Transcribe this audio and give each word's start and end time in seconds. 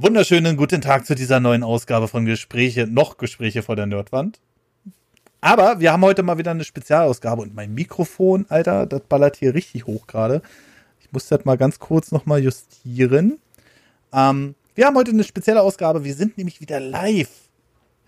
Wunderschönen 0.00 0.56
guten 0.56 0.80
Tag 0.80 1.06
zu 1.06 1.16
dieser 1.16 1.40
neuen 1.40 1.64
Ausgabe 1.64 2.06
von 2.06 2.24
Gespräche, 2.24 2.86
noch 2.86 3.16
Gespräche 3.16 3.64
vor 3.64 3.74
der 3.74 3.86
Nerdwand. 3.86 4.38
Aber 5.40 5.80
wir 5.80 5.92
haben 5.92 6.02
heute 6.02 6.22
mal 6.22 6.38
wieder 6.38 6.52
eine 6.52 6.62
Spezialausgabe 6.62 7.42
und 7.42 7.52
mein 7.52 7.74
Mikrofon, 7.74 8.46
Alter, 8.48 8.86
das 8.86 9.00
ballert 9.08 9.34
hier 9.34 9.54
richtig 9.54 9.88
hoch 9.88 10.06
gerade. 10.06 10.40
Ich 11.00 11.10
muss 11.10 11.26
das 11.26 11.44
mal 11.44 11.56
ganz 11.56 11.80
kurz 11.80 12.12
nochmal 12.12 12.40
justieren. 12.40 13.38
Ähm, 14.12 14.54
wir 14.76 14.86
haben 14.86 14.94
heute 14.94 15.10
eine 15.10 15.24
spezielle 15.24 15.62
Ausgabe. 15.62 16.04
Wir 16.04 16.14
sind 16.14 16.38
nämlich 16.38 16.60
wieder 16.60 16.78
live. 16.78 17.48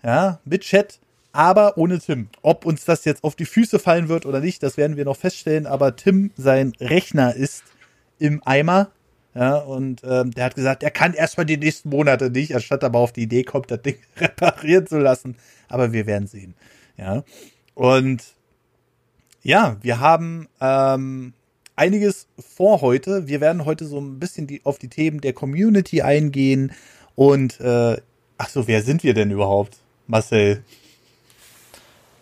Ja, 0.01 0.39
mit 0.45 0.61
Chat, 0.61 0.97
aber 1.33 1.77
ohne 1.77 1.99
Tim. 1.99 2.29
Ob 2.41 2.65
uns 2.65 2.85
das 2.85 3.03
jetzt 3.03 3.25
auf 3.25 3.35
die 3.35 3.43
Füße 3.43 3.79
fallen 3.79 4.07
wird 4.07 4.25
oder 4.25 4.39
nicht, 4.39 4.63
das 4.63 4.77
werden 4.77 4.95
wir 4.95 5.03
noch 5.03 5.17
feststellen. 5.17 5.67
Aber 5.67 5.97
Tim, 5.97 6.31
sein 6.37 6.71
Rechner 6.79 7.35
ist 7.35 7.65
im 8.17 8.41
Eimer. 8.45 8.91
Ja, 9.33 9.57
und 9.57 10.01
ähm, 10.03 10.31
der 10.31 10.45
hat 10.45 10.55
gesagt, 10.55 10.83
er 10.83 10.91
kann 10.91 11.13
erstmal 11.13 11.45
die 11.45 11.57
nächsten 11.57 11.89
Monate 11.89 12.29
nicht, 12.29 12.53
anstatt 12.53 12.83
aber 12.83 12.99
auf 12.99 13.13
die 13.13 13.23
Idee 13.23 13.43
kommt, 13.43 13.71
das 13.71 13.81
Ding 13.81 13.95
reparieren 14.17 14.87
zu 14.87 14.99
lassen. 14.99 15.37
Aber 15.69 15.93
wir 15.93 16.05
werden 16.05 16.27
sehen. 16.27 16.53
Ja. 16.97 17.23
Und 17.73 18.23
ja, 19.41 19.77
wir 19.81 20.01
haben 20.01 20.49
ähm, 20.59 21.33
einiges 21.75 22.27
vor 22.37 22.81
heute. 22.81 23.27
Wir 23.27 23.41
werden 23.41 23.65
heute 23.65 23.85
so 23.85 23.99
ein 23.99 24.19
bisschen 24.19 24.47
die, 24.47 24.61
auf 24.65 24.77
die 24.77 24.89
Themen 24.89 25.21
der 25.21 25.33
Community 25.33 26.01
eingehen. 26.01 26.73
Und 27.15 27.59
äh, 27.61 28.01
ach 28.37 28.49
so, 28.49 28.67
wer 28.67 28.83
sind 28.83 29.03
wir 29.03 29.13
denn 29.13 29.31
überhaupt, 29.31 29.77
Marcel? 30.07 30.63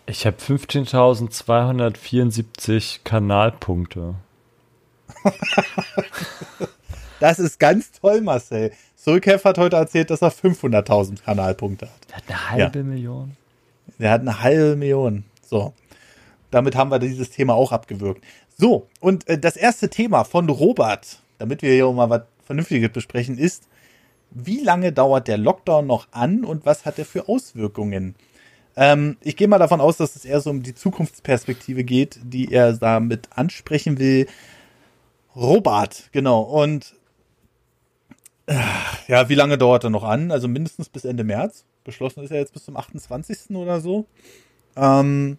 Ich 0.06 0.26
habe 0.26 0.36
15.274 0.36 3.00
Kanalpunkte. 3.04 4.14
das 7.20 7.38
ist 7.38 7.60
ganz 7.60 7.92
toll, 7.92 8.20
Marcel. 8.20 8.72
Sulkev 8.96 9.44
hat 9.44 9.58
heute 9.58 9.76
erzählt, 9.76 10.10
dass 10.10 10.22
er 10.22 10.32
500.000 10.32 11.22
Kanalpunkte 11.22 11.86
hat. 11.86 12.08
Der 12.08 12.16
hat 12.16 12.24
eine 12.28 12.50
halbe 12.50 12.78
ja. 12.80 12.84
Million. 12.84 13.36
Der 13.98 14.10
hat 14.10 14.20
eine 14.22 14.42
halbe 14.42 14.76
Million. 14.76 15.24
So. 15.46 15.72
Damit 16.50 16.74
haben 16.74 16.90
wir 16.90 16.98
dieses 16.98 17.30
Thema 17.30 17.54
auch 17.54 17.72
abgewürgt. 17.72 18.24
So, 18.56 18.88
und 19.00 19.28
äh, 19.28 19.38
das 19.38 19.56
erste 19.56 19.88
Thema 19.88 20.24
von 20.24 20.48
Robert, 20.48 21.20
damit 21.38 21.62
wir 21.62 21.72
hier 21.72 21.86
auch 21.86 21.94
mal 21.94 22.10
was 22.10 22.22
Vernünftiges 22.44 22.90
besprechen, 22.90 23.38
ist, 23.38 23.68
wie 24.30 24.62
lange 24.62 24.92
dauert 24.92 25.28
der 25.28 25.38
Lockdown 25.38 25.86
noch 25.86 26.08
an 26.12 26.44
und 26.44 26.66
was 26.66 26.84
hat 26.84 26.98
er 26.98 27.04
für 27.04 27.28
Auswirkungen? 27.28 28.14
Ähm, 28.76 29.16
ich 29.20 29.36
gehe 29.36 29.48
mal 29.48 29.58
davon 29.58 29.80
aus, 29.80 29.96
dass 29.96 30.16
es 30.16 30.24
eher 30.24 30.40
so 30.40 30.50
um 30.50 30.62
die 30.62 30.74
Zukunftsperspektive 30.74 31.84
geht, 31.84 32.18
die 32.22 32.52
er 32.52 32.72
damit 32.72 33.28
ansprechen 33.34 33.98
will. 33.98 34.26
Robert, 35.34 36.08
genau. 36.12 36.42
Und 36.42 36.94
ja, 39.08 39.28
wie 39.28 39.34
lange 39.34 39.58
dauert 39.58 39.84
er 39.84 39.90
noch 39.90 40.04
an? 40.04 40.30
Also 40.30 40.48
mindestens 40.48 40.88
bis 40.88 41.04
Ende 41.04 41.24
März. 41.24 41.64
Beschlossen 41.84 42.22
ist 42.22 42.30
er 42.30 42.38
jetzt 42.38 42.52
bis 42.52 42.64
zum 42.64 42.76
28. 42.76 43.56
oder 43.56 43.80
so. 43.80 44.06
Ähm, 44.76 45.38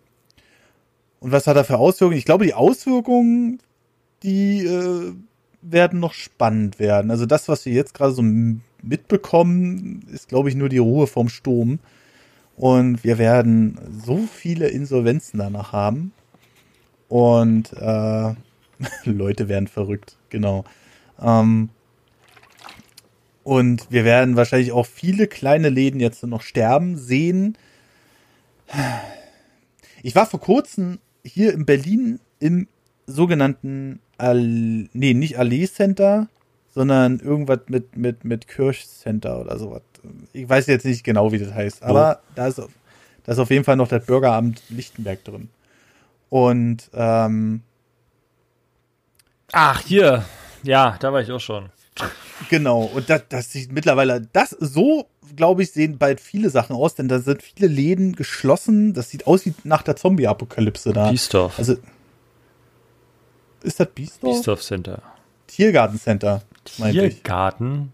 und 1.19 1.31
was 1.31 1.47
hat 1.47 1.57
er 1.57 1.65
für 1.65 1.77
Auswirkungen? 1.77 2.17
Ich 2.17 2.25
glaube, 2.25 2.45
die 2.45 2.53
Auswirkungen, 2.53 3.59
die 4.23 4.65
äh, 4.65 5.13
werden 5.61 5.99
noch 5.99 6.13
spannend 6.13 6.79
werden. 6.79 7.11
Also 7.11 7.25
das, 7.25 7.47
was 7.47 7.65
wir 7.65 7.73
jetzt 7.73 7.93
gerade 7.93 8.13
so 8.13 8.23
mitbekommen, 8.81 10.05
ist, 10.11 10.29
glaube 10.29 10.49
ich, 10.49 10.55
nur 10.55 10.69
die 10.69 10.79
Ruhe 10.79 11.07
vom 11.07 11.29
Sturm. 11.29 11.79
Und 12.57 13.03
wir 13.03 13.17
werden 13.17 13.77
so 14.05 14.17
viele 14.17 14.67
Insolvenzen 14.67 15.39
danach 15.39 15.73
haben. 15.73 16.13
Und 17.07 17.73
äh, 17.73 18.33
Leute 19.03 19.49
werden 19.49 19.67
verrückt, 19.67 20.17
genau. 20.29 20.63
Ähm, 21.21 21.69
und 23.43 23.87
wir 23.89 24.03
werden 24.05 24.35
wahrscheinlich 24.35 24.71
auch 24.71 24.85
viele 24.85 25.27
kleine 25.27 25.69
Läden 25.69 25.99
jetzt 25.99 26.23
noch 26.23 26.41
sterben 26.41 26.97
sehen. 26.97 27.57
Ich 30.03 30.15
war 30.15 30.25
vor 30.25 30.39
kurzem 30.39 30.99
hier 31.23 31.53
in 31.53 31.65
Berlin 31.65 32.19
im 32.39 32.67
sogenannten, 33.07 33.99
Al 34.17 34.39
nee, 34.39 35.13
nicht 35.13 35.39
Allee 35.39 35.67
Center, 35.67 36.27
sondern 36.73 37.19
irgendwas 37.19 37.61
mit, 37.67 37.97
mit, 37.97 38.23
mit 38.23 38.47
Kirchcenter 38.47 39.41
oder 39.41 39.57
sowas. 39.57 39.81
Ich 40.33 40.47
weiß 40.47 40.67
jetzt 40.67 40.85
nicht 40.85 41.03
genau, 41.03 41.31
wie 41.31 41.39
das 41.39 41.53
heißt, 41.53 41.83
aber 41.83 42.19
oh. 42.21 42.31
da, 42.35 42.47
ist, 42.47 42.61
da 43.23 43.31
ist 43.31 43.39
auf 43.39 43.49
jeden 43.49 43.63
Fall 43.63 43.75
noch 43.75 43.87
das 43.87 44.05
Bürgeramt 44.05 44.61
Lichtenberg 44.69 45.23
drin. 45.23 45.49
Und, 46.29 46.89
ähm, 46.93 47.61
Ach, 49.51 49.81
hier. 49.81 50.23
Ja, 50.63 50.95
da 50.99 51.11
war 51.11 51.21
ich 51.21 51.31
auch 51.31 51.39
schon. 51.39 51.69
Genau, 52.49 52.83
und 52.83 53.09
das, 53.09 53.23
das 53.29 53.51
sieht 53.51 53.71
mittlerweile, 53.71 54.27
das 54.33 54.49
so, 54.49 55.07
glaube 55.35 55.63
ich, 55.63 55.71
sehen 55.71 55.97
bald 55.97 56.19
viele 56.19 56.49
Sachen 56.49 56.75
aus, 56.75 56.95
denn 56.95 57.07
da 57.07 57.19
sind 57.19 57.43
viele 57.43 57.67
Läden 57.67 58.15
geschlossen. 58.15 58.93
Das 58.93 59.09
sieht 59.09 59.27
aus 59.27 59.45
wie 59.45 59.53
nach 59.63 59.83
der 59.83 59.95
Zombie-Apokalypse 59.95 60.93
da. 60.93 61.11
Biesdorf. 61.11 61.59
Also, 61.59 61.75
ist 63.61 63.79
das 63.79 63.87
Biesdorf? 63.93 64.33
Biesdorf 64.35 64.61
Center. 64.61 65.03
Tiergarten 65.47 65.99
Center. 65.99 66.41
Tiergarten? 66.63 67.93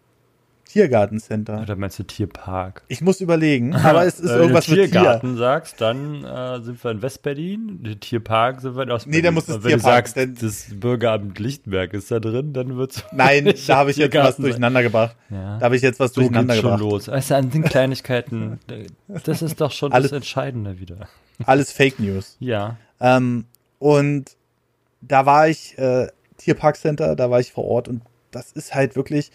Tiergartencenter. 0.68 1.62
Oder 1.62 1.76
meinst 1.76 2.00
du 2.00 2.04
Tierpark? 2.04 2.84
Ich 2.88 3.02
muss 3.02 3.22
überlegen, 3.22 3.76
aber 3.76 4.06
es 4.06 4.20
ist 4.20 4.30
irgendwas 4.30 4.68
mit 4.68 4.78
Tiergarten 4.78 5.32
Tier. 5.32 5.38
sagst, 5.38 5.82
dann 5.82 6.24
äh, 6.24 6.62
sind 6.62 6.84
wir 6.84 6.92
in 6.92 7.02
Westberlin. 7.02 7.98
Tierpark 8.00 8.62
sind 8.62 8.76
wir 8.76 8.84
in 8.84 8.92
Ostberlin. 8.92 9.18
Nee, 9.20 9.22
da 9.22 9.32
muss 9.32 9.48
es 9.48 9.62
Tierpark. 9.62 10.16
Wenn 10.16 10.36
du 10.36 10.42
sagst, 10.42 10.70
das 10.70 10.80
Bürgeramt 10.80 11.40
Lichtenberg 11.40 11.94
ist 11.94 12.12
da 12.12 12.20
drin, 12.20 12.54
dann 12.54 12.78
wird's 12.78 13.04
Nein, 13.12 13.54
da 13.68 13.78
habe 13.78 13.92
ich 13.92 13.98
jetzt 13.98 14.16
was 14.16 14.38
durcheinander 14.38 14.84
gebracht. 14.84 15.16
Ja. 15.30 15.58
Da 15.58 15.66
habe 15.66 15.76
ich 15.76 15.82
jetzt 15.82 16.00
was 16.00 16.14
durcheinander 16.14 16.56
gebracht. 16.56 16.80
schon 16.80 16.90
los. 16.90 17.10
Also 17.10 17.36
an 17.36 17.50
den 17.50 17.64
Kleinigkeiten, 17.64 18.60
das 19.08 19.42
ist 19.42 19.62
doch 19.62 19.72
schon 19.72 19.92
alles, 19.92 20.12
das 20.12 20.18
Entscheidende 20.18 20.80
wieder. 20.80 21.08
Alles 21.46 21.72
Fake 21.72 22.00
News. 22.00 22.38
Ja. 22.40 22.78
Ähm, 23.00 23.46
und 23.80 24.26
da 25.02 25.26
war 25.26 25.48
ich, 25.48 25.78
äh, 25.78 26.08
Tierpark 26.38 26.78
Center, 26.78 27.16
da 27.16 27.30
war 27.30 27.40
ich 27.40 27.52
vor 27.52 27.66
Ort 27.66 27.88
und 27.88 28.02
das 28.32 28.52
ist 28.52 28.76
halt 28.76 28.96
wirklich, 28.96 29.32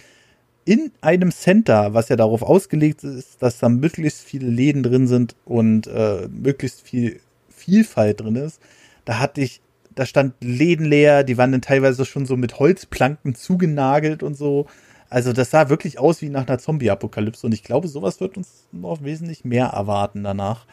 in 0.65 0.93
einem 1.01 1.33
Center, 1.33 1.95
was 1.95 2.09
ja 2.09 2.17
darauf 2.17 2.43
ausgelegt 2.43 3.05
ist, 3.05 3.43
dass 3.43 3.59
da 3.59 3.69
möglichst 3.69 4.23
viele 4.23 4.49
Läden 4.49 4.83
drin 4.83 5.09
sind 5.09 5.35
und 5.45 5.87
äh, 5.89 6.29
möglichst 6.29 6.83
viel 6.83 7.21
Vielfalt 7.49 8.21
drin 8.21 8.37
ist, 8.37 8.61
da 9.05 9.19
hatte 9.19 9.41
ich, 9.41 9.61
da 9.95 10.07
stand 10.07 10.35
Läden 10.41 10.87
leer, 10.87 11.25
die 11.25 11.37
waren 11.37 11.53
dann 11.53 11.63
teilweise 11.63 12.05
schon 12.05 12.27
so 12.27 12.37
mit 12.37 12.59
Holzplanken 12.59 13.35
zugenagelt 13.35 14.23
und 14.23 14.35
so. 14.35 14.67
Also 15.11 15.33
das 15.33 15.51
sah 15.51 15.69
wirklich 15.69 15.99
aus 15.99 16.23
wie 16.23 16.29
nach 16.29 16.47
einer 16.47 16.59
Zombie-Apokalypse 16.59 17.47
und 17.47 17.53
ich 17.53 17.63
glaube, 17.63 17.89
sowas 17.89 18.21
wird 18.21 18.37
uns 18.37 18.67
noch 18.73 19.03
wesentlich 19.03 19.45
mehr 19.45 19.67
erwarten 19.67 20.25
danach. 20.25 20.67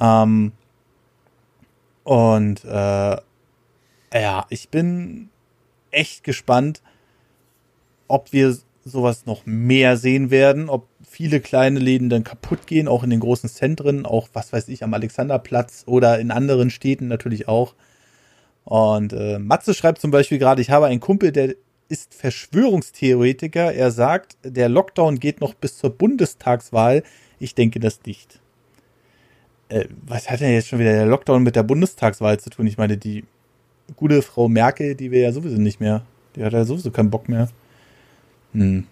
Ähm, 0.00 0.52
und 2.04 2.64
äh, 2.64 3.16
ja, 4.14 4.46
ich 4.48 4.68
bin 4.70 5.28
echt 5.90 6.24
gespannt, 6.24 6.82
ob 8.08 8.32
wir 8.32 8.56
sowas 8.88 9.26
noch 9.26 9.46
mehr 9.46 9.96
sehen 9.96 10.30
werden, 10.30 10.68
ob 10.68 10.88
viele 11.08 11.40
kleine 11.40 11.78
Läden 11.78 12.08
dann 12.08 12.24
kaputt 12.24 12.66
gehen, 12.66 12.88
auch 12.88 13.02
in 13.02 13.10
den 13.10 13.20
großen 13.20 13.48
Zentren, 13.48 14.06
auch 14.06 14.28
was 14.32 14.52
weiß 14.52 14.68
ich, 14.68 14.82
am 14.82 14.94
Alexanderplatz 14.94 15.84
oder 15.86 16.18
in 16.18 16.30
anderen 16.30 16.70
Städten 16.70 17.08
natürlich 17.08 17.48
auch. 17.48 17.74
Und 18.64 19.12
äh, 19.12 19.38
Matze 19.38 19.72
schreibt 19.72 20.00
zum 20.00 20.10
Beispiel 20.10 20.38
gerade, 20.38 20.60
ich 20.60 20.70
habe 20.70 20.86
einen 20.86 21.00
Kumpel, 21.00 21.32
der 21.32 21.54
ist 21.88 22.14
Verschwörungstheoretiker. 22.14 23.72
Er 23.72 23.90
sagt, 23.90 24.36
der 24.44 24.68
Lockdown 24.68 25.18
geht 25.18 25.40
noch 25.40 25.54
bis 25.54 25.78
zur 25.78 25.90
Bundestagswahl. 25.90 27.02
Ich 27.38 27.54
denke 27.54 27.80
das 27.80 28.00
nicht. 28.04 28.40
Äh, 29.70 29.86
was 30.06 30.30
hat 30.30 30.40
denn 30.40 30.52
jetzt 30.52 30.68
schon 30.68 30.78
wieder 30.78 30.92
der 30.92 31.06
Lockdown 31.06 31.42
mit 31.42 31.56
der 31.56 31.62
Bundestagswahl 31.62 32.38
zu 32.38 32.50
tun? 32.50 32.66
Ich 32.66 32.78
meine, 32.78 32.98
die 32.98 33.24
gute 33.96 34.22
Frau 34.22 34.48
Merkel, 34.48 34.94
die 34.94 35.10
wäre 35.10 35.24
ja 35.24 35.32
sowieso 35.32 35.58
nicht 35.58 35.80
mehr. 35.80 36.02
Die 36.36 36.44
hat 36.44 36.52
ja 36.52 36.64
sowieso 36.64 36.90
keinen 36.90 37.10
Bock 37.10 37.28
mehr. 37.28 37.48
Hm. 38.52 38.86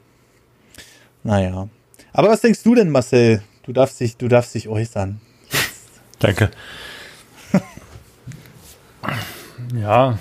Naja. 1.22 1.68
Aber 2.12 2.28
was 2.28 2.40
denkst 2.40 2.62
du 2.62 2.74
denn, 2.74 2.90
Marcel? 2.90 3.42
Du 3.62 3.72
darfst 3.72 4.00
dich, 4.00 4.16
du 4.16 4.28
darfst 4.28 4.54
dich 4.54 4.68
äußern. 4.68 5.20
Danke. 6.18 6.50
ja, 9.74 10.18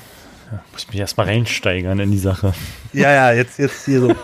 muss 0.71 0.87
mich 0.87 0.99
erstmal 0.99 1.27
reinsteigern 1.27 1.99
in 1.99 2.11
die 2.11 2.17
Sache. 2.17 2.53
Ja, 2.91 3.11
ja, 3.11 3.31
jetzt, 3.31 3.59
jetzt 3.59 3.85
hier 3.85 4.01
so. 4.01 4.07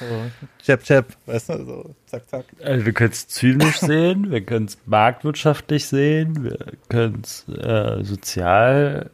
so 0.00 0.30
chap, 0.64 0.82
chap, 0.84 1.16
weißt 1.26 1.50
du, 1.50 1.64
so 1.64 1.94
zack, 2.06 2.28
zack. 2.28 2.44
Also 2.62 2.86
wir 2.86 2.92
können 2.92 3.12
es 3.12 3.28
zynisch 3.28 3.76
sehen, 3.80 4.30
wir 4.30 4.40
können 4.40 4.66
es 4.66 4.78
marktwirtschaftlich 4.86 5.86
sehen, 5.86 6.44
wir 6.44 6.58
können 6.88 7.22
es 7.22 7.48
äh, 7.48 8.02
sozial 8.02 9.10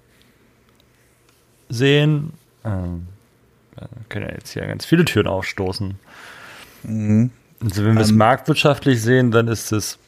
sehen. 1.68 2.32
Ähm, 2.64 3.08
können 4.08 4.26
ja 4.28 4.34
jetzt 4.34 4.50
hier 4.52 4.66
ganz 4.66 4.84
viele 4.84 5.04
Türen 5.04 5.26
aufstoßen. 5.26 5.96
Mhm. 6.84 7.30
Also 7.62 7.84
wenn 7.84 7.94
wir 7.94 8.02
es 8.02 8.10
ähm, 8.10 8.18
marktwirtschaftlich 8.18 9.00
sehen, 9.02 9.30
dann 9.30 9.48
ist 9.48 9.72
es, 9.72 9.98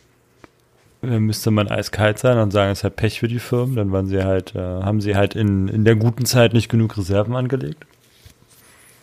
dann 1.01 1.23
müsste 1.23 1.51
man 1.51 1.69
eiskalt 1.69 2.19
sein 2.19 2.39
und 2.39 2.51
sagen, 2.51 2.73
es 2.73 2.79
ist 2.81 2.85
halt 2.85 2.97
Pech 2.97 3.21
für 3.21 3.29
die 3.29 3.39
Firmen. 3.39 3.77
Dann 3.77 3.93
waren 3.93 4.07
sie 4.07 4.23
halt, 4.23 4.55
äh, 4.55 4.59
haben 4.59 5.01
sie 5.01 5.17
halt 5.17 5.35
in, 5.35 5.69
in 5.69 5.85
der 5.85 5.97
guten 5.97 6.27
Zeit 6.27 6.53
nicht 6.53 6.69
genug 6.69 6.97
Reserven 6.97 7.37
angelegt. 7.37 7.87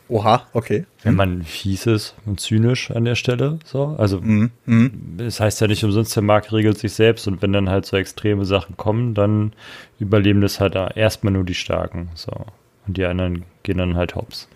Oha, 0.07 0.43
okay. 0.53 0.85
Wenn 1.01 1.15
man 1.15 1.41
fies 1.41 1.87
ist 1.87 2.13
und 2.27 2.39
zynisch 2.39 2.91
an 2.91 3.05
der 3.05 3.15
Stelle, 3.15 3.57
so. 3.65 3.95
Also, 3.97 4.21
Mhm. 4.21 4.51
Mhm. 4.67 5.15
das 5.17 5.39
heißt 5.39 5.61
ja 5.61 5.67
nicht 5.67 5.83
umsonst, 5.83 6.15
der 6.15 6.21
Markt 6.21 6.53
regelt 6.53 6.77
sich 6.77 6.93
selbst 6.93 7.27
und 7.27 7.41
wenn 7.41 7.51
dann 7.53 7.69
halt 7.69 7.87
so 7.87 7.97
extreme 7.97 8.45
Sachen 8.45 8.77
kommen, 8.77 9.15
dann 9.15 9.53
überleben 9.99 10.41
das 10.41 10.59
halt 10.59 10.75
erstmal 10.75 11.33
nur 11.33 11.43
die 11.43 11.55
Starken, 11.55 12.09
so. 12.13 12.31
Und 12.87 12.97
die 12.97 13.05
anderen 13.05 13.43
gehen 13.63 13.77
dann 13.77 13.95
halt 13.95 14.15
hops. 14.15 14.47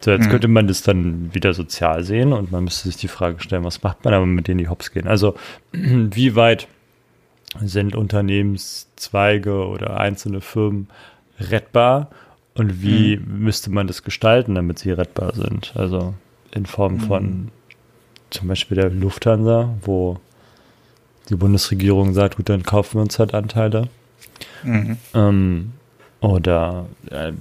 So, 0.00 0.10
jetzt 0.12 0.26
Mhm. 0.26 0.30
könnte 0.30 0.48
man 0.48 0.66
das 0.68 0.82
dann 0.82 1.34
wieder 1.34 1.52
sozial 1.54 2.04
sehen 2.04 2.32
und 2.32 2.52
man 2.52 2.64
müsste 2.64 2.88
sich 2.88 2.96
die 2.96 3.08
Frage 3.08 3.40
stellen, 3.40 3.64
was 3.64 3.82
macht 3.82 4.04
man 4.04 4.14
aber 4.14 4.26
mit 4.26 4.46
denen, 4.48 4.58
die 4.58 4.68
hops 4.68 4.90
gehen? 4.92 5.06
Also, 5.08 5.34
wie 5.72 6.36
weit 6.36 6.68
sind 7.60 7.94
Unternehmenszweige 7.96 9.66
oder 9.66 9.98
einzelne 9.98 10.40
Firmen 10.40 10.88
rettbar 11.38 12.10
und 12.54 12.82
wie 12.82 13.18
müsste 13.18 13.70
man 13.70 13.86
das 13.86 14.02
gestalten, 14.02 14.54
damit 14.54 14.78
sie 14.78 14.90
rettbar 14.90 15.34
sind? 15.34 15.72
Also 15.74 16.14
in 16.52 16.66
Form 16.66 17.00
von 17.00 17.48
zum 18.30 18.48
Beispiel 18.48 18.76
der 18.76 18.90
Lufthansa, 18.90 19.74
wo 19.82 20.18
die 21.28 21.36
Bundesregierung 21.36 22.12
sagt, 22.14 22.36
gut, 22.36 22.48
dann 22.48 22.62
kaufen 22.62 22.98
wir 22.98 23.02
uns 23.02 23.18
halt 23.18 23.34
Anteile. 23.34 23.88
Mhm. 24.62 24.96
Ähm, 25.14 25.72
oder 26.20 26.86
äh, 27.10 27.32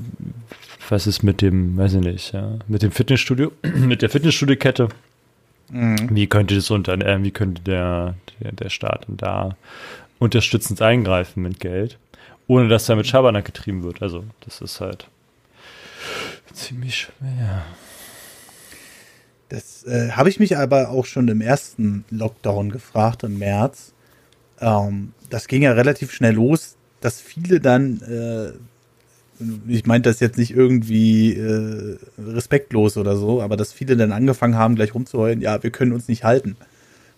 was 0.90 1.08
ist 1.08 1.24
mit 1.24 1.42
dem, 1.42 1.78
weiß 1.78 1.96
ich 1.96 2.02
nicht, 2.02 2.34
ja, 2.34 2.58
mit 2.68 2.82
dem 2.82 2.92
Fitnessstudio, 2.92 3.52
mit 3.64 4.02
der 4.02 4.10
Fitnessstudio-Kette? 4.10 4.90
Mhm. 5.70 6.10
Wie 6.12 6.28
könnte 6.28 6.56
das 6.56 6.70
unter, 6.70 6.94
äh, 6.94 7.24
wie 7.24 7.32
könnte 7.32 7.62
der, 7.62 8.16
der, 8.40 8.52
der 8.52 8.70
Staat 8.70 9.06
da 9.08 9.56
unterstützend 10.20 10.82
eingreifen 10.82 11.44
mit 11.44 11.60
Geld, 11.60 11.98
ohne 12.48 12.68
dass 12.68 12.86
da 12.86 12.96
mit 12.96 13.08
Schabernack 13.08 13.46
getrieben 13.46 13.84
wird? 13.84 14.02
Also, 14.02 14.24
das 14.42 14.62
ist 14.62 14.80
halt 14.82 15.08
ziemlich 16.54 16.96
schwer. 16.96 17.66
Das 19.50 19.84
äh, 19.86 20.12
habe 20.12 20.30
ich 20.30 20.40
mich 20.40 20.58
aber 20.58 20.90
auch 20.90 21.06
schon 21.06 21.28
im 21.28 21.42
ersten 21.42 22.06
Lockdown 22.10 22.72
gefragt, 22.72 23.24
im 23.24 23.38
März. 23.38 23.94
Ähm, 24.60 25.14
das 25.30 25.48
ging 25.48 25.64
ja 25.64 25.74
relativ 25.74 26.12
schnell 26.12 26.34
los, 26.34 26.75
dass 27.06 27.22
viele 27.22 27.60
dann, 27.60 28.02
äh, 28.02 28.52
ich 29.68 29.86
meine 29.86 30.02
das 30.02 30.20
jetzt 30.20 30.40
nicht 30.40 30.50
irgendwie 30.52 31.34
äh, 31.36 32.00
respektlos 32.18 32.98
oder 32.98 33.16
so, 33.16 33.44
aber 33.44 33.58
dass 33.58 33.74
viele 33.74 33.96
dann 33.96 34.12
angefangen 34.12 34.56
haben, 34.56 34.74
gleich 34.74 34.96
rumzuheulen, 34.96 35.40
ja, 35.40 35.62
wir 35.62 35.70
können 35.70 35.92
uns 35.92 36.08
nicht 36.08 36.24
halten. 36.24 36.58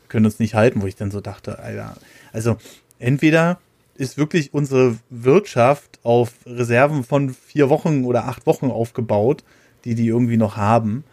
Wir 0.01 0.10
können 0.10 0.25
uns 0.25 0.39
nicht 0.39 0.56
halten, 0.56 0.81
wo 0.81 0.88
ich 0.88 0.98
dann 0.98 1.10
so 1.10 1.22
dachte, 1.22 1.60
Alter, 1.60 1.95
also 2.34 2.57
entweder 3.00 3.60
ist 3.95 4.18
wirklich 4.18 4.54
unsere 4.54 4.98
Wirtschaft 5.10 6.00
auf 6.04 6.34
Reserven 6.45 7.06
von 7.06 7.30
vier 7.30 7.69
Wochen 7.69 8.04
oder 8.04 8.25
acht 8.25 8.45
Wochen 8.45 8.69
aufgebaut, 8.69 9.45
die 9.86 9.95
die 9.95 10.07
irgendwie 10.07 10.38
noch 10.38 10.57
haben. 10.57 11.06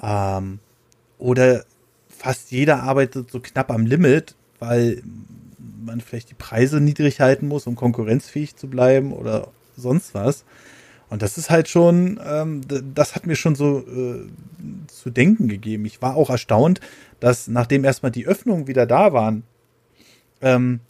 Ähm, 0.00 0.60
oder 1.18 1.64
fast 2.08 2.52
jeder 2.52 2.84
arbeitet 2.84 3.32
so 3.32 3.40
knapp 3.40 3.72
am 3.72 3.84
Limit, 3.84 4.36
weil 4.60 5.02
man 5.84 6.00
vielleicht 6.00 6.30
die 6.30 6.34
Preise 6.34 6.80
niedrig 6.80 7.20
halten 7.20 7.48
muss, 7.48 7.66
um 7.66 7.76
konkurrenzfähig 7.76 8.56
zu 8.56 8.68
bleiben 8.68 9.12
oder 9.12 9.48
sonst 9.76 10.14
was. 10.14 10.44
Und 11.08 11.20
das 11.20 11.36
ist 11.36 11.50
halt 11.50 11.68
schon, 11.68 12.18
ähm, 12.26 12.62
das 12.94 13.14
hat 13.14 13.26
mir 13.26 13.36
schon 13.36 13.54
so 13.54 13.80
äh, 13.80 14.26
zu 14.86 15.10
denken 15.10 15.46
gegeben. 15.48 15.84
Ich 15.84 16.00
war 16.00 16.16
auch 16.16 16.30
erstaunt, 16.30 16.80
dass 17.20 17.48
nachdem 17.48 17.84
erstmal 17.84 18.12
die 18.12 18.26
Öffnungen 18.26 18.66
wieder 18.66 18.86
da 18.86 19.12
waren, 19.12 19.42
ähm, 20.40 20.80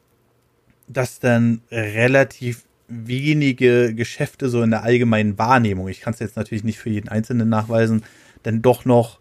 dass 0.86 1.18
dann 1.18 1.62
relativ 1.70 2.64
wenige 2.86 3.94
Geschäfte 3.94 4.48
so 4.48 4.62
in 4.62 4.70
der 4.70 4.84
allgemeinen 4.84 5.38
Wahrnehmung, 5.38 5.88
ich 5.88 6.00
kann 6.00 6.14
es 6.14 6.20
jetzt 6.20 6.36
natürlich 6.36 6.64
nicht 6.64 6.78
für 6.78 6.90
jeden 6.90 7.08
Einzelnen 7.08 7.48
nachweisen, 7.48 8.04
dann 8.42 8.62
doch 8.62 8.84
noch 8.84 9.18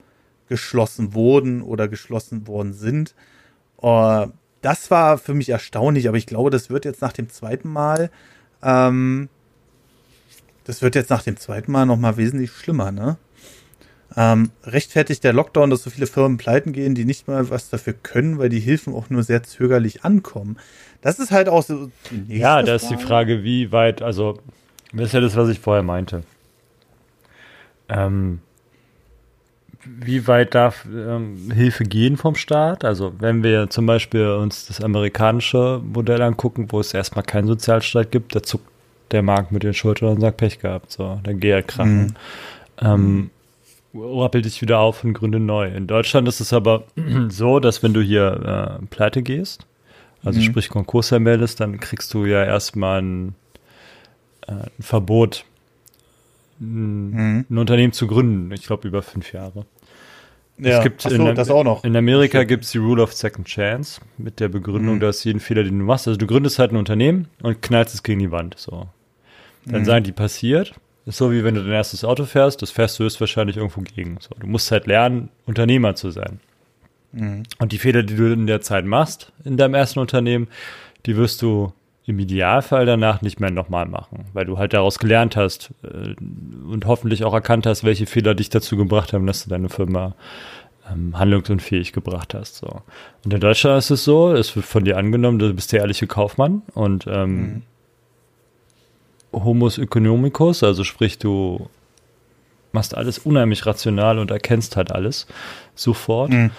geschlossen 0.50 1.14
wurden 1.14 1.62
oder 1.62 1.88
geschlossen 1.88 2.46
worden 2.46 2.74
sind. 2.74 3.16
Äh, 3.82 4.28
das 4.62 4.92
war 4.92 5.18
für 5.18 5.34
mich 5.34 5.50
erstaunlich, 5.50 6.08
aber 6.08 6.18
ich 6.18 6.26
glaube, 6.26 6.50
das 6.50 6.70
wird 6.70 6.86
jetzt 6.86 7.02
nach 7.02 7.14
dem 7.14 7.30
zweiten 7.30 7.70
Mal, 7.70 8.12
ähm, 8.64 9.30
das 10.66 10.82
wird 10.82 10.96
jetzt 10.96 11.10
nach 11.10 11.24
dem 11.24 11.38
zweiten 11.38 11.72
Mal 11.72 11.86
nochmal 11.86 12.18
wesentlich 12.18 12.52
schlimmer, 12.52 12.92
ne? 12.92 13.18
Ähm, 14.16 14.52
rechtfertigt 14.66 15.24
der 15.24 15.32
Lockdown, 15.32 15.70
dass 15.70 15.84
so 15.84 15.90
viele 15.90 16.06
Firmen 16.06 16.38
pleiten 16.38 16.74
gehen, 16.74 16.96
die 16.96 17.06
nicht 17.06 17.30
mal 17.30 17.50
was 17.50 17.70
dafür 17.70 17.94
können, 17.94 18.40
weil 18.40 18.50
die 18.50 18.60
Hilfen 18.60 18.94
auch 18.94 19.10
nur 19.10 19.24
sehr 19.24 19.44
zögerlich 19.44 20.04
ankommen. 20.04 20.58
Das 21.02 21.18
ist 21.18 21.32
halt 21.32 21.48
auch 21.48 21.64
so. 21.64 21.90
Ja, 22.28 22.62
da 22.62 22.76
ist 22.76 22.90
die 22.90 22.98
Frage, 22.98 23.44
wie 23.44 23.72
weit, 23.72 24.02
also, 24.02 24.40
das 24.92 25.08
ist 25.08 25.14
ja 25.14 25.22
das, 25.22 25.38
was 25.38 25.48
ich 25.48 25.62
vorher 25.62 25.84
meinte. 25.84 26.24
Ähm, 27.88 28.42
wie 29.86 30.28
weit 30.28 30.56
darf 30.56 30.86
ähm, 30.86 31.52
Hilfe 31.54 31.84
gehen 31.84 32.18
vom 32.18 32.36
Staat? 32.36 32.86
Also, 32.86 33.14
wenn 33.20 33.44
wir 33.44 33.70
zum 33.70 33.86
Beispiel 33.86 34.28
uns 34.28 34.68
das 34.68 34.82
amerikanische 34.82 35.82
Modell 35.84 36.22
angucken, 36.22 36.68
wo 36.70 36.80
es 36.80 36.94
erstmal 36.94 37.24
keinen 37.24 37.48
Sozialstaat 37.48 38.12
gibt, 38.12 38.36
da 38.36 38.44
zuckt 38.44 38.68
der 39.12 39.24
Markt 39.24 39.52
mit 39.52 39.64
den 39.64 39.74
Schultern 39.74 40.10
und 40.10 40.22
sagt 40.22 40.38
Pech 40.38 40.60
gehabt, 40.60 40.92
so, 40.92 41.20
dann 41.24 41.40
geh 41.40 41.50
er 41.50 41.64
krachen. 41.64 42.16
Ähm, 42.82 43.30
rappelt 43.94 44.46
dich 44.46 44.62
wieder 44.62 44.80
auf 44.80 45.04
und 45.04 45.14
gründe 45.14 45.40
neu. 45.40 45.68
In 45.68 45.86
Deutschland 45.88 46.28
ist 46.28 46.40
es 46.40 46.54
aber 46.54 46.84
so, 47.28 47.60
dass 47.60 47.84
wenn 47.84 47.94
du 47.94 48.02
hier 48.02 48.80
äh, 48.82 48.86
pleite 48.86 49.22
gehst, 49.22 49.66
also 50.24 50.40
Mhm. 50.40 50.44
sprich 50.44 50.70
Konkurs 50.70 51.12
anmeldest, 51.12 51.60
dann 51.60 51.80
kriegst 51.80 52.14
du 52.14 52.26
ja 52.26 52.44
erstmal 52.44 53.02
ein, 53.02 53.36
äh, 54.48 54.52
ein 54.52 54.72
Verbot, 54.82 55.44
ein, 56.62 57.10
Mhm. 57.12 57.46
ein 57.50 57.58
Unternehmen 57.58 57.92
zu 57.94 58.08
gründen. 58.08 58.52
Ich 58.54 58.64
glaube 58.68 58.88
über 58.88 59.02
fünf 59.02 59.34
Jahre. 59.34 59.66
Ja, 60.58 60.78
es 60.78 60.84
gibt 60.84 61.02
so, 61.02 61.10
in, 61.10 61.34
das 61.36 61.50
auch 61.50 61.64
noch. 61.64 61.84
in 61.84 61.96
Amerika 61.96 62.44
gibt 62.44 62.66
es 62.66 62.72
die 62.72 62.78
Rule 62.78 63.02
of 63.02 63.14
Second 63.14 63.48
Chance 63.48 64.00
mit 64.20 64.40
der 64.40 64.48
Begründung, 64.48 64.96
Mhm. 64.96 65.00
dass 65.00 65.24
jeden 65.24 65.40
Fehler, 65.40 65.64
den 65.64 65.80
du 65.80 65.86
machst, 65.86 66.08
also 66.08 66.18
du 66.20 66.28
gründest 66.28 66.60
halt 66.60 66.72
ein 66.72 66.78
Unternehmen 66.78 67.28
und 67.42 67.62
knallst 67.64 67.96
es 67.96 68.04
gegen 68.04 68.20
die 68.20 68.30
Wand. 68.32 68.56
So. 68.60 68.88
Dann 69.66 69.82
Mhm. 69.82 69.86
sagen 69.86 70.04
die 70.04 70.12
passiert. 70.12 70.76
Ist 71.08 71.18
so 71.18 71.32
wie 71.32 71.44
wenn 71.44 71.56
du 71.56 71.64
dein 71.64 71.72
erstes 71.72 72.04
Auto 72.06 72.26
fährst, 72.26 72.62
das 72.62 72.70
fährst 72.70 73.00
du 73.00 73.06
höchstwahrscheinlich 73.06 73.58
irgendwo 73.58 73.82
gegen. 73.82 74.18
So, 74.20 74.30
du 74.40 74.46
musst 74.46 74.70
halt 74.72 74.86
lernen, 74.86 75.30
Unternehmer 75.48 75.96
zu 75.96 76.12
sein. 76.12 76.40
Mhm. 77.12 77.42
Und 77.58 77.72
die 77.72 77.80
Fehler, 77.80 78.04
die 78.04 78.16
du 78.16 78.32
in 78.32 78.46
der 78.46 78.62
Zeit 78.62 78.86
machst, 78.86 79.32
in 79.44 79.58
deinem 79.58 79.74
ersten 79.74 79.98
Unternehmen, 80.00 80.48
die 81.08 81.18
wirst 81.18 81.42
du 81.42 81.74
im 82.12 82.20
Idealfall 82.20 82.86
danach 82.86 83.22
nicht 83.22 83.40
mehr 83.40 83.52
nochmal 83.52 83.86
machen, 83.86 84.26
weil 84.34 84.46
du 84.46 84.58
halt 84.58 84.74
daraus 84.74 85.00
gelernt 85.00 85.36
hast 85.36 85.72
äh, 85.84 86.14
und 86.70 86.86
hoffentlich 86.86 87.24
auch 87.24 87.34
erkannt 87.34 87.66
hast, 87.66 87.84
welche 87.84 88.06
Fehler 88.06 88.36
dich 88.36 88.50
dazu 88.50 88.78
gebracht 88.78 89.14
haben, 89.14 89.26
dass 89.26 89.44
du 89.44 89.50
deine 89.50 89.70
Firma 89.70 90.14
ähm, 90.92 91.18
handlungsunfähig 91.18 91.94
gebracht 91.94 92.34
hast. 92.34 92.58
So. 92.58 92.82
Und 93.24 93.34
in 93.34 93.40
Deutschland 93.40 93.80
ist 93.80 93.92
es 93.92 94.04
so, 94.04 94.32
es 94.34 94.56
wird 94.56 94.66
von 94.66 94.84
dir 94.84 94.98
angenommen, 94.98 95.40
du 95.40 95.54
bist 95.54 95.72
der 95.72 95.82
ehrliche 95.82 96.06
Kaufmann 96.06 96.62
und 96.74 97.06
ähm, 97.08 97.64
Homus 99.34 99.78
economicus, 99.78 100.64
also 100.64 100.84
sprich, 100.84 101.18
du 101.18 101.70
machst 102.74 102.96
alles 102.96 103.20
unheimlich 103.20 103.66
rational 103.66 104.20
und 104.20 104.32
erkennst 104.32 104.76
halt 104.76 104.92
alles 104.92 105.28
sofort. 105.76 106.32
Mhm. 106.32 106.52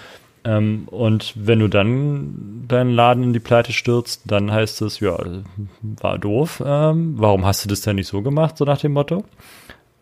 Ähm, 0.45 0.87
und 0.87 1.33
wenn 1.35 1.59
du 1.59 1.67
dann 1.67 2.65
deinen 2.67 2.91
Laden 2.91 3.23
in 3.23 3.33
die 3.33 3.39
Pleite 3.39 3.71
stürzt, 3.71 4.23
dann 4.25 4.51
heißt 4.51 4.81
es, 4.81 4.99
ja, 4.99 5.17
war 5.81 6.17
doof. 6.17 6.61
Ähm, 6.65 7.13
warum 7.17 7.45
hast 7.45 7.63
du 7.63 7.69
das 7.69 7.81
denn 7.81 7.95
nicht 7.95 8.07
so 8.07 8.21
gemacht, 8.21 8.57
so 8.57 8.65
nach 8.65 8.79
dem 8.79 8.93
Motto? 8.93 9.23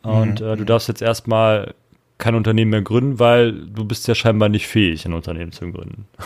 Und 0.03 0.41
äh, 0.41 0.57
du 0.57 0.65
darfst 0.65 0.87
jetzt 0.87 1.01
erstmal 1.01 1.75
kein 2.17 2.35
Unternehmen 2.35 2.71
mehr 2.71 2.81
gründen, 2.81 3.19
weil 3.19 3.51
du 3.51 3.85
bist 3.85 4.07
ja 4.07 4.15
scheinbar 4.15 4.49
nicht 4.49 4.67
fähig, 4.67 5.05
ein 5.05 5.13
Unternehmen 5.13 5.51
zu 5.51 5.71
gründen. 5.71 6.07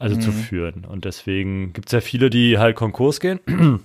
Also 0.00 0.14
zu 0.14 0.30
führen. 0.30 0.84
Und 0.84 1.04
deswegen 1.06 1.72
gibt 1.72 1.88
es 1.88 1.92
ja 1.92 2.00
viele, 2.00 2.30
die 2.30 2.56
halt 2.56 2.76
Konkurs 2.76 3.18
gehen. 3.18 3.40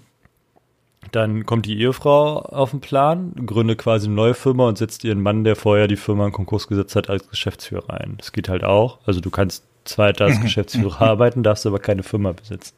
Dann 1.11 1.45
kommt 1.45 1.65
die 1.65 1.79
Ehefrau 1.79 2.39
auf 2.39 2.71
den 2.71 2.81
Plan, 2.81 3.33
gründet 3.45 3.77
quasi 3.79 4.07
eine 4.07 4.15
neue 4.15 4.33
Firma 4.33 4.67
und 4.67 4.77
setzt 4.77 5.03
ihren 5.03 5.21
Mann, 5.21 5.43
der 5.43 5.55
vorher 5.55 5.87
die 5.87 5.95
Firma 5.95 6.25
in 6.25 6.31
Konkurs 6.31 6.67
gesetzt 6.67 6.95
hat, 6.95 7.09
als 7.09 7.29
Geschäftsführer 7.29 7.93
ein. 8.01 8.15
Das 8.17 8.31
geht 8.31 8.49
halt 8.49 8.63
auch. 8.63 8.99
Also 9.05 9.19
du 9.21 9.29
kannst 9.29 9.65
zweiter 9.85 10.25
als 10.25 10.39
Geschäftsführer 10.41 11.01
arbeiten, 11.01 11.43
darfst 11.43 11.65
aber 11.67 11.79
keine 11.79 12.03
Firma 12.03 12.31
besitzen. 12.31 12.73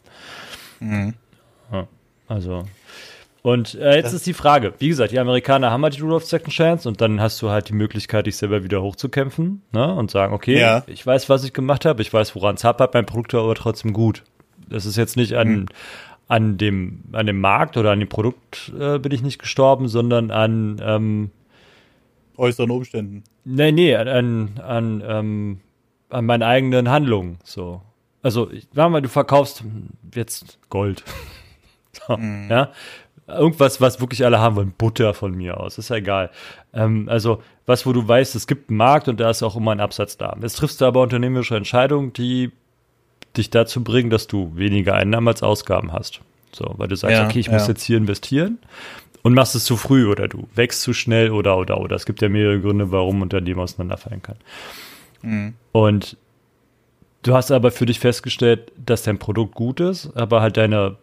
Mhm. 0.79 1.13
Ja, 1.72 1.88
also. 2.27 2.65
Und 3.41 3.75
äh, 3.75 3.96
jetzt 3.98 4.05
Das- 4.08 4.13
ist 4.13 4.25
die 4.25 4.34
Frage, 4.34 4.74
wie 4.79 4.88
gesagt, 4.88 5.12
die 5.12 5.20
Amerikaner 5.20 5.70
haben 5.72 5.84
halt 5.84 5.96
die 5.96 6.01
Rule 6.01 6.15
of 6.15 6.25
Second 6.25 6.51
Chance 6.51 6.89
und 6.89 7.00
dann 7.00 7.22
hast 7.22 7.41
du 7.44 7.50
halt 7.51 7.70
die 7.70 7.74
Möglichkeit, 7.74 8.25
dich 8.25 8.38
selber 8.38 8.63
wieder 8.63 8.82
hochzukämpfen 8.82 9.62
ne? 9.72 9.94
und 9.94 10.10
sagen, 10.10 10.34
okay, 10.34 10.60
Ja. 10.60 10.84
ich 10.88 11.05
weiß, 11.05 11.29
was 11.29 11.44
ich 11.44 11.53
gemacht 11.53 11.86
habe, 11.86 12.01
ich 12.01 12.12
weiß, 12.12 12.36
woran 12.36 12.55
es 12.55 12.63
hapert, 12.63 12.94
mein 12.96 13.05
Produkt 13.05 13.34
war 13.36 13.44
aber 13.44 13.53
trotzdem 13.55 13.94
gut. 13.94 14.24
Das 14.67 14.86
ist 14.88 14.96
jetzt 14.98 15.15
nicht 15.15 15.34
an, 15.36 15.48
Mhm. 15.48 15.65
An, 16.27 16.58
dem, 16.58 17.03
an 17.12 17.25
dem 17.27 17.39
Markt 17.39 17.77
oder 17.77 17.91
an 17.91 18.00
dem 18.00 18.10
Produkt 18.10 18.72
äh, 18.79 18.98
bin 19.00 19.12
ich 19.12 19.22
nicht 19.22 19.39
gestorben, 19.39 19.88
sondern 19.88 20.32
an, 20.32 20.82
ähm, 20.84 21.32
Äußeren 22.38 22.70
Umständen. 22.72 23.24
nee, 23.46 23.72
nee, 23.72 23.96
an, 23.96 24.08
an, 24.10 24.60
an, 24.62 25.03
ähm, 25.08 25.60
an 26.10 26.25
meinen 26.25 26.44
eigenen 26.44 26.89
Handlungen. 26.89 27.38
So. 27.44 27.82
Also, 28.22 28.48
sagen 28.50 28.60
wir 28.74 28.89
mal, 28.89 29.01
du 29.01 29.08
verkaufst 29.10 29.63
jetzt 30.13 30.60
Gold. 30.70 31.03
so, 32.08 32.17
Mhm. 32.17 32.48
Ja. 32.50 32.72
irgendwas, 33.27 33.79
was 33.79 34.01
wirklich 34.01 34.25
alle 34.25 34.39
haben 34.39 34.55
wollen. 34.58 34.74
Butter 34.77 35.13
von 35.13 35.34
mir 35.34 35.60
aus, 35.60 35.77
ist 35.77 35.89
ja 35.89 35.96
egal. 35.98 36.29
Ähm, 36.74 37.08
also 37.08 37.41
was, 37.65 37.86
wo 37.86 37.94
du 37.94 38.05
weißt, 38.08 38.36
es 38.36 38.48
gibt 38.48 38.70
einen 38.70 38.77
Markt 38.77 39.08
und 39.08 39.20
da 39.20 39.29
ist 39.29 39.41
auch 39.44 39.55
immer 39.55 39.72
ein 39.72 39.79
Absatz 39.79 40.17
da. 40.17 40.36
Jetzt 40.41 40.55
triffst 40.58 40.82
du 40.82 40.86
aber 40.86 41.01
unternehmerische 41.01 41.55
Entscheidungen, 41.55 42.12
die 42.13 42.51
dich 43.38 43.50
dazu 43.50 43.84
bringen, 43.84 44.10
dass 44.10 44.27
du 44.27 44.51
weniger 44.56 44.96
Einnahmen 44.96 45.27
als 45.27 45.44
Ausgaben 45.44 45.92
hast. 45.92 46.22
So, 46.51 46.74
weil 46.77 46.88
du 46.88 46.96
sagst, 46.96 47.13
ja, 47.13 47.25
okay, 47.25 47.39
ich 47.39 47.48
ja. 47.48 47.54
muss 47.54 47.68
jetzt 47.68 47.84
hier 47.84 47.98
investieren 47.98 48.60
und 49.24 49.34
machst 49.34 49.56
es 49.56 49.65
zu 49.65 49.75
früh 49.75 50.08
oder 50.08 50.27
du 50.27 50.48
wächst 50.56 50.82
zu 50.82 50.94
schnell 50.94 51.32
oder 51.32 51.58
oder 51.58 51.80
oder. 51.80 51.96
Es 51.96 52.06
gibt 52.06 52.22
ja 52.22 52.30
mehrere 52.30 52.62
Gründe, 52.62 52.92
warum 52.92 53.22
Unternehmen 53.22 53.60
auseinanderfallen 53.60 54.22
kann. 54.22 54.38
Mhm. 55.22 55.54
Und 55.72 56.18
du 57.24 57.34
hast 57.34 57.51
aber 57.51 57.72
für 57.72 57.86
dich 57.86 58.00
festgestellt, 58.00 58.72
dass 58.77 59.04
dein 59.04 59.20
Produkt 59.20 59.56
gut 59.56 59.80
ist, 59.80 60.15
aber 60.15 60.42
halt 60.42 60.58
deine 60.58 60.98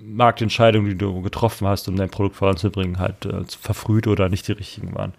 Marktentscheidungen, 0.00 0.90
die 0.90 0.98
du 0.98 1.22
getroffen 1.22 1.66
hast, 1.66 1.88
um 1.88 1.96
dein 1.96 2.10
Produkt 2.10 2.36
voranzubringen, 2.36 2.98
halt 2.98 3.24
äh, 3.24 3.44
verfrüht 3.60 4.06
oder 4.06 4.28
nicht 4.28 4.46
die 4.48 4.52
richtigen 4.52 4.94
waren. 4.94 5.14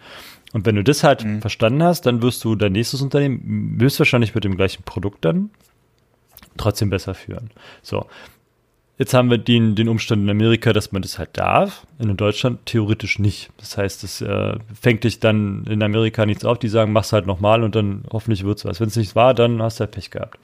Und 0.53 0.65
wenn 0.65 0.75
du 0.75 0.83
das 0.83 1.03
halt 1.03 1.25
mhm. 1.25 1.41
verstanden 1.41 1.83
hast, 1.83 2.05
dann 2.05 2.21
wirst 2.21 2.43
du 2.43 2.55
dein 2.55 2.73
nächstes 2.73 3.01
Unternehmen 3.01 3.77
höchstwahrscheinlich 3.81 4.35
mit 4.35 4.43
dem 4.43 4.55
gleichen 4.55 4.83
Produkt 4.83 5.25
dann 5.25 5.49
trotzdem 6.57 6.89
besser 6.89 7.13
führen. 7.13 7.49
So. 7.81 8.05
Jetzt 8.99 9.15
haben 9.15 9.31
wir 9.31 9.39
den, 9.39 9.73
den 9.73 9.89
Umstand 9.89 10.21
in 10.21 10.29
Amerika, 10.29 10.71
dass 10.71 10.91
man 10.91 11.01
das 11.01 11.17
halt 11.17 11.31
darf, 11.33 11.87
in 11.97 12.15
Deutschland 12.15 12.65
theoretisch 12.67 13.17
nicht. 13.17 13.49
Das 13.57 13.75
heißt, 13.75 14.03
es 14.03 14.21
äh, 14.21 14.53
fängt 14.79 15.03
dich 15.03 15.19
dann 15.19 15.65
in 15.65 15.81
Amerika 15.81 16.27
nichts 16.27 16.45
auf, 16.45 16.59
die 16.59 16.67
sagen, 16.67 16.93
mach's 16.93 17.11
halt 17.11 17.25
nochmal 17.25 17.63
und 17.63 17.75
dann 17.75 18.03
hoffentlich 18.11 18.45
wird's 18.45 18.65
was. 18.65 18.79
Wenn 18.79 18.89
es 18.89 18.95
nicht 18.95 19.15
war, 19.15 19.33
dann 19.33 19.61
hast 19.63 19.79
du 19.79 19.85
halt 19.85 19.91
Pech 19.91 20.11
gehabt. 20.11 20.37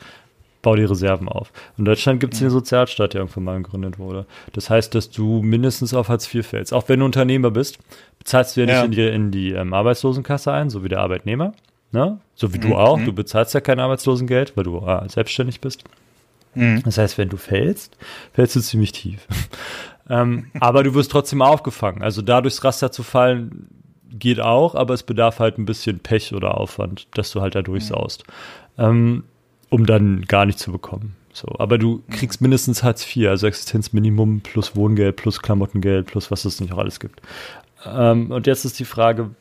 Bau 0.63 0.75
die 0.75 0.83
Reserven 0.83 1.29
auf. 1.29 1.53
In 1.77 1.85
Deutschland 1.85 2.19
gibt 2.19 2.33
es 2.33 2.39
ja. 2.39 2.47
den 2.47 2.51
Sozialstaat, 2.51 3.13
der 3.13 3.21
irgendwann 3.21 3.43
mal 3.43 3.61
gegründet 3.61 3.99
wurde. 3.99 4.25
Das 4.53 4.69
heißt, 4.69 4.93
dass 4.95 5.11
du 5.11 5.41
mindestens 5.41 5.93
auf 5.93 6.09
Hartz 6.09 6.33
IV 6.33 6.45
fällst. 6.45 6.73
Auch 6.73 6.89
wenn 6.89 6.99
du 6.99 7.05
Unternehmer 7.05 7.51
bist, 7.51 7.77
bezahlst 8.17 8.57
du 8.57 8.61
ja, 8.61 8.67
ja. 8.67 8.81
nicht 8.81 8.85
in 8.85 8.91
die, 8.91 9.15
in 9.15 9.31
die 9.31 9.51
ähm, 9.51 9.73
Arbeitslosenkasse 9.73 10.51
ein, 10.51 10.69
so 10.69 10.83
wie 10.83 10.89
der 10.89 10.99
Arbeitnehmer. 10.99 11.53
Ne? 11.91 12.19
So 12.35 12.53
wie 12.53 12.57
mhm. 12.57 12.61
du 12.61 12.75
auch. 12.75 12.99
Du 12.99 13.13
bezahlst 13.13 13.53
ja 13.53 13.61
kein 13.61 13.79
Arbeitslosengeld, 13.79 14.55
weil 14.55 14.63
du 14.63 14.77
äh, 14.85 15.09
selbstständig 15.09 15.59
bist. 15.61 15.83
Mhm. 16.55 16.83
Das 16.83 16.97
heißt, 16.97 17.17
wenn 17.17 17.29
du 17.29 17.37
fällst, 17.37 17.97
fällst 18.33 18.55
du 18.55 18.61
ziemlich 18.61 18.91
tief. 18.91 19.27
ähm, 20.09 20.47
aber 20.59 20.83
du 20.83 20.93
wirst 20.93 21.11
trotzdem 21.11 21.41
aufgefangen. 21.41 22.01
Also 22.01 22.21
da 22.21 22.41
durchs 22.41 22.63
Raster 22.63 22.91
zu 22.91 23.03
fallen, 23.03 23.67
geht 24.11 24.39
auch, 24.39 24.75
aber 24.75 24.93
es 24.93 25.03
bedarf 25.03 25.39
halt 25.39 25.57
ein 25.57 25.65
bisschen 25.65 25.99
Pech 25.99 26.33
oder 26.33 26.57
Aufwand, 26.57 27.07
dass 27.13 27.31
du 27.31 27.41
halt 27.41 27.55
da 27.55 27.61
durchsaust, 27.61 28.23
mhm. 28.77 28.83
ähm, 28.83 29.23
um 29.69 29.85
dann 29.85 30.23
gar 30.23 30.45
nicht 30.45 30.59
zu 30.59 30.71
bekommen. 30.71 31.15
So, 31.31 31.47
aber 31.59 31.77
du 31.77 32.03
mhm. 32.07 32.13
kriegst 32.13 32.41
mindestens 32.41 32.83
Hartz 32.83 33.05
IV, 33.15 33.29
also 33.29 33.47
Existenzminimum 33.47 34.41
plus 34.41 34.75
Wohngeld 34.75 35.15
plus 35.15 35.41
Klamottengeld 35.41 36.07
plus 36.07 36.31
was 36.31 36.45
es 36.45 36.59
nicht 36.59 36.73
auch 36.73 36.79
alles 36.79 36.99
gibt. 36.99 37.21
Ähm, 37.85 38.31
und 38.31 38.47
jetzt 38.47 38.65
ist 38.65 38.79
die 38.79 38.85
Frage, 38.85 39.31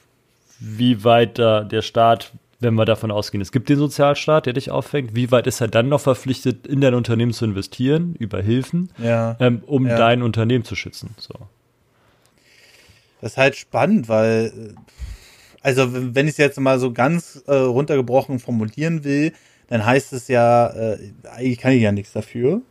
wie 0.59 1.05
weit 1.05 1.39
da 1.39 1.63
der 1.65 1.83
Staat 1.83 2.33
wenn 2.61 2.75
wir 2.75 2.85
davon 2.85 3.11
ausgehen, 3.11 3.41
es 3.41 3.53
gibt 3.53 3.69
den 3.69 3.79
Sozialstaat, 3.79 4.47
der 4.47 4.53
dich 4.53 4.71
auffängt, 4.71 5.15
wie 5.15 5.31
weit 5.31 5.47
ist 5.47 5.61
er 5.61 5.69
dann 5.69 5.89
noch 5.89 6.01
verpflichtet, 6.01 6.67
in 6.67 6.81
dein 6.81 6.95
Unternehmen 6.95 7.33
zu 7.33 7.45
investieren, 7.45 8.17
über 8.19 8.43
Hilfen, 8.43 8.91
ja, 8.99 9.37
ähm, 9.39 9.63
um 9.67 9.87
ja. 9.87 9.97
dein 9.97 10.23
Unternehmen 10.23 10.65
zu 10.65 10.75
schützen? 10.75 11.15
So. 11.19 11.35
Das 13.21 13.33
ist 13.33 13.37
halt 13.37 13.57
spannend, 13.57 14.09
weil, 14.09 14.75
also 15.63 15.87
wenn 15.93 16.27
ich 16.27 16.33
es 16.33 16.39
jetzt 16.39 16.59
mal 16.59 16.79
so 16.79 16.93
ganz 16.93 17.43
äh, 17.47 17.55
runtergebrochen 17.55 18.41
formulieren 18.41 19.05
will, 19.05 19.33
dann 19.69 19.85
heißt 19.85 20.13
es 20.13 20.29
ja, 20.29 20.69
äh, 20.69 20.99
eigentlich 21.31 21.59
kann 21.59 21.73
ich 21.73 21.83
ja 21.83 21.93
nichts 21.93 22.13
dafür. 22.13 22.63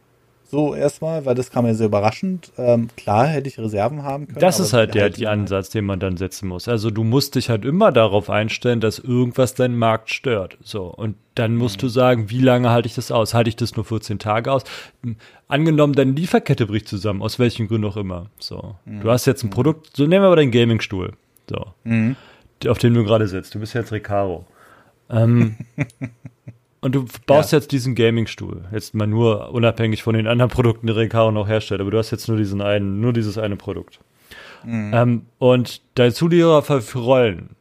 So 0.49 0.73
erstmal, 0.73 1.25
weil 1.25 1.35
das 1.35 1.51
kam 1.51 1.65
ja 1.65 1.73
sehr 1.73 1.87
überraschend. 1.87 2.53
Ähm, 2.57 2.87
klar 2.95 3.27
hätte 3.27 3.49
ich 3.49 3.59
Reserven 3.59 4.03
haben 4.03 4.27
können. 4.27 4.39
Das 4.39 4.61
ist 4.61 4.71
halt 4.71 4.95
der 4.95 5.03
halt 5.03 5.17
die 5.17 5.27
Ansatz, 5.27 5.69
den 5.69 5.83
man 5.83 5.99
dann 5.99 6.15
setzen 6.15 6.47
muss. 6.47 6.69
Also 6.69 6.89
du 6.89 7.03
musst 7.03 7.35
dich 7.35 7.49
halt 7.49 7.65
immer 7.65 7.91
darauf 7.91 8.29
einstellen, 8.29 8.79
dass 8.79 8.97
irgendwas 8.97 9.55
deinen 9.55 9.77
Markt 9.77 10.09
stört. 10.09 10.57
So 10.63 10.85
und 10.85 11.15
dann 11.35 11.55
musst 11.55 11.77
mhm. 11.77 11.81
du 11.81 11.87
sagen, 11.89 12.29
wie 12.29 12.39
lange 12.39 12.69
halte 12.69 12.87
ich 12.87 12.95
das 12.95 13.11
aus? 13.11 13.33
Halte 13.33 13.49
ich 13.49 13.57
das 13.57 13.75
nur 13.75 13.83
14 13.83 14.19
Tage 14.19 14.49
aus? 14.49 14.63
Angenommen, 15.49 15.93
deine 15.93 16.11
Lieferkette 16.13 16.65
bricht 16.65 16.87
zusammen, 16.87 17.21
aus 17.21 17.39
welchen 17.39 17.67
Gründen 17.67 17.87
auch 17.87 17.97
immer. 17.97 18.27
So, 18.39 18.75
mhm. 18.85 19.01
du 19.01 19.11
hast 19.11 19.25
jetzt 19.25 19.43
ein 19.43 19.47
mhm. 19.47 19.51
Produkt. 19.51 19.97
So 19.97 20.03
nehmen 20.03 20.23
wir 20.23 20.27
aber 20.27 20.37
deinen 20.37 20.51
Gamingstuhl. 20.51 21.11
So, 21.49 21.65
mhm. 21.83 22.15
auf 22.67 22.77
dem 22.77 22.93
du 22.93 23.03
gerade 23.03 23.27
sitzt. 23.27 23.53
Du 23.53 23.59
bist 23.59 23.73
jetzt 23.73 23.91
Recaro. 23.91 24.45
Ähm, 25.09 25.57
Und 26.87 26.95
du 26.95 27.05
baust 27.25 27.51
ja. 27.51 27.57
jetzt 27.57 27.73
diesen 27.73 27.95
Gaming-Stuhl. 27.95 28.63
Jetzt 28.71 28.95
mal 28.95 29.07
nur 29.07 29.49
unabhängig 29.49 30.03
von 30.03 30.15
den 30.15 30.25
anderen 30.25 30.49
Produkten, 30.49 30.87
die 30.87 30.93
Recaro 30.93 31.33
noch 31.33 31.45
herstellt. 31.45 31.81
Aber 31.81 31.91
du 31.91 31.97
hast 31.97 32.11
jetzt 32.11 32.29
nur 32.29 32.37
diesen 32.37 32.61
einen, 32.61 33.01
nur 33.01 33.11
dieses 33.11 33.37
eine 33.37 33.57
Produkt. 33.57 33.99
Mhm. 34.63 34.93
Ähm, 34.93 35.25
und 35.37 35.81
dein 35.95 36.13
Zulieferer 36.13 36.61
für 36.61 36.99
Rollen 36.99 37.57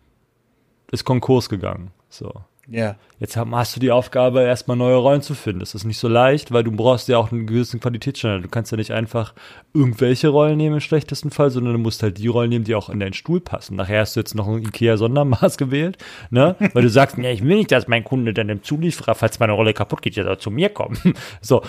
ist 0.92 1.04
Konkurs 1.04 1.48
gegangen. 1.48 1.90
So. 2.08 2.34
Ja. 2.68 2.96
Jetzt 3.18 3.36
hast 3.36 3.76
du 3.76 3.80
die 3.80 3.90
Aufgabe, 3.90 4.40
erstmal 4.40 4.76
neue 4.76 4.96
Rollen 4.96 5.22
zu 5.22 5.34
finden. 5.34 5.60
Das 5.60 5.74
ist 5.74 5.84
nicht 5.84 5.98
so 5.98 6.08
leicht, 6.08 6.52
weil 6.52 6.64
du 6.64 6.72
brauchst 6.72 7.08
ja 7.08 7.16
auch 7.16 7.30
einen 7.30 7.46
gewissen 7.46 7.80
Qualitätsstandard. 7.80 8.44
Du 8.44 8.48
kannst 8.48 8.72
ja 8.72 8.76
nicht 8.76 8.90
einfach 8.90 9.34
irgendwelche 9.72 10.28
Rollen 10.28 10.56
nehmen 10.56 10.74
im 10.74 10.80
schlechtesten 10.80 11.30
Fall, 11.30 11.50
sondern 11.50 11.74
du 11.74 11.78
musst 11.78 12.02
halt 12.02 12.18
die 12.18 12.26
Rollen 12.26 12.50
nehmen, 12.50 12.64
die 12.64 12.74
auch 12.74 12.90
in 12.90 13.00
deinen 13.00 13.12
Stuhl 13.12 13.40
passen. 13.40 13.76
Nachher 13.76 14.00
hast 14.00 14.16
du 14.16 14.20
jetzt 14.20 14.34
noch 14.34 14.48
ein 14.48 14.62
IKEA-Sondermaß 14.62 15.56
gewählt, 15.58 15.98
ne? 16.30 16.56
Weil 16.72 16.82
du 16.82 16.90
sagst, 16.90 17.16
ja, 17.18 17.30
ich 17.30 17.42
will 17.42 17.56
nicht, 17.56 17.72
dass 17.72 17.88
mein 17.88 18.04
Kunde 18.04 18.34
dann 18.34 18.48
im 18.48 18.62
Zulieferer, 18.62 19.14
falls 19.14 19.38
meine 19.38 19.52
Rolle 19.52 19.72
kaputt 19.72 20.02
geht, 20.02 20.16
jetzt 20.16 20.28
auch 20.28 20.38
zu 20.38 20.50
mir 20.50 20.68
kommen. 20.68 20.98
so. 21.40 21.62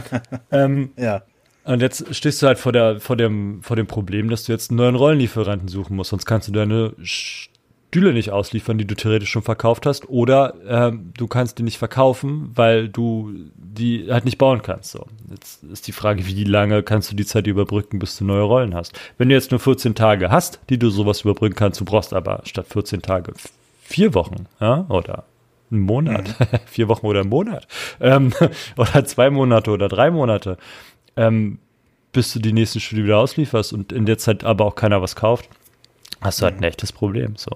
ähm, 0.52 0.90
ja. 0.96 1.22
Und 1.64 1.80
jetzt 1.80 2.14
stehst 2.14 2.42
du 2.42 2.46
halt 2.46 2.58
vor, 2.58 2.72
der, 2.72 3.00
vor, 3.00 3.16
dem, 3.16 3.62
vor 3.62 3.76
dem 3.76 3.86
Problem, 3.86 4.28
dass 4.28 4.44
du 4.44 4.52
jetzt 4.52 4.70
einen 4.70 4.76
neuen 4.76 4.94
Rollenlieferanten 4.94 5.68
suchen 5.68 5.96
musst, 5.96 6.10
sonst 6.10 6.26
kannst 6.26 6.46
du 6.48 6.52
deine 6.52 6.92
Stühle 7.94 8.12
nicht 8.12 8.32
ausliefern, 8.32 8.76
die 8.76 8.88
du 8.88 8.96
theoretisch 8.96 9.30
schon 9.30 9.42
verkauft 9.42 9.86
hast, 9.86 10.08
oder 10.08 10.54
äh, 10.66 10.92
du 11.16 11.28
kannst 11.28 11.60
die 11.60 11.62
nicht 11.62 11.78
verkaufen, 11.78 12.50
weil 12.52 12.88
du 12.88 13.32
die 13.54 14.08
halt 14.10 14.24
nicht 14.24 14.36
bauen 14.36 14.62
kannst. 14.62 14.90
So. 14.90 15.06
Jetzt 15.30 15.62
ist 15.62 15.86
die 15.86 15.92
Frage, 15.92 16.26
wie 16.26 16.42
lange 16.42 16.82
kannst 16.82 17.12
du 17.12 17.14
die 17.14 17.24
Zeit 17.24 17.46
überbrücken, 17.46 18.00
bis 18.00 18.18
du 18.18 18.24
neue 18.24 18.42
Rollen 18.42 18.74
hast. 18.74 18.98
Wenn 19.16 19.28
du 19.28 19.36
jetzt 19.36 19.52
nur 19.52 19.60
14 19.60 19.94
Tage 19.94 20.32
hast, 20.32 20.58
die 20.70 20.78
du 20.80 20.90
sowas 20.90 21.20
überbrücken 21.20 21.54
kannst, 21.54 21.80
du 21.80 21.84
brauchst 21.84 22.12
aber 22.12 22.40
statt 22.46 22.66
14 22.68 23.00
Tage 23.00 23.32
vier 23.80 24.12
Wochen, 24.14 24.46
ja, 24.60 24.86
oder 24.88 25.22
einen 25.70 25.82
Monat, 25.82 26.34
mhm. 26.40 26.58
vier 26.66 26.88
Wochen 26.88 27.06
oder 27.06 27.20
einen 27.20 27.30
Monat, 27.30 27.68
ähm, 28.00 28.32
oder 28.76 29.04
zwei 29.04 29.30
Monate 29.30 29.70
oder 29.70 29.86
drei 29.86 30.10
Monate, 30.10 30.58
ähm, 31.14 31.60
bis 32.12 32.32
du 32.32 32.40
die 32.40 32.52
nächsten 32.52 32.80
Stühle 32.80 33.04
wieder 33.04 33.18
auslieferst 33.18 33.72
und 33.72 33.92
in 33.92 34.04
der 34.04 34.18
Zeit 34.18 34.42
aber 34.42 34.64
auch 34.64 34.74
keiner 34.74 35.00
was 35.00 35.14
kauft 35.14 35.48
hast 36.20 36.40
du 36.40 36.44
halt 36.44 36.56
ein 36.56 36.62
echtes 36.62 36.92
Problem. 36.92 37.36
So. 37.36 37.50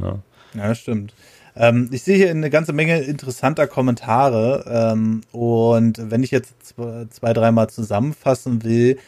Ja, 0.00 0.18
ja 0.54 0.74
stimmt. 0.74 1.14
Ähm, 1.56 1.88
ich 1.92 2.02
sehe 2.02 2.16
hier 2.16 2.30
eine 2.30 2.50
ganze 2.50 2.72
Menge 2.72 3.00
interessanter 3.00 3.66
Kommentare 3.66 4.92
ähm, 4.94 5.22
und 5.32 6.10
wenn 6.10 6.22
ich 6.22 6.30
jetzt 6.30 6.54
zwei, 7.10 7.32
dreimal 7.32 7.68
zusammenfassen 7.68 8.62
will, 8.62 8.98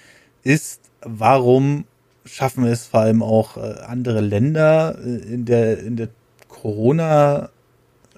ist, 0.43 0.81
warum 1.03 1.85
schaffen 2.25 2.65
es 2.65 2.87
vor 2.87 3.01
allem 3.01 3.23
auch 3.23 3.57
äh, 3.57 3.81
andere 3.87 4.21
Länder 4.21 4.97
äh, 4.99 5.33
in 5.33 5.45
der, 5.45 5.79
in 5.79 5.97
der 5.97 6.09
Corona 6.49 7.51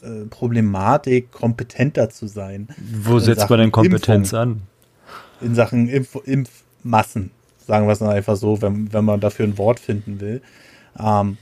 äh, 0.03 0.25
Problematik 0.31 1.31
kompetenter 1.31 2.11
zu 2.11 2.27
sein. 2.27 2.69
Wo 2.79 3.19
setzt 3.19 3.49
man 3.49 3.61
denn 3.61 3.73
Kompetenz 3.73 4.33
Impfung, 4.33 4.39
an? 4.39 4.63
In 5.41 5.55
Sachen 5.55 5.89
Impf 5.89 6.17
Impfmassen. 6.25 7.31
Sagen 7.67 7.87
wir 7.87 7.93
es 7.93 8.03
einfach 8.03 8.37
so, 8.37 8.61
wenn, 8.63 8.93
wenn 8.93 9.05
man 9.05 9.21
dafür 9.21 9.47
ein 9.47 9.59
Wort 9.59 9.81
finden 9.81 10.21
will. 10.21 10.43
Ähm, 10.99 11.39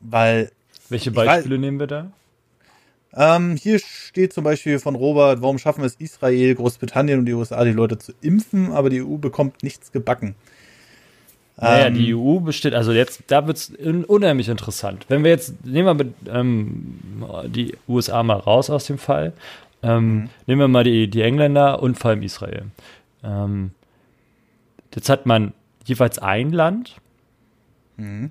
weil. 0.00 0.50
Welche 0.88 1.10
Beispiele 1.10 1.56
weiß, 1.56 1.60
nehmen 1.60 1.80
wir 1.80 1.86
da? 1.86 2.10
Ähm, 3.16 3.56
hier 3.56 3.78
steht 3.78 4.32
zum 4.32 4.44
Beispiel 4.44 4.78
von 4.78 4.96
Robert, 4.96 5.40
warum 5.40 5.58
schaffen 5.58 5.84
es 5.84 5.94
Israel, 5.96 6.54
Großbritannien 6.54 7.20
und 7.20 7.26
die 7.26 7.32
USA, 7.32 7.64
die 7.64 7.72
Leute 7.72 7.96
zu 7.98 8.12
impfen, 8.20 8.72
aber 8.72 8.90
die 8.90 9.02
EU 9.02 9.16
bekommt 9.16 9.62
nichts 9.62 9.92
gebacken. 9.92 10.34
Naja, 11.56 11.86
ähm, 11.86 11.94
die 11.94 12.14
EU 12.14 12.40
besteht, 12.40 12.74
also 12.74 12.92
jetzt, 12.92 13.22
da 13.28 13.46
wird 13.46 13.56
es 13.56 13.72
unheimlich 14.06 14.48
interessant. 14.48 15.06
Wenn 15.08 15.22
wir 15.22 15.30
jetzt, 15.30 15.64
nehmen 15.64 15.86
wir 15.86 15.94
mit, 15.94 16.14
ähm, 16.28 16.98
die 17.46 17.76
USA 17.88 18.24
mal 18.24 18.38
raus 18.38 18.70
aus 18.70 18.86
dem 18.86 18.98
Fall, 18.98 19.32
ähm, 19.82 20.14
mhm. 20.14 20.28
nehmen 20.46 20.60
wir 20.62 20.68
mal 20.68 20.84
die, 20.84 21.08
die 21.08 21.22
Engländer 21.22 21.80
und 21.80 21.96
vor 21.96 22.10
allem 22.10 22.22
Israel. 22.22 22.64
Ähm, 23.22 23.70
Jetzt 24.94 25.08
hat 25.08 25.26
man 25.26 25.52
jeweils 25.84 26.18
ein 26.18 26.50
Land 26.50 26.96
mhm. 27.96 28.30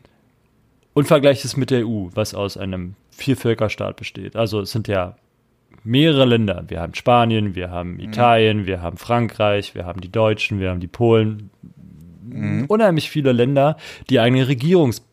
und 0.93 1.08
vergleicht 1.08 1.46
es 1.46 1.58
mit 1.58 1.72
der 1.72 1.88
EU, 1.88 2.10
was 2.13 2.34
aus 2.34 2.58
einem 2.58 2.96
Viervölkerstaat 3.12 3.96
besteht. 3.96 4.36
Also 4.36 4.62
es 4.62 4.72
sind 4.72 4.88
ja 4.88 5.15
mehrere 5.84 6.25
Länder. 6.25 6.63
Wir 6.67 6.79
haben 6.79 6.93
Spanien, 6.96 7.55
wir 7.55 7.70
haben 7.70 7.93
mhm. 7.93 8.00
Italien, 8.00 8.62
mhm. 8.62 8.65
wir 8.65 8.82
haben 8.82 8.98
Frankreich, 8.98 9.75
wir 9.75 9.86
haben 9.86 10.01
die 10.01 10.12
Deutschen, 10.12 10.60
wir 10.60 10.70
haben 10.70 10.79
die 10.79 10.88
Polen. 10.88 11.50
Mhm. 12.24 12.65
Unheimlich 12.67 13.10
viele 13.10 13.32
Länder, 13.32 13.77
die 14.10 14.20
eigene 14.20 14.48
Regierungssachen 14.48 15.03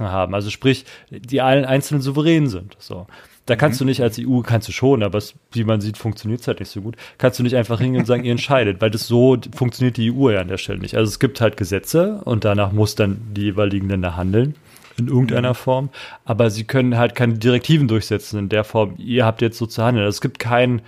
haben. 0.00 0.34
Also 0.34 0.50
sprich, 0.50 0.84
die 1.10 1.40
allen 1.40 1.64
einzelnen 1.64 2.02
souverän 2.02 2.46
sind. 2.46 2.76
So. 2.78 3.06
Da 3.46 3.56
kannst 3.56 3.80
mhm. 3.80 3.84
du 3.84 3.88
nicht 3.88 4.02
als 4.02 4.20
EU, 4.20 4.40
kannst 4.40 4.68
du 4.68 4.72
schon, 4.72 5.02
aber 5.02 5.18
es, 5.18 5.34
wie 5.50 5.64
man 5.64 5.80
sieht, 5.80 5.98
funktioniert 5.98 6.40
es 6.40 6.48
halt 6.48 6.60
nicht 6.60 6.70
so 6.70 6.80
gut. 6.80 6.96
Kannst 7.18 7.38
du 7.38 7.42
nicht 7.42 7.56
einfach 7.56 7.80
hingehen 7.80 8.00
und 8.00 8.06
sagen, 8.06 8.24
ihr 8.24 8.30
entscheidet, 8.30 8.80
weil 8.80 8.90
das 8.90 9.08
so 9.08 9.36
funktioniert 9.54 9.96
die 9.96 10.12
EU 10.12 10.30
ja 10.30 10.40
an 10.40 10.48
der 10.48 10.58
Stelle 10.58 10.78
nicht. 10.78 10.96
Also 10.96 11.08
es 11.08 11.18
gibt 11.18 11.40
halt 11.40 11.56
Gesetze 11.56 12.20
und 12.24 12.44
danach 12.44 12.72
muss 12.72 12.94
dann 12.94 13.20
die 13.34 13.42
jeweiligen 13.42 13.88
Länder 13.88 14.16
handeln 14.16 14.54
in 14.98 15.08
irgendeiner 15.08 15.50
mhm. 15.50 15.56
Form, 15.56 15.88
aber 16.24 16.50
sie 16.50 16.64
können 16.64 16.98
halt 16.98 17.14
keine 17.14 17.34
Direktiven 17.34 17.88
durchsetzen 17.88 18.38
in 18.38 18.48
der 18.48 18.62
Form, 18.62 18.94
ihr 18.98 19.24
habt 19.24 19.40
jetzt 19.42 19.58
so 19.58 19.66
zu 19.66 19.82
handeln. 19.82 20.04
Also 20.04 20.16
es 20.16 20.20
gibt 20.20 20.38
kein, 20.38 20.82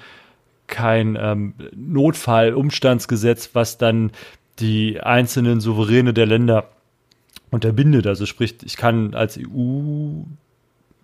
kein 0.66 1.16
ähm, 1.20 1.54
Notfall-Umstandsgesetz, 1.74 3.50
was 3.54 3.78
dann 3.78 4.12
die 4.60 5.00
einzelnen 5.00 5.60
Souveräne 5.60 6.12
der 6.14 6.26
Länder 6.26 6.68
unterbindet. 7.50 8.06
Also 8.06 8.26
sprich, 8.26 8.56
ich 8.64 8.76
kann 8.76 9.14
als 9.14 9.38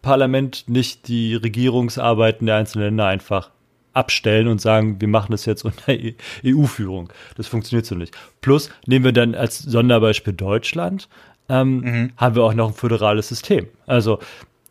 EU-Parlament 0.00 0.64
nicht 0.68 1.08
die 1.08 1.34
Regierungsarbeiten 1.34 2.46
der 2.46 2.56
einzelnen 2.56 2.86
Länder 2.86 3.06
einfach 3.06 3.50
abstellen 3.92 4.48
und 4.48 4.60
sagen, 4.60 5.00
wir 5.00 5.08
machen 5.08 5.32
das 5.32 5.46
jetzt 5.46 5.64
unter 5.64 5.92
EU-Führung. 6.44 7.12
Das 7.36 7.48
funktioniert 7.48 7.86
so 7.86 7.94
nicht. 7.94 8.16
Plus 8.40 8.70
nehmen 8.86 9.04
wir 9.04 9.12
dann 9.12 9.34
als 9.34 9.58
Sonderbeispiel 9.58 10.32
Deutschland, 10.32 11.08
ähm, 11.48 11.80
mhm. 11.80 12.12
haben 12.16 12.36
wir 12.36 12.44
auch 12.44 12.54
noch 12.54 12.68
ein 12.68 12.74
föderales 12.74 13.28
System. 13.28 13.66
Also 13.86 14.20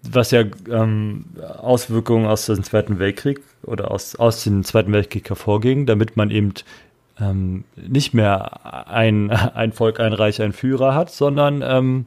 was 0.02 0.32
ja 0.32 0.44
ähm, 0.70 1.26
Auswirkungen 1.58 2.26
aus 2.26 2.46
dem 2.46 2.64
Zweiten 2.64 3.00
Weltkrieg 3.00 3.42
oder 3.64 3.92
aus, 3.92 4.16
aus 4.16 4.46
dem 4.46 4.64
Zweiten 4.64 4.94
Weltkrieg 4.94 5.28
hervorging, 5.28 5.86
damit 5.86 6.16
man 6.16 6.32
eben 6.32 6.54
ähm, 7.20 7.66
nicht 7.76 8.14
mehr 8.14 8.88
ein, 8.88 9.30
ein 9.30 9.74
Volk, 9.74 10.00
ein 10.00 10.14
Reich, 10.14 10.42
ein 10.42 10.54
Führer 10.54 10.96
hat, 10.96 11.12
sondern, 11.12 11.62
ähm, 11.62 12.06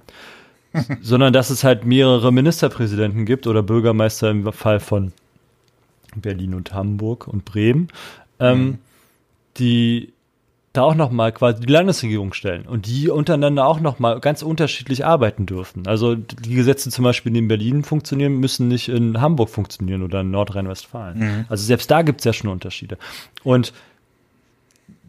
sondern 1.02 1.33
dass 1.33 1.50
es 1.50 1.64
halt 1.64 1.85
mehrere 1.85 2.33
Ministerpräsidenten 2.33 3.26
gibt 3.26 3.47
oder 3.47 3.62
Bürgermeister 3.62 4.31
im 4.31 4.50
Fall 4.52 4.81
von 4.81 5.12
Berlin 6.14 6.55
und 6.55 6.75
Hamburg 6.75 7.29
und 7.29 7.45
Bremen, 7.45 7.88
ähm, 8.38 8.64
mhm. 8.64 8.79
die 9.59 10.12
da 10.73 10.83
auch 10.83 10.95
nochmal 10.95 11.33
quasi 11.33 11.61
die 11.61 11.73
Landesregierung 11.73 12.33
stellen 12.33 12.64
und 12.67 12.87
die 12.87 13.11
untereinander 13.11 13.67
auch 13.67 13.81
nochmal 13.81 14.21
ganz 14.21 14.43
unterschiedlich 14.43 15.05
arbeiten 15.05 15.45
dürfen. 15.45 15.87
Also 15.87 16.14
die 16.14 16.55
Gesetze 16.55 16.91
zum 16.91 17.05
Beispiel, 17.05 17.33
die 17.33 17.41
in 17.41 17.49
Berlin 17.49 17.85
funktionieren, 17.85 18.38
müssen 18.38 18.69
nicht 18.69 18.88
in 18.88 19.21
Hamburg 19.21 19.50
funktionieren 19.50 20.02
oder 20.02 20.23
in 20.23 20.31
Nordrhein-Westfalen. 20.31 21.19
Mhm. 21.19 21.45
Also 21.50 21.64
selbst 21.64 21.91
da 21.91 22.00
gibt 22.00 22.21
es 22.21 22.25
ja 22.25 22.33
schon 22.33 22.50
Unterschiede. 22.50 22.97
Und 23.45 23.75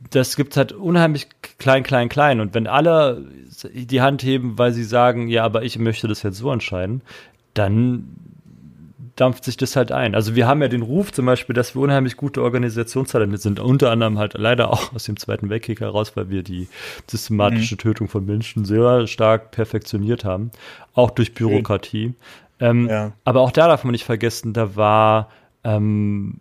das 0.10 0.36
gibt 0.36 0.57
halt 0.57 0.72
unheimlich 0.72 1.27
klein, 1.60 1.83
klein, 1.83 2.10
klein. 2.10 2.39
Und 2.39 2.53
wenn 2.53 2.67
alle 2.67 3.25
die 3.74 4.01
Hand 4.01 4.24
heben, 4.24 4.57
weil 4.57 4.74
sie 4.74 4.83
sagen, 4.83 5.27
ja, 5.27 5.43
aber 5.43 5.63
ich 5.63 5.79
möchte 5.79 6.07
das 6.07 6.24
jetzt 6.24 6.38
so 6.38 6.51
entscheiden, 6.51 7.01
dann 7.53 8.15
dampft 9.15 9.43
sich 9.43 9.57
das 9.57 9.75
halt 9.75 9.91
ein. 9.91 10.15
Also 10.15 10.36
wir 10.36 10.48
haben 10.48 10.62
ja 10.62 10.67
den 10.67 10.81
Ruf 10.81 11.12
zum 11.12 11.25
Beispiel, 11.25 11.53
dass 11.53 11.75
wir 11.75 11.81
unheimlich 11.81 12.17
gute 12.17 12.41
Organisationstalente 12.41 13.38
sind, 13.38 13.60
unter 13.60 13.91
anderem 13.91 14.17
halt 14.17 14.33
leider 14.36 14.72
auch 14.72 14.93
aus 14.93 15.03
dem 15.03 15.17
Zweiten 15.17 15.50
Weltkrieg 15.50 15.81
heraus, 15.81 16.15
weil 16.17 16.29
wir 16.29 16.43
die 16.43 16.67
systematische 17.07 17.75
mhm. 17.75 17.79
Tötung 17.79 18.07
von 18.07 18.25
Menschen 18.25 18.65
sehr 18.65 19.05
stark 19.07 19.51
perfektioniert 19.51 20.25
haben, 20.25 20.51
auch 20.95 21.12
durch 21.12 21.33
Bürokratie. 21.33 22.13
Ähm, 22.60 22.89
ja. 22.89 23.12
Aber 23.24 23.41
auch 23.41 23.51
da 23.51 23.67
darf 23.67 23.83
man 23.83 23.91
nicht 23.91 24.05
vergessen, 24.05 24.53
da 24.53 24.75
war 24.75 25.29
ähm, 25.63 26.39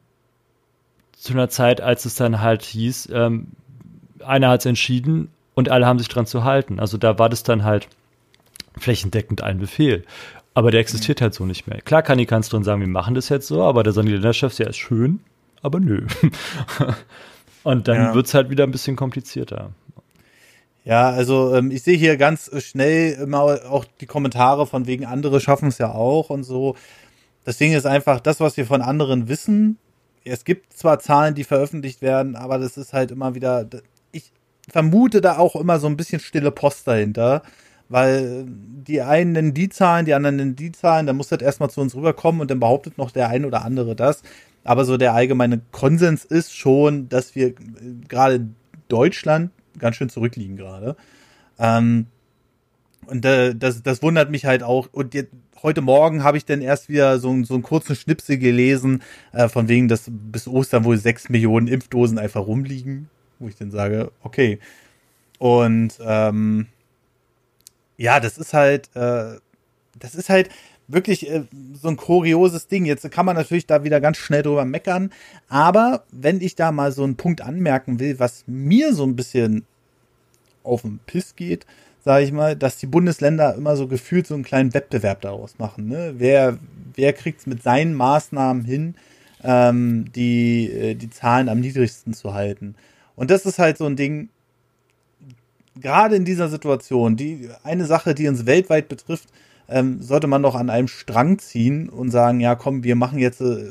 zu 1.22 1.34
einer 1.34 1.48
Zeit, 1.48 1.80
als 1.80 2.04
es 2.04 2.16
dann 2.16 2.40
halt 2.40 2.62
hieß, 2.62 3.10
ähm, 3.12 3.46
einer 4.24 4.48
hat 4.48 4.60
es 4.60 4.66
entschieden 4.66 5.28
und 5.54 5.68
alle 5.68 5.86
haben 5.86 6.00
sich 6.00 6.08
dran 6.08 6.26
zu 6.26 6.42
halten. 6.42 6.80
Also 6.80 6.98
da 6.98 7.16
war 7.16 7.28
das 7.28 7.44
dann 7.44 7.62
halt 7.62 7.86
flächendeckend 8.76 9.40
ein 9.40 9.60
Befehl. 9.60 10.04
Aber 10.52 10.72
der 10.72 10.80
existiert 10.80 11.20
halt 11.20 11.32
so 11.32 11.46
nicht 11.46 11.68
mehr. 11.68 11.80
Klar 11.80 12.02
kann 12.02 12.18
die 12.18 12.26
Kanzlerin 12.26 12.64
sagen, 12.64 12.80
wir 12.80 12.88
machen 12.88 13.14
das 13.14 13.28
jetzt 13.28 13.46
so, 13.46 13.62
aber 13.62 13.84
der 13.84 13.92
sagt 13.92 14.08
die 14.08 14.12
Länderchefs, 14.12 14.58
ja, 14.58 14.66
ist 14.66 14.78
schön, 14.78 15.20
aber 15.62 15.78
nö. 15.78 16.08
und 17.62 17.86
dann 17.86 17.96
ja. 17.96 18.14
wird 18.14 18.26
es 18.26 18.34
halt 18.34 18.50
wieder 18.50 18.64
ein 18.64 18.72
bisschen 18.72 18.96
komplizierter. 18.96 19.70
Ja, 20.84 21.08
also 21.10 21.54
ähm, 21.54 21.70
ich 21.70 21.84
sehe 21.84 21.96
hier 21.96 22.16
ganz 22.16 22.50
schnell 22.64 23.12
immer 23.12 23.60
auch 23.70 23.84
die 24.00 24.06
Kommentare 24.06 24.66
von 24.66 24.88
wegen 24.88 25.06
andere 25.06 25.40
schaffen 25.40 25.68
es 25.68 25.78
ja 25.78 25.92
auch 25.92 26.30
und 26.30 26.42
so. 26.42 26.74
Das 27.44 27.58
Ding 27.58 27.72
ist 27.74 27.86
einfach, 27.86 28.18
das, 28.18 28.40
was 28.40 28.56
wir 28.56 28.66
von 28.66 28.82
anderen 28.82 29.28
wissen, 29.28 29.78
es 30.24 30.44
gibt 30.44 30.72
zwar 30.72 30.98
Zahlen, 30.98 31.34
die 31.34 31.44
veröffentlicht 31.44 32.02
werden, 32.02 32.36
aber 32.36 32.58
das 32.58 32.76
ist 32.76 32.92
halt 32.92 33.10
immer 33.10 33.34
wieder, 33.34 33.66
ich 34.12 34.32
vermute 34.70 35.20
da 35.20 35.38
auch 35.38 35.56
immer 35.56 35.78
so 35.78 35.86
ein 35.86 35.96
bisschen 35.96 36.20
stille 36.20 36.50
Post 36.50 36.86
dahinter, 36.86 37.42
weil 37.88 38.46
die 38.46 39.02
einen 39.02 39.32
nennen 39.32 39.54
die 39.54 39.68
Zahlen, 39.68 40.06
die 40.06 40.14
anderen 40.14 40.36
nennen 40.36 40.56
die 40.56 40.72
Zahlen, 40.72 41.06
dann 41.06 41.16
muss 41.16 41.28
das 41.28 41.42
erstmal 41.42 41.70
zu 41.70 41.80
uns 41.80 41.94
rüberkommen 41.94 42.40
und 42.40 42.50
dann 42.50 42.60
behauptet 42.60 42.98
noch 42.98 43.10
der 43.10 43.28
ein 43.28 43.44
oder 43.44 43.64
andere 43.64 43.94
das. 43.94 44.22
Aber 44.64 44.84
so 44.84 44.96
der 44.96 45.14
allgemeine 45.14 45.60
Konsens 45.72 46.24
ist 46.24 46.56
schon, 46.56 47.08
dass 47.08 47.34
wir 47.34 47.54
gerade 48.08 48.36
in 48.36 48.54
Deutschland 48.88 49.50
ganz 49.78 49.96
schön 49.96 50.08
zurückliegen 50.08 50.56
gerade. 50.56 50.96
Ähm, 51.58 52.06
und 53.06 53.24
äh, 53.24 53.54
das, 53.54 53.82
das 53.82 54.02
wundert 54.02 54.30
mich 54.30 54.46
halt 54.46 54.62
auch. 54.62 54.88
Und 54.92 55.14
jetzt, 55.14 55.32
heute 55.62 55.80
Morgen 55.80 56.24
habe 56.24 56.36
ich 56.36 56.44
dann 56.44 56.60
erst 56.60 56.88
wieder 56.88 57.18
so, 57.18 57.42
so 57.44 57.54
einen 57.54 57.62
kurzen 57.62 57.96
Schnipsel 57.96 58.38
gelesen, 58.38 59.02
äh, 59.32 59.48
von 59.48 59.68
wegen, 59.68 59.88
dass 59.88 60.04
bis 60.08 60.48
Ostern 60.48 60.84
wohl 60.84 60.96
sechs 60.96 61.28
Millionen 61.28 61.68
Impfdosen 61.68 62.18
einfach 62.18 62.46
rumliegen, 62.46 63.08
wo 63.38 63.48
ich 63.48 63.56
dann 63.56 63.70
sage, 63.70 64.10
okay. 64.22 64.58
Und 65.38 65.98
ähm, 66.04 66.66
ja, 67.96 68.20
das 68.20 68.38
ist 68.38 68.54
halt, 68.54 68.90
äh, 68.94 69.38
das 69.98 70.14
ist 70.14 70.28
halt 70.28 70.48
wirklich 70.88 71.28
äh, 71.30 71.44
so 71.74 71.88
ein 71.88 71.96
kurioses 71.96 72.66
Ding. 72.68 72.84
Jetzt 72.84 73.08
kann 73.10 73.26
man 73.26 73.36
natürlich 73.36 73.66
da 73.66 73.84
wieder 73.84 74.00
ganz 74.00 74.18
schnell 74.18 74.42
drüber 74.42 74.64
meckern, 74.64 75.10
aber 75.48 76.04
wenn 76.10 76.40
ich 76.40 76.54
da 76.54 76.72
mal 76.72 76.92
so 76.92 77.04
einen 77.04 77.16
Punkt 77.16 77.40
anmerken 77.40 78.00
will, 78.00 78.18
was 78.18 78.44
mir 78.46 78.94
so 78.94 79.04
ein 79.04 79.16
bisschen 79.16 79.64
auf 80.62 80.82
den 80.82 81.00
Piss 81.06 81.34
geht, 81.34 81.66
sage 82.04 82.24
ich 82.24 82.32
mal, 82.32 82.56
dass 82.56 82.76
die 82.76 82.86
Bundesländer 82.86 83.54
immer 83.54 83.76
so 83.76 83.86
gefühlt 83.86 84.26
so 84.26 84.34
einen 84.34 84.44
kleinen 84.44 84.74
Wettbewerb 84.74 85.20
daraus 85.20 85.58
machen. 85.58 85.88
Ne? 85.88 86.14
Wer, 86.18 86.58
wer 86.94 87.12
kriegt 87.12 87.40
es 87.40 87.46
mit 87.46 87.62
seinen 87.62 87.94
Maßnahmen 87.94 88.64
hin, 88.64 88.94
ähm, 89.44 90.06
die, 90.14 90.70
äh, 90.70 90.94
die 90.94 91.10
Zahlen 91.10 91.48
am 91.48 91.60
niedrigsten 91.60 92.12
zu 92.12 92.34
halten? 92.34 92.74
Und 93.14 93.30
das 93.30 93.46
ist 93.46 93.58
halt 93.58 93.78
so 93.78 93.86
ein 93.86 93.96
Ding, 93.96 94.30
gerade 95.80 96.16
in 96.16 96.24
dieser 96.24 96.48
Situation, 96.48 97.16
die 97.16 97.48
eine 97.62 97.84
Sache, 97.84 98.14
die 98.14 98.28
uns 98.28 98.46
weltweit 98.46 98.88
betrifft, 98.88 99.28
ähm, 99.68 100.02
sollte 100.02 100.26
man 100.26 100.42
doch 100.42 100.54
an 100.54 100.70
einem 100.70 100.88
Strang 100.88 101.38
ziehen 101.38 101.88
und 101.88 102.10
sagen, 102.10 102.40
ja, 102.40 102.56
komm, 102.56 102.82
wir 102.84 102.96
machen 102.96 103.18
jetzt, 103.18 103.40
äh, 103.40 103.70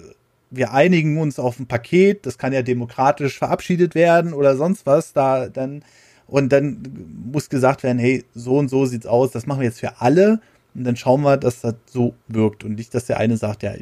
wir 0.49 0.73
einigen 0.73 1.19
uns 1.19 1.37
auf 1.37 1.59
ein 1.59 1.67
Paket, 1.67 2.25
das 2.25 2.37
kann 2.37 2.53
ja 2.53 2.61
demokratisch 2.61 3.37
verabschiedet 3.37 3.93
werden 3.93 4.33
oder 4.33 4.55
sonst 4.55 4.85
was, 4.85 5.13
da 5.13 5.47
dann 5.47 5.83
und 6.31 6.53
dann 6.53 6.81
muss 7.29 7.49
gesagt 7.49 7.83
werden, 7.83 7.99
hey, 7.99 8.23
so 8.33 8.57
und 8.57 8.69
so 8.69 8.85
sieht's 8.85 9.05
aus, 9.05 9.31
das 9.31 9.45
machen 9.45 9.59
wir 9.59 9.67
jetzt 9.67 9.81
für 9.81 9.99
alle. 9.99 10.39
Und 10.73 10.85
dann 10.85 10.95
schauen 10.95 11.23
wir, 11.23 11.35
dass 11.35 11.59
das 11.59 11.75
so 11.87 12.15
wirkt. 12.29 12.63
Und 12.63 12.75
nicht, 12.75 12.95
dass 12.95 13.05
der 13.05 13.17
eine 13.17 13.35
sagt, 13.35 13.63
ja, 13.63 13.73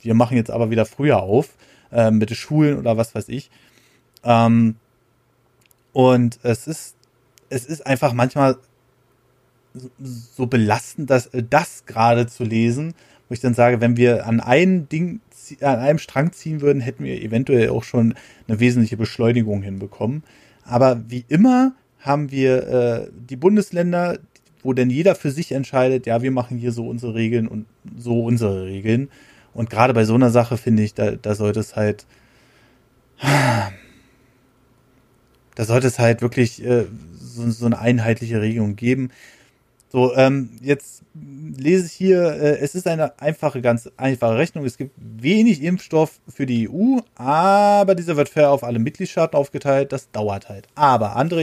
wir 0.00 0.14
machen 0.14 0.36
jetzt 0.36 0.52
aber 0.52 0.70
wieder 0.70 0.86
früher 0.86 1.20
auf, 1.20 1.56
äh, 1.90 2.12
mit 2.12 2.30
den 2.30 2.36
Schulen 2.36 2.78
oder 2.78 2.96
was 2.96 3.16
weiß 3.16 3.28
ich. 3.28 3.50
Ähm, 4.22 4.76
und 5.92 6.38
es 6.44 6.68
ist, 6.68 6.94
es 7.50 7.66
ist 7.66 7.84
einfach 7.84 8.12
manchmal 8.12 8.56
so 10.00 10.46
belastend, 10.46 11.10
dass 11.10 11.28
das 11.32 11.86
gerade 11.86 12.28
zu 12.28 12.44
lesen, 12.44 12.94
wo 13.28 13.32
ich 13.32 13.40
dann 13.40 13.54
sage, 13.54 13.80
wenn 13.80 13.96
wir 13.96 14.28
an 14.28 14.38
einem 14.38 14.88
Ding, 14.88 15.22
an 15.60 15.80
einem 15.80 15.98
Strang 15.98 16.30
ziehen 16.30 16.60
würden, 16.60 16.80
hätten 16.80 17.02
wir 17.02 17.20
eventuell 17.20 17.70
auch 17.70 17.82
schon 17.82 18.14
eine 18.46 18.60
wesentliche 18.60 18.96
Beschleunigung 18.96 19.62
hinbekommen. 19.62 20.22
Aber 20.64 21.02
wie 21.08 21.24
immer 21.28 21.74
haben 22.00 22.30
wir 22.30 22.66
äh, 22.66 23.08
die 23.12 23.36
Bundesländer, 23.36 24.18
wo 24.62 24.72
denn 24.72 24.90
jeder 24.90 25.14
für 25.14 25.30
sich 25.30 25.52
entscheidet, 25.52 26.06
ja, 26.06 26.22
wir 26.22 26.30
machen 26.30 26.58
hier 26.58 26.72
so 26.72 26.88
unsere 26.88 27.14
Regeln 27.14 27.46
und 27.46 27.66
so 27.96 28.24
unsere 28.24 28.64
Regeln. 28.64 29.10
Und 29.52 29.70
gerade 29.70 29.94
bei 29.94 30.04
so 30.04 30.14
einer 30.14 30.30
Sache 30.30 30.56
finde 30.56 30.82
ich, 30.82 30.94
da, 30.94 31.12
da 31.12 31.34
sollte 31.34 31.60
es 31.60 31.76
halt, 31.76 32.06
da 35.54 35.64
sollte 35.64 35.86
es 35.86 35.98
halt 35.98 36.22
wirklich 36.22 36.64
äh, 36.64 36.86
so, 37.18 37.50
so 37.50 37.66
eine 37.66 37.78
einheitliche 37.78 38.40
Regelung 38.40 38.74
geben. 38.76 39.10
So, 39.94 40.12
ähm, 40.16 40.50
jetzt 40.60 41.04
lese 41.14 41.86
ich 41.86 41.92
hier, 41.92 42.20
äh, 42.20 42.58
es 42.58 42.74
ist 42.74 42.88
eine 42.88 43.16
einfache, 43.20 43.60
ganz 43.60 43.88
einfache 43.96 44.36
Rechnung. 44.36 44.64
Es 44.64 44.76
gibt 44.76 44.90
wenig 44.98 45.62
Impfstoff 45.62 46.18
für 46.28 46.46
die 46.46 46.68
EU, 46.68 46.98
aber 47.14 47.94
dieser 47.94 48.16
wird 48.16 48.28
fair 48.28 48.50
auf 48.50 48.64
alle 48.64 48.80
Mitgliedstaaten 48.80 49.36
aufgeteilt. 49.36 49.92
Das 49.92 50.10
dauert 50.10 50.48
halt. 50.48 50.66
Aber 50.74 51.14
andere 51.14 51.42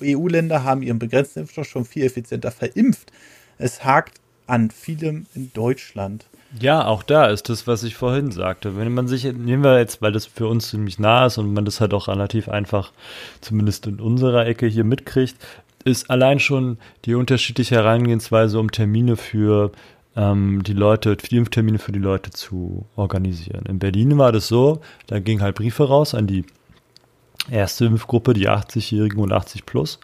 EU-Länder 0.00 0.56
EU 0.58 0.62
haben 0.62 0.82
ihren 0.82 1.00
begrenzten 1.00 1.40
Impfstoff 1.40 1.66
schon 1.66 1.84
viel 1.84 2.04
effizienter 2.04 2.52
verimpft. 2.52 3.10
Es 3.58 3.84
hakt 3.84 4.20
an 4.46 4.70
vielem 4.70 5.26
in 5.34 5.50
Deutschland. 5.52 6.26
Ja, 6.60 6.86
auch 6.86 7.02
da 7.02 7.26
ist 7.26 7.48
das, 7.48 7.66
was 7.66 7.82
ich 7.82 7.96
vorhin 7.96 8.30
sagte. 8.30 8.76
Wenn 8.76 8.94
man 8.94 9.08
sich, 9.08 9.24
nehmen 9.24 9.64
wir 9.64 9.80
jetzt, 9.80 10.00
weil 10.00 10.12
das 10.12 10.26
für 10.26 10.46
uns 10.46 10.68
ziemlich 10.68 11.00
nah 11.00 11.26
ist 11.26 11.38
und 11.38 11.52
man 11.52 11.64
das 11.64 11.80
halt 11.80 11.92
auch 11.92 12.06
relativ 12.06 12.48
einfach, 12.48 12.92
zumindest 13.40 13.88
in 13.88 13.98
unserer 13.98 14.46
Ecke 14.46 14.68
hier 14.68 14.84
mitkriegt, 14.84 15.34
ist 15.84 16.10
allein 16.10 16.38
schon 16.38 16.78
die 17.04 17.14
unterschiedliche 17.14 17.76
Herangehensweise, 17.76 18.58
um 18.58 18.70
Termine 18.70 19.16
für 19.16 19.72
ähm, 20.16 20.62
die 20.62 20.72
Leute, 20.72 21.16
die 21.16 21.36
Impftermine 21.36 21.78
für 21.78 21.92
die 21.92 21.98
Leute 21.98 22.30
zu 22.30 22.86
organisieren. 22.96 23.64
In 23.66 23.78
Berlin 23.78 24.18
war 24.18 24.32
das 24.32 24.48
so, 24.48 24.80
da 25.06 25.20
gingen 25.20 25.42
halt 25.42 25.56
Briefe 25.56 25.84
raus 25.84 26.14
an 26.14 26.26
die 26.26 26.44
erste 27.50 27.86
Impfgruppe, 27.86 28.34
die 28.34 28.48
80-Jährigen 28.48 29.20
und 29.20 29.32
80 29.32 29.66
plus. 29.66 30.00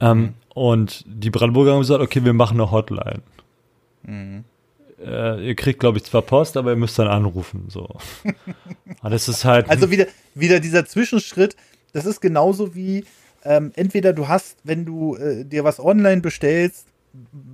Ähm, 0.00 0.18
mhm. 0.18 0.34
Und 0.54 1.04
die 1.06 1.30
Brandenburger 1.30 1.72
haben 1.72 1.80
gesagt, 1.80 2.02
okay, 2.02 2.24
wir 2.24 2.32
machen 2.32 2.60
eine 2.60 2.70
Hotline. 2.70 3.22
Mhm. 4.02 4.44
Äh, 5.04 5.48
ihr 5.48 5.54
kriegt, 5.54 5.80
glaube 5.80 5.98
ich, 5.98 6.04
zwar 6.04 6.22
Post, 6.22 6.56
aber 6.56 6.70
ihr 6.70 6.76
müsst 6.76 6.98
dann 6.98 7.08
anrufen. 7.08 7.66
So. 7.68 7.96
das 9.02 9.28
ist 9.28 9.44
halt. 9.44 9.68
Also 9.68 9.90
wieder, 9.90 10.06
wieder 10.34 10.60
dieser 10.60 10.86
Zwischenschritt, 10.86 11.56
das 11.92 12.06
ist 12.06 12.20
genauso 12.20 12.74
wie, 12.74 13.04
ähm, 13.46 13.72
entweder 13.76 14.12
du 14.12 14.28
hast, 14.28 14.58
wenn 14.64 14.84
du 14.84 15.16
äh, 15.16 15.44
dir 15.44 15.64
was 15.64 15.80
online 15.80 16.20
bestellst, 16.20 16.88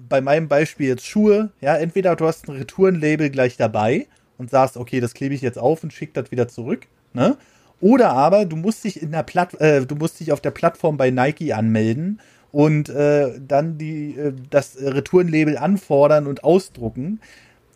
bei 0.09 0.21
meinem 0.21 0.49
Beispiel 0.49 0.89
jetzt 0.89 1.07
Schuhe, 1.07 1.51
ja, 1.61 1.77
entweder 1.77 2.17
du 2.17 2.27
hast 2.27 2.49
ein 2.49 2.57
Retourenlabel 2.57 3.31
gleich 3.31 3.57
dabei 3.57 4.07
und 4.39 4.51
sagst, 4.51 4.77
okay, 4.77 5.01
das 5.01 5.15
klebe 5.15 5.35
ich 5.35 5.41
jetzt 5.41 5.59
auf 5.59 5.83
und 5.83 5.93
schicke 5.93 6.21
das 6.21 6.31
wieder 6.31 6.49
zurück, 6.49 6.87
ne? 7.13 7.37
Oder 7.81 8.13
aber 8.13 8.45
du 8.45 8.55
musst 8.57 8.85
dich 8.85 9.03
in 9.03 9.11
der 9.11 9.25
Platt, 9.25 9.61
äh, 9.61 9.85
du 9.85 9.97
musst 9.97 10.21
dich 10.21 10.33
auf 10.33 10.41
der 10.41 10.53
Plattform 10.53 10.97
bei 10.97 11.11
Nike 11.11 11.53
anmelden 11.53 12.21
und 12.53 12.89
äh, 12.91 13.41
dann 13.41 13.77
die, 13.77 14.17
äh, 14.17 14.33
das 14.51 14.77
Retourenlabel 14.81 15.59
anfordern 15.59 16.27
und 16.29 16.45
ausdrucken. 16.45 17.21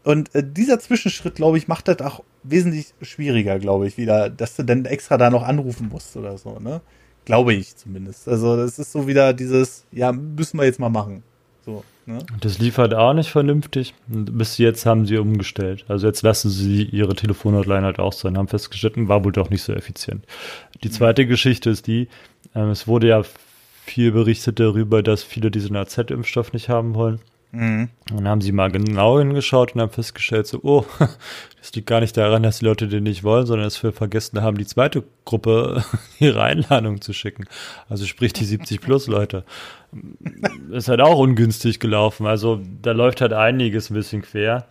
Und 0.04 0.32
äh, 0.34 0.44
dieser 0.44 0.78
Zwischenschritt, 0.78 1.34
glaube 1.34 1.58
ich, 1.58 1.66
macht 1.66 1.88
das 1.88 2.00
auch 2.00 2.22
wesentlich 2.44 2.94
schwieriger, 3.02 3.58
glaube 3.58 3.88
ich, 3.88 3.96
wieder, 3.96 4.30
dass 4.30 4.54
du 4.54 4.62
dann 4.62 4.84
extra 4.84 5.18
da 5.18 5.30
noch 5.30 5.42
anrufen 5.42 5.88
musst 5.88 6.16
oder 6.16 6.38
so, 6.38 6.60
ne? 6.60 6.80
Glaube 7.26 7.52
ich 7.54 7.76
zumindest. 7.76 8.28
Also 8.28 8.56
das 8.56 8.78
ist 8.78 8.92
so 8.92 9.06
wieder 9.06 9.32
dieses, 9.34 9.84
ja, 9.92 10.12
müssen 10.12 10.58
wir 10.58 10.64
jetzt 10.64 10.78
mal 10.78 10.88
machen. 10.88 11.22
So, 11.64 11.82
ne? 12.06 12.20
Das 12.40 12.58
liefert 12.60 12.94
auch 12.94 13.12
nicht 13.12 13.30
vernünftig. 13.30 13.94
Bis 14.06 14.56
jetzt 14.58 14.86
haben 14.86 15.06
sie 15.06 15.18
umgestellt. 15.18 15.84
Also 15.88 16.06
jetzt 16.06 16.22
lassen 16.22 16.48
sie 16.48 16.84
ihre 16.84 17.16
Telefonhotline 17.16 17.84
halt 17.84 17.98
auch 17.98 18.12
sein, 18.12 18.38
haben 18.38 18.46
festgestellt, 18.46 18.94
war 19.08 19.24
wohl 19.24 19.32
doch 19.32 19.50
nicht 19.50 19.62
so 19.62 19.72
effizient. 19.72 20.24
Die 20.84 20.90
zweite 20.90 21.24
mhm. 21.24 21.28
Geschichte 21.28 21.68
ist 21.68 21.88
die, 21.88 22.08
ähm, 22.54 22.70
es 22.70 22.86
wurde 22.86 23.08
ja 23.08 23.22
viel 23.84 24.12
berichtet 24.12 24.60
darüber, 24.60 25.02
dass 25.02 25.24
viele 25.24 25.50
diesen 25.50 25.74
AZ-Impfstoff 25.74 26.52
nicht 26.52 26.68
haben 26.68 26.94
wollen. 26.94 27.18
Mhm. 27.56 27.88
Dann 28.14 28.28
haben 28.28 28.42
sie 28.42 28.52
mal 28.52 28.70
genau 28.70 29.18
hingeschaut 29.18 29.74
und 29.74 29.80
haben 29.80 29.90
festgestellt, 29.90 30.46
so, 30.46 30.60
oh, 30.62 30.84
das 31.58 31.72
liegt 31.74 31.86
gar 31.86 32.00
nicht 32.00 32.14
daran, 32.16 32.42
dass 32.42 32.58
die 32.58 32.66
Leute 32.66 32.86
den 32.86 33.04
nicht 33.04 33.24
wollen, 33.24 33.46
sondern 33.46 33.66
dass 33.66 33.82
wir 33.82 33.92
vergessen 33.92 34.42
haben, 34.42 34.58
die 34.58 34.66
zweite 34.66 35.04
Gruppe 35.24 35.82
ihre 36.18 36.42
Einladung 36.42 37.00
zu 37.00 37.14
schicken. 37.14 37.46
Also 37.88 38.04
sprich 38.04 38.34
die 38.34 38.44
70 38.44 38.82
plus 38.82 39.06
Leute. 39.06 39.44
Ist 40.70 40.88
halt 40.88 41.00
auch 41.00 41.18
ungünstig 41.18 41.80
gelaufen. 41.80 42.26
Also 42.26 42.60
da 42.82 42.92
läuft 42.92 43.22
halt 43.22 43.32
einiges 43.32 43.88
ein 43.90 43.94
bisschen 43.94 44.20
quer. 44.20 44.66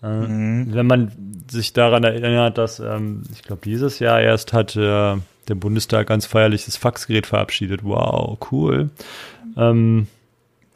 Äh, 0.00 0.06
mhm. 0.06 0.72
Wenn 0.72 0.86
man 0.86 1.42
sich 1.50 1.72
daran 1.72 2.04
erinnert, 2.04 2.56
dass 2.56 2.78
ähm, 2.78 3.24
ich 3.32 3.42
glaube 3.42 3.62
dieses 3.64 3.98
Jahr 3.98 4.20
erst 4.20 4.52
hat 4.52 4.76
äh, 4.76 5.16
der 5.48 5.54
Bundestag 5.56 6.06
ganz 6.06 6.26
feierlich 6.26 6.66
das 6.66 6.76
Faxgerät 6.76 7.26
verabschiedet. 7.26 7.82
Wow, 7.82 8.38
cool. 8.52 8.90
Ähm, 9.56 10.06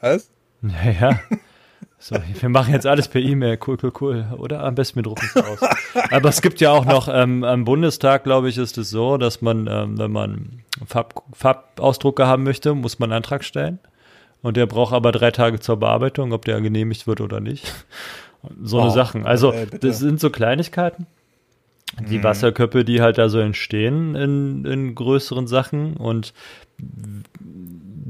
Was? 0.01 0.29
Ja, 0.63 0.91
ja. 0.91 1.21
So, 2.03 2.17
wir 2.41 2.49
machen 2.49 2.75
jetzt 2.75 2.85
alles 2.85 3.07
per 3.07 3.21
E-Mail. 3.21 3.61
Cool, 3.65 3.79
cool, 3.81 3.93
cool. 4.01 4.27
Oder 4.37 4.65
am 4.65 4.75
besten 4.75 4.99
mit 4.99 5.07
drucken 5.07 5.25
es 5.33 5.37
aus. 5.37 5.61
Aber 6.11 6.31
es 6.31 6.43
gibt 6.43 6.61
ja 6.61 6.73
auch 6.73 6.85
noch, 6.85 7.09
ähm, 7.09 7.45
am 7.45 7.65
Bundestag, 7.65 8.25
glaube 8.25 8.49
ich, 8.49 8.59
ist 8.59 8.77
es 8.77 8.91
so, 8.91 9.19
dass 9.19 9.41
man, 9.41 9.69
ähm, 9.69 9.99
wenn 9.99 10.11
man 10.11 10.65
Farb, 10.85 11.23
Farbausdrucke 11.33 12.27
haben 12.27 12.43
möchte, 12.43 12.75
muss 12.75 12.99
man 12.99 13.13
einen 13.13 13.19
Antrag 13.19 13.45
stellen. 13.45 13.79
Und 14.43 14.57
der 14.57 14.67
braucht 14.67 14.93
aber 14.93 15.13
drei 15.13 15.31
Tage 15.31 15.61
zur 15.61 15.77
Bearbeitung, 15.77 16.33
ob 16.33 16.45
der 16.45 16.61
genehmigt 16.61 17.07
wird 17.07 17.21
oder 17.21 17.39
nicht. 17.39 17.73
So 18.61 18.79
oh, 18.79 18.83
eine 18.83 18.91
Sachen. 18.91 19.25
Also, 19.25 19.53
ey, 19.53 19.67
das 19.67 20.01
sind 20.01 20.19
so 20.19 20.29
Kleinigkeiten. 20.31 21.07
Die 22.11 22.19
mhm. 22.19 22.25
Wasserköpfe, 22.25 22.85
die 22.85 23.01
halt 23.01 23.19
da 23.19 23.29
so 23.29 23.39
entstehen 23.39 24.17
in, 24.17 24.65
in 24.65 24.97
größeren 24.97 25.47
Sachen 25.47 25.97
und 25.97 26.35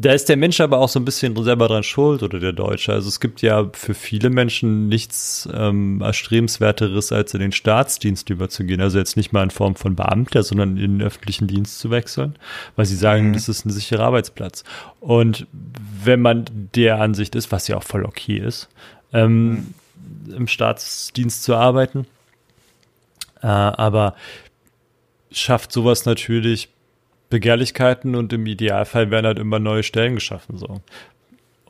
da 0.02 0.12
ist 0.12 0.28
der 0.28 0.36
Mensch 0.36 0.60
aber 0.60 0.78
auch 0.78 0.88
so 0.88 0.98
ein 0.98 1.04
bisschen 1.04 1.40
selber 1.42 1.68
dran 1.68 1.82
schuld 1.82 2.22
oder 2.22 2.40
der 2.40 2.52
Deutsche. 2.52 2.92
Also 2.92 3.08
es 3.08 3.20
gibt 3.20 3.40
ja 3.40 3.70
für 3.72 3.94
viele 3.94 4.30
Menschen 4.30 4.88
nichts 4.88 5.48
ähm, 5.52 6.00
erstrebenswerteres, 6.00 7.12
als 7.12 7.34
in 7.34 7.40
den 7.40 7.52
Staatsdienst 7.52 8.28
überzugehen. 8.28 8.80
Also 8.80 8.98
jetzt 8.98 9.16
nicht 9.16 9.32
mal 9.32 9.44
in 9.44 9.50
Form 9.50 9.76
von 9.76 9.94
Beamter, 9.94 10.42
sondern 10.42 10.76
in 10.76 10.98
den 10.98 11.06
öffentlichen 11.06 11.46
Dienst 11.46 11.78
zu 11.78 11.90
wechseln, 11.90 12.36
weil 12.74 12.86
sie 12.86 12.96
sagen, 12.96 13.28
mhm. 13.28 13.32
das 13.34 13.48
ist 13.48 13.64
ein 13.64 13.70
sicherer 13.70 14.04
Arbeitsplatz. 14.04 14.64
Und 15.00 15.46
wenn 16.04 16.20
man 16.20 16.46
der 16.74 17.00
Ansicht 17.00 17.34
ist, 17.34 17.52
was 17.52 17.68
ja 17.68 17.76
auch 17.76 17.84
voll 17.84 18.04
okay 18.04 18.38
ist, 18.38 18.68
ähm, 19.12 19.72
mhm. 20.26 20.34
im 20.34 20.48
Staatsdienst 20.48 21.44
zu 21.44 21.54
arbeiten, 21.54 22.06
äh, 23.40 23.46
aber 23.46 24.16
schafft 25.30 25.72
sowas 25.72 26.06
natürlich 26.06 26.70
Begehrlichkeiten 27.32 28.14
und 28.14 28.32
im 28.32 28.46
Idealfall 28.46 29.10
werden 29.10 29.26
halt 29.26 29.38
immer 29.38 29.58
neue 29.58 29.82
Stellen 29.82 30.14
geschaffen, 30.14 30.58
so. 30.58 30.80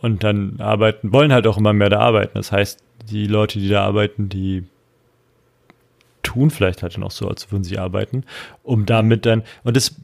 Und 0.01 0.25
dann 0.25 0.61
arbeiten, 0.61 1.13
wollen 1.13 1.33
halt 1.33 1.47
auch 1.47 1.57
immer 1.57 1.73
mehr 1.73 1.89
da 1.89 2.01
arbeiten. 2.01 2.33
Das 2.35 2.51
heißt, 2.51 2.83
die 3.09 3.29
Leute, 3.29 3.61
die 3.61 3.69
da 3.69 3.85
arbeiten, 3.85 4.29
die 4.29 4.65
tun 6.25 6.51
vielleicht 6.51 6.83
halt 6.83 6.99
noch 6.99 7.11
so, 7.11 7.29
als 7.29 7.51
würden 7.53 7.65
sie 7.65 7.79
arbeiten, 7.79 8.25
um 8.63 8.87
damit 8.87 9.27
dann, 9.27 9.43
und 9.65 9.77
das 9.77 9.95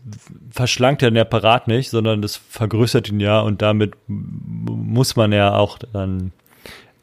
verschlankt 0.51 1.03
ja 1.03 1.11
den 1.11 1.19
Apparat 1.19 1.69
nicht, 1.69 1.91
sondern 1.91 2.23
das 2.23 2.37
vergrößert 2.37 3.09
ihn 3.09 3.21
ja 3.21 3.41
und 3.41 3.61
damit 3.63 3.95
muss 4.07 5.17
man 5.17 5.33
ja 5.33 5.55
auch 5.55 5.79
dann 5.79 6.33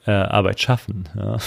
äh, 0.05 0.11
Arbeit 0.11 0.59
schaffen. 0.61 1.09
Ja. 1.15 1.37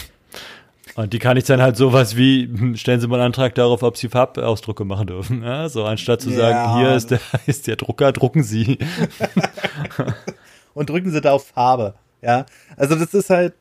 Und 0.98 1.12
die 1.12 1.20
kann 1.20 1.36
ich 1.36 1.44
dann 1.44 1.62
halt 1.62 1.76
sowas 1.76 2.16
wie, 2.16 2.48
hm, 2.48 2.74
stellen 2.74 3.00
Sie 3.00 3.06
mal 3.06 3.20
einen 3.20 3.26
Antrag 3.26 3.54
darauf, 3.54 3.84
ob 3.84 3.96
Sie 3.96 4.08
Farbausdrucke 4.08 4.84
machen 4.84 5.06
dürfen. 5.06 5.44
Ja, 5.44 5.68
so 5.68 5.84
anstatt 5.84 6.20
zu 6.20 6.30
sagen, 6.30 6.56
ja. 6.56 6.76
hier 6.76 6.96
ist 6.96 7.12
der, 7.12 7.20
ist 7.46 7.68
der 7.68 7.76
Drucker, 7.76 8.10
drucken 8.10 8.42
Sie. 8.42 8.78
Und 10.74 10.90
drücken 10.90 11.12
Sie 11.12 11.20
da 11.20 11.34
auf 11.34 11.46
Farbe. 11.46 11.94
Ja, 12.20 12.46
also 12.76 12.96
das 12.96 13.14
ist 13.14 13.30
halt, 13.30 13.54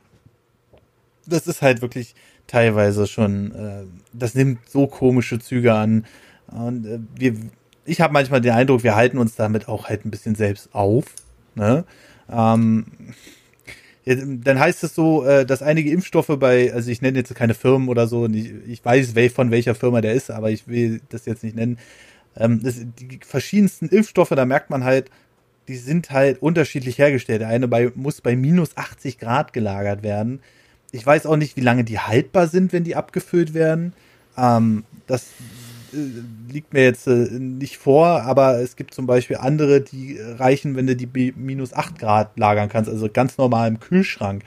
das 1.28 1.46
ist 1.46 1.62
halt 1.62 1.84
wirklich 1.84 2.16
teilweise 2.48 3.06
schon, 3.06 3.52
äh, 3.52 3.84
das 4.14 4.34
nimmt 4.34 4.68
so 4.68 4.88
komische 4.88 5.38
Züge 5.38 5.76
an. 5.76 6.08
Und 6.48 6.88
äh, 6.88 6.98
wir, 7.14 7.36
ich 7.86 8.02
habe 8.02 8.14
manchmal 8.14 8.42
den 8.42 8.54
Eindruck, 8.54 8.82
wir 8.82 8.96
halten 8.96 9.20
uns 9.20 9.36
damit 9.36 9.68
auch 9.68 9.90
halt 9.90 10.06
ein 10.06 10.10
bisschen 10.10 10.34
selbst 10.34 10.74
auf. 10.74 11.06
Ne? 11.54 11.86
Ähm, 12.32 12.88
dann 14.16 14.60
heißt 14.60 14.84
es 14.84 14.96
so, 14.96 15.26
äh, 15.26 15.46
dass 15.46 15.62
einige 15.62 15.92
Impfstoffe 15.92 16.32
bei, 16.40 16.74
also 16.74 16.90
ich 16.90 17.02
nenne 17.02 17.18
jetzt 17.18 17.34
keine 17.36 17.54
Firmen 17.54 17.90
oder 17.90 18.08
so, 18.08 18.28
ich, 18.28 18.84
weiß, 18.84 19.14
von 19.34 19.52
welcher 19.52 19.76
Firma 19.76 20.02
der 20.02 20.14
ist, 20.14 20.32
aber 20.32 20.50
ich 20.50 20.68
will 20.68 21.02
das 21.10 21.26
jetzt 21.26 21.44
nicht 21.44 21.56
nennen. 21.56 21.78
Ähm, 22.38 22.62
die 22.64 23.20
verschiedensten 23.26 23.90
Impfstoffe, 23.90 24.30
da 24.30 24.46
merkt 24.46 24.70
man 24.70 24.84
halt, 24.84 25.10
die 25.68 25.76
sind 25.76 26.12
halt 26.12 26.42
unterschiedlich 26.42 26.98
hergestellt. 26.98 27.42
Der 27.42 27.50
eine 27.50 27.68
bei, 27.68 27.92
muss 27.96 28.22
bei 28.22 28.36
minus 28.36 28.78
80 28.78 29.20
Grad 29.20 29.52
gelagert 29.52 30.04
werden. 30.04 30.40
Ich 30.92 31.06
weiß 31.06 31.26
auch 31.26 31.36
nicht, 31.36 31.58
wie 31.58 31.62
lange 31.62 31.84
die 31.84 32.00
haltbar 32.00 32.48
sind, 32.48 32.72
wenn 32.72 32.86
die 32.86 32.96
abgefüllt 32.96 33.54
werden. 33.54 33.94
Ähm, 34.38 34.86
das 35.08 35.26
liegt 36.50 36.74
mir 36.74 36.84
jetzt 36.84 37.08
äh, 37.08 37.28
nicht 37.40 37.78
vor, 37.78 38.22
aber 38.24 38.60
es 38.60 38.76
gibt 38.76 38.94
zum 38.94 39.06
Beispiel 39.08 39.38
andere, 39.38 39.82
die 39.82 40.20
reichen, 40.20 40.76
wenn 40.76 40.88
du 40.88 40.96
die 40.96 41.34
minus 41.36 41.74
8 41.74 42.00
Grad 42.00 42.38
lagern 42.38 42.70
kannst, 42.70 42.90
also 42.90 43.10
ganz 43.10 43.38
normal 43.38 43.68
im 43.68 43.80
Kühlschrank. 43.80 44.44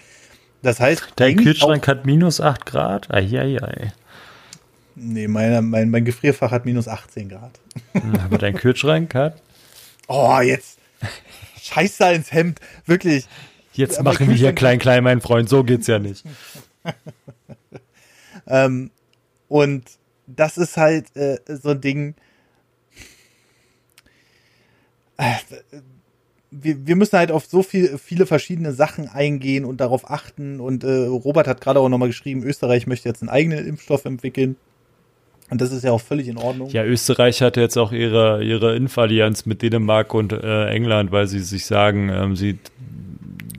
Das 0.62 0.80
heißt. 0.80 1.14
Dein 1.16 1.36
Kühlschrank 1.36 1.86
hat 1.88 2.06
minus 2.06 2.40
8 2.40 2.66
Grad? 2.66 3.12
Eieiei. 3.12 3.92
Nee, 4.94 5.28
mein, 5.28 5.68
mein, 5.70 5.90
mein 5.90 6.04
Gefrierfach 6.04 6.50
hat 6.50 6.66
minus 6.66 6.86
18 6.88 7.30
Grad. 7.30 7.52
Hm, 7.92 8.16
aber 8.24 8.38
dein 8.38 8.54
Kühlschrank 8.54 9.14
hat? 9.14 9.40
Oh, 10.08 10.40
jetzt. 10.40 10.78
Scheiße 11.62 12.12
ins 12.12 12.32
Hemd. 12.32 12.60
Wirklich. 12.86 13.26
Jetzt 13.72 14.02
machen 14.02 14.28
wir 14.28 14.34
hier 14.34 14.52
klein, 14.52 14.78
klein, 14.78 15.04
mein 15.04 15.20
Freund. 15.20 15.48
So 15.48 15.64
geht's 15.64 15.86
ja 15.86 15.98
nicht. 15.98 16.24
ähm, 18.46 18.90
und 19.48 19.84
das 20.36 20.58
ist 20.58 20.76
halt 20.76 21.14
äh, 21.16 21.38
so 21.46 21.70
ein 21.70 21.80
Ding. 21.80 22.14
Äh, 25.16 25.34
wir, 26.50 26.86
wir 26.86 26.96
müssen 26.96 27.16
halt 27.16 27.30
auf 27.30 27.46
so 27.46 27.62
viel, 27.62 27.98
viele 27.98 28.26
verschiedene 28.26 28.72
Sachen 28.72 29.08
eingehen 29.08 29.64
und 29.64 29.80
darauf 29.80 30.10
achten. 30.10 30.60
Und 30.60 30.84
äh, 30.84 31.06
Robert 31.06 31.46
hat 31.46 31.60
gerade 31.60 31.80
auch 31.80 31.88
nochmal 31.88 32.08
geschrieben, 32.08 32.42
Österreich 32.42 32.86
möchte 32.86 33.08
jetzt 33.08 33.22
einen 33.22 33.28
eigenen 33.28 33.66
Impfstoff 33.66 34.04
entwickeln. 34.04 34.56
Und 35.50 35.60
das 35.60 35.72
ist 35.72 35.82
ja 35.82 35.90
auch 35.90 36.00
völlig 36.00 36.28
in 36.28 36.36
Ordnung. 36.36 36.70
Ja, 36.70 36.84
Österreich 36.84 37.42
hat 37.42 37.56
jetzt 37.56 37.76
auch 37.76 37.90
ihre, 37.90 38.44
ihre 38.44 38.76
Impfallianz 38.76 39.46
mit 39.46 39.62
Dänemark 39.62 40.14
und 40.14 40.32
äh, 40.32 40.66
England, 40.68 41.10
weil 41.10 41.26
sie 41.26 41.40
sich 41.40 41.66
sagen, 41.66 42.08
ähm, 42.08 42.36
sie 42.36 42.58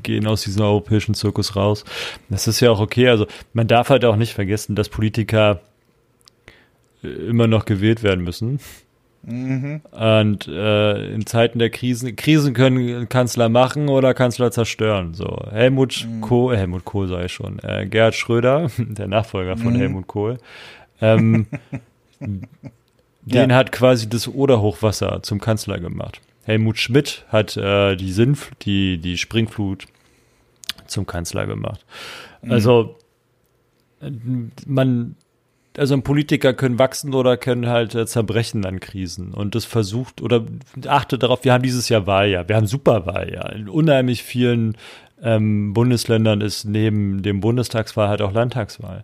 gehen 0.01 0.25
aus 0.25 0.43
diesem 0.43 0.63
europäischen 0.63 1.13
Zirkus 1.13 1.55
raus. 1.55 1.84
Das 2.29 2.47
ist 2.47 2.60
ja 2.62 2.71
auch 2.71 2.79
okay. 2.79 3.10
Also 3.10 3.27
man 3.53 3.67
darf 3.67 3.89
halt 3.89 4.05
auch 4.05 4.15
nicht 4.15 4.34
vergessen, 4.34 4.75
dass 4.75 4.89
Politiker 4.89 5.62
immer 7.03 7.47
noch 7.47 7.65
gewählt 7.65 8.03
werden 8.03 8.23
müssen. 8.23 8.59
Mhm. 9.23 9.81
Und 9.91 10.47
äh, 10.47 11.13
in 11.13 11.25
Zeiten 11.25 11.59
der 11.59 11.69
Krisen, 11.69 12.15
Krisen 12.15 12.53
können 12.53 13.07
Kanzler 13.07 13.49
machen 13.49 13.87
oder 13.87 14.13
Kanzler 14.13 14.51
zerstören. 14.51 15.13
So 15.13 15.45
Helmut 15.51 16.07
mhm. 16.09 16.21
Kohl, 16.21 16.57
Helmut 16.57 16.85
Kohl 16.85 17.07
sei 17.07 17.27
schon, 17.27 17.59
äh, 17.59 17.85
Gerhard 17.87 18.15
Schröder, 18.15 18.71
der 18.77 19.07
Nachfolger 19.07 19.57
von 19.57 19.73
mhm. 19.73 19.77
Helmut 19.77 20.07
Kohl, 20.07 20.37
ähm, 21.01 21.45
den 22.19 23.49
ja. 23.49 23.55
hat 23.55 23.71
quasi 23.71 24.09
das 24.09 24.27
Oderhochwasser 24.27 25.21
zum 25.21 25.39
Kanzler 25.39 25.79
gemacht. 25.79 26.19
Helmut 26.43 26.79
Schmidt 26.79 27.25
hat 27.29 27.55
äh, 27.57 27.95
die 27.95 28.11
Sinnf 28.11 28.51
die 28.63 28.97
die 28.97 29.17
Springflut 29.17 29.85
zum 30.87 31.05
Kanzler 31.05 31.45
gemacht. 31.45 31.85
Mhm. 32.41 32.51
Also 32.51 32.95
man 34.65 35.15
also 35.77 35.99
Politiker 36.01 36.53
können 36.53 36.79
wachsen 36.79 37.13
oder 37.13 37.38
können 37.38 37.67
halt 37.67 37.95
äh, 37.95 38.05
zerbrechen 38.05 38.65
an 38.65 38.79
Krisen. 38.79 39.34
Und 39.34 39.55
das 39.55 39.65
versucht 39.65 40.21
oder 40.21 40.43
achtet 40.88 41.23
darauf, 41.23 41.43
wir 41.43 41.53
haben 41.53 41.63
dieses 41.63 41.89
Jahr 41.89 42.07
Wahljahr, 42.07 42.47
wir 42.49 42.55
haben 42.55 42.67
Superwahljahr. 42.67 43.53
In 43.53 43.69
unheimlich 43.69 44.23
vielen 44.23 44.75
ähm, 45.23 45.73
Bundesländern 45.73 46.41
ist 46.41 46.65
neben 46.65 47.21
dem 47.21 47.39
Bundestagswahl 47.39 48.10
halt 48.10 48.21
auch 48.21 48.34
Landtagswahl. 48.34 49.03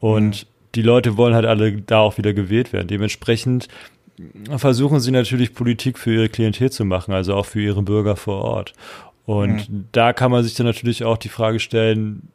Und 0.00 0.44
mhm. 0.44 0.48
die 0.74 0.82
Leute 0.82 1.16
wollen 1.16 1.34
halt 1.34 1.46
alle 1.46 1.72
da 1.80 1.98
auch 1.98 2.18
wieder 2.18 2.32
gewählt 2.32 2.72
werden. 2.72 2.88
Dementsprechend 2.88 3.68
versuchen 4.56 5.00
sie 5.00 5.12
natürlich 5.12 5.54
Politik 5.54 5.98
für 5.98 6.12
ihre 6.12 6.28
Klientel 6.28 6.70
zu 6.70 6.84
machen, 6.84 7.14
also 7.14 7.34
auch 7.34 7.46
für 7.46 7.60
ihre 7.60 7.82
Bürger 7.82 8.16
vor 8.16 8.42
Ort. 8.42 8.72
Und 9.26 9.70
mhm. 9.70 9.84
da 9.92 10.12
kann 10.12 10.30
man 10.30 10.42
sich 10.42 10.54
dann 10.54 10.66
natürlich 10.66 11.04
auch 11.04 11.16
die 11.16 11.28
Frage 11.28 11.60
stellen, 11.60 12.30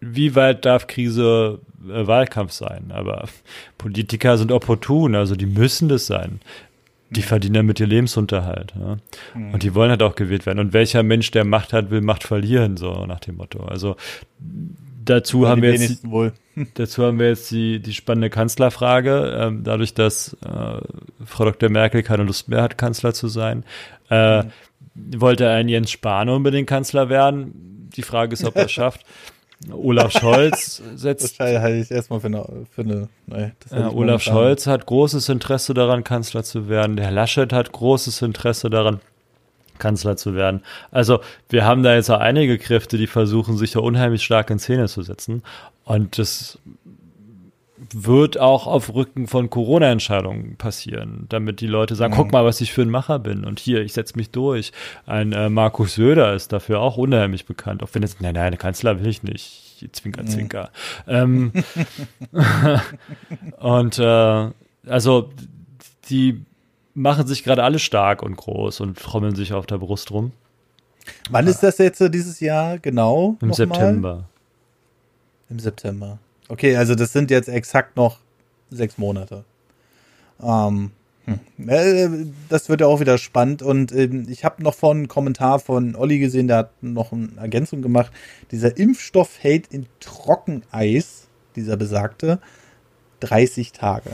wie 0.00 0.34
weit 0.34 0.64
darf 0.64 0.86
Krise 0.86 1.60
äh, 1.88 2.06
Wahlkampf 2.06 2.52
sein? 2.52 2.90
Aber 2.90 3.28
Politiker 3.78 4.38
sind 4.38 4.52
opportun, 4.52 5.14
also 5.14 5.36
die 5.36 5.46
müssen 5.46 5.88
das 5.88 6.06
sein. 6.06 6.40
Die 7.10 7.20
mhm. 7.20 7.24
verdienen 7.24 7.54
damit 7.54 7.80
ihr 7.80 7.86
Lebensunterhalt. 7.86 8.74
Ja? 8.78 8.96
Mhm. 9.34 9.54
Und 9.54 9.62
die 9.62 9.74
wollen 9.74 9.90
halt 9.90 10.02
auch 10.02 10.14
gewählt 10.14 10.46
werden. 10.46 10.58
Und 10.58 10.72
welcher 10.72 11.02
Mensch, 11.02 11.30
der 11.30 11.44
Macht 11.44 11.72
hat, 11.72 11.90
will 11.90 12.00
Macht 12.00 12.24
verlieren, 12.24 12.76
so 12.76 13.06
nach 13.06 13.20
dem 13.20 13.36
Motto. 13.36 13.64
Also 13.64 13.96
dazu 15.08 15.44
ja, 15.44 15.50
haben 15.50 15.62
wir 15.62 15.72
jetzt 15.72 16.02
die, 16.04 16.32
dazu 16.74 17.04
haben 17.04 17.18
wir 17.18 17.28
jetzt 17.28 17.50
die, 17.50 17.80
die 17.80 17.94
spannende 17.94 18.30
Kanzlerfrage. 18.30 19.38
Ähm, 19.40 19.64
dadurch, 19.64 19.94
dass 19.94 20.34
äh, 20.44 20.80
Frau 21.24 21.44
Dr. 21.44 21.70
Merkel 21.70 22.02
keine 22.02 22.24
Lust 22.24 22.48
mehr 22.48 22.62
hat, 22.62 22.78
Kanzler 22.78 23.14
zu 23.14 23.28
sein, 23.28 23.64
äh, 24.10 24.42
mhm. 24.42 24.50
wollte 25.16 25.48
ein 25.50 25.68
Jens 25.68 25.90
Spahn 25.90 26.28
unbedingt 26.28 26.68
Kanzler 26.68 27.08
werden. 27.08 27.88
Die 27.96 28.02
Frage 28.02 28.34
ist, 28.34 28.44
ob 28.44 28.56
er 28.56 28.66
es 28.66 28.72
schafft. 28.72 29.04
Olaf 29.72 30.12
Scholz 30.12 30.82
setzt. 30.94 31.40
Das 31.40 31.60
halte 31.60 31.78
ich 31.78 31.90
erstmal 31.90 32.20
für 32.20 32.28
eine. 32.28 32.46
Für 32.70 32.82
eine 32.82 33.08
nee, 33.26 33.52
ja, 33.70 33.90
Olaf 33.90 34.22
Scholz 34.22 34.66
hat 34.66 34.86
großes 34.86 35.28
Interesse 35.28 35.74
daran, 35.74 36.04
Kanzler 36.04 36.44
zu 36.44 36.68
werden. 36.68 36.96
Der 36.96 37.06
Herr 37.06 37.12
Laschet 37.12 37.52
hat 37.52 37.72
großes 37.72 38.22
Interesse 38.22 38.70
daran, 38.70 39.00
Kanzler 39.78 40.16
zu 40.16 40.34
werden. 40.34 40.62
Also 40.90 41.20
wir 41.48 41.64
haben 41.64 41.82
da 41.82 41.94
jetzt 41.94 42.10
auch 42.10 42.20
einige 42.20 42.58
Kräfte, 42.58 42.98
die 42.98 43.06
versuchen, 43.06 43.56
sich 43.56 43.72
da 43.72 43.80
unheimlich 43.80 44.22
stark 44.22 44.50
in 44.50 44.58
Szene 44.58 44.86
zu 44.88 45.02
setzen. 45.02 45.42
Und 45.84 46.18
das 46.18 46.58
wird 47.94 48.38
auch 48.38 48.66
auf 48.66 48.94
Rücken 48.94 49.26
von 49.26 49.50
Corona-Entscheidungen 49.50 50.56
passieren, 50.56 51.26
damit 51.28 51.60
die 51.60 51.66
Leute 51.66 51.94
sagen, 51.94 52.14
mhm. 52.14 52.16
guck 52.16 52.32
mal, 52.32 52.44
was 52.44 52.60
ich 52.60 52.72
für 52.72 52.82
ein 52.82 52.90
Macher 52.90 53.18
bin 53.18 53.44
und 53.44 53.58
hier, 53.58 53.82
ich 53.82 53.92
setze 53.92 54.16
mich 54.16 54.30
durch. 54.30 54.72
Ein 55.06 55.32
äh, 55.32 55.48
Markus 55.48 55.94
Söder 55.94 56.34
ist 56.34 56.52
dafür 56.52 56.80
auch 56.80 56.96
unheimlich 56.96 57.46
bekannt, 57.46 57.82
auch 57.82 57.90
wenn 57.92 58.02
es, 58.02 58.20
nein, 58.20 58.34
nein, 58.34 58.56
Kanzler 58.58 59.00
will 59.00 59.08
ich 59.08 59.22
nicht, 59.22 59.88
Zwinker, 59.92 60.22
mhm. 60.22 60.26
Zwinker. 60.28 60.70
Ähm, 61.06 61.52
und 63.58 63.98
äh, 63.98 64.50
also 64.86 65.30
die 66.08 66.44
machen 66.94 67.26
sich 67.26 67.44
gerade 67.44 67.62
alle 67.62 67.78
stark 67.78 68.22
und 68.22 68.36
groß 68.36 68.80
und 68.80 68.98
trommeln 68.98 69.36
sich 69.36 69.52
auf 69.52 69.66
der 69.66 69.78
Brust 69.78 70.10
rum. 70.10 70.32
Wann 71.30 71.46
ist 71.46 71.62
das 71.62 71.78
jetzt 71.78 72.00
dieses 72.12 72.40
Jahr 72.40 72.78
genau? 72.78 73.36
Im 73.40 73.52
September. 73.52 74.14
Mal? 74.14 74.24
Im 75.50 75.58
September. 75.58 76.18
Okay, 76.48 76.76
also 76.76 76.94
das 76.94 77.12
sind 77.12 77.30
jetzt 77.30 77.48
exakt 77.48 77.96
noch 77.96 78.18
sechs 78.70 78.96
Monate. 78.96 79.44
Ähm, 80.42 80.92
hm. 81.26 81.68
äh, 81.68 82.08
das 82.48 82.70
wird 82.70 82.80
ja 82.80 82.86
auch 82.86 83.00
wieder 83.00 83.18
spannend. 83.18 83.62
Und 83.62 83.92
äh, 83.92 84.08
ich 84.28 84.44
habe 84.44 84.62
noch 84.62 84.74
von 84.74 84.96
einen 84.96 85.08
Kommentar 85.08 85.58
von 85.58 85.94
Olli 85.94 86.18
gesehen, 86.18 86.48
der 86.48 86.56
hat 86.58 86.82
noch 86.82 87.12
eine 87.12 87.28
Ergänzung 87.36 87.82
gemacht. 87.82 88.12
Dieser 88.50 88.76
Impfstoff 88.78 89.42
hält 89.42 89.66
in 89.68 89.86
Trockeneis, 90.00 91.26
dieser 91.54 91.76
besagte, 91.76 92.38
30 93.20 93.72
Tage. 93.72 94.10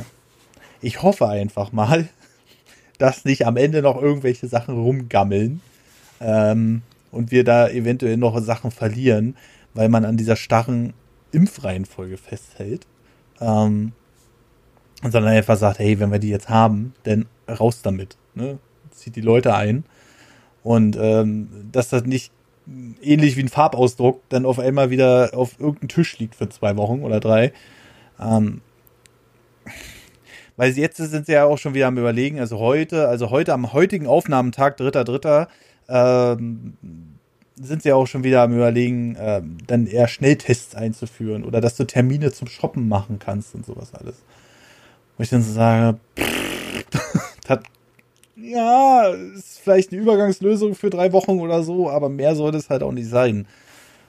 Ich 0.81 1.03
hoffe 1.03 1.29
einfach 1.29 1.73
mal, 1.73 2.09
dass 2.99 3.25
nicht 3.25 3.47
am 3.47 3.57
Ende 3.57 3.81
noch 3.81 4.01
irgendwelche 4.01 4.49
Sachen 4.49 4.75
rumgammeln 4.75 5.61
ähm, 6.21 6.83
und 7.13 7.31
wir 7.31 7.45
da 7.45 7.69
eventuell 7.69 8.17
noch 8.17 8.41
Sachen 8.41 8.73
verlieren, 8.73 9.37
weil 9.73 9.89
man 9.89 10.05
an 10.05 10.17
dieser 10.17 10.37
starren 10.37 10.95
Impfreihenfolge 11.35 12.17
festhält. 12.17 12.87
Ähm, 13.41 13.93
sondern 15.03 15.33
einfach 15.33 15.57
sagt, 15.57 15.79
hey, 15.79 15.99
wenn 16.01 16.13
wir 16.13 16.19
die 16.19 16.31
jetzt 16.31 16.49
haben, 16.49 16.95
dann 17.03 17.27
raus 17.49 17.83
damit. 17.83 18.17
Ne? 18.35 18.59
Zieht 18.91 19.17
die 19.17 19.21
Leute 19.21 19.55
ein. 19.55 19.85
Und 20.63 20.97
ähm, 20.99 21.49
dass 21.73 21.91
das 21.91 22.05
nicht 22.05 22.33
ähnlich 23.03 23.37
wie 23.37 23.43
ein 23.43 23.49
Farbausdruck 23.49 24.23
dann 24.31 24.47
auf 24.47 24.59
einmal 24.59 24.91
wieder 24.91 25.31
auf 25.35 25.61
irgendeinem 25.61 25.89
Tisch 25.89 26.19
liegt 26.19 26.35
für 26.35 26.49
zwei 26.49 26.77
Wochen 26.77 27.03
oder 27.03 27.21
drei. 27.21 27.53
Ähm, 28.19 28.63
weil 30.57 30.71
jetzt 30.73 30.97
sind 30.97 31.27
sie 31.27 31.33
ja 31.33 31.45
auch 31.45 31.59
schon 31.59 31.75
wieder 31.75 31.89
am 31.89 31.99
überlegen, 31.99 32.39
also 32.39 32.59
heute, 32.59 33.09
also 33.09 33.31
heute 33.31 33.53
am 33.53 33.73
heutigen 33.73 34.07
Aufnahmetag, 34.07 34.77
dritter, 34.77 35.05
dritter, 35.05 35.49
ähm, 35.89 36.75
sind 37.57 37.83
sie 37.83 37.93
auch 37.93 38.07
schon 38.07 38.25
wieder 38.25 38.43
am 38.43 38.55
überlegen, 38.55 39.17
äh, 39.17 39.43
dann 39.67 39.87
eher 39.87 40.09
Schnelltests 40.09 40.75
einzuführen 40.75 41.45
oder 41.45 41.61
dass 41.61 41.77
du 41.77 41.85
Termine 41.85 42.33
zum 42.33 42.49
Shoppen 42.49 42.89
machen 42.89 43.19
kannst 43.19 43.55
und 43.55 43.65
sowas 43.65 43.95
alles. 43.95 44.17
Wo 45.17 45.23
ich 45.23 45.31
dann 45.31 45.43
so 45.43 45.53
sage, 45.53 45.99
das, 47.47 47.61
ja, 48.37 49.09
ist 49.09 49.61
vielleicht 49.61 49.93
eine 49.93 50.01
Übergangslösung 50.01 50.75
für 50.75 50.91
drei 50.91 51.13
Wochen 51.13 51.39
oder 51.39 51.63
so, 51.63 51.89
aber 51.89 52.09
mehr 52.09 52.35
soll 52.35 52.55
es 52.55 52.71
halt 52.71 52.83
auch 52.83 52.93
nicht 52.93 53.09
sein. 53.09 53.47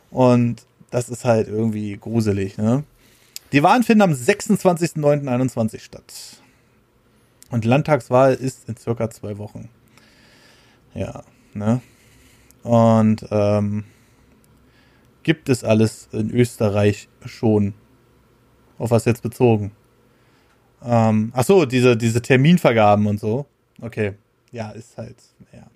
Und 0.09 0.63
das 0.89 1.09
ist 1.09 1.25
halt 1.25 1.47
irgendwie 1.47 1.97
gruselig, 1.97 2.57
ne? 2.57 2.83
Die 3.51 3.61
Wahlen 3.61 3.83
finden 3.83 4.01
am 4.01 4.11
26.09.21 4.11 5.79
statt. 5.79 6.41
Und 7.51 7.63
Landtagswahl 7.63 8.33
ist 8.33 8.67
in 8.67 8.75
circa 8.75 9.09
zwei 9.09 9.37
Wochen. 9.37 9.69
Ja, 10.93 11.23
ne? 11.53 11.81
Und 12.65 13.27
ähm, 13.29 13.83
gibt 15.21 15.49
es 15.49 15.63
alles 15.63 16.09
in 16.11 16.31
Österreich 16.31 17.07
schon? 17.23 17.75
Auf 18.79 18.89
was 18.89 19.05
jetzt 19.05 19.21
bezogen? 19.21 19.71
Ähm, 20.83 21.31
ach 21.35 21.43
so, 21.43 21.65
diese, 21.65 21.95
diese 21.95 22.23
Terminvergaben 22.23 23.05
und 23.05 23.19
so. 23.19 23.45
Okay. 23.81 24.13
Ja, 24.51 24.71
ist 24.71 24.97
halt, 24.97 25.15
ja. 25.53 25.67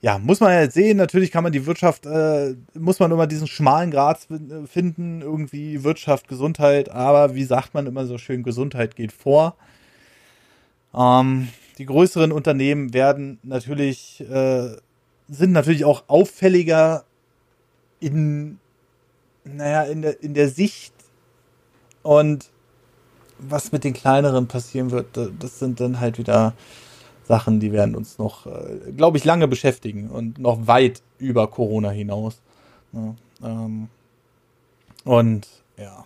Ja, 0.00 0.18
muss 0.18 0.38
man 0.38 0.50
halt 0.50 0.72
sehen. 0.72 0.98
Natürlich 0.98 1.32
kann 1.32 1.42
man 1.42 1.52
die 1.52 1.66
Wirtschaft, 1.66 2.06
äh, 2.06 2.54
muss 2.74 3.00
man 3.00 3.10
immer 3.10 3.26
diesen 3.26 3.48
schmalen 3.48 3.90
Grat 3.90 4.20
finden, 4.66 5.20
irgendwie 5.20 5.82
Wirtschaft, 5.82 6.28
Gesundheit. 6.28 6.90
Aber 6.90 7.34
wie 7.34 7.44
sagt 7.44 7.74
man 7.74 7.86
immer 7.86 8.06
so 8.06 8.18
schön, 8.18 8.44
Gesundheit 8.44 8.94
geht 8.94 9.12
vor. 9.12 9.56
Ähm, 10.94 11.48
die 11.78 11.86
größeren 11.86 12.30
Unternehmen 12.30 12.94
werden 12.94 13.40
natürlich 13.42 14.24
äh, 14.30 14.76
sind 15.28 15.52
natürlich 15.52 15.84
auch 15.84 16.04
auffälliger 16.08 17.04
in, 18.00 18.58
naja, 19.44 19.84
in 19.84 20.02
der, 20.02 20.22
in 20.22 20.34
der 20.34 20.48
Sicht 20.48 20.92
und 22.02 22.50
was 23.38 23.72
mit 23.72 23.84
den 23.84 23.92
kleineren 23.92 24.46
passieren 24.46 24.90
wird, 24.90 25.06
das 25.16 25.58
sind 25.58 25.80
dann 25.80 26.00
halt 26.00 26.18
wieder 26.18 26.54
Sachen, 27.24 27.60
die 27.60 27.72
werden 27.72 27.94
uns 27.94 28.18
noch, 28.18 28.46
äh, 28.46 28.92
glaube 28.96 29.18
ich, 29.18 29.24
lange 29.24 29.48
beschäftigen 29.48 30.10
und 30.10 30.38
noch 30.38 30.66
weit 30.66 31.02
über 31.18 31.46
Corona 31.48 31.90
hinaus. 31.90 32.40
Ja, 32.92 33.14
ähm, 33.42 33.88
und 35.04 35.46
ja. 35.76 36.04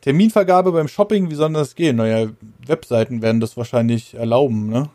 Terminvergabe 0.00 0.70
beim 0.70 0.88
Shopping, 0.88 1.30
wie 1.30 1.34
soll 1.34 1.52
das 1.52 1.74
gehen? 1.74 1.96
Naja, 1.96 2.28
Webseiten 2.64 3.22
werden 3.22 3.40
das 3.40 3.56
wahrscheinlich 3.56 4.14
erlauben, 4.14 4.68
ne? 4.68 4.88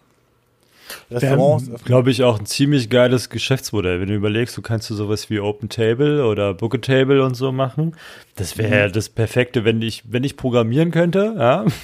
Restaurants. 1.10 1.70
Glaube 1.86 2.12
ich 2.12 2.24
auch 2.24 2.40
ein 2.40 2.46
ziemlich 2.46 2.90
geiles 2.90 3.30
Geschäftsmodell. 3.30 4.02
Wenn 4.02 4.10
du 4.10 4.16
überlegst, 4.16 4.58
du 4.58 4.62
kannst 4.62 4.90
du 4.90 4.96
sowas 4.96 5.30
wie 5.30 5.40
Open 5.40 5.70
Table 5.70 6.26
oder 6.26 6.54
Book 6.54 6.76
a 6.76 6.78
Table 6.78 7.24
und 7.24 7.36
so 7.36 7.52
machen. 7.52 7.96
Das 8.36 8.58
wäre 8.58 8.88
mhm. 8.90 8.94
das 8.94 9.10
Perfekte, 9.10 9.66
wenn 9.66 9.82
ich, 9.82 10.04
wenn 10.08 10.24
ich 10.24 10.38
programmieren 10.38 10.92
könnte, 10.92 11.36
ja. 11.38 11.66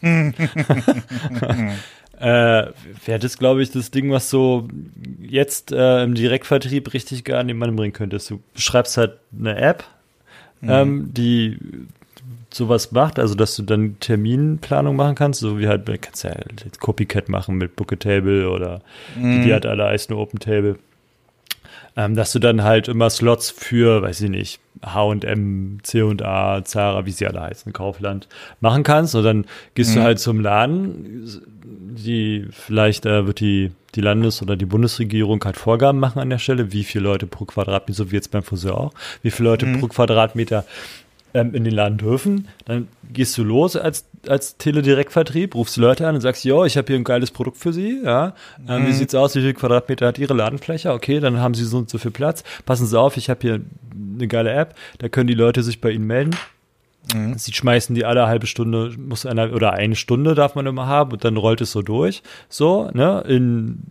äh, 2.20 2.72
wäre 3.04 3.18
das, 3.20 3.38
glaube 3.38 3.62
ich, 3.62 3.70
das 3.70 3.90
Ding, 3.90 4.10
was 4.10 4.30
so 4.30 4.68
jetzt 5.20 5.72
äh, 5.72 6.02
im 6.02 6.14
Direktvertrieb 6.14 6.92
richtig 6.92 7.24
geil 7.24 7.38
an 7.40 7.48
den 7.48 7.58
Mann 7.58 7.76
bringen 7.76 7.92
könntest. 7.92 8.30
Du 8.30 8.40
schreibst 8.56 8.96
halt 8.96 9.18
eine 9.38 9.56
App, 9.56 9.84
mhm. 10.60 10.70
ähm, 10.70 11.10
die 11.14 11.58
sowas 12.52 12.92
macht, 12.92 13.18
also 13.18 13.34
dass 13.34 13.56
du 13.56 13.62
dann 13.62 13.98
Terminplanung 14.00 14.96
machen 14.96 15.14
kannst, 15.14 15.40
so 15.40 15.58
wie 15.58 15.68
halt, 15.68 15.86
kannst 16.00 16.24
ja 16.24 16.30
halt 16.30 16.80
Copycat 16.80 17.28
machen 17.28 17.56
mit 17.56 17.76
Booketable 17.76 18.50
oder 18.50 18.80
mhm. 19.16 19.42
die 19.42 19.52
hat 19.52 19.66
alle 19.66 19.84
heißen 19.84 20.14
Open 20.14 20.40
Table. 20.40 20.78
Ähm, 21.96 22.14
dass 22.14 22.32
du 22.32 22.38
dann 22.38 22.62
halt 22.62 22.86
immer 22.86 23.10
Slots 23.10 23.50
für, 23.50 24.02
weiß 24.02 24.20
ich 24.20 24.30
nicht, 24.30 24.60
H&M, 24.84 25.78
C&A, 25.82 26.64
Zara, 26.64 27.06
wie 27.06 27.10
sie 27.10 27.26
alle 27.26 27.42
heißen, 27.42 27.72
Kaufland 27.72 28.28
machen 28.60 28.84
kannst 28.84 29.14
und 29.16 29.24
dann 29.24 29.46
gehst 29.74 29.90
mhm. 29.90 29.94
du 29.96 30.02
halt 30.02 30.18
zum 30.20 30.40
Laden, 30.40 31.40
die 31.64 32.46
vielleicht 32.50 33.04
äh, 33.04 33.26
wird 33.26 33.40
die 33.40 33.72
die 33.94 34.00
Landes- 34.00 34.42
oder 34.42 34.56
die 34.56 34.66
Bundesregierung 34.66 35.42
halt 35.44 35.56
Vorgaben 35.56 35.98
machen 35.98 36.20
an 36.20 36.30
der 36.30 36.38
Stelle, 36.38 36.72
wie 36.72 36.84
viele 36.84 37.04
Leute 37.04 37.26
pro 37.26 37.46
Quadratmeter, 37.46 37.96
so 37.96 38.10
wie 38.10 38.16
jetzt 38.16 38.30
beim 38.30 38.42
Friseur 38.42 38.78
auch, 38.78 38.92
wie 39.22 39.30
viele 39.30 39.48
Leute 39.48 39.66
mhm. 39.66 39.80
pro 39.80 39.88
Quadratmeter 39.88 40.64
ähm, 41.34 41.54
in 41.54 41.64
den 41.64 41.74
Laden 41.74 41.98
dürfen. 41.98 42.48
Dann 42.64 42.88
gehst 43.12 43.36
du 43.38 43.44
los 43.44 43.76
als, 43.76 44.06
als 44.26 44.56
Teledirektvertrieb, 44.56 45.54
rufst 45.54 45.76
Leute 45.76 46.06
an 46.06 46.14
und 46.14 46.20
sagst, 46.20 46.44
jo, 46.44 46.64
ich 46.64 46.76
habe 46.76 46.86
hier 46.86 46.96
ein 46.96 47.04
geiles 47.04 47.30
Produkt 47.30 47.58
für 47.58 47.72
sie. 47.72 48.02
Ja, 48.04 48.34
ähm, 48.68 48.82
mhm. 48.82 48.86
wie 48.88 48.92
sieht's 48.92 49.14
aus? 49.14 49.34
Wie 49.34 49.40
viele 49.40 49.54
Quadratmeter 49.54 50.06
hat 50.06 50.18
ihre 50.18 50.34
Ladenfläche? 50.34 50.92
Okay, 50.92 51.20
dann 51.20 51.38
haben 51.38 51.54
sie 51.54 51.64
so 51.64 51.78
und 51.78 51.90
so 51.90 51.98
viel 51.98 52.10
Platz. 52.10 52.44
Passen 52.66 52.86
Sie 52.86 52.98
auf, 52.98 53.16
ich 53.16 53.30
habe 53.30 53.40
hier 53.40 53.60
eine 54.14 54.28
geile 54.28 54.52
App, 54.52 54.74
da 54.98 55.08
können 55.08 55.28
die 55.28 55.34
Leute 55.34 55.62
sich 55.62 55.80
bei 55.80 55.90
Ihnen 55.90 56.06
melden. 56.06 56.36
Mhm. 57.14 57.38
Sie 57.38 57.52
schmeißen 57.52 57.94
die 57.94 58.04
alle 58.04 58.26
halbe 58.26 58.46
Stunde, 58.46 58.94
muss 58.98 59.26
einer, 59.26 59.52
oder 59.52 59.72
eine 59.72 59.96
Stunde 59.96 60.34
darf 60.34 60.54
man 60.54 60.66
immer 60.66 60.86
haben 60.86 61.12
und 61.12 61.24
dann 61.24 61.36
rollt 61.36 61.60
es 61.60 61.72
so 61.72 61.82
durch. 61.82 62.22
So, 62.48 62.90
ne, 62.92 63.24
in, 63.26 63.82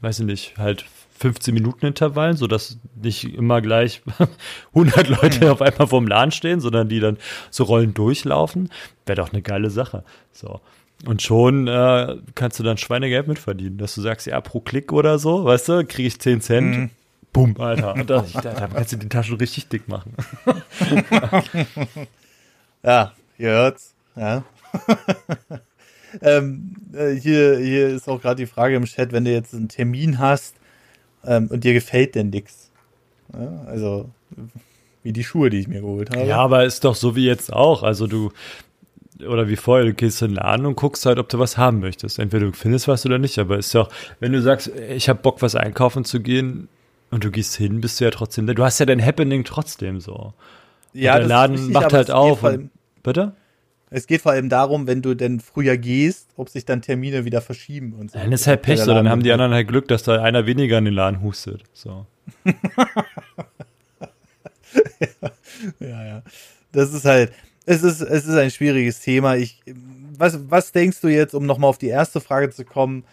weiß 0.00 0.20
ich 0.20 0.26
nicht, 0.26 0.58
halt 0.58 0.84
15 1.18 1.54
Minuten 1.54 1.86
Intervallen, 1.86 2.36
sodass 2.36 2.78
nicht 2.94 3.24
immer 3.24 3.60
gleich 3.60 4.02
100 4.74 5.08
Leute 5.08 5.52
auf 5.52 5.62
einmal 5.62 5.86
vorm 5.86 6.06
Laden 6.06 6.32
stehen, 6.32 6.60
sondern 6.60 6.88
die 6.88 7.00
dann 7.00 7.18
so 7.50 7.64
rollen 7.64 7.94
durchlaufen. 7.94 8.70
Wäre 9.06 9.16
doch 9.16 9.32
eine 9.32 9.42
geile 9.42 9.70
Sache. 9.70 10.04
So. 10.32 10.60
Und 11.04 11.22
schon 11.22 11.68
äh, 11.68 12.16
kannst 12.34 12.58
du 12.58 12.62
dann 12.62 12.78
Schweinegeld 12.78 13.28
mitverdienen, 13.28 13.78
dass 13.78 13.94
du 13.94 14.00
sagst, 14.00 14.26
ja, 14.26 14.40
pro 14.40 14.60
Klick 14.60 14.92
oder 14.92 15.18
so, 15.18 15.44
weißt 15.44 15.68
du, 15.68 15.84
kriege 15.84 16.08
ich 16.08 16.18
10 16.18 16.40
Cent. 16.40 16.76
Mhm. 16.76 16.90
Bumm, 17.32 17.54
Alter. 17.58 17.94
Und 17.94 18.08
da, 18.08 18.24
da, 18.42 18.66
kannst 18.66 18.92
du 18.92 18.96
die 18.96 19.10
Taschen 19.10 19.36
richtig 19.36 19.68
dick 19.68 19.88
machen. 19.88 20.14
ja, 22.82 23.12
ihr 23.36 23.50
hört's. 23.50 23.94
Ja. 24.16 24.42
ähm, 26.22 26.76
äh, 26.94 27.10
hier, 27.12 27.58
hier 27.58 27.88
ist 27.88 28.08
auch 28.08 28.22
gerade 28.22 28.36
die 28.36 28.46
Frage 28.46 28.76
im 28.76 28.86
Chat, 28.86 29.12
wenn 29.12 29.26
du 29.26 29.32
jetzt 29.32 29.52
einen 29.52 29.68
Termin 29.68 30.18
hast, 30.18 30.56
ähm, 31.26 31.48
und 31.48 31.64
dir 31.64 31.72
gefällt 31.72 32.14
denn 32.14 32.30
nix. 32.30 32.70
Ja, 33.32 33.64
also 33.66 34.08
wie 35.02 35.12
die 35.12 35.24
Schuhe, 35.24 35.50
die 35.50 35.60
ich 35.60 35.68
mir 35.68 35.80
geholt 35.80 36.10
habe. 36.10 36.26
Ja, 36.26 36.38
aber 36.38 36.64
ist 36.64 36.84
doch 36.84 36.94
so 36.94 37.14
wie 37.14 37.26
jetzt 37.26 37.52
auch. 37.52 37.82
Also 37.82 38.06
du, 38.06 38.32
oder 39.26 39.48
wie 39.48 39.56
vorher, 39.56 39.86
du 39.86 39.94
gehst 39.94 40.20
in 40.22 40.28
den 40.28 40.36
Laden 40.36 40.66
und 40.66 40.76
guckst 40.76 41.06
halt, 41.06 41.18
ob 41.18 41.28
du 41.28 41.38
was 41.38 41.56
haben 41.56 41.80
möchtest. 41.80 42.18
Entweder 42.18 42.46
du 42.46 42.52
findest 42.52 42.88
was 42.88 43.06
oder 43.06 43.18
nicht, 43.18 43.38
aber 43.38 43.58
ist 43.58 43.74
doch, 43.74 43.88
wenn 44.20 44.32
du 44.32 44.42
sagst, 44.42 44.68
ich 44.68 45.08
habe 45.08 45.20
Bock, 45.22 45.42
was 45.42 45.54
einkaufen 45.54 46.04
zu 46.04 46.20
gehen 46.20 46.68
und 47.10 47.24
du 47.24 47.30
gehst 47.30 47.56
hin, 47.56 47.80
bist 47.80 48.00
du 48.00 48.04
ja 48.04 48.10
trotzdem, 48.10 48.46
du 48.46 48.64
hast 48.64 48.78
ja 48.80 48.86
dein 48.86 49.04
Happening 49.04 49.44
trotzdem 49.44 50.00
so. 50.00 50.34
Ja, 50.92 51.14
und 51.14 51.20
der 51.20 51.28
Laden 51.28 51.56
richtig, 51.56 51.74
macht 51.74 51.92
halt 51.92 52.10
auf. 52.10 52.42
Und, 52.42 52.70
bitte? 53.02 53.34
Es 53.90 54.06
geht 54.06 54.22
vor 54.22 54.32
allem 54.32 54.48
darum, 54.48 54.86
wenn 54.86 55.00
du 55.00 55.14
denn 55.14 55.38
früher 55.38 55.76
gehst, 55.76 56.30
ob 56.36 56.48
sich 56.48 56.64
dann 56.64 56.82
Termine 56.82 57.24
wieder 57.24 57.40
verschieben 57.40 57.92
und 57.92 58.10
so. 58.10 58.18
Dann 58.18 58.32
ist 58.32 58.46
halt 58.46 58.62
Pech 58.62 58.80
so, 58.80 58.92
dann 58.92 59.08
haben 59.08 59.22
die 59.22 59.30
anderen 59.30 59.52
halt 59.52 59.68
Glück, 59.68 59.86
dass 59.88 60.02
da 60.02 60.20
einer 60.22 60.46
weniger 60.46 60.78
in 60.78 60.86
den 60.86 60.94
Laden 60.94 61.22
hustet. 61.22 61.62
So. 61.72 62.06
ja, 65.78 66.04
ja, 66.04 66.22
Das 66.72 66.92
ist 66.92 67.04
halt, 67.04 67.32
es 67.64 67.82
ist, 67.82 68.00
es 68.00 68.26
ist 68.26 68.36
ein 68.36 68.50
schwieriges 68.50 69.00
Thema. 69.00 69.36
Ich, 69.36 69.62
was, 70.16 70.50
was 70.50 70.72
denkst 70.72 71.00
du 71.00 71.08
jetzt, 71.08 71.34
um 71.34 71.46
nochmal 71.46 71.70
auf 71.70 71.78
die 71.78 71.88
erste 71.88 72.20
Frage 72.20 72.50
zu 72.50 72.64
kommen? 72.64 73.04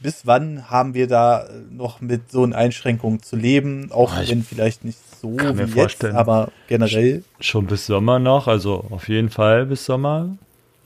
Bis 0.00 0.26
wann 0.26 0.70
haben 0.70 0.94
wir 0.94 1.06
da 1.06 1.46
noch 1.70 2.00
mit 2.00 2.30
so 2.30 2.42
einer 2.42 2.56
Einschränkung 2.56 3.22
zu 3.22 3.36
leben? 3.36 3.90
Auch 3.92 4.14
oh, 4.16 4.28
wenn 4.28 4.42
vielleicht 4.42 4.84
nicht 4.84 4.98
so 5.20 5.38
wie 5.38 5.52
mir 5.52 5.68
vorstellen. 5.68 6.14
Jetzt, 6.14 6.20
aber 6.20 6.50
generell. 6.68 7.22
Schon 7.40 7.66
bis 7.66 7.86
Sommer 7.86 8.18
noch, 8.18 8.48
also 8.48 8.86
auf 8.90 9.08
jeden 9.08 9.28
Fall 9.28 9.66
bis 9.66 9.84
Sommer. 9.84 10.36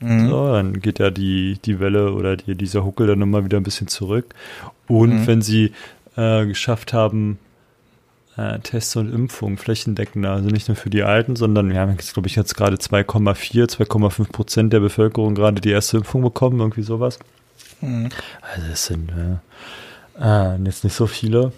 Mhm. 0.01 0.29
So, 0.29 0.51
dann 0.51 0.81
geht 0.81 0.99
ja 0.99 1.09
die, 1.09 1.57
die 1.63 1.79
Welle 1.79 2.11
oder 2.11 2.35
die, 2.35 2.55
dieser 2.55 2.83
Huckel 2.83 3.07
dann 3.07 3.19
nochmal 3.19 3.45
wieder 3.45 3.57
ein 3.57 3.63
bisschen 3.63 3.87
zurück. 3.87 4.35
Und 4.87 5.21
mhm. 5.21 5.27
wenn 5.27 5.41
sie 5.41 5.71
äh, 6.17 6.45
geschafft 6.45 6.93
haben, 6.93 7.39
äh, 8.37 8.59
Tests 8.59 8.95
und 8.95 9.13
Impfungen 9.13 9.57
flächendeckender, 9.57 10.31
also 10.31 10.49
nicht 10.49 10.67
nur 10.67 10.75
für 10.75 10.89
die 10.89 11.03
Alten, 11.03 11.35
sondern 11.35 11.69
wir 11.69 11.79
haben 11.79 11.91
jetzt, 11.91 12.13
glaube 12.13 12.27
ich, 12.27 12.35
jetzt 12.35 12.55
gerade 12.55 12.75
2,4, 12.75 13.69
2,5 13.69 14.31
Prozent 14.31 14.73
der 14.73 14.81
Bevölkerung 14.81 15.35
gerade 15.35 15.61
die 15.61 15.71
erste 15.71 15.97
Impfung 15.97 16.21
bekommen, 16.21 16.59
irgendwie 16.59 16.83
sowas. 16.83 17.19
Mhm. 17.85 18.09
Also 18.41 18.71
es 18.71 18.85
sind 18.85 19.11
äh, 19.11 20.53
äh, 20.53 20.57
jetzt 20.63 20.83
nicht 20.83 20.93
so 20.93 21.07
viele. 21.07 21.51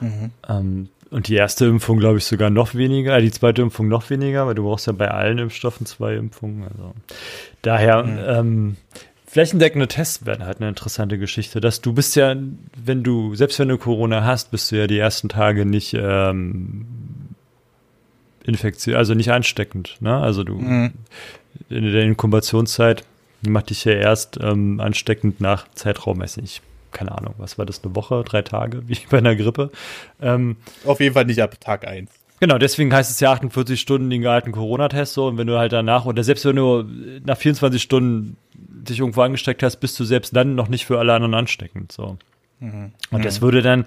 Mhm. 0.00 0.30
Ähm, 0.48 0.88
und 1.10 1.26
die 1.26 1.34
erste 1.34 1.66
Impfung, 1.66 1.98
glaube 1.98 2.18
ich, 2.18 2.24
sogar 2.24 2.50
noch 2.50 2.74
weniger, 2.74 3.16
äh, 3.16 3.22
die 3.22 3.32
zweite 3.32 3.62
Impfung 3.62 3.88
noch 3.88 4.10
weniger, 4.10 4.46
weil 4.46 4.54
du 4.54 4.62
brauchst 4.62 4.86
ja 4.86 4.92
bei 4.92 5.10
allen 5.10 5.38
Impfstoffen 5.38 5.86
zwei 5.86 6.14
Impfungen. 6.14 6.64
Also 6.64 6.94
daher, 7.62 8.04
mhm. 8.04 8.18
ähm, 8.26 8.76
flächendeckende 9.26 9.86
Tests 9.86 10.26
werden 10.26 10.44
halt 10.44 10.60
eine 10.60 10.68
interessante 10.68 11.18
Geschichte. 11.18 11.60
Dass 11.60 11.80
du 11.80 11.92
bist 11.92 12.16
ja, 12.16 12.34
wenn 12.84 13.02
du, 13.02 13.34
selbst 13.34 13.58
wenn 13.58 13.68
du 13.68 13.78
Corona 13.78 14.24
hast, 14.24 14.50
bist 14.50 14.70
du 14.70 14.76
ja 14.76 14.86
die 14.86 14.98
ersten 14.98 15.28
Tage 15.28 15.64
nicht 15.64 15.94
ähm, 15.94 16.86
infektiös, 18.44 18.96
also 18.96 19.14
nicht 19.14 19.30
ansteckend. 19.30 19.96
Ne? 20.00 20.16
Also 20.16 20.42
du 20.42 20.56
mhm. 20.56 20.92
in 21.68 21.92
der 21.92 22.02
Inkubationszeit 22.02 23.04
macht 23.46 23.70
dich 23.70 23.84
ja 23.84 23.92
erst 23.92 24.38
ähm, 24.42 24.80
ansteckend 24.80 25.40
nach 25.40 25.66
Zeitraum, 25.74 26.20
weiß 26.20 26.38
nicht, 26.38 26.62
keine 26.92 27.12
Ahnung, 27.16 27.34
was 27.38 27.58
war 27.58 27.66
das, 27.66 27.82
eine 27.84 27.94
Woche, 27.94 28.22
drei 28.24 28.42
Tage, 28.42 28.82
wie 28.88 28.98
bei 29.08 29.18
einer 29.18 29.36
Grippe. 29.36 29.70
Ähm, 30.20 30.56
Auf 30.84 31.00
jeden 31.00 31.14
Fall 31.14 31.24
nicht 31.24 31.40
ab 31.40 31.58
Tag 31.60 31.86
1. 31.86 32.10
Genau, 32.40 32.56
deswegen 32.56 32.92
heißt 32.92 33.10
es 33.10 33.20
ja 33.20 33.32
48 33.32 33.78
Stunden 33.78 34.08
den 34.08 34.22
gehaltenen 34.22 34.54
Corona-Test 34.54 35.12
so. 35.12 35.26
Und 35.26 35.36
wenn 35.36 35.46
du 35.46 35.58
halt 35.58 35.72
danach, 35.72 36.06
oder 36.06 36.24
selbst 36.24 36.46
wenn 36.46 36.56
du 36.56 36.84
nach 37.22 37.36
24 37.36 37.82
Stunden 37.82 38.38
dich 38.54 38.98
irgendwo 38.98 39.20
angesteckt 39.20 39.62
hast, 39.62 39.76
bist 39.76 40.00
du 40.00 40.04
selbst 40.04 40.34
dann 40.34 40.54
noch 40.54 40.68
nicht 40.68 40.86
für 40.86 40.98
alle 40.98 41.12
anderen 41.12 41.34
ansteckend. 41.34 41.92
So. 41.92 42.16
Mhm. 42.60 42.92
Und 43.10 43.24
das 43.26 43.40
mhm. 43.40 43.44
würde 43.44 43.60
dann 43.60 43.84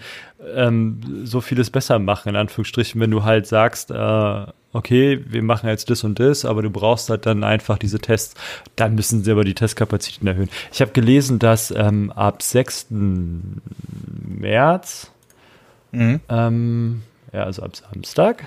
ähm, 0.55 0.99
so 1.23 1.41
vieles 1.41 1.71
besser 1.71 1.97
machen, 1.97 2.29
in 2.29 2.35
Anführungsstrichen, 2.35 3.01
wenn 3.01 3.09
du 3.09 3.23
halt 3.23 3.47
sagst, 3.47 3.89
äh, 3.89 4.45
okay, 4.73 5.23
wir 5.25 5.43
machen 5.43 5.69
jetzt 5.69 5.89
das 5.89 6.03
und 6.03 6.19
das, 6.19 6.45
aber 6.45 6.61
du 6.61 6.69
brauchst 6.69 7.09
halt 7.09 7.25
dann 7.25 7.43
einfach 7.43 7.77
diese 7.77 7.99
Tests, 7.99 8.35
dann 8.75 8.95
müssen 8.95 9.23
sie 9.23 9.31
aber 9.31 9.43
die 9.43 9.53
Testkapazitäten 9.53 10.27
erhöhen. 10.27 10.49
Ich 10.71 10.81
habe 10.81 10.91
gelesen, 10.91 11.39
dass 11.39 11.71
ähm, 11.71 12.11
ab 12.11 12.41
6. 12.41 12.87
März, 12.89 15.11
mhm. 15.91 16.19
ähm, 16.27 17.03
ja, 17.31 17.43
also 17.43 17.63
ab 17.63 17.75
Samstag, 17.75 18.43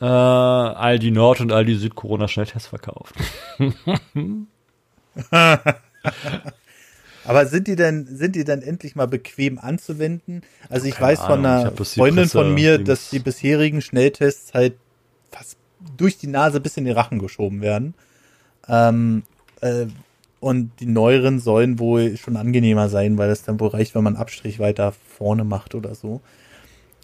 äh, 0.00 0.04
Aldi 0.04 1.10
Nord 1.10 1.40
und 1.40 1.52
Aldi 1.52 1.74
Süd 1.74 1.94
Corona-Schnelltests 1.94 2.68
verkauft. 2.68 3.14
Aber 7.24 7.46
sind 7.46 7.68
die 7.68 7.76
denn, 7.76 8.06
sind 8.06 8.34
die 8.34 8.44
dann 8.44 8.62
endlich 8.62 8.96
mal 8.96 9.06
bequem 9.06 9.58
anzuwenden? 9.58 10.42
Also 10.70 10.86
ich 10.86 10.94
Keine 10.94 11.08
weiß 11.08 11.20
von 11.20 11.44
einer 11.44 11.70
Freundin 11.72 12.28
von 12.28 12.54
mir, 12.54 12.78
dass 12.78 13.10
die 13.10 13.18
bisherigen 13.18 13.82
Schnelltests 13.82 14.54
halt 14.54 14.76
fast 15.30 15.59
durch 15.96 16.18
die 16.18 16.26
Nase 16.26 16.60
bis 16.60 16.76
in 16.76 16.84
den 16.84 16.94
Rachen 16.94 17.18
geschoben 17.18 17.60
werden. 17.60 17.94
Ähm, 18.68 19.22
äh, 19.60 19.86
und 20.40 20.72
die 20.80 20.86
neueren 20.86 21.38
sollen 21.38 21.78
wohl 21.78 22.16
schon 22.16 22.36
angenehmer 22.36 22.88
sein, 22.88 23.18
weil 23.18 23.30
es 23.30 23.42
dann 23.42 23.60
wohl 23.60 23.68
reicht, 23.68 23.94
wenn 23.94 24.04
man 24.04 24.16
Abstrich 24.16 24.58
weiter 24.58 24.92
vorne 24.92 25.44
macht 25.44 25.74
oder 25.74 25.94
so. 25.94 26.22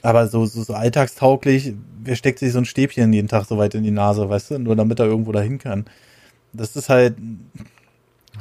Aber 0.02 0.26
so, 0.28 0.46
so, 0.46 0.62
so 0.62 0.72
alltagstauglich, 0.72 1.74
wer 2.02 2.16
steckt 2.16 2.38
sich 2.38 2.52
so 2.52 2.58
ein 2.58 2.64
Stäbchen 2.64 3.12
jeden 3.12 3.28
Tag 3.28 3.44
so 3.44 3.58
weit 3.58 3.74
in 3.74 3.82
die 3.82 3.90
Nase, 3.90 4.28
weißt 4.28 4.52
du, 4.52 4.58
nur 4.58 4.76
damit 4.76 5.00
er 5.00 5.06
irgendwo 5.06 5.32
dahin 5.32 5.58
kann. 5.58 5.84
Das 6.52 6.76
ist 6.76 6.88
halt. 6.88 7.16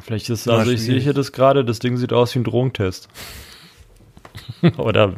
Vielleicht 0.03 0.29
ist, 0.29 0.47
also 0.47 0.71
ich 0.71 0.81
sehe 0.81 0.99
hier 0.99 1.13
das 1.13 1.31
gerade, 1.31 1.65
das 1.65 1.79
Ding 1.79 1.97
sieht 1.97 2.13
aus 2.13 2.35
wie 2.35 2.39
ein 2.39 2.43
Drogentest. 2.43 3.09
Oder. 4.77 5.15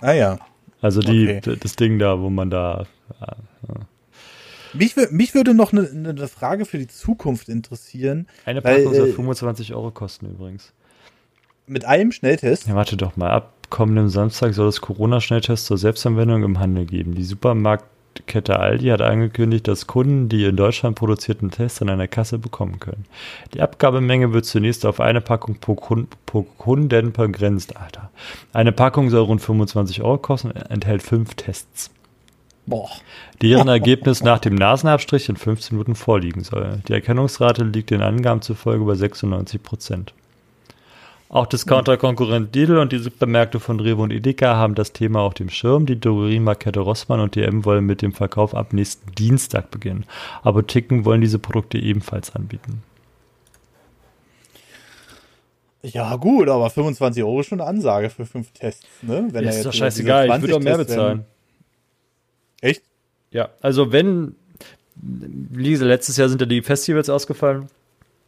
Ah 0.00 0.12
ja. 0.12 0.38
Also 0.80 1.00
die, 1.00 1.36
okay. 1.36 1.56
das 1.60 1.76
Ding 1.76 1.98
da, 1.98 2.20
wo 2.20 2.30
man 2.30 2.50
da. 2.50 2.86
Mich, 4.74 4.94
mich 5.10 5.34
würde 5.34 5.54
noch 5.54 5.72
eine, 5.72 5.88
eine 5.88 6.28
Frage 6.28 6.64
für 6.64 6.78
die 6.78 6.86
Zukunft 6.86 7.48
interessieren. 7.48 8.26
Eine 8.44 8.62
Packung 8.62 8.94
soll 8.94 9.10
äh, 9.10 9.12
25 9.12 9.74
Euro 9.74 9.90
kosten 9.90 10.26
übrigens. 10.30 10.72
Mit 11.66 11.84
einem 11.84 12.12
Schnelltest? 12.12 12.66
Ja, 12.66 12.74
warte 12.74 12.96
doch 12.96 13.16
mal. 13.16 13.30
Ab 13.30 13.52
kommendem 13.70 14.08
Samstag 14.08 14.52
soll 14.54 14.68
es 14.68 14.80
Corona-Schnelltests 14.80 15.66
zur 15.66 15.78
Selbstanwendung 15.78 16.42
im 16.42 16.58
Handel 16.58 16.84
geben. 16.84 17.14
Die 17.14 17.24
Supermarktkette 17.24 18.58
Aldi 18.58 18.88
hat 18.88 19.00
angekündigt, 19.00 19.66
dass 19.66 19.86
Kunden 19.86 20.28
die 20.28 20.44
in 20.44 20.56
Deutschland 20.56 20.96
produzierten 20.96 21.50
Tests 21.50 21.80
an 21.80 21.88
einer 21.88 22.08
Kasse 22.08 22.38
bekommen 22.38 22.80
können. 22.80 23.06
Die 23.54 23.62
Abgabemenge 23.62 24.32
wird 24.34 24.44
zunächst 24.44 24.84
auf 24.84 25.00
eine 25.00 25.22
Packung 25.22 25.56
pro, 25.56 25.74
pro 26.26 26.42
Kunden 26.42 27.12
begrenzt. 27.12 27.76
Alter. 27.76 28.10
Eine 28.52 28.72
Packung 28.72 29.08
soll 29.08 29.22
rund 29.22 29.40
25 29.40 30.02
Euro 30.02 30.18
kosten 30.18 30.50
und 30.50 30.70
enthält 30.70 31.02
fünf 31.02 31.34
Tests. 31.34 31.90
Boah. 32.66 32.90
Deren 33.40 33.68
Ergebnis 33.68 34.22
nach 34.22 34.38
dem 34.38 34.54
Nasenabstrich 34.54 35.28
in 35.28 35.36
15 35.36 35.76
Minuten 35.76 35.94
vorliegen 35.94 36.44
soll. 36.44 36.80
Die 36.86 36.92
Erkennungsrate 36.92 37.64
liegt 37.64 37.90
den 37.90 38.02
Angaben 38.02 38.40
zufolge 38.40 38.84
bei 38.84 38.94
96 38.94 39.62
Prozent. 39.62 40.14
Auch 41.28 41.46
Discounter-Konkurrent 41.46 42.54
Lidl 42.54 42.76
und 42.76 42.92
die 42.92 42.98
Supermärkte 42.98 43.58
von 43.58 43.80
Rewe 43.80 44.02
und 44.02 44.12
Edeka 44.12 44.54
haben 44.56 44.74
das 44.74 44.92
Thema 44.92 45.20
auf 45.20 45.32
dem 45.32 45.48
Schirm. 45.48 45.86
Die 45.86 45.98
Drogeriemarkette 45.98 46.80
Rossmann 46.80 47.20
und 47.20 47.36
DM 47.36 47.64
wollen 47.64 47.86
mit 47.86 48.02
dem 48.02 48.12
Verkauf 48.12 48.54
ab 48.54 48.74
nächsten 48.74 49.12
Dienstag 49.14 49.70
beginnen. 49.70 50.04
Apotheken 50.42 51.06
wollen 51.06 51.22
diese 51.22 51.38
Produkte 51.38 51.78
ebenfalls 51.78 52.36
anbieten. 52.36 52.82
Ja, 55.82 56.14
gut, 56.16 56.50
aber 56.50 56.68
25 56.68 57.24
Euro 57.24 57.40
ist 57.40 57.46
schon 57.46 57.60
eine 57.60 57.68
Ansage 57.68 58.10
für 58.10 58.26
fünf 58.26 58.52
Tests, 58.52 58.86
ne? 59.00 59.26
Wenn 59.32 59.44
ja, 59.44 59.50
ist 59.50 59.64
doch 59.64 59.72
scheißegal, 59.72 60.28
ich 60.28 60.40
würde 60.42 60.56
auch 60.56 60.60
mehr 60.60 60.76
bezahlen. 60.76 61.24
Ja, 63.32 63.48
also 63.60 63.92
wenn, 63.92 64.34
Lise, 65.52 65.86
letztes 65.86 66.16
Jahr 66.16 66.28
sind 66.28 66.40
ja 66.40 66.46
die 66.46 66.62
Festivals 66.62 67.08
ausgefallen. 67.08 67.68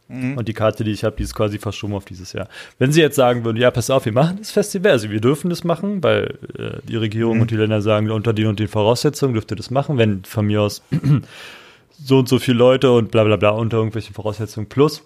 Mhm. 0.07 0.37
Und 0.37 0.47
die 0.47 0.53
Karte, 0.53 0.83
die 0.83 0.91
ich 0.91 1.03
habe, 1.03 1.15
die 1.15 1.23
ist 1.23 1.33
quasi 1.33 1.57
verschoben 1.57 1.95
auf 1.95 2.05
dieses 2.05 2.33
Jahr. 2.33 2.47
Wenn 2.77 2.91
sie 2.91 3.01
jetzt 3.01 3.15
sagen 3.15 3.43
würden, 3.43 3.57
ja, 3.57 3.71
pass 3.71 3.89
auf, 3.89 4.05
wir 4.05 4.11
machen 4.11 4.37
das 4.37 4.51
Festival, 4.51 4.91
also 4.91 5.09
wir 5.09 5.19
dürfen 5.19 5.49
das 5.49 5.63
machen, 5.63 6.03
weil 6.03 6.37
äh, 6.57 6.87
die 6.87 6.95
Regierung 6.95 7.37
mhm. 7.37 7.41
und 7.41 7.51
die 7.51 7.55
Länder 7.55 7.81
sagen, 7.81 8.11
unter 8.11 8.33
den 8.33 8.47
und 8.47 8.59
den 8.59 8.67
Voraussetzungen 8.67 9.33
dürft 9.33 9.51
ihr 9.51 9.57
das 9.57 9.71
machen, 9.71 9.97
wenn 9.97 10.23
von 10.23 10.45
mir 10.45 10.61
aus 10.61 10.83
so 12.03 12.19
und 12.19 12.29
so 12.29 12.37
viele 12.37 12.57
Leute 12.57 12.91
und 12.91 13.09
bla 13.09 13.23
bla 13.23 13.35
bla 13.35 13.49
unter 13.49 13.77
irgendwelchen 13.77 14.13
Voraussetzungen 14.13 14.67
plus, 14.67 15.03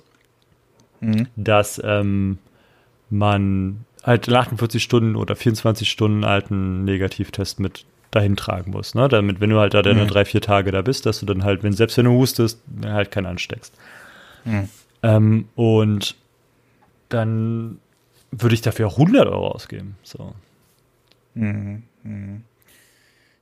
mhm. 1.00 1.28
dass 1.38 1.82
ähm, 1.84 2.38
man 3.10 3.86
halt 4.04 4.28
in 4.28 4.34
48 4.34 4.84
Stunden 4.84 5.16
oder 5.16 5.36
24 5.36 5.90
Stunden 5.90 6.26
alten 6.26 6.84
Negativtest 6.84 7.60
mit 7.62 7.86
dahin 8.12 8.36
tragen 8.36 8.72
muss, 8.72 8.96
ne? 8.96 9.08
Damit, 9.08 9.40
wenn 9.40 9.50
du 9.50 9.60
halt 9.60 9.74
da 9.74 9.82
deine 9.82 10.04
mhm. 10.04 10.08
drei, 10.08 10.26
vier 10.26 10.42
Tage 10.42 10.72
da 10.72 10.82
bist, 10.82 11.06
dass 11.06 11.20
du 11.20 11.26
dann 11.26 11.44
halt, 11.44 11.64
wenn 11.64 11.74
selbst 11.74 11.98
wenn 11.98 12.06
du 12.06 12.12
hustest, 12.12 12.62
halt 12.84 13.12
keinen 13.12 13.28
ansteckst. 13.28 13.74
Mhm. 14.46 14.70
Ähm, 15.04 15.46
und 15.56 16.16
dann 17.10 17.80
würde 18.32 18.56
ich 18.56 18.62
dafür 18.62 18.88
auch 18.88 18.98
100 18.98 19.28
Euro 19.28 19.50
ausgeben. 19.50 19.96
So. 20.04 20.34
Mhm. 21.34 21.84
Mhm. 22.04 22.44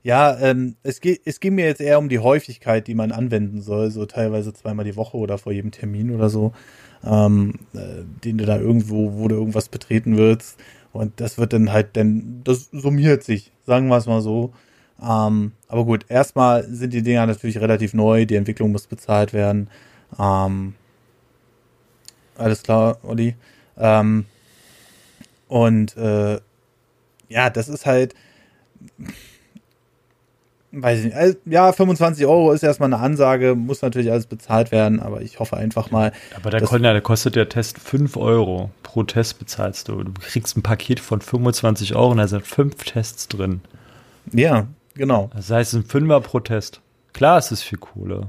Ja, 0.04 0.38
ähm, 0.40 0.76
es, 0.84 1.02
geht, 1.02 1.22
es 1.26 1.40
ging 1.42 1.56
mir 1.56 1.66
jetzt 1.66 1.82
eher 1.82 2.00
um 2.00 2.08
die 2.08 2.20
Häufigkeit, 2.20 2.88
die 2.88 2.96
man 2.96 3.12
anwenden 3.12 3.62
soll, 3.62 3.92
so 3.92 4.06
teilweise 4.06 4.54
zweimal 4.54 4.86
die 4.86 4.96
Woche 4.96 5.18
oder 5.18 5.38
vor 5.38 5.52
jedem 5.52 5.72
Termin 5.72 6.12
oder 6.16 6.30
so, 6.30 6.54
ähm, 7.04 7.56
äh, 7.74 8.04
den 8.24 8.38
du 8.38 8.46
da 8.46 8.58
irgendwo, 8.58 9.16
wo 9.18 9.28
du 9.28 9.36
irgendwas 9.36 9.68
betreten 9.68 10.16
wirst. 10.16 10.58
Und 10.98 11.22
das 11.22 11.38
wird 11.38 11.54
dann 11.54 11.72
halt, 11.72 11.96
dann, 11.96 12.42
das 12.44 12.70
summiert 12.72 13.24
sich, 13.24 13.52
sagen 13.68 13.88
wir 13.88 13.98
es 13.98 14.08
mal 14.08 14.22
so. 14.22 14.52
Ähm, 15.00 15.52
aber 15.68 15.86
gut, 15.86 16.08
erstmal 16.10 16.64
sind 16.64 16.92
die 16.92 17.04
Dinger 17.04 17.28
natürlich 17.28 17.60
relativ 17.60 17.94
neu, 17.94 18.26
die 18.26 18.34
Entwicklung 18.34 18.72
muss 18.72 18.88
bezahlt 18.88 19.32
werden. 19.32 19.70
Ähm, 20.18 20.74
alles 22.36 22.64
klar, 22.64 22.98
Olli. 23.04 23.36
Ähm, 23.78 24.26
und 25.48 25.96
äh, 25.98 26.40
ja, 27.30 27.52
das 27.52 27.70
ist 27.70 27.86
halt, 27.86 28.16
weiß 30.72 31.00
ich 31.00 31.06
nicht, 31.06 31.16
also, 31.16 31.38
ja, 31.46 31.72
25 31.72 32.26
Euro 32.26 32.52
ist 32.52 32.64
erstmal 32.64 32.94
eine 32.94 33.02
Ansage, 33.02 33.56
muss 33.56 33.82
natürlich 33.82 34.12
alles 34.12 34.26
bezahlt 34.26 34.72
werden, 34.72 35.00
aber 35.00 35.22
ich 35.22 35.40
hoffe 35.40 35.58
einfach 35.58 35.92
mal. 35.92 36.12
Aber 36.36 36.50
da, 36.50 36.60
konnte, 36.60 36.84
da 36.84 37.02
kostet 37.02 37.36
der 37.36 37.50
Test 37.50 37.80
5 37.80 38.18
Euro. 38.18 38.72
Pro 38.84 39.04
Test 39.04 39.40
bezahlst 39.40 39.88
du. 39.88 40.04
Du 40.04 40.12
kriegst 40.14 40.58
ein 40.58 40.64
Paket 40.64 41.00
von 41.00 41.22
25 41.22 41.96
Euro 41.96 42.12
und 42.12 42.18
da 42.18 42.28
sind 42.28 42.46
fünf 42.46 42.76
Tests 42.84 43.28
drin. 43.28 43.62
Ja, 44.32 44.68
genau. 44.96 45.30
Das 45.36 45.50
heißt, 45.50 45.74
ein 45.74 45.84
Fünfer 45.84 46.22
pro 46.22 46.40
Test. 46.40 46.82
Klar, 47.14 47.38
es 47.38 47.52
ist 47.52 47.64
viel 47.64 47.78
Kohle. 47.78 48.28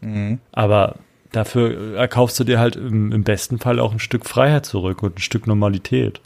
Mhm. 0.00 0.38
Aber 0.52 0.96
dafür 1.32 1.96
erkaufst 1.96 2.38
du 2.40 2.44
dir 2.44 2.58
halt 2.58 2.76
im, 2.76 3.12
im, 3.12 3.24
besten 3.24 3.58
Fall 3.58 3.78
auch 3.78 3.92
ein 3.92 3.98
Stück 3.98 4.26
Freiheit 4.26 4.66
zurück 4.66 5.02
und 5.02 5.16
ein 5.16 5.20
Stück 5.20 5.46
Normalität. 5.46 6.20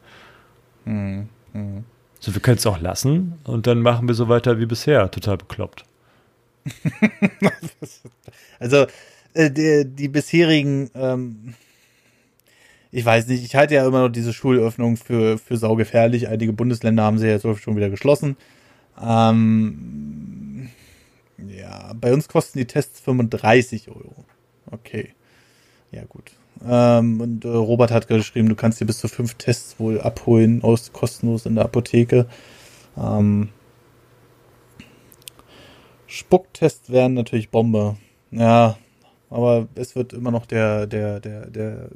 Mhm. 0.84 1.28
Mhm. 1.52 1.84
So, 2.24 2.32
wir 2.32 2.40
können 2.40 2.56
es 2.56 2.64
auch 2.64 2.80
lassen 2.80 3.34
und 3.44 3.66
dann 3.66 3.82
machen 3.82 4.08
wir 4.08 4.14
so 4.14 4.30
weiter 4.30 4.58
wie 4.58 4.64
bisher. 4.64 5.10
Total 5.10 5.36
bekloppt. 5.36 5.84
also, 8.58 8.86
äh, 9.34 9.50
die, 9.50 9.84
die, 9.84 10.08
bisherigen, 10.08 10.90
ähm, 10.94 11.52
ich 12.90 13.04
weiß 13.04 13.26
nicht, 13.26 13.44
ich 13.44 13.54
halte 13.56 13.74
ja 13.74 13.86
immer 13.86 14.00
noch 14.00 14.08
diese 14.08 14.32
Schulöffnung 14.32 14.96
für, 14.96 15.36
für 15.36 15.58
saugefährlich. 15.58 16.28
Einige 16.28 16.54
Bundesländer 16.54 17.02
haben 17.02 17.18
sie 17.18 17.26
jetzt 17.26 17.42
schon 17.42 17.76
wieder 17.76 17.90
geschlossen. 17.90 18.38
Ähm, 18.98 20.70
ja, 21.46 21.92
bei 21.92 22.14
uns 22.14 22.28
kosten 22.28 22.58
die 22.58 22.66
Tests 22.66 23.00
35 23.00 23.90
Euro. 23.90 24.24
Okay. 24.70 25.10
Ja, 25.92 26.04
gut. 26.08 26.32
Ähm, 26.66 27.20
und 27.20 27.44
äh, 27.44 27.48
Robert 27.48 27.90
hat 27.90 28.08
geschrieben, 28.08 28.48
du 28.48 28.54
kannst 28.54 28.80
dir 28.80 28.86
bis 28.86 28.98
zu 28.98 29.08
fünf 29.08 29.34
Tests 29.34 29.78
wohl 29.78 30.00
abholen, 30.00 30.62
aus 30.62 30.92
kostenlos 30.92 31.46
in 31.46 31.56
der 31.56 31.64
Apotheke. 31.64 32.26
Ähm, 32.96 33.50
Spucktests 36.06 36.90
wären 36.90 37.14
natürlich 37.14 37.50
Bombe. 37.50 37.96
Ja, 38.30 38.78
aber 39.30 39.68
es 39.74 39.96
wird 39.96 40.12
immer 40.12 40.30
noch 40.30 40.46
der, 40.46 40.86
der, 40.86 41.20
der, 41.20 41.46
der, 41.46 41.88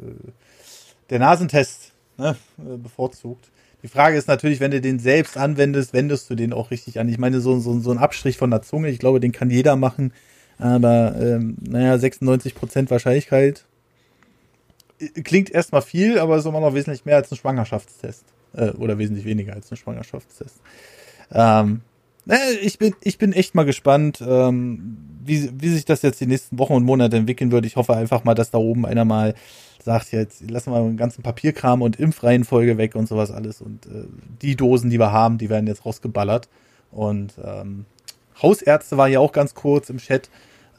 der 1.09 1.19
Nasentest 1.19 1.93
ne, 2.17 2.37
bevorzugt. 2.57 3.51
Die 3.83 3.89
Frage 3.89 4.17
ist 4.17 4.27
natürlich, 4.27 4.59
wenn 4.59 4.73
du 4.73 4.81
den 4.81 4.99
selbst 4.99 5.37
anwendest, 5.37 5.93
wendest 5.93 6.29
du 6.29 6.35
den 6.35 6.53
auch 6.53 6.73
richtig 6.73 6.99
an. 6.99 7.09
Ich 7.09 7.19
meine, 7.19 7.41
so, 7.41 7.61
so, 7.61 7.79
so 7.79 7.93
ein 7.93 7.99
Abstrich 7.99 8.37
von 8.37 8.51
der 8.51 8.63
Zunge, 8.63 8.89
ich 8.89 8.99
glaube, 8.99 9.21
den 9.21 9.33
kann 9.33 9.51
jeder 9.51 9.77
machen. 9.77 10.13
Aber 10.59 11.15
ähm, 11.21 11.57
naja, 11.61 11.95
96% 11.95 12.91
Wahrscheinlichkeit 12.91 13.68
klingt 15.25 15.51
erstmal 15.51 15.83
viel, 15.83 16.19
aber 16.19 16.37
ist 16.37 16.47
immer 16.47 16.61
noch 16.61 16.75
wesentlich 16.75 17.05
mehr 17.05 17.17
als 17.17 17.31
ein 17.31 17.37
Schwangerschaftstest. 17.37 18.25
Äh, 18.55 18.71
oder 18.71 18.99
wesentlich 18.99 19.25
weniger 19.25 19.55
als 19.55 19.71
ein 19.71 19.77
Schwangerschaftstest. 19.77 20.57
Ähm, 21.33 21.83
ich 22.63 22.79
bin, 22.79 22.95
ich 23.03 23.19
bin 23.19 23.33
echt 23.33 23.55
mal 23.55 23.65
gespannt, 23.65 24.23
ähm, 24.27 24.99
wie, 25.25 25.51
wie 25.61 25.69
sich 25.71 25.85
das 25.85 26.03
jetzt 26.03 26.21
die 26.21 26.27
nächsten 26.27 26.59
Wochen 26.59 26.75
und 26.75 26.85
Monate 26.85 27.17
entwickeln 27.17 27.51
wird. 27.53 27.65
Ich 27.65 27.77
hoffe 27.77 27.95
einfach 27.97 28.25
mal, 28.25 28.35
dass 28.35 28.51
da 28.51 28.59
oben 28.59 28.85
einer 28.85 29.05
mal 29.05 29.35
sagt, 29.83 30.13
jetzt 30.13 30.51
lassen 30.51 30.73
wir 30.73 30.81
den 30.83 30.97
ganzen 30.97 31.23
Papierkram 31.23 31.81
und 31.81 31.99
Impfreihenfolge 31.99 32.77
weg 32.77 32.95
und 32.95 33.09
sowas 33.09 33.31
alles. 33.31 33.61
Und 33.61 33.87
äh, 33.87 34.05
die 34.43 34.57
Dosen, 34.57 34.91
die 34.91 34.99
wir 34.99 35.13
haben, 35.13 35.39
die 35.39 35.49
werden 35.49 35.67
jetzt 35.67 35.87
rausgeballert. 35.87 36.49
Und 36.91 37.35
ähm, 37.43 37.87
Hausärzte 38.43 38.97
war 38.97 39.09
ja 39.09 39.21
auch 39.21 39.33
ganz 39.33 39.55
kurz 39.55 39.91
im 39.91 39.99
Chat 39.99 40.29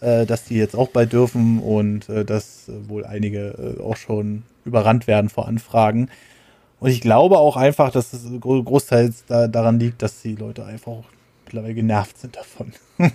äh, 0.01 0.25
dass 0.25 0.45
die 0.45 0.55
jetzt 0.55 0.75
auch 0.75 0.89
bald 0.89 1.13
dürfen 1.13 1.59
und 1.59 2.09
äh, 2.09 2.25
dass 2.25 2.69
äh, 2.69 2.89
wohl 2.89 3.05
einige 3.05 3.77
äh, 3.79 3.81
auch 3.81 3.97
schon 3.97 4.43
überrannt 4.65 5.07
werden 5.07 5.29
vor 5.29 5.47
Anfragen. 5.47 6.09
Und 6.79 6.89
ich 6.89 7.01
glaube 7.01 7.37
auch 7.37 7.57
einfach, 7.57 7.91
dass 7.91 8.13
es 8.13 8.25
großteils 8.39 9.25
da, 9.25 9.47
daran 9.47 9.79
liegt, 9.79 10.01
dass 10.01 10.21
die 10.21 10.35
Leute 10.35 10.65
einfach 10.65 10.91
auch 10.91 11.05
mittlerweile 11.45 11.73
genervt 11.73 12.17
sind 12.17 12.35
davon. 12.35 12.73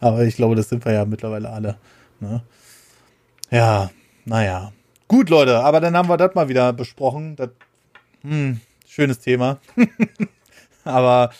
Aber 0.00 0.24
ich 0.24 0.36
glaube, 0.36 0.56
das 0.56 0.68
sind 0.68 0.84
wir 0.84 0.92
ja 0.92 1.04
mittlerweile 1.04 1.50
alle. 1.50 1.76
Ne? 2.20 2.42
Ja, 3.50 3.90
naja. 4.24 4.72
Gut, 5.06 5.28
Leute, 5.28 5.60
aber 5.60 5.80
dann 5.80 5.96
haben 5.96 6.08
wir 6.08 6.16
das 6.16 6.34
mal 6.34 6.48
wieder 6.48 6.72
besprochen. 6.72 7.36
Das, 7.36 7.50
hm, 8.22 8.60
schönes 8.88 9.20
Thema. 9.20 9.58
aber 10.84 11.30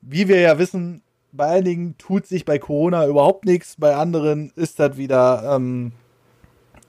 wie 0.00 0.26
wir 0.26 0.40
ja 0.40 0.58
wissen, 0.58 1.02
bei 1.32 1.46
einigen 1.46 1.96
tut 1.98 2.26
sich 2.26 2.44
bei 2.44 2.58
Corona 2.58 3.06
überhaupt 3.06 3.44
nichts, 3.46 3.76
bei 3.78 3.96
anderen 3.96 4.52
ist 4.54 4.78
das 4.78 4.96
wieder, 4.96 5.56
ähm, 5.56 5.92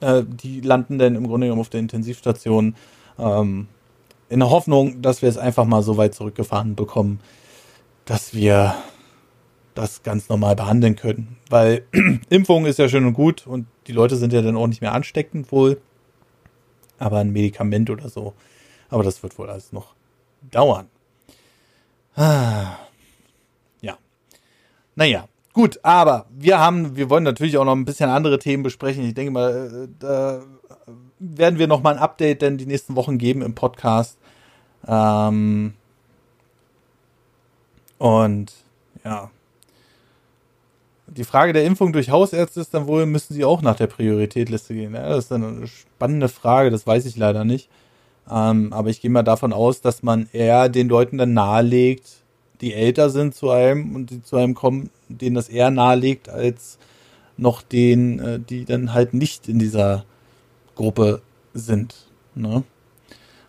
äh, 0.00 0.22
die 0.26 0.60
landen 0.60 0.98
dann 0.98 1.14
im 1.14 1.26
Grunde 1.26 1.46
genommen 1.46 1.60
auf 1.60 1.70
der 1.70 1.80
Intensivstation. 1.80 2.76
Ähm, 3.18 3.68
in 4.28 4.40
der 4.40 4.50
Hoffnung, 4.50 5.00
dass 5.02 5.22
wir 5.22 5.28
es 5.28 5.38
einfach 5.38 5.64
mal 5.64 5.82
so 5.82 5.96
weit 5.96 6.14
zurückgefahren 6.14 6.74
bekommen, 6.74 7.20
dass 8.04 8.34
wir 8.34 8.74
das 9.74 10.02
ganz 10.02 10.28
normal 10.28 10.56
behandeln 10.56 10.96
können. 10.96 11.36
Weil 11.48 11.86
Impfung 12.28 12.66
ist 12.66 12.78
ja 12.78 12.88
schön 12.88 13.06
und 13.06 13.14
gut 13.14 13.46
und 13.46 13.66
die 13.86 13.92
Leute 13.92 14.16
sind 14.16 14.32
ja 14.32 14.42
dann 14.42 14.56
auch 14.56 14.66
nicht 14.66 14.80
mehr 14.80 14.92
ansteckend 14.92 15.50
wohl. 15.52 15.80
Aber 16.98 17.18
ein 17.18 17.32
Medikament 17.32 17.90
oder 17.90 18.08
so. 18.08 18.34
Aber 18.88 19.02
das 19.02 19.22
wird 19.22 19.38
wohl 19.38 19.50
alles 19.50 19.72
noch 19.72 19.94
dauern. 20.50 20.86
Ah. 22.16 22.76
Naja, 24.96 25.26
gut, 25.52 25.80
aber 25.82 26.26
wir 26.30 26.58
haben, 26.58 26.96
wir 26.96 27.10
wollen 27.10 27.24
natürlich 27.24 27.58
auch 27.58 27.64
noch 27.64 27.74
ein 27.74 27.84
bisschen 27.84 28.10
andere 28.10 28.38
Themen 28.38 28.62
besprechen. 28.62 29.04
Ich 29.04 29.14
denke 29.14 29.32
mal, 29.32 29.86
äh, 29.86 29.88
da 29.98 30.42
werden 31.18 31.58
wir 31.58 31.66
noch 31.66 31.82
mal 31.82 31.94
ein 31.94 32.02
Update 32.02 32.42
denn 32.42 32.58
die 32.58 32.66
nächsten 32.66 32.96
Wochen 32.96 33.18
geben 33.18 33.42
im 33.42 33.54
Podcast. 33.54 34.18
Ähm 34.86 35.74
und 37.98 38.52
ja. 39.04 39.30
Die 41.06 41.24
Frage 41.24 41.52
der 41.52 41.64
Impfung 41.64 41.92
durch 41.92 42.10
Hausärzte 42.10 42.60
ist 42.60 42.74
dann 42.74 42.86
wohl, 42.86 43.06
müssen 43.06 43.34
sie 43.34 43.44
auch 43.44 43.62
nach 43.62 43.76
der 43.76 43.86
Prioritätliste 43.86 44.74
gehen. 44.74 44.94
Ja, 44.94 45.08
das 45.08 45.26
ist 45.26 45.32
eine 45.32 45.66
spannende 45.66 46.28
Frage, 46.28 46.70
das 46.70 46.86
weiß 46.86 47.06
ich 47.06 47.16
leider 47.16 47.44
nicht. 47.44 47.68
Ähm, 48.30 48.72
aber 48.72 48.88
ich 48.88 49.00
gehe 49.00 49.10
mal 49.10 49.22
davon 49.22 49.52
aus, 49.52 49.80
dass 49.80 50.02
man 50.02 50.28
eher 50.32 50.68
den 50.68 50.88
Leuten 50.88 51.18
dann 51.18 51.34
nahelegt, 51.34 52.23
die 52.64 52.72
älter 52.72 53.10
sind 53.10 53.34
zu 53.34 53.50
einem 53.50 53.94
und 53.94 54.10
die 54.10 54.22
zu 54.22 54.36
einem 54.36 54.54
kommen, 54.54 54.90
denen 55.08 55.34
das 55.34 55.50
eher 55.50 55.70
nahelegt, 55.70 56.30
als 56.30 56.78
noch 57.36 57.60
den, 57.60 58.18
äh, 58.18 58.40
die 58.40 58.64
dann 58.64 58.94
halt 58.94 59.12
nicht 59.12 59.48
in 59.48 59.58
dieser 59.58 60.06
Gruppe 60.74 61.20
sind. 61.52 61.94
Ne? 62.34 62.64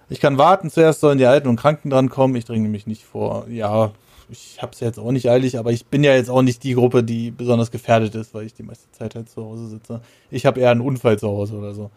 Ich 0.09 0.19
kann 0.19 0.37
warten, 0.37 0.69
zuerst 0.69 0.99
sollen 0.99 1.17
die 1.17 1.25
Alten 1.25 1.47
und 1.47 1.55
Kranken 1.55 1.89
drankommen. 1.89 2.35
Ich 2.35 2.43
dringe 2.43 2.67
mich 2.67 2.87
nicht 2.87 3.03
vor. 3.03 3.47
Ja, 3.47 3.93
ich 4.27 4.61
habe 4.61 4.73
es 4.73 4.81
jetzt 4.81 4.99
auch 4.99 5.11
nicht 5.11 5.29
eilig, 5.29 5.57
aber 5.57 5.71
ich 5.71 5.85
bin 5.85 6.03
ja 6.03 6.13
jetzt 6.13 6.29
auch 6.29 6.41
nicht 6.41 6.63
die 6.63 6.73
Gruppe, 6.73 7.01
die 7.03 7.31
besonders 7.31 7.71
gefährdet 7.71 8.15
ist, 8.15 8.33
weil 8.33 8.45
ich 8.45 8.53
die 8.53 8.63
meiste 8.63 8.91
Zeit 8.91 9.15
halt 9.15 9.29
zu 9.29 9.45
Hause 9.45 9.67
sitze. 9.69 10.01
Ich 10.29 10.45
habe 10.45 10.59
eher 10.59 10.71
einen 10.71 10.81
Unfall 10.81 11.17
zu 11.17 11.29
Hause 11.29 11.55
oder 11.55 11.73
so. 11.73 11.89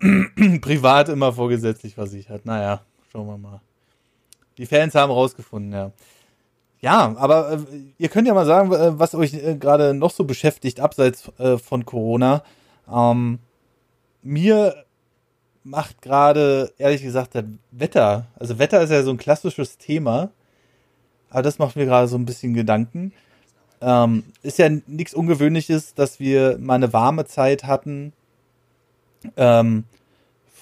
Privat 0.60 1.08
immer 1.08 1.32
vorgesetzlich 1.32 1.94
versichert. 1.94 2.44
Naja, 2.44 2.82
schauen 3.10 3.26
wir 3.26 3.38
mal. 3.38 3.60
Die 4.58 4.66
Fans 4.66 4.94
haben 4.94 5.12
rausgefunden, 5.12 5.72
ja. 5.72 5.92
Ja, 6.86 7.16
aber 7.16 7.50
äh, 7.50 7.58
ihr 7.98 8.08
könnt 8.08 8.28
ja 8.28 8.34
mal 8.34 8.46
sagen, 8.46 8.70
äh, 8.70 8.96
was 8.96 9.16
euch 9.16 9.34
äh, 9.34 9.56
gerade 9.56 9.92
noch 9.92 10.12
so 10.12 10.22
beschäftigt, 10.22 10.78
abseits 10.78 11.32
äh, 11.36 11.58
von 11.58 11.84
Corona. 11.84 12.44
Ähm, 12.88 13.40
mir 14.22 14.84
macht 15.64 16.00
gerade, 16.00 16.72
ehrlich 16.78 17.02
gesagt, 17.02 17.34
das 17.34 17.42
Wetter. 17.72 18.28
Also 18.38 18.60
Wetter 18.60 18.80
ist 18.82 18.90
ja 18.90 19.02
so 19.02 19.10
ein 19.10 19.16
klassisches 19.16 19.78
Thema. 19.78 20.30
Aber 21.28 21.42
das 21.42 21.58
macht 21.58 21.74
mir 21.74 21.86
gerade 21.86 22.06
so 22.06 22.16
ein 22.16 22.24
bisschen 22.24 22.54
Gedanken. 22.54 23.12
Ähm, 23.80 24.22
ist 24.44 24.58
ja 24.58 24.68
nichts 24.86 25.12
Ungewöhnliches, 25.12 25.94
dass 25.94 26.20
wir 26.20 26.56
mal 26.58 26.74
eine 26.74 26.92
warme 26.92 27.24
Zeit 27.24 27.64
hatten 27.64 28.12
ähm, 29.36 29.86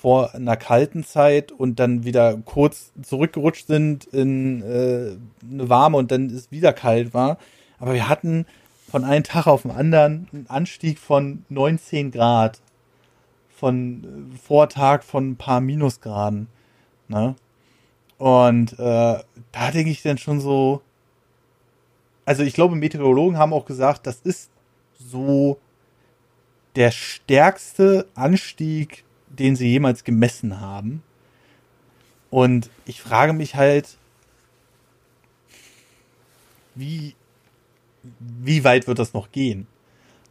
vor 0.05 0.35
einer 0.35 0.59
kalten 0.59 1.03
Zeit 1.03 1.51
und 1.51 1.81
dann 1.81 2.05
wieder 2.05 2.37
kurz 2.45 2.93
zurückgerutscht 3.01 3.67
sind 3.67 4.05
in 4.05 4.61
äh, 4.61 5.17
eine 5.51 5.71
warme 5.71 5.97
und 5.97 6.11
dann 6.11 6.29
ist 6.29 6.53
wieder 6.53 6.75
kalt 6.75 7.15
war. 7.15 7.39
Aber 7.79 7.95
wir 7.95 8.07
hatten 8.07 8.45
von 8.87 9.03
einem 9.03 9.25
Tag 9.25 9.47
auf 9.47 9.63
den 9.63 9.71
anderen 9.71 10.29
einen 10.31 10.47
Anstieg 10.47 10.99
von 10.99 11.47
19 11.49 12.11
Grad. 12.11 12.61
Von 13.57 14.05
äh, 14.35 14.37
Vortag 14.37 15.05
von 15.05 15.31
ein 15.31 15.37
paar 15.37 15.63
Minusgraden. 15.63 16.49
Ne? 17.09 17.35
Und 18.19 18.75
äh, 18.75 18.77
da 18.77 19.71
denke 19.73 19.91
ich 19.91 20.03
dann 20.03 20.19
schon 20.19 20.39
so, 20.39 20.83
also 22.27 22.43
ich 22.43 22.53
glaube, 22.53 22.77
Meteorologen 22.77 23.39
haben 23.39 23.55
auch 23.55 23.65
gesagt, 23.65 24.07
das 24.07 24.21
ist 24.21 24.51
so 24.99 25.59
der 26.77 26.91
stärkste 26.91 28.07
Anstieg, 28.15 29.04
den 29.39 29.57
sie 29.57 29.69
jemals 29.69 30.05
gemessen 30.05 30.61
haben. 30.61 31.03
Und 32.31 32.71
ich 32.85 33.01
frage 33.01 33.33
mich 33.33 33.55
halt, 33.55 33.97
wie, 36.75 37.15
wie 38.19 38.65
weit 38.65 38.87
wird 38.87 38.99
das 38.99 39.15
noch 39.15 39.31
gehen? 39.31 39.67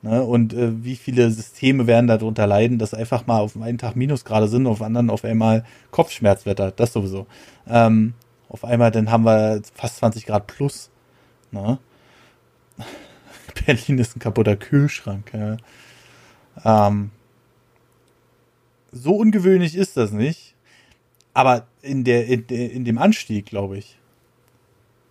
Ne? 0.03 0.21
Und 0.21 0.53
äh, 0.53 0.83
wie 0.83 0.97
viele 0.97 1.31
Systeme 1.31 1.87
werden 1.87 2.07
darunter 2.07 2.45
leiden, 2.45 2.77
dass 2.77 2.93
einfach 2.93 3.25
mal 3.25 3.39
auf 3.39 3.55
einen 3.59 3.77
Tag 3.77 3.95
Minusgrade 3.95 4.49
sind, 4.49 4.67
auf 4.67 4.81
anderen 4.81 5.09
auf 5.09 5.23
einmal 5.23 5.63
Kopfschmerzwetter, 5.91 6.71
das 6.71 6.91
sowieso. 6.91 7.25
Ähm, 7.67 8.13
auf 8.49 8.65
einmal 8.65 8.91
dann 8.91 9.09
haben 9.09 9.23
wir 9.23 9.61
fast 9.73 9.97
20 9.97 10.25
Grad 10.25 10.47
plus. 10.47 10.89
Ne? 11.51 11.79
Berlin 13.65 13.97
ist 13.97 14.17
ein 14.17 14.19
kaputter 14.19 14.57
Kühlschrank. 14.57 15.31
Ja. 15.33 16.87
Ähm, 16.87 17.11
so 18.93 19.15
ungewöhnlich 19.15 19.75
ist 19.75 19.97
das 19.97 20.11
nicht. 20.11 20.55
Aber 21.33 21.65
in, 21.81 22.03
der, 22.03 22.27
in, 22.27 22.45
in 22.45 22.85
dem 22.85 22.97
Anstieg, 22.97 23.47
glaube 23.47 23.77
ich. 23.77 23.97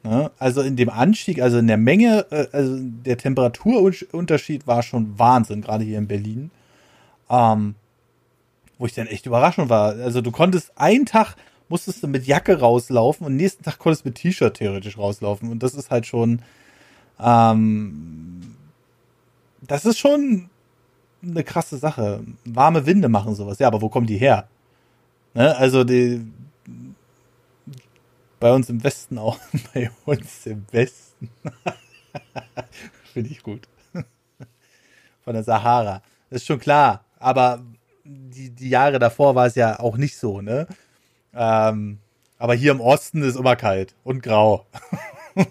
Ne? 0.04 0.30
Also 0.38 0.62
in 0.62 0.76
dem 0.76 0.88
Anstieg, 0.88 1.42
also 1.42 1.58
in 1.58 1.66
der 1.66 1.76
Menge, 1.76 2.26
äh, 2.30 2.46
also 2.52 2.78
der 2.80 3.18
Temperaturunterschied 3.18 4.66
war 4.66 4.82
schon 4.82 5.18
Wahnsinn, 5.18 5.62
gerade 5.62 5.84
hier 5.84 5.98
in 5.98 6.06
Berlin. 6.06 6.50
Ähm, 7.28 7.74
wo 8.78 8.86
ich 8.86 8.94
dann 8.94 9.06
echt 9.06 9.26
überraschend 9.26 9.68
war. 9.68 9.94
Also 9.94 10.20
du 10.20 10.32
konntest 10.32 10.72
einen 10.76 11.06
Tag 11.06 11.36
musstest 11.68 12.02
du 12.02 12.08
mit 12.08 12.26
Jacke 12.26 12.60
rauslaufen 12.60 13.26
und 13.26 13.36
nächsten 13.36 13.64
Tag 13.64 13.78
konntest 13.78 14.04
du 14.04 14.10
mit 14.10 14.16
T-Shirt 14.16 14.54
theoretisch 14.54 14.98
rauslaufen. 14.98 15.50
Und 15.50 15.62
das 15.62 15.74
ist 15.74 15.90
halt 15.90 16.06
schon, 16.06 16.42
ähm, 17.18 18.56
das 19.62 19.86
ist 19.86 19.98
schon 19.98 20.50
eine 21.22 21.44
krasse 21.44 21.78
Sache. 21.78 22.24
Warme 22.44 22.86
Winde 22.86 23.08
machen 23.08 23.34
sowas. 23.34 23.58
Ja, 23.58 23.68
aber 23.68 23.80
wo 23.80 23.88
kommen 23.88 24.06
die 24.06 24.18
her? 24.18 24.48
Ne? 25.34 25.56
Also 25.56 25.84
die, 25.84 26.26
bei 28.40 28.52
uns 28.52 28.68
im 28.68 28.82
Westen 28.82 29.18
auch. 29.18 29.38
bei 29.74 29.90
uns 30.04 30.46
im 30.46 30.66
Westen. 30.72 31.30
Finde 33.12 33.30
ich 33.30 33.42
gut. 33.42 33.68
Von 35.24 35.34
der 35.34 35.44
Sahara. 35.44 36.02
Das 36.28 36.42
ist 36.42 36.46
schon 36.46 36.58
klar. 36.58 37.04
Aber 37.18 37.62
die, 38.04 38.50
die 38.50 38.68
Jahre 38.68 38.98
davor 38.98 39.34
war 39.34 39.46
es 39.46 39.54
ja 39.54 39.78
auch 39.78 39.96
nicht 39.96 40.16
so, 40.16 40.40
ne? 40.40 40.66
Ähm, 41.34 41.98
aber 42.38 42.54
hier 42.54 42.72
im 42.72 42.80
Osten 42.80 43.22
ist 43.22 43.36
immer 43.36 43.54
kalt 43.54 43.94
und 44.02 44.22
grau. 44.22 44.66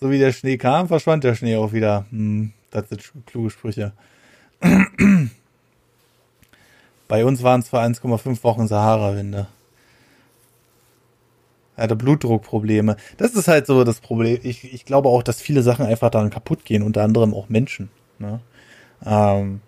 so 0.00 0.10
wie 0.10 0.20
der 0.20 0.32
Schnee 0.32 0.56
kam, 0.56 0.86
verschwand 0.86 1.24
der 1.24 1.34
Schnee 1.34 1.56
auch 1.56 1.72
wieder. 1.72 2.06
Hm, 2.10 2.52
das 2.72 2.88
sind 2.88 3.12
kluge 3.26 3.50
Sprüche. 3.50 3.92
Bei 7.08 7.24
uns 7.24 7.42
waren 7.42 7.60
es 7.60 7.68
vor 7.68 7.80
1,5 7.80 8.42
Wochen 8.42 8.66
Sahara-Winde. 8.66 9.46
Er 11.76 11.84
hatte 11.84 11.96
Blutdruckprobleme. 11.96 12.96
Das 13.16 13.34
ist 13.34 13.48
halt 13.48 13.66
so 13.66 13.84
das 13.84 14.00
Problem. 14.00 14.38
Ich, 14.42 14.72
ich 14.72 14.84
glaube 14.84 15.08
auch, 15.08 15.22
dass 15.22 15.40
viele 15.40 15.62
Sachen 15.62 15.86
einfach 15.86 16.10
daran 16.10 16.30
kaputt 16.30 16.64
gehen, 16.64 16.82
unter 16.82 17.02
anderem 17.02 17.34
auch 17.34 17.48
Menschen. 17.48 17.90
Ne? 18.18 18.40
Ähm, 19.04 19.60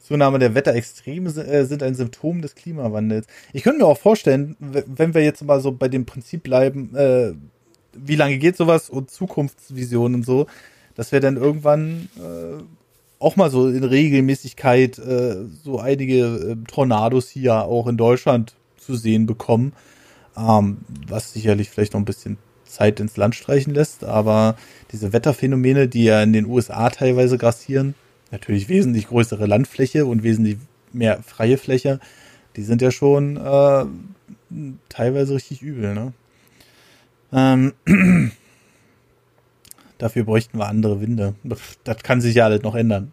Zunahme 0.00 0.38
der 0.38 0.54
Wetterextreme 0.54 1.30
äh, 1.30 1.64
sind 1.64 1.82
ein 1.82 1.94
Symptom 1.94 2.42
des 2.42 2.54
Klimawandels. 2.54 3.26
Ich 3.52 3.64
könnte 3.64 3.80
mir 3.80 3.86
auch 3.86 3.98
vorstellen, 3.98 4.56
wenn 4.60 5.14
wir 5.14 5.24
jetzt 5.24 5.42
mal 5.42 5.60
so 5.60 5.72
bei 5.72 5.88
dem 5.88 6.06
Prinzip 6.06 6.44
bleiben, 6.44 6.94
äh, 6.94 7.32
wie 8.04 8.16
lange 8.16 8.38
geht 8.38 8.56
sowas 8.56 8.90
und 8.90 9.10
Zukunftsvisionen 9.10 10.16
und 10.16 10.26
so, 10.26 10.46
dass 10.94 11.12
wir 11.12 11.20
dann 11.20 11.36
irgendwann 11.36 12.08
äh, 12.16 12.62
auch 13.18 13.36
mal 13.36 13.50
so 13.50 13.68
in 13.68 13.84
Regelmäßigkeit 13.84 14.98
äh, 14.98 15.36
so 15.62 15.78
einige 15.78 16.24
äh, 16.24 16.56
Tornados 16.66 17.28
hier 17.28 17.64
auch 17.64 17.86
in 17.86 17.96
Deutschland 17.96 18.54
zu 18.78 18.94
sehen 18.94 19.26
bekommen, 19.26 19.72
ähm, 20.36 20.78
was 21.08 21.32
sicherlich 21.32 21.70
vielleicht 21.70 21.94
noch 21.94 22.00
ein 22.00 22.06
bisschen 22.06 22.38
Zeit 22.64 23.00
ins 23.00 23.16
Land 23.16 23.34
streichen 23.34 23.72
lässt, 23.74 24.04
aber 24.04 24.56
diese 24.92 25.12
Wetterphänomene, 25.12 25.88
die 25.88 26.04
ja 26.04 26.22
in 26.22 26.32
den 26.32 26.46
USA 26.46 26.90
teilweise 26.90 27.38
grassieren, 27.38 27.94
natürlich 28.30 28.68
wesentlich 28.68 29.08
größere 29.08 29.46
Landfläche 29.46 30.04
und 30.04 30.22
wesentlich 30.22 30.58
mehr 30.92 31.22
freie 31.22 31.56
Fläche, 31.56 32.00
die 32.56 32.62
sind 32.62 32.82
ja 32.82 32.90
schon 32.90 33.36
äh, 33.36 33.84
teilweise 34.88 35.34
richtig 35.34 35.62
übel, 35.62 35.94
ne? 35.94 36.12
Ähm, 37.36 37.74
dafür 39.98 40.24
bräuchten 40.24 40.58
wir 40.58 40.66
andere 40.66 41.00
Winde. 41.02 41.34
Das 41.84 42.02
kann 42.02 42.22
sich 42.22 42.34
ja 42.34 42.46
alles 42.46 42.62
noch 42.62 42.74
ändern. 42.74 43.12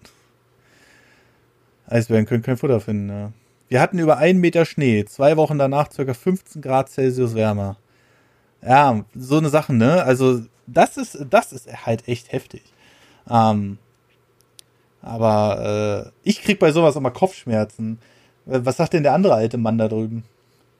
Eisbären 1.88 2.26
können 2.26 2.42
kein 2.42 2.58
Futter 2.58 2.80
finden. 2.80 3.10
Ja. 3.10 3.32
Wir 3.68 3.82
hatten 3.82 4.00
über 4.00 4.18
einen 4.18 4.40
Meter 4.40 4.66
Schnee, 4.66 5.04
zwei 5.06 5.36
Wochen 5.36 5.60
danach 5.60 5.90
ca. 5.90 6.14
15 6.14 6.62
Grad 6.62 6.90
Celsius 6.90 7.36
wärmer. 7.36 7.78
Ja, 8.66 9.04
so 9.14 9.38
eine 9.38 9.50
Sache, 9.50 9.74
ne? 9.74 10.04
Also, 10.04 10.42
das 10.68 10.96
ist, 10.96 11.26
das 11.30 11.52
ist 11.52 11.86
halt 11.86 12.08
echt 12.08 12.32
heftig. 12.32 12.64
Ähm, 13.30 13.78
aber 15.02 16.06
äh, 16.06 16.12
ich 16.24 16.42
krieg 16.42 16.60
bei 16.60 16.72
sowas 16.72 16.96
immer 16.96 17.12
Kopfschmerzen. 17.12 18.00
Äh, 18.48 18.62
was 18.64 18.78
sagt 18.78 18.94
denn 18.94 19.04
der 19.04 19.14
andere 19.14 19.34
alte 19.34 19.58
Mann 19.58 19.78
da 19.78 19.90
drüben? 19.90 20.24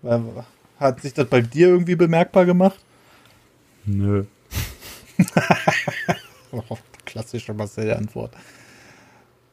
Äh, 0.04 0.20
hat 0.80 1.02
sich 1.02 1.14
das 1.14 1.28
bei 1.28 1.42
dir 1.42 1.68
irgendwie 1.68 1.96
bemerkbar 1.96 2.46
gemacht? 2.46 2.80
Nö. 3.86 4.26
Klassische 7.06 7.54
Marcel-Antwort. 7.54 8.34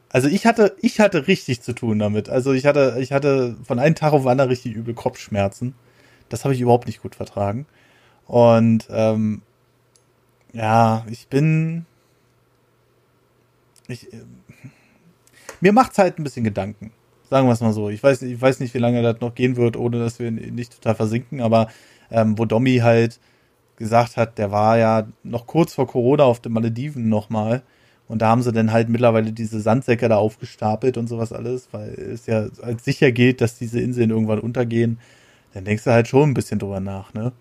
Also 0.09 0.27
ich 0.27 0.45
hatte, 0.45 0.75
ich 0.81 0.99
hatte 0.99 1.27
richtig 1.27 1.61
zu 1.61 1.73
tun 1.73 1.99
damit. 1.99 2.29
Also 2.29 2.51
ich 2.53 2.65
hatte, 2.65 2.97
ich 2.99 3.13
hatte 3.13 3.55
von 3.63 3.79
einem 3.79 3.95
Tag 3.95 4.13
auf 4.13 4.23
den 4.23 4.29
anderen 4.29 4.49
richtig 4.49 4.73
übel 4.73 4.93
Kopfschmerzen. 4.93 5.73
Das 6.29 6.43
habe 6.43 6.53
ich 6.53 6.61
überhaupt 6.61 6.87
nicht 6.87 7.01
gut 7.01 7.15
vertragen. 7.15 7.65
Und 8.27 8.87
ähm, 8.89 9.41
ja, 10.53 11.05
ich 11.09 11.27
bin. 11.27 11.85
Ich, 13.87 14.11
äh, 14.13 14.17
mir 15.61 15.73
macht's 15.73 15.97
halt 15.97 16.19
ein 16.19 16.23
bisschen 16.23 16.43
Gedanken. 16.43 16.91
Sagen 17.29 17.47
wir 17.47 17.53
es 17.53 17.61
mal 17.61 17.73
so. 17.73 17.89
Ich 17.89 18.03
weiß, 18.03 18.21
ich 18.23 18.41
weiß 18.41 18.59
nicht, 18.59 18.73
wie 18.73 18.79
lange 18.79 19.01
das 19.01 19.21
noch 19.21 19.33
gehen 19.35 19.55
wird, 19.55 19.77
ohne 19.77 19.99
dass 19.99 20.19
wir 20.19 20.31
nicht 20.31 20.73
total 20.75 20.95
versinken, 20.95 21.39
aber 21.39 21.69
ähm, 22.09 22.37
wo 22.37 22.45
Domi 22.45 22.79
halt 22.79 23.19
gesagt 23.81 24.15
hat, 24.15 24.37
der 24.37 24.51
war 24.51 24.77
ja 24.77 25.07
noch 25.23 25.45
kurz 25.45 25.73
vor 25.73 25.87
Corona 25.87 26.23
auf 26.23 26.39
den 26.39 26.53
Malediven 26.53 27.09
nochmal. 27.09 27.63
Und 28.07 28.21
da 28.21 28.29
haben 28.29 28.41
sie 28.41 28.51
dann 28.51 28.71
halt 28.71 28.89
mittlerweile 28.89 29.31
diese 29.31 29.61
Sandsäcke 29.61 30.07
da 30.09 30.17
aufgestapelt 30.17 30.97
und 30.97 31.07
sowas 31.07 31.33
alles, 31.33 31.69
weil 31.71 31.89
es 31.89 32.25
ja 32.25 32.47
als 32.61 32.85
sicher 32.85 33.11
geht, 33.11 33.41
dass 33.41 33.57
diese 33.57 33.79
Inseln 33.79 34.09
irgendwann 34.09 34.39
untergehen. 34.39 34.99
Dann 35.53 35.65
denkst 35.65 35.83
du 35.83 35.91
halt 35.91 36.07
schon 36.07 36.29
ein 36.29 36.33
bisschen 36.33 36.59
drüber 36.59 36.79
nach, 36.79 37.13
ne? 37.13 37.31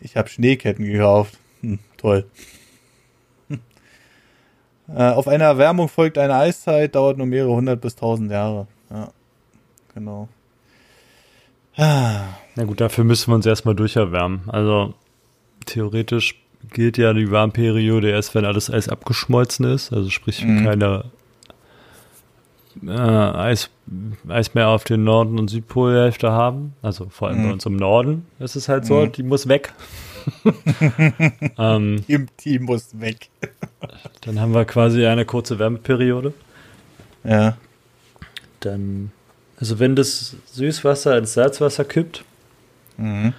Ich 0.00 0.16
habe 0.16 0.28
Schneeketten 0.28 0.84
gekauft. 0.84 1.38
Hm, 1.60 1.78
toll. 1.96 2.26
Äh, 4.88 5.10
auf 5.10 5.26
eine 5.26 5.42
Erwärmung 5.42 5.88
folgt 5.88 6.16
eine 6.16 6.36
Eiszeit, 6.36 6.94
dauert 6.94 7.18
nur 7.18 7.26
mehrere 7.26 7.52
hundert 7.52 7.80
bis 7.80 7.96
tausend 7.96 8.30
Jahre. 8.30 8.68
Ja, 8.88 9.08
genau. 9.92 10.28
Na 11.76 12.64
gut, 12.64 12.80
dafür 12.80 13.04
müssen 13.04 13.30
wir 13.30 13.34
uns 13.34 13.46
erstmal 13.46 13.74
durcherwärmen. 13.74 14.48
Also 14.48 14.94
theoretisch 15.66 16.36
gilt 16.70 16.98
ja 16.98 17.12
die 17.12 17.30
Warmperiode 17.30 18.10
erst, 18.10 18.34
wenn 18.34 18.44
alles 18.44 18.70
Eis 18.70 18.88
abgeschmolzen 18.88 19.66
ist. 19.66 19.92
Also 19.92 20.10
sprich, 20.10 20.44
mhm. 20.44 20.64
keine 20.64 21.04
äh, 22.84 22.90
Eis, 22.90 23.70
Eismeer 24.28 24.68
auf 24.68 24.84
den 24.84 25.04
Norden- 25.04 25.38
und 25.38 25.48
Südpolhälfte 25.48 26.32
haben. 26.32 26.74
Also 26.82 27.06
vor 27.10 27.28
allem 27.28 27.40
mhm. 27.40 27.46
bei 27.46 27.52
uns 27.52 27.66
im 27.66 27.76
Norden 27.76 28.26
ist 28.38 28.56
es 28.56 28.68
halt 28.68 28.86
so, 28.86 29.04
mhm. 29.04 29.12
die 29.12 29.22
muss 29.22 29.48
weg. 29.48 29.72
ähm, 31.58 32.04
die 32.40 32.58
muss 32.58 32.98
weg. 32.98 33.28
dann 34.22 34.40
haben 34.40 34.54
wir 34.54 34.64
quasi 34.64 35.06
eine 35.06 35.24
kurze 35.24 35.58
Wärmeperiode. 35.58 36.32
Ja. 37.22 37.56
Dann 38.60 39.12
also 39.58 39.78
wenn 39.78 39.96
das 39.96 40.36
Süßwasser 40.52 41.16
ins 41.16 41.34
Salzwasser 41.34 41.84
kippt, 41.84 42.24
mhm. 42.98 43.32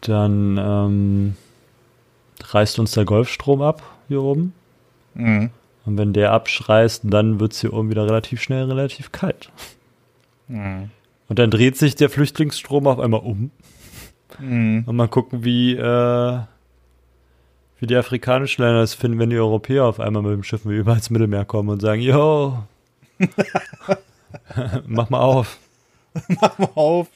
dann 0.00 0.56
ähm, 0.58 1.36
reißt 2.42 2.78
uns 2.78 2.92
der 2.92 3.04
Golfstrom 3.04 3.62
ab 3.62 3.82
hier 4.08 4.22
oben. 4.22 4.52
Mhm. 5.14 5.50
Und 5.86 5.98
wenn 5.98 6.12
der 6.12 6.32
abschreißt, 6.32 7.02
dann 7.04 7.40
wird 7.40 7.52
es 7.52 7.60
hier 7.60 7.72
oben 7.72 7.90
wieder 7.90 8.06
relativ 8.06 8.40
schnell 8.40 8.64
relativ 8.64 9.12
kalt. 9.12 9.50
Mhm. 10.48 10.90
Und 11.28 11.38
dann 11.38 11.50
dreht 11.50 11.76
sich 11.76 11.94
der 11.94 12.10
Flüchtlingsstrom 12.10 12.86
auf 12.86 12.98
einmal 12.98 13.20
um. 13.20 13.50
Mhm. 14.38 14.84
Und 14.86 14.96
mal 14.96 15.08
gucken, 15.08 15.44
wie, 15.44 15.74
äh, 15.74 16.38
wie 17.80 17.86
die 17.86 17.96
afrikanischen 17.96 18.62
Länder 18.62 18.82
es 18.82 18.94
finden, 18.94 19.18
wenn 19.18 19.30
die 19.30 19.38
Europäer 19.38 19.84
auf 19.84 20.00
einmal 20.00 20.22
mit 20.22 20.32
dem 20.32 20.42
Schiff 20.42 20.64
über 20.64 20.94
ins 20.94 21.10
Mittelmeer 21.10 21.44
kommen 21.44 21.68
und 21.68 21.80
sagen, 21.80 22.00
yo, 22.00 22.64
Mach 24.86 25.10
mal 25.10 25.20
auf. 25.20 25.58
Mach 26.40 26.58
mal 26.58 26.70
auf. 26.74 27.08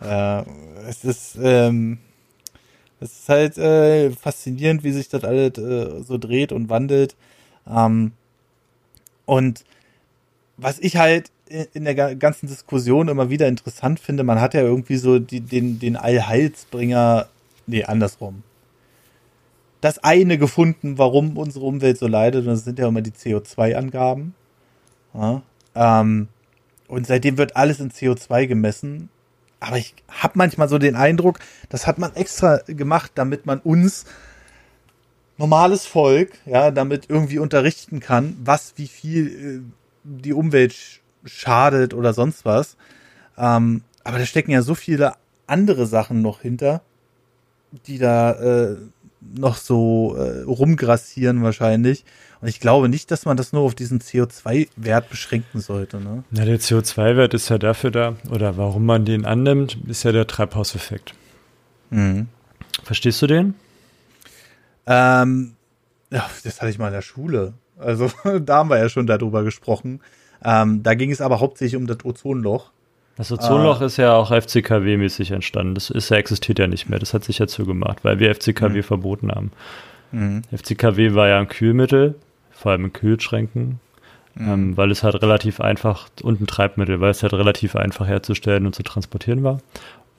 ja, 0.00 0.44
es 0.88 1.04
ist, 1.04 1.38
ähm, 1.40 1.98
es 3.00 3.20
ist 3.20 3.28
halt 3.28 3.58
äh, 3.58 4.10
faszinierend, 4.10 4.84
wie 4.84 4.92
sich 4.92 5.08
das 5.08 5.24
alles 5.24 5.58
äh, 5.58 6.02
so 6.02 6.18
dreht 6.18 6.52
und 6.52 6.68
wandelt. 6.68 7.16
Ähm, 7.68 8.12
und 9.24 9.64
was 10.56 10.78
ich 10.78 10.96
halt 10.96 11.30
in 11.72 11.84
der 11.84 12.14
ganzen 12.14 12.46
Diskussion 12.46 13.08
immer 13.08 13.30
wieder 13.30 13.48
interessant 13.48 13.98
finde, 13.98 14.22
man 14.22 14.40
hat 14.40 14.54
ja 14.54 14.60
irgendwie 14.60 14.96
so 14.96 15.18
die, 15.18 15.40
den, 15.40 15.78
den 15.78 15.96
Allheilsbringer, 15.96 17.26
nee, 17.66 17.84
andersrum. 17.84 18.42
Das 19.80 19.98
eine 19.98 20.38
gefunden, 20.38 20.98
warum 20.98 21.36
unsere 21.36 21.64
Umwelt 21.64 21.98
so 21.98 22.06
leidet, 22.06 22.42
und 22.42 22.52
das 22.52 22.64
sind 22.64 22.78
ja 22.78 22.86
immer 22.86 23.00
die 23.00 23.12
CO2-Angaben. 23.12 24.34
Ja, 25.14 25.42
ähm, 25.74 26.28
und 26.86 27.06
seitdem 27.06 27.38
wird 27.38 27.56
alles 27.56 27.80
in 27.80 27.90
CO2 27.90 28.46
gemessen. 28.46 29.08
Aber 29.60 29.76
ich 29.76 29.94
habe 30.08 30.32
manchmal 30.36 30.68
so 30.68 30.78
den 30.78 30.96
Eindruck, 30.96 31.38
das 31.68 31.86
hat 31.86 31.98
man 31.98 32.14
extra 32.16 32.58
gemacht, 32.66 33.12
damit 33.14 33.46
man 33.46 33.60
uns 33.60 34.06
normales 35.36 35.86
Volk, 35.86 36.32
ja, 36.46 36.70
damit 36.70 37.06
irgendwie 37.08 37.38
unterrichten 37.38 38.00
kann, 38.00 38.36
was, 38.42 38.74
wie 38.76 38.88
viel 38.88 39.26
äh, 39.26 39.72
die 40.04 40.32
Umwelt 40.32 40.74
schadet 41.24 41.94
oder 41.94 42.12
sonst 42.12 42.44
was. 42.44 42.76
Ähm, 43.36 43.82
aber 44.04 44.18
da 44.18 44.26
stecken 44.26 44.50
ja 44.50 44.62
so 44.62 44.74
viele 44.74 45.14
andere 45.46 45.86
Sachen 45.86 46.22
noch 46.22 46.40
hinter, 46.40 46.82
die 47.86 47.98
da 47.98 48.32
äh, 48.32 48.76
noch 49.20 49.56
so 49.56 50.16
äh, 50.16 50.42
rumgrassieren 50.42 51.42
wahrscheinlich. 51.42 52.04
Und 52.40 52.48
ich 52.48 52.60
glaube 52.60 52.88
nicht, 52.88 53.10
dass 53.10 53.26
man 53.26 53.36
das 53.36 53.52
nur 53.52 53.62
auf 53.62 53.74
diesen 53.74 54.00
CO2-Wert 54.00 55.10
beschränken 55.10 55.60
sollte. 55.60 55.98
Ne? 55.98 56.24
Ja, 56.30 56.44
der 56.44 56.58
CO2-Wert 56.58 57.34
ist 57.34 57.50
ja 57.50 57.58
dafür 57.58 57.90
da, 57.90 58.16
oder 58.30 58.56
warum 58.56 58.86
man 58.86 59.04
den 59.04 59.26
annimmt, 59.26 59.78
ist 59.86 60.04
ja 60.04 60.12
der 60.12 60.26
Treibhauseffekt. 60.26 61.14
Mhm. 61.90 62.28
Verstehst 62.82 63.20
du 63.20 63.26
den? 63.26 63.54
Ähm, 64.86 65.52
ja, 66.10 66.28
das 66.44 66.60
hatte 66.60 66.70
ich 66.70 66.78
mal 66.78 66.88
in 66.88 66.94
der 66.94 67.02
Schule. 67.02 67.52
Also 67.78 68.10
da 68.40 68.56
haben 68.56 68.70
wir 68.70 68.78
ja 68.78 68.88
schon 68.88 69.06
darüber 69.06 69.42
gesprochen. 69.44 70.00
Ähm, 70.42 70.82
da 70.82 70.94
ging 70.94 71.10
es 71.10 71.20
aber 71.20 71.40
hauptsächlich 71.40 71.76
um 71.76 71.86
das 71.86 72.04
Ozonloch. 72.04 72.70
Das 73.16 73.30
Ozonloch 73.30 73.82
äh, 73.82 73.86
ist 73.86 73.98
ja 73.98 74.14
auch 74.14 74.30
FCKW-mäßig 74.30 75.32
entstanden. 75.32 75.74
Das 75.74 75.90
ist 75.90 76.08
ja, 76.08 76.16
existiert 76.16 76.58
ja 76.58 76.66
nicht 76.66 76.88
mehr. 76.88 76.98
Das 76.98 77.12
hat 77.12 77.24
sich 77.24 77.38
ja 77.38 77.46
zugemacht, 77.46 78.02
weil 78.02 78.18
wir 78.18 78.34
FCKW 78.34 78.78
mhm. 78.78 78.82
verboten 78.82 79.30
haben. 79.30 79.52
Mhm. 80.12 80.42
FCKW 80.50 81.14
war 81.14 81.28
ja 81.28 81.38
ein 81.38 81.48
Kühlmittel, 81.48 82.14
vor 82.60 82.72
allem 82.72 82.86
in 82.86 82.92
Kühlschränken, 82.92 83.80
mhm. 84.34 84.48
ähm, 84.48 84.76
weil 84.76 84.90
es 84.90 85.02
halt 85.02 85.20
relativ 85.22 85.60
einfach, 85.60 86.08
und 86.22 86.40
ein 86.40 86.46
Treibmittel, 86.46 87.00
weil 87.00 87.10
es 87.10 87.22
halt 87.22 87.32
relativ 87.32 87.74
einfach 87.76 88.06
herzustellen 88.06 88.66
und 88.66 88.74
zu 88.74 88.82
transportieren 88.82 89.42
war. 89.42 89.58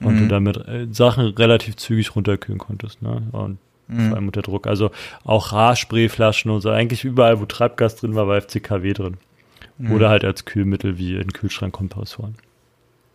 Und 0.00 0.16
mhm. 0.16 0.18
du 0.20 0.28
damit 0.28 0.56
äh, 0.68 0.88
Sachen 0.90 1.26
relativ 1.26 1.76
zügig 1.76 2.16
runterkühlen 2.16 2.58
konntest. 2.58 3.02
Ne? 3.02 3.22
Und 3.30 3.58
mhm. 3.86 4.08
vor 4.08 4.16
allem 4.16 4.26
unter 4.26 4.42
Druck. 4.42 4.66
Also 4.66 4.90
auch 5.24 5.52
Haarsprayflaschen 5.52 6.50
und 6.50 6.60
so. 6.60 6.70
Eigentlich 6.70 7.04
überall, 7.04 7.40
wo 7.40 7.46
Treibgas 7.46 7.96
drin 7.96 8.16
war, 8.16 8.26
war 8.26 8.40
FCKW 8.40 8.92
drin. 8.92 9.18
Mhm. 9.78 9.92
Oder 9.92 10.08
halt 10.08 10.24
als 10.24 10.44
Kühlmittel 10.44 10.98
wie 10.98 11.14
in 11.14 11.32
Kühlschrankkompressoren. 11.32 12.34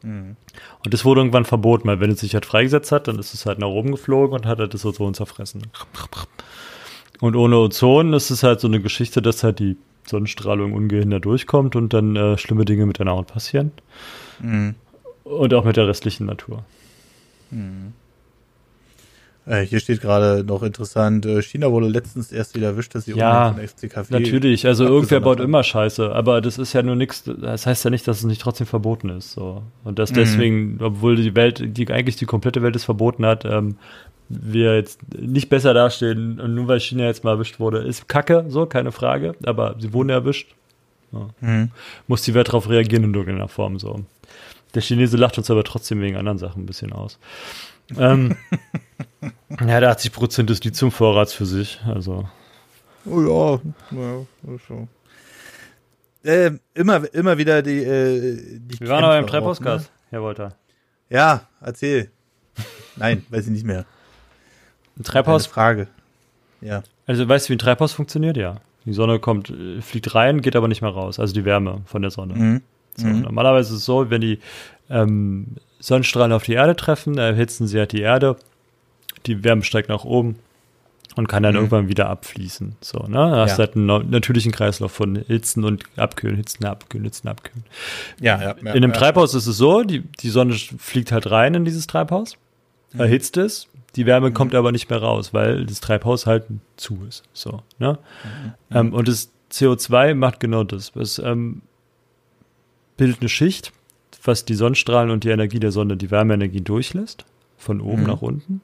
Mhm. 0.04 0.38
Und 0.86 0.94
das 0.94 1.04
wurde 1.04 1.20
irgendwann 1.22 1.46
verboten, 1.46 1.88
weil 1.88 2.00
wenn 2.00 2.12
es 2.12 2.22
sich 2.22 2.34
halt 2.34 2.46
freigesetzt 2.46 2.94
hat, 2.94 3.10
dann 3.10 3.20
ist 3.20 3.34
es 3.34 3.46
halt 3.46 3.60
nach 3.60 3.68
oben 3.68 3.92
geflogen 3.92 4.38
und 4.38 4.46
hat 4.46 4.60
halt 4.60 4.74
das 4.74 4.86
Ozon 4.86 5.14
zerfressen. 5.14 5.64
Und 7.20 7.36
ohne 7.36 7.57
Ozon 7.57 8.13
ist 8.13 8.30
es 8.30 8.43
halt 8.43 8.59
so 8.59 8.68
eine 8.68 8.80
Geschichte, 8.80 9.22
dass 9.22 9.43
halt 9.43 9.59
die 9.59 9.78
Sonnenstrahlung 10.05 10.74
ungehindert 10.74 11.26
durchkommt 11.26 11.76
und 11.76 11.93
dann 11.93 12.15
äh, 12.15 12.38
schlimme 12.38 12.65
Dinge 12.65 12.86
mit 12.86 12.99
deiner 12.99 13.11
Haut 13.11 13.28
passieren. 13.28 13.72
Mhm. 14.39 14.76
Und 15.24 15.53
auch 15.53 15.65
mit 15.65 15.76
der 15.76 15.88
restlichen 15.88 16.26
Natur. 16.26 16.63
Mhm. 17.51 17.93
Äh, 19.47 19.61
hier 19.61 19.80
steht 19.80 20.01
gerade 20.01 20.43
noch 20.43 20.61
interessant, 20.61 21.26
äh, 21.26 21.41
China 21.41 21.72
wurde 21.72 21.88
letztens 21.88 22.34
erst 22.34 22.53
wieder 22.55 22.68
erwischt, 22.68 22.93
dass 22.95 23.05
sie 23.05 23.13
ja, 23.13 23.53
von 23.53 23.65
FCKW 23.65 24.07
natürlich, 24.11 24.68
also 24.68 24.84
irgendwer 24.84 25.22
baut 25.22 25.39
immer 25.39 25.63
Scheiße, 25.63 26.13
aber 26.13 26.41
das 26.41 26.57
ist 26.57 26.74
ja 26.74 26.84
nur 26.84 26.97
nichts, 26.97 27.24
das 27.24 27.65
heißt 27.65 27.86
ja 27.86 27.89
nicht, 27.89 28.05
dass 28.09 28.18
es 28.18 28.24
nicht 28.26 28.41
trotzdem 28.41 28.68
verboten 28.68 29.07
ist. 29.07 29.32
So. 29.32 29.63
Und 29.86 29.99
dass 29.99 30.11
mhm. 30.11 30.15
deswegen, 30.15 30.78
obwohl 30.82 31.15
die 31.15 31.34
Welt, 31.34 31.63
die 31.65 31.89
eigentlich 31.89 32.18
die 32.18 32.26
komplette 32.26 32.61
Welt 32.61 32.76
es 32.76 32.84
verboten 32.84 33.26
hat, 33.26 33.45
ähm, 33.45 33.78
wir 34.30 34.76
jetzt 34.76 35.00
nicht 35.18 35.50
besser 35.50 35.74
dastehen 35.74 36.40
und 36.40 36.56
nur 36.56 36.68
weil 36.68 36.80
China 36.80 37.06
jetzt 37.06 37.24
mal 37.24 37.32
erwischt 37.32 37.60
wurde, 37.60 37.80
ist 37.80 38.08
Kacke, 38.08 38.46
so, 38.50 38.66
keine 38.66 38.92
Frage, 38.92 39.36
aber 39.46 39.76
sie 39.80 39.94
wurden 39.94 40.10
erwischt. 40.10 40.54
Ja. 41.12 41.30
Mhm. 41.40 41.72
Muss 42.08 42.24
die 42.24 42.34
Welt 42.34 42.50
darauf 42.50 42.70
reagieren 42.70 43.06
in 43.06 43.14
irgendeiner 43.14 43.48
Form 43.48 43.80
so. 43.80 44.04
Der 44.74 44.82
Chinese 44.82 45.18
lacht 45.18 45.38
uns 45.38 45.50
aber 45.50 45.64
trotzdem 45.64 46.02
wegen 46.02 46.18
anderen 46.18 46.38
Sachen 46.38 46.64
ein 46.64 46.66
bisschen 46.66 46.92
aus. 46.92 47.20
ähm, 47.98 48.36
ja, 49.66 49.80
der 49.80 49.90
80 49.92 50.12
Prozent 50.12 50.50
des 50.50 50.64
Lithiumvorrats 50.64 51.34
für 51.34 51.46
sich, 51.46 51.80
also. 51.86 52.28
Oh 53.06 53.22
ja, 53.22 53.98
ja, 53.98 54.60
schon. 54.60 54.90
Äh, 56.24 56.52
immer, 56.74 57.14
immer 57.14 57.38
wieder 57.38 57.62
die. 57.62 57.84
Äh, 57.84 58.60
die 58.60 58.80
Wir 58.82 58.90
waren 58.90 59.06
aber 59.06 59.18
im 59.18 59.28
Treibhausgas, 59.28 59.84
ne? 59.84 59.90
Herr 60.10 60.22
Wolter. 60.22 60.58
Ja, 61.10 61.48
erzähl. 61.62 62.12
Nein, 62.98 63.26
weiß 63.30 63.46
ich 63.46 63.52
nicht 63.52 63.66
mehr. 63.66 63.86
Ein 64.98 65.04
Treibhaus? 65.04 65.45
Eine 65.45 65.54
Frage. 65.54 65.88
Ja. 66.62 66.84
Also 67.06 67.28
weißt 67.28 67.48
du, 67.48 67.50
wie 67.52 67.56
ein 67.56 67.60
Treibhaus 67.60 67.93
funktioniert? 67.93 68.38
Ja. 68.38 68.58
Die 68.86 68.93
Sonne 68.93 69.20
kommt, 69.20 69.50
äh, 69.50 69.82
fliegt 69.82 70.16
rein, 70.16 70.41
geht 70.41 70.56
aber 70.56 70.68
nicht 70.68 70.82
mehr 70.82 70.91
raus. 70.91 71.20
Also 71.20 71.34
die 71.34 71.45
Wärme 71.45 71.82
von 71.86 72.02
der 72.02 72.12
Sonne. 72.12 72.34
Mhm. 72.36 72.62
So, 72.95 73.08
mhm. 73.08 73.22
Normalerweise 73.22 73.74
ist 73.74 73.80
es 73.80 73.86
so, 73.86 74.10
wenn 74.10 74.22
die 74.22 74.39
ähm, 74.89 75.58
Sonnenstrahlen 75.80 76.32
auf 76.32 76.43
die 76.43 76.54
Erde 76.54 76.76
treffen, 76.76 77.18
erhitzen 77.18 77.68
sie 77.68 77.78
halt 77.78 77.91
die 77.91 78.02
Erde. 78.02 78.38
Die 79.26 79.43
Wärme 79.43 79.64
steigt 79.64 79.89
nach 79.89 80.04
oben 80.04 80.38
und 81.16 81.28
kann 81.28 81.43
dann 81.43 81.54
mhm. 81.54 81.58
irgendwann 81.58 81.89
wieder 81.89 82.10
abfließen. 82.10 82.76
So, 82.82 83.00
ne? 83.00 83.16
Da 83.16 83.38
hast 83.38 83.54
ja. 83.54 83.58
halt 83.60 83.76
einen 83.76 84.10
natürlichen 84.10 84.52
Kreislauf 84.52 84.91
von 84.91 85.16
Hitzen 85.16 85.64
und 85.64 85.84
Abkühlen, 85.98 86.36
Hitzen, 86.36 86.66
Abkühlen, 86.66 87.06
Hitzen, 87.06 87.28
Abkühlen. 87.28 87.66
Ja, 88.20 88.41
ja, 88.41 88.56
ja 88.64 88.74
in 88.74 88.84
einem. 88.84 88.93
Treibhaus 88.93 89.34
ist 89.34 89.48
es 89.48 89.58
so, 89.58 89.84
die, 89.84 90.02
die 90.02 90.30
Sonne 90.30 90.54
fliegt 90.54 91.12
halt 91.12 91.30
rein 91.30 91.54
in 91.56 91.66
dieses 91.66 91.88
Treibhaus, 91.88 92.38
mhm. 92.93 93.02
erhitzt 93.02 93.38
es, 93.38 93.68
die 93.96 94.06
Wärme 94.06 94.30
mhm. 94.30 94.34
kommt 94.34 94.56
aber 94.56 94.72
nicht 94.72 94.90
mehr 94.90 95.02
raus, 95.02 95.34
weil 95.34 95.66
das 95.66 95.80
Treibhaus 95.80 96.26
halt 96.26 96.46
zu 96.76 97.00
ist. 97.08 97.24
So, 97.34 97.62
ne? 97.80 97.98
Mhm. 98.24 98.54
Ähm, 98.76 98.94
und 98.94 99.08
das 99.08 99.32
CO2 99.52 100.14
macht 100.14 100.40
genau 100.40 100.64
das. 100.64 100.96
Es 100.96 101.20
ähm, 101.20 101.62
bildet 102.98 103.22
eine 103.22 103.30
Schicht, 103.30 103.72
was 104.24 104.46
die 104.46 104.56
Sonnenstrahlen 104.56 105.10
und 105.10 105.24
die 105.24 105.30
Energie 105.30 105.60
der 105.60 105.72
Sonne, 105.72 105.98
die 105.98 106.12
Wärmeenergie 106.12 106.62
durchlässt, 106.62 107.26
von 107.58 107.82
oben 107.82 108.02
mhm. 108.02 108.08
nach 108.08 108.22
unten. 108.22 108.62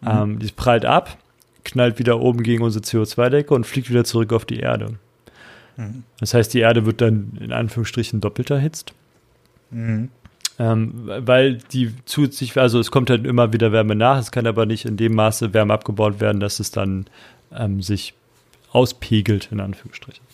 Mhm. 0.00 0.08
Ähm, 0.08 0.38
die 0.40 0.50
prallt 0.52 0.84
ab, 0.84 1.16
knallt 1.64 1.98
wieder 1.98 2.20
oben 2.20 2.42
gegen 2.42 2.62
unsere 2.62 2.84
CO2-Decke 2.84 3.54
und 3.54 3.66
fliegt 3.66 3.88
wieder 3.88 4.04
zurück 4.04 4.32
auf 4.32 4.44
die 4.44 4.58
Erde. 4.58 4.98
Mhm. 5.76 6.02
Das 6.20 6.34
heißt, 6.34 6.52
die 6.52 6.60
Erde 6.60 6.86
wird 6.86 7.00
dann 7.00 7.38
in 7.40 7.52
Anführungsstrichen 7.52 8.20
doppelt 8.20 8.50
erhitzt. 8.50 8.92
Mhm. 9.70 10.10
Ähm, 10.58 10.92
weil 11.04 11.58
die 11.58 11.92
zusätzlich, 12.06 12.56
also 12.56 12.80
es 12.80 12.90
kommt 12.90 13.10
halt 13.10 13.26
immer 13.26 13.52
wieder 13.52 13.72
Wärme 13.72 13.94
nach, 13.94 14.18
es 14.18 14.30
kann 14.30 14.46
aber 14.46 14.64
nicht 14.64 14.86
in 14.86 14.96
dem 14.96 15.14
Maße 15.14 15.52
Wärme 15.52 15.74
abgebaut 15.74 16.18
werden, 16.20 16.40
dass 16.40 16.60
es 16.60 16.70
dann 16.70 17.06
ähm, 17.54 17.82
sich 17.82 18.14
auspegelt, 18.72 19.48
in 19.52 19.60
Anführungsstrichen. 19.60 20.24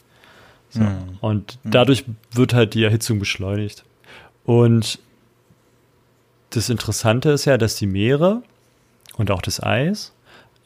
So. 0.71 0.81
Mhm. 0.81 1.19
Und 1.21 1.59
dadurch 1.65 2.05
wird 2.33 2.55
halt 2.55 2.75
die 2.75 2.85
Erhitzung 2.85 3.19
beschleunigt. 3.19 3.85
Und 4.45 4.99
das 6.51 6.69
Interessante 6.69 7.31
ist 7.31 7.45
ja, 7.45 7.59
dass 7.59 7.77
die 7.77 7.87
Meere 7.87 8.43
und 9.17 9.31
auch 9.31 9.43
das 9.43 9.63
Eis 9.63 10.13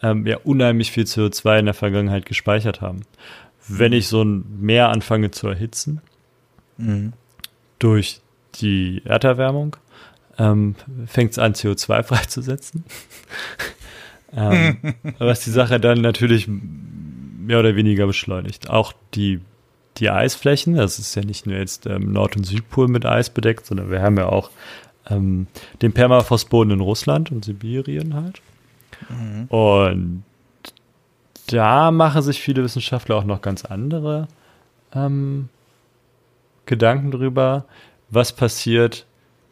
ähm, 0.03 0.27
ja 0.27 0.39
unheimlich 0.45 0.91
viel 0.93 1.05
CO2 1.05 1.61
in 1.61 1.65
der 1.65 1.75
Vergangenheit 1.75 2.27
gespeichert 2.27 2.81
haben. 2.81 3.03
Wenn 3.69 3.93
ich 3.93 4.09
so 4.09 4.23
ein 4.23 4.45
Meer 4.61 4.91
anfange 4.91 5.31
zu 5.31 5.49
erhitzen, 5.49 6.01
mhm. 6.77 7.13
durch 7.79 8.21
die 8.61 9.03
Erderwärmung, 9.05 9.77
ähm, 10.39 10.75
fängt 11.07 11.33
es 11.33 11.39
an, 11.39 11.55
CO2 11.55 12.03
freizusetzen. 12.03 12.85
ähm, 14.37 14.95
was 15.19 15.45
die 15.45 15.51
Sache 15.51 15.81
dann 15.81 16.01
natürlich 16.01 16.49
mehr 16.49 17.61
oder 17.61 17.77
weniger 17.77 18.07
beschleunigt. 18.07 18.71
Auch 18.71 18.93
die, 19.15 19.41
die 19.99 20.11
Eisflächen, 20.11 20.75
das 20.75 20.99
ist 20.99 21.15
ja 21.15 21.23
nicht 21.23 21.47
nur 21.47 21.57
jetzt 21.57 21.87
ähm, 21.87 22.13
Nord- 22.13 22.37
und 22.37 22.45
Südpol 22.45 22.89
mit 22.89 23.07
Eis 23.07 23.31
bedeckt, 23.31 23.67
sondern 23.67 23.91
wir 23.91 24.03
haben 24.03 24.17
ja 24.17 24.27
auch 24.27 24.51
ähm, 25.09 25.47
den 25.83 25.93
Permafrostboden 25.93 26.73
in 26.73 26.81
Russland 26.81 27.31
und 27.31 27.45
Sibirien 27.45 28.15
halt. 28.15 28.43
Mhm. 29.09 29.47
Und 29.47 30.25
da 31.47 31.91
machen 31.91 32.23
sich 32.23 32.41
viele 32.41 32.65
Wissenschaftler 32.65 33.17
auch 33.17 33.25
noch 33.25 33.41
ganz 33.41 33.65
andere 33.65 34.27
ähm, 34.93 35.49
Gedanken 36.67 37.13
drüber, 37.13 37.65
was 38.09 38.33
passiert 38.33 39.07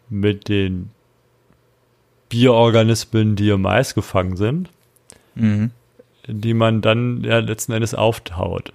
mit 0.09 0.49
den 0.49 0.91
Bioorganismen, 2.29 3.37
die 3.37 3.51
im 3.51 3.67
Eis 3.67 3.95
gefangen 3.95 4.37
sind, 4.37 4.71
mhm. 5.35 5.71
die 6.27 6.55
man 6.55 6.81
dann 6.81 7.23
ja 7.25 7.39
letzten 7.39 7.73
Endes 7.73 7.95
auftaut. 7.95 8.73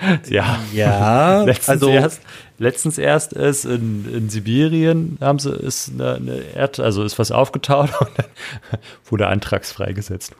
ja, 0.28 0.58
ja 0.72 1.42
letztens 1.44 1.68
also 1.68 1.90
erst, 1.90 2.22
letztens 2.58 2.98
erst 2.98 3.32
ist 3.32 3.64
in, 3.64 4.06
in 4.12 4.28
Sibirien 4.30 5.18
haben 5.20 5.38
sie 5.38 5.52
ist 5.52 5.92
eine, 5.92 6.14
eine 6.14 6.36
Erd, 6.54 6.80
also 6.80 7.02
ist 7.02 7.18
was 7.18 7.30
aufgetaut 7.30 7.90
und 8.00 8.10
dann 8.16 8.26
wurde 9.08 9.26
antrags 9.26 9.72
freigesetzt. 9.72 10.34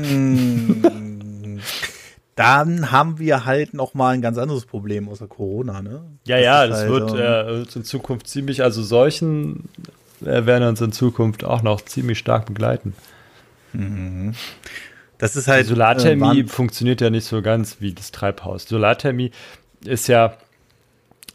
Hm. 0.00 1.60
Dann 2.34 2.90
haben 2.90 3.18
wir 3.18 3.44
halt 3.44 3.74
noch 3.74 3.94
mal 3.94 4.14
ein 4.14 4.22
ganz 4.22 4.38
anderes 4.38 4.64
Problem 4.64 5.08
außer 5.08 5.26
Corona, 5.26 5.82
ne? 5.82 6.02
Ja, 6.24 6.36
das 6.36 6.44
ja, 6.44 6.66
das 6.66 6.78
halt, 6.80 6.90
wird 6.90 7.14
äh, 7.14 7.78
in 7.78 7.84
Zukunft 7.84 8.26
ziemlich, 8.26 8.62
also 8.62 8.82
Seuchen 8.82 9.68
äh, 10.22 10.46
werden 10.46 10.68
uns 10.68 10.80
in 10.80 10.92
Zukunft 10.92 11.44
auch 11.44 11.62
noch 11.62 11.82
ziemlich 11.82 12.18
stark 12.18 12.46
begleiten. 12.46 12.94
Mhm. 13.72 14.34
Das 15.18 15.36
ist 15.36 15.46
halt. 15.46 15.66
Die 15.66 15.68
Solarthermie 15.68 16.40
äh, 16.40 16.46
funktioniert 16.46 17.00
ja 17.00 17.10
nicht 17.10 17.26
so 17.26 17.42
ganz 17.42 17.76
wie 17.80 17.92
das 17.92 18.10
Treibhaus. 18.12 18.64
Solarthermie 18.64 19.30
ist 19.84 20.08
ja, 20.08 20.36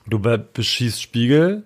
du 0.08 0.20
beschießt 0.20 1.02
Spiegel 1.02 1.64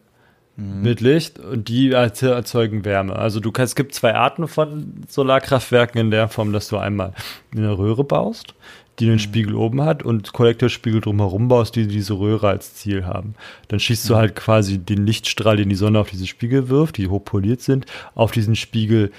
mhm. 0.55 0.81
mit 0.81 1.01
Licht 1.01 1.39
und 1.39 1.67
die 1.67 1.91
erzeugen 1.91 2.85
Wärme. 2.85 3.15
Also 3.15 3.39
du 3.39 3.51
kannst, 3.51 3.71
es 3.71 3.75
gibt 3.75 3.95
zwei 3.95 4.13
Arten 4.13 4.47
von 4.47 5.03
Solarkraftwerken 5.07 5.99
in 5.99 6.11
der 6.11 6.27
Form, 6.27 6.53
dass 6.53 6.67
du 6.67 6.77
einmal 6.77 7.13
eine 7.55 7.77
Röhre 7.77 8.03
baust, 8.03 8.53
die 9.01 9.07
einen 9.07 9.15
mhm. 9.15 9.19
Spiegel 9.19 9.55
oben 9.55 9.81
hat 9.81 10.03
und 10.03 10.31
Kollektorspiegel 10.31 11.01
drumherum 11.01 11.47
baust, 11.47 11.75
die 11.75 11.87
diese 11.87 12.13
Röhre 12.13 12.47
als 12.47 12.75
Ziel 12.75 13.05
haben. 13.05 13.35
Dann 13.67 13.79
schießt 13.79 14.05
mhm. 14.05 14.07
du 14.09 14.15
halt 14.15 14.35
quasi 14.35 14.77
den 14.77 15.05
Lichtstrahl, 15.05 15.57
den 15.57 15.69
die 15.69 15.75
Sonne 15.75 15.99
auf 15.99 16.09
diese 16.09 16.27
Spiegel 16.27 16.69
wirft, 16.69 16.97
die 16.97 17.07
hochpoliert 17.07 17.61
sind, 17.61 17.85
auf 18.15 18.31
diesen 18.31 18.55
Spiegel 18.55 19.11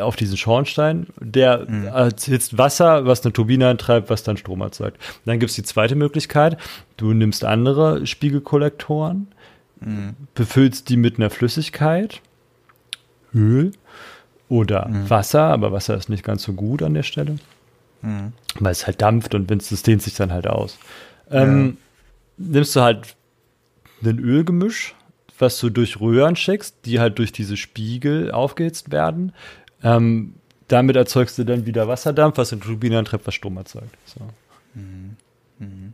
auf 0.00 0.16
diesen 0.16 0.36
Schornstein, 0.36 1.06
der 1.20 1.64
mhm. 1.68 1.84
erhitzt 1.86 2.58
Wasser, 2.58 3.06
was 3.06 3.24
eine 3.24 3.32
Turbine 3.32 3.68
antreibt, 3.68 4.10
was 4.10 4.24
dann 4.24 4.36
Strom 4.36 4.60
erzeugt. 4.60 5.00
Dann 5.26 5.38
gibt 5.38 5.50
es 5.50 5.56
die 5.56 5.62
zweite 5.62 5.94
Möglichkeit, 5.94 6.56
du 6.96 7.12
nimmst 7.12 7.44
andere 7.44 8.04
Spiegelkollektoren, 8.04 9.28
mhm. 9.80 10.16
befüllst 10.34 10.88
die 10.88 10.96
mit 10.96 11.18
einer 11.18 11.30
Flüssigkeit, 11.30 12.20
Öl 13.32 13.70
oder 14.48 14.88
mhm. 14.88 15.08
Wasser, 15.08 15.42
aber 15.42 15.70
Wasser 15.70 15.96
ist 15.96 16.08
nicht 16.08 16.24
ganz 16.24 16.42
so 16.42 16.54
gut 16.54 16.82
an 16.82 16.94
der 16.94 17.04
Stelle, 17.04 17.36
mhm. 18.06 18.32
weil 18.58 18.72
es 18.72 18.86
halt 18.86 19.02
dampft 19.02 19.34
und 19.34 19.50
wenn 19.50 19.58
es 19.58 19.82
dehnt 19.82 20.02
sich 20.02 20.14
dann 20.14 20.32
halt 20.32 20.46
aus. 20.46 20.78
Ähm, 21.30 21.76
ja. 22.38 22.46
Nimmst 22.48 22.76
du 22.76 22.80
halt 22.80 23.16
ein 24.02 24.18
Ölgemisch, 24.18 24.94
was 25.38 25.58
du 25.58 25.70
durch 25.70 26.00
Röhren 26.00 26.36
schickst, 26.36 26.76
die 26.84 27.00
halt 27.00 27.18
durch 27.18 27.32
diese 27.32 27.56
Spiegel 27.56 28.30
aufgehitzt 28.30 28.92
werden, 28.92 29.32
ähm, 29.82 30.34
damit 30.68 30.96
erzeugst 30.96 31.38
du 31.38 31.44
dann 31.44 31.66
wieder 31.66 31.88
Wasserdampf, 31.88 32.38
was 32.38 32.52
in 32.52 32.60
Turbine 32.60 32.98
antreibt, 32.98 33.26
was 33.26 33.34
Strom 33.34 33.56
erzeugt. 33.56 33.96
So. 34.04 34.20
Mhm. 34.74 35.16
Mhm. 35.58 35.92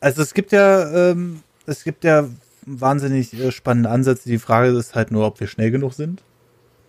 Also 0.00 0.22
es 0.22 0.34
gibt 0.34 0.52
ja, 0.52 1.10
ähm, 1.10 1.42
es 1.66 1.84
gibt 1.84 2.04
ja 2.04 2.28
wahnsinnig 2.66 3.32
äh, 3.34 3.52
spannende 3.52 3.90
Ansätze. 3.90 4.28
Die 4.28 4.38
Frage 4.38 4.76
ist 4.76 4.94
halt 4.94 5.10
nur, 5.10 5.26
ob 5.26 5.40
wir 5.40 5.46
schnell 5.46 5.70
genug 5.70 5.94
sind. 5.94 6.22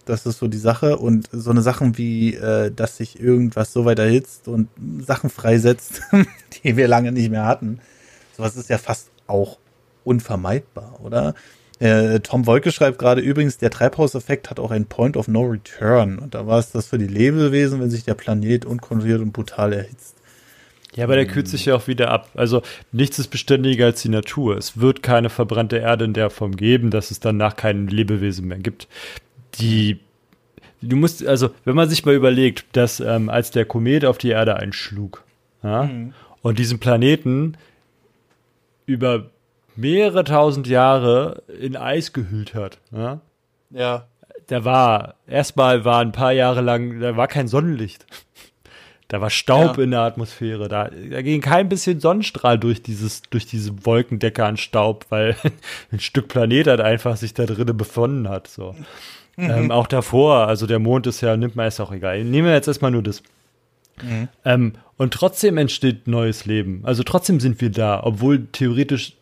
Das 0.06 0.26
ist 0.26 0.40
so 0.40 0.48
die 0.48 0.58
Sache. 0.58 0.98
Und 0.98 1.30
so 1.32 1.52
eine 1.52 1.62
Sachen 1.62 1.98
wie, 1.98 2.36
äh, 2.36 2.72
dass 2.72 2.98
sich 2.98 3.20
irgendwas 3.20 3.74
so 3.74 3.86
weit 3.86 4.00
erhitzt 4.00 4.48
und 4.48 4.70
Sachen 5.00 5.30
freisetzt, 5.30 6.02
die 6.64 6.78
wir 6.78 6.88
lange 6.88 7.12
nicht 7.12 7.30
mehr 7.30 7.46
hatten. 7.46 7.80
Sowas 8.36 8.56
ist 8.56 8.70
ja 8.70 8.78
fast 8.78 9.10
auch 9.28 9.58
unvermeidbar, 10.04 11.00
oder? 11.02 11.34
Äh, 11.80 12.20
Tom 12.20 12.46
Wolke 12.46 12.72
schreibt 12.72 13.00
gerade 13.00 13.22
übrigens, 13.22 13.58
der 13.58 13.70
Treibhauseffekt 13.70 14.50
hat 14.50 14.60
auch 14.60 14.72
ein 14.72 14.86
Point 14.86 15.18
of 15.18 15.28
No 15.28 15.42
Return. 15.42 16.20
Und 16.20 16.34
da 16.36 16.48
war 16.48 16.60
es 16.60 16.72
das 16.72 16.88
für 16.88 16.98
die 16.98 17.08
Lebewesen, 17.08 17.82
wenn 17.82 17.90
sich 17.90 18.04
der 18.04 18.14
Planet 18.14 18.66
unkontrolliert 18.66 19.22
und 19.22 19.34
brutal 19.34 19.74
erhitzt. 19.74 20.16
Ja, 20.96 21.06
aber 21.06 21.16
der 21.16 21.26
kühlt 21.26 21.48
sich 21.48 21.66
ja 21.66 21.76
auch 21.76 21.88
wieder 21.88 22.12
ab. 22.12 22.30
Also 22.36 22.62
nichts 22.92 23.18
ist 23.18 23.30
beständiger 23.30 23.88
als 23.88 24.02
die 24.04 24.10
Natur. 24.10 24.58
Es 24.58 24.80
wird 24.80 25.02
keine 25.02 25.30
verbrannte 25.30 25.78
Erde 25.78 26.06
in 26.06 26.14
der 26.14 26.30
Form 26.30 26.56
geben, 26.56 26.92
dass 26.92 27.10
es 27.10 27.20
danach 27.20 27.56
kein 27.56 27.88
Lebewesen 27.88 28.48
mehr 28.48 28.60
gibt. 28.60 28.88
Die 29.60 30.00
du 30.84 30.96
musst, 30.96 31.26
also, 31.26 31.50
wenn 31.66 31.76
man 31.76 31.90
sich 31.90 32.06
mal 32.06 32.14
überlegt, 32.14 32.66
dass 32.74 33.00
ähm, 33.00 33.30
als 33.30 33.52
der 33.52 33.66
Komet 33.66 34.06
auf 34.06 34.18
die 34.18 34.30
Erde 34.30 34.58
einschlug 34.58 35.24
ja, 35.64 35.84
mhm. 35.84 36.14
und 36.42 36.60
diesen 36.60 36.80
Planeten 36.80 37.58
über 38.86 39.30
mehrere 39.76 40.24
tausend 40.24 40.68
Jahre 40.68 41.42
in 41.60 41.76
Eis 41.76 42.14
gehüllt 42.14 42.54
hat. 42.54 42.80
Ja. 42.92 43.22
ja. 43.72 44.08
Da 44.48 44.66
war, 44.66 45.16
erstmal 45.26 45.86
war 45.86 46.00
ein 46.00 46.12
paar 46.12 46.34
Jahre 46.34 46.62
lang, 46.62 47.00
da 47.00 47.16
war 47.16 47.28
kein 47.28 47.48
Sonnenlicht. 47.48 48.06
Da 49.08 49.22
war 49.22 49.30
Staub 49.30 49.78
ja. 49.78 49.84
in 49.84 49.92
der 49.92 50.02
Atmosphäre. 50.02 50.68
Da, 50.68 50.90
da 50.90 51.22
ging 51.22 51.40
kein 51.40 51.70
bisschen 51.70 52.00
Sonnenstrahl 52.00 52.58
durch 52.58 52.82
dieses, 52.82 53.22
durch 53.24 53.46
diese 53.46 53.86
Wolkendecke 53.86 54.44
an 54.44 54.58
Staub, 54.58 55.06
weil 55.10 55.36
ein 55.92 56.00
Stück 56.00 56.28
Planet 56.28 56.68
halt 56.68 56.82
einfach 56.82 57.16
sich 57.16 57.34
da 57.34 57.46
drinnen 57.46 57.78
befunden 57.78 58.28
hat. 58.28 58.48
So. 58.48 58.76
Mhm. 59.36 59.50
Ähm, 59.50 59.72
auch 59.72 59.88
davor, 59.88 60.48
also 60.48 60.68
der 60.68 60.80
Mond 60.80 61.08
ist 61.08 61.22
ja, 61.22 61.36
nimmt 61.38 61.56
man 61.56 61.68
ist 61.68 61.80
auch 61.80 61.92
egal. 61.92 62.24
Nehmen 62.24 62.48
wir 62.48 62.54
jetzt 62.54 62.68
erstmal 62.68 62.92
nur 62.92 63.04
das. 63.04 63.24
Mhm. 64.02 64.28
Ähm, 64.46 64.74
und 64.98 65.14
trotzdem 65.14 65.58
entsteht 65.58 66.08
neues 66.08 66.46
Leben. 66.46 66.82
Also 66.84 67.04
trotzdem 67.04 67.40
sind 67.40 67.60
wir 67.62 67.72
da, 67.72 68.02
obwohl 68.04 68.48
theoretisch 68.52 69.14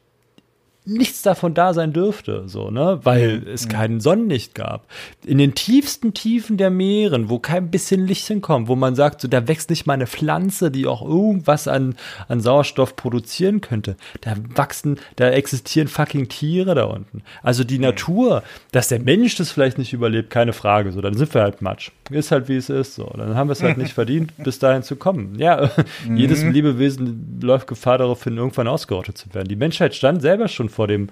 nichts 0.84 1.22
davon 1.22 1.54
da 1.54 1.76
sein 1.76 1.94
dürfte, 1.94 2.44
so, 2.48 2.72
ne, 2.72 3.00
weil 3.04 3.48
es 3.48 3.68
keinen 3.68 4.00
Sonnenlicht 4.00 4.56
gab. 4.56 4.88
In 5.24 5.38
den 5.38 5.54
tiefsten 5.54 6.16
Tiefen 6.16 6.58
der 6.58 6.72
Meeren, 6.72 7.30
wo 7.30 7.38
kein 7.38 7.70
bisschen 7.70 8.08
Licht 8.08 8.26
hinkommt, 8.26 8.68
wo 8.68 8.76
man 8.76 8.96
sagt, 8.96 9.22
so, 9.22 9.28
da 9.28 9.48
wächst 9.48 9.70
nicht 9.70 9.86
mal 9.86 9.94
eine 9.94 10.08
Pflanze, 10.08 10.72
die 10.72 10.88
auch 10.88 11.04
irgendwas 11.04 11.68
an, 11.68 11.96
an 12.28 12.42
Sauerstoff 12.42 12.96
produzieren 12.96 13.62
könnte. 13.62 13.96
Da 14.22 14.34
wachsen, 14.56 15.00
da 15.18 15.30
existieren 15.30 15.88
fucking 15.88 16.30
Tiere 16.30 16.74
da 16.74 16.86
unten. 16.86 17.22
Also 17.44 17.64
die 17.64 17.80
Natur, 17.80 18.42
dass 18.72 18.88
der 18.88 19.00
Mensch 19.00 19.36
das 19.36 19.52
vielleicht 19.52 19.78
nicht 19.78 19.94
überlebt, 19.94 20.32
keine 20.32 20.54
Frage, 20.54 20.92
so, 20.92 21.02
dann 21.02 21.14
sind 21.14 21.32
wir 21.34 21.44
halt 21.44 21.62
Matsch. 21.62 21.92
Ist 22.10 22.32
halt 22.32 22.50
wie 22.50 22.58
es 22.58 22.70
ist, 22.70 22.96
so. 22.96 23.06
Dann 23.16 23.36
haben 23.36 23.48
wir 23.48 23.54
es 23.54 23.62
halt 23.62 23.78
nicht 23.78 23.94
verdient, 24.02 24.34
bis 24.38 24.58
dahin 24.58 24.82
zu 24.82 24.96
kommen. 24.96 25.36
Ja, 25.38 25.70
mhm. 26.08 26.18
jedes 26.18 26.44
Lebewesen 26.44 27.40
läuft 27.42 27.68
Gefahr 27.68 28.00
darauf 28.00 28.24
hin, 28.24 28.38
irgendwann 28.38 28.68
ausgerottet 28.68 29.18
zu 29.18 29.32
werden. 29.36 29.48
Die 29.48 29.56
Menschheit 29.56 29.94
stand 29.94 30.24
selber 30.24 30.48
schon 30.48 30.71
vor 30.72 30.88
dem, 30.88 31.10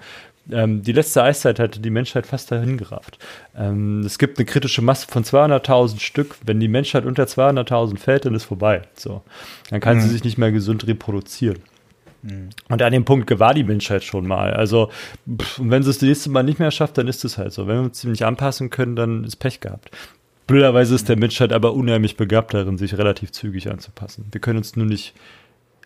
ähm, 0.50 0.82
die 0.82 0.92
letzte 0.92 1.22
Eiszeit 1.22 1.58
hatte 1.58 1.80
die 1.80 1.90
Menschheit 1.90 2.26
fast 2.26 2.50
dahin 2.50 2.76
gerafft. 2.76 3.18
Ähm, 3.56 4.00
es 4.04 4.18
gibt 4.18 4.38
eine 4.38 4.46
kritische 4.46 4.82
Masse 4.82 5.06
von 5.08 5.24
200.000 5.24 6.00
Stück. 6.00 6.36
Wenn 6.44 6.60
die 6.60 6.68
Menschheit 6.68 7.04
unter 7.04 7.24
200.000 7.24 7.98
fällt, 7.98 8.24
dann 8.24 8.34
ist 8.34 8.44
vorbei. 8.44 8.82
So. 8.94 9.22
Dann 9.70 9.80
kann 9.80 9.96
mhm. 9.96 10.02
sie 10.02 10.08
sich 10.08 10.24
nicht 10.24 10.38
mehr 10.38 10.52
gesund 10.52 10.86
reproduzieren. 10.86 11.58
Mhm. 12.22 12.50
Und 12.68 12.82
an 12.82 12.92
dem 12.92 13.04
Punkt 13.04 13.38
war 13.38 13.54
die 13.54 13.64
Menschheit 13.64 14.04
schon 14.04 14.26
mal. 14.26 14.52
Also, 14.52 14.90
pff, 15.28 15.60
wenn 15.62 15.82
sie 15.82 15.90
es 15.90 15.98
das 15.98 16.08
nächste 16.08 16.30
Mal 16.30 16.42
nicht 16.42 16.58
mehr 16.58 16.70
schafft, 16.70 16.98
dann 16.98 17.08
ist 17.08 17.24
es 17.24 17.38
halt 17.38 17.52
so. 17.52 17.66
Wenn 17.66 17.76
wir 17.76 17.82
uns 17.84 18.04
nicht 18.04 18.24
anpassen 18.24 18.70
können, 18.70 18.96
dann 18.96 19.24
ist 19.24 19.36
Pech 19.36 19.60
gehabt. 19.60 19.90
Blöderweise 20.46 20.96
ist 20.96 21.08
der 21.08 21.16
Mensch 21.16 21.38
halt 21.38 21.52
aber 21.52 21.74
unheimlich 21.74 22.16
begabt 22.16 22.54
darin, 22.54 22.76
sich 22.76 22.98
relativ 22.98 23.30
zügig 23.30 23.70
anzupassen. 23.70 24.26
Wir 24.32 24.40
können 24.40 24.58
uns 24.58 24.74
nur 24.74 24.86
nicht 24.86 25.14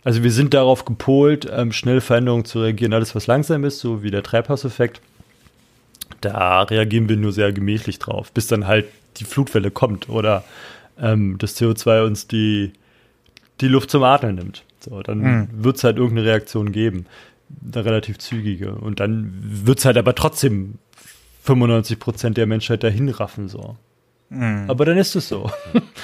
also 0.05 0.23
wir 0.23 0.31
sind 0.31 0.55
darauf 0.55 0.85
gepolt, 0.85 1.49
ähm, 1.51 1.73
schnell 1.73 2.01
Veränderungen 2.01 2.45
zu 2.45 2.61
reagieren, 2.61 2.93
alles 2.93 3.15
was 3.15 3.27
langsam 3.27 3.65
ist, 3.65 3.81
so 3.81 4.03
wie 4.03 4.11
der 4.11 4.23
Treibhauseffekt. 4.23 5.01
Da 6.21 6.63
reagieren 6.63 7.09
wir 7.09 7.17
nur 7.17 7.33
sehr 7.33 7.53
gemächlich 7.53 7.99
drauf, 7.99 8.31
bis 8.31 8.47
dann 8.47 8.67
halt 8.67 8.87
die 9.17 9.25
Flutwelle 9.25 9.71
kommt 9.71 10.09
oder 10.09 10.45
ähm, 10.99 11.37
das 11.39 11.61
CO2 11.61 12.05
uns 12.05 12.29
die, 12.29 12.73
die 13.61 13.69
Luft 13.69 13.91
zum 13.91 14.03
Atmen 14.03 14.35
nimmt. 14.35 14.65
So, 14.81 15.03
dann 15.03 15.19
mhm. 15.19 15.49
wird 15.53 15.77
es 15.77 15.85
halt 15.85 15.97
irgendeine 15.97 16.29
Reaktion 16.29 16.73
geben, 16.73 17.07
eine 17.73 17.85
relativ 17.85 18.19
zügige. 18.19 18.75
Und 18.75 19.01
dann 19.01 19.33
wird 19.43 19.79
es 19.79 19.85
halt 19.87 19.97
aber 19.97 20.15
trotzdem 20.15 20.79
95 21.43 21.99
Prozent 21.99 22.37
der 22.37 22.47
Menschheit 22.47 22.83
dahin 22.83 23.09
raffen, 23.09 23.49
so. 23.49 23.77
Mhm. 24.31 24.65
Aber 24.69 24.85
dann 24.85 24.97
ist 24.99 25.15
es 25.15 25.29
so. 25.29 25.51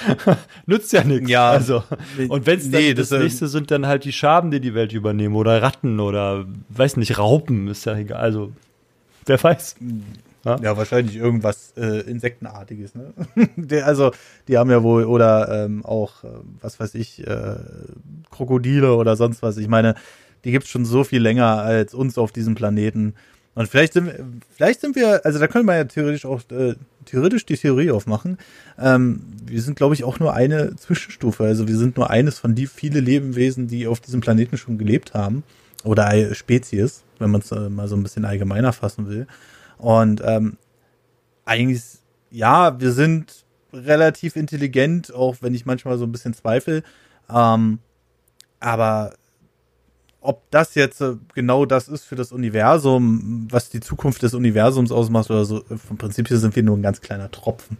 Nützt 0.65 0.93
ja 0.93 1.03
nichts. 1.03 1.29
Ja, 1.29 1.51
also, 1.51 1.83
und 2.29 2.45
wenn 2.45 2.59
es 2.59 2.67
nee, 2.67 2.93
das, 2.93 3.09
das 3.09 3.21
nächste 3.21 3.47
sind, 3.47 3.71
dann 3.71 3.87
halt 3.87 4.05
die 4.05 4.11
Schaben, 4.11 4.51
die 4.51 4.59
die 4.59 4.73
Welt 4.73 4.93
übernehmen 4.93 5.35
oder 5.35 5.61
Ratten 5.61 5.99
oder, 5.99 6.45
weiß 6.69 6.97
nicht, 6.97 7.17
Raupen, 7.17 7.67
ist 7.67 7.85
ja 7.85 7.95
egal. 7.95 8.21
Also, 8.21 8.51
wer 9.25 9.41
weiß. 9.41 9.75
Ja, 10.45 10.59
ja 10.59 10.77
wahrscheinlich 10.77 11.15
irgendwas 11.17 11.73
äh, 11.77 12.01
Insektenartiges. 12.01 12.95
Ne? 12.95 13.13
Der, 13.55 13.85
also, 13.85 14.11
die 14.47 14.57
haben 14.57 14.71
ja 14.71 14.81
wohl, 14.81 15.05
oder 15.05 15.65
ähm, 15.65 15.85
auch, 15.85 16.23
äh, 16.23 16.27
was 16.61 16.79
weiß 16.79 16.95
ich, 16.95 17.25
äh, 17.27 17.55
Krokodile 18.29 18.95
oder 18.95 19.15
sonst 19.15 19.41
was. 19.41 19.57
Ich 19.57 19.67
meine, 19.67 19.95
die 20.43 20.51
gibt's 20.51 20.69
schon 20.69 20.85
so 20.85 21.03
viel 21.03 21.21
länger 21.21 21.61
als 21.61 21.93
uns 21.93 22.17
auf 22.17 22.31
diesem 22.31 22.55
Planeten. 22.55 23.15
Und 23.53 23.67
vielleicht 23.67 23.93
sind, 23.93 24.11
vielleicht 24.55 24.81
sind 24.81 24.95
wir, 24.95 25.25
also 25.25 25.37
da 25.37 25.47
können 25.47 25.65
wir 25.65 25.75
ja 25.75 25.83
theoretisch 25.83 26.25
auch 26.25 26.41
äh, 26.51 26.75
theoretisch 27.05 27.45
die 27.45 27.57
Theorie 27.57 27.91
aufmachen. 27.91 28.37
Ähm, 28.77 29.23
wir 29.45 29.61
sind, 29.61 29.75
glaube 29.75 29.95
ich, 29.95 30.03
auch 30.03 30.19
nur 30.19 30.33
eine 30.33 30.75
Zwischenstufe. 30.75 31.43
Also 31.43 31.67
wir 31.67 31.77
sind 31.77 31.97
nur 31.97 32.09
eines 32.09 32.39
von 32.39 32.55
die 32.55 32.67
viele 32.67 32.99
Lebewesen, 32.99 33.67
die 33.67 33.87
auf 33.87 33.99
diesem 33.99 34.21
Planeten 34.21 34.57
schon 34.57 34.77
gelebt 34.77 35.13
haben. 35.13 35.43
Oder 35.83 36.33
Spezies, 36.35 37.03
wenn 37.19 37.31
man 37.31 37.41
es 37.41 37.51
äh, 37.51 37.69
mal 37.69 37.87
so 37.87 37.95
ein 37.95 38.03
bisschen 38.03 38.25
allgemeiner 38.25 38.71
fassen 38.71 39.07
will. 39.07 39.27
Und 39.77 40.21
ähm, 40.23 40.57
eigentlich, 41.45 41.81
ja, 42.29 42.79
wir 42.79 42.91
sind 42.91 43.45
relativ 43.73 44.35
intelligent, 44.35 45.13
auch 45.13 45.37
wenn 45.41 45.55
ich 45.55 45.65
manchmal 45.65 45.97
so 45.97 46.05
ein 46.05 46.11
bisschen 46.11 46.33
zweifle. 46.33 46.83
Ähm, 47.29 47.79
aber 48.59 49.13
ob 50.21 50.49
das 50.51 50.75
jetzt 50.75 51.01
äh, 51.01 51.15
genau 51.33 51.65
das 51.65 51.87
ist 51.87 52.05
für 52.05 52.15
das 52.15 52.31
Universum, 52.31 53.47
was 53.51 53.69
die 53.69 53.79
Zukunft 53.79 54.23
des 54.23 54.33
Universums 54.33 54.91
ausmacht 54.91 55.29
oder 55.29 55.45
so, 55.45 55.63
äh, 55.69 55.77
vom 55.77 55.97
Prinzip 55.97 56.27
hier 56.27 56.37
sind 56.37 56.55
wir 56.55 56.63
nur 56.63 56.77
ein 56.77 56.83
ganz 56.83 57.01
kleiner 57.01 57.29
Tropfen, 57.31 57.77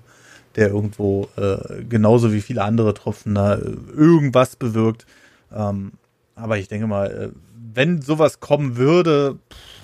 der 0.55 0.69
irgendwo 0.69 1.29
äh, 1.37 1.83
genauso 1.83 2.33
wie 2.33 2.41
viele 2.41 2.63
andere 2.63 2.93
Tropfen 2.93 3.35
da 3.35 3.55
äh, 3.55 3.71
irgendwas 3.95 4.55
bewirkt. 4.55 5.05
Ähm, 5.53 5.93
aber 6.35 6.57
ich 6.57 6.67
denke 6.67 6.87
mal, 6.87 7.31
wenn 7.73 8.01
sowas 8.01 8.39
kommen 8.39 8.77
würde, 8.77 9.37
pff, 9.51 9.81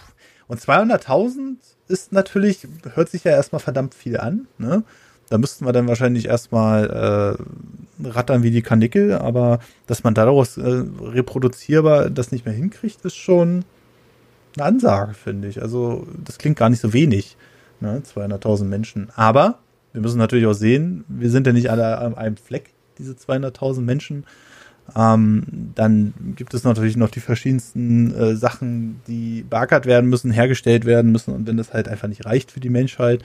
und 0.48 0.62
200.000 0.62 1.58
ist 1.88 2.12
natürlich, 2.12 2.68
hört 2.94 3.10
sich 3.10 3.24
ja 3.24 3.32
erstmal 3.32 3.60
verdammt 3.60 3.94
viel 3.94 4.18
an, 4.18 4.48
ne? 4.58 4.84
Da 5.30 5.38
müssten 5.38 5.66
wir 5.66 5.74
dann 5.74 5.88
wahrscheinlich 5.88 6.28
erstmal 6.28 7.38
äh, 8.00 8.08
rattern 8.08 8.44
wie 8.44 8.52
die 8.52 8.62
Kanickel, 8.62 9.14
aber 9.14 9.60
dass 9.86 10.04
man 10.04 10.14
daraus 10.14 10.58
äh, 10.58 10.84
reproduzierbar 11.02 12.10
das 12.10 12.32
nicht 12.32 12.46
mehr 12.46 12.54
hinkriegt, 12.54 13.04
ist 13.04 13.16
schon 13.16 13.66
eine 14.56 14.66
Ansage, 14.66 15.14
finde 15.14 15.48
ich. 15.48 15.62
Also 15.62 16.08
das 16.24 16.38
klingt 16.38 16.58
gar 16.58 16.70
nicht 16.70 16.80
so 16.80 16.94
wenig, 16.94 17.38
ne? 17.80 18.02
200.000 18.06 18.66
Menschen. 18.66 19.10
Aber 19.16 19.60
wir 19.94 20.02
müssen 20.02 20.18
natürlich 20.18 20.46
auch 20.46 20.54
sehen, 20.54 21.04
wir 21.08 21.30
sind 21.30 21.48
ja 21.48 21.54
nicht 21.54 21.70
alle 21.70 21.98
an 21.98 22.16
einem 22.16 22.38
Fleck, 22.38 22.74
diese 22.98 23.14
200.000 23.14 23.82
Menschen. 23.82 24.26
Ähm, 24.96 25.72
dann 25.76 26.14
gibt 26.36 26.54
es 26.54 26.64
natürlich 26.64 26.96
noch 26.96 27.10
die 27.10 27.20
verschiedensten 27.20 28.14
äh, 28.16 28.36
Sachen, 28.36 29.02
die 29.08 29.44
beackert 29.44 29.86
werden 29.86 30.10
müssen, 30.10 30.32
hergestellt 30.32 30.86
werden 30.86 31.12
müssen. 31.12 31.34
Und 31.34 31.48
wenn 31.48 31.58
das 31.58 31.74
halt 31.74 31.90
einfach 31.90 32.08
nicht 32.08 32.26
reicht 32.26 32.52
für 32.52 32.62
die 32.62 32.70
Menschheit, 32.70 33.24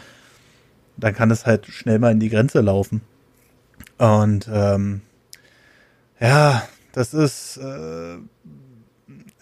dann 1.03 1.15
kann 1.15 1.31
es 1.31 1.47
halt 1.47 1.67
schnell 1.67 1.99
mal 1.99 2.13
in 2.13 2.21
die 2.21 2.31
Grenze 2.31 2.61
laufen. 2.61 3.03
Und 3.99 4.49
ähm, 4.53 5.03
ja, 6.21 6.63
das 6.93 7.15
ist 7.15 7.57
äh, 7.57 8.19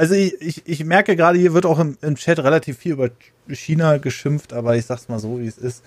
also 0.00 0.14
ich, 0.14 0.40
ich, 0.40 0.62
ich 0.64 0.84
merke 0.86 1.14
gerade, 1.14 1.38
hier 1.38 1.52
wird 1.52 1.66
auch 1.66 1.78
im, 1.78 1.98
im 2.00 2.16
Chat 2.16 2.38
relativ 2.38 2.78
viel 2.78 2.92
über 2.92 3.11
China 3.50 3.98
geschimpft, 3.98 4.54
aber 4.54 4.74
ich 4.74 4.86
sag's 4.86 5.11
mal 5.11 5.18
so, 5.18 5.38
wie 5.40 5.46
es 5.46 5.58
ist. 5.58 5.84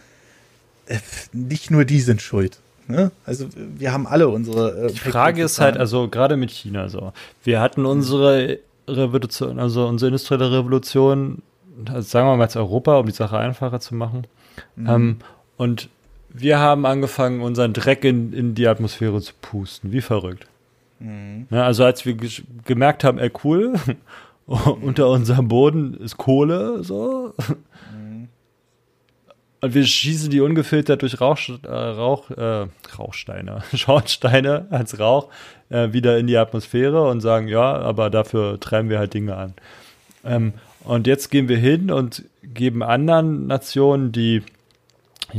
Äh, 0.85 0.99
nicht 1.31 1.71
nur 1.71 1.83
die 1.83 1.99
sind 1.99 2.21
schuld. 2.21 2.59
Ne? 2.87 3.09
Also 3.25 3.47
wir 3.55 3.91
haben 3.91 4.05
alle 4.05 4.29
unsere. 4.29 4.85
Äh, 4.85 4.91
die 4.91 4.99
Frage 4.99 5.41
ist 5.41 5.59
halt, 5.59 5.77
also 5.77 6.09
gerade 6.09 6.37
mit 6.37 6.51
China 6.51 6.89
so. 6.89 7.11
Wir 7.43 7.59
hatten 7.59 7.87
unsere 7.87 8.59
Revolution, 8.87 9.57
also 9.57 9.87
unsere 9.87 10.09
industrielle 10.09 10.51
Revolution, 10.51 11.41
also 11.87 12.01
sagen 12.01 12.27
wir 12.27 12.37
mal 12.37 12.43
jetzt 12.43 12.55
Europa, 12.55 12.99
um 12.99 13.07
die 13.07 13.13
Sache 13.13 13.39
einfacher 13.39 13.79
zu 13.79 13.95
machen. 13.95 14.27
Mhm. 14.75 14.89
Ähm, 14.89 15.17
und 15.57 15.89
wir 16.29 16.59
haben 16.59 16.85
angefangen, 16.85 17.41
unseren 17.41 17.73
Dreck 17.73 18.03
in, 18.03 18.33
in 18.33 18.55
die 18.55 18.67
Atmosphäre 18.67 19.21
zu 19.21 19.33
pusten. 19.39 19.91
Wie 19.91 20.01
verrückt. 20.01 20.47
Mhm. 20.99 21.47
Ja, 21.51 21.65
also 21.65 21.83
als 21.83 22.05
wir 22.05 22.17
gemerkt 22.65 23.03
haben, 23.03 23.19
ey 23.19 23.31
cool, 23.43 23.75
unter 24.45 25.09
unserem 25.09 25.47
Boden 25.47 25.93
ist 25.95 26.17
Kohle, 26.17 26.83
so. 26.83 27.33
Mhm. 27.93 28.29
Und 29.61 29.73
wir 29.73 29.85
schießen 29.85 30.29
die 30.29 30.41
ungefiltert 30.41 31.03
durch 31.03 31.21
Rauch, 31.21 31.39
äh, 31.63 31.67
Rauch, 31.67 32.29
äh, 32.31 32.67
Rauchsteine, 32.97 33.63
Schornsteine 33.73 34.67
als 34.71 34.99
Rauch 34.99 35.29
äh, 35.69 35.93
wieder 35.93 36.17
in 36.17 36.27
die 36.27 36.37
Atmosphäre 36.37 37.07
und 37.07 37.21
sagen, 37.21 37.47
ja, 37.47 37.73
aber 37.73 38.09
dafür 38.09 38.59
treiben 38.59 38.89
wir 38.89 38.99
halt 38.99 39.13
Dinge 39.13 39.37
an. 39.37 39.53
Ähm, 40.25 40.53
und 40.83 41.07
jetzt 41.07 41.29
gehen 41.29 41.47
wir 41.47 41.57
hin 41.57 41.91
und 41.91 42.25
geben 42.43 42.83
anderen 42.83 43.47
Nationen, 43.47 44.11
die 44.11 44.43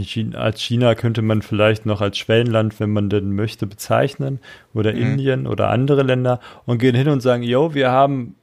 China, 0.03 0.39
als 0.39 0.61
China 0.61 0.95
könnte 0.95 1.23
man 1.23 1.43
vielleicht 1.43 1.87
noch 1.87 2.01
als 2.01 2.19
Schwellenland, 2.19 2.79
wenn 2.81 2.91
man 2.91 3.09
denn 3.09 3.35
möchte, 3.35 3.67
bezeichnen 3.67 4.41
oder 4.73 4.93
mhm. 4.93 4.99
Indien 4.99 5.47
oder 5.47 5.71
andere 5.71 6.03
Länder 6.03 6.41
und 6.67 6.79
gehen 6.79 6.95
hin 6.95 7.09
und 7.09 7.21
sagen, 7.21 7.43
yo, 7.43 7.75
wir 7.75 7.91
haben 7.91 8.35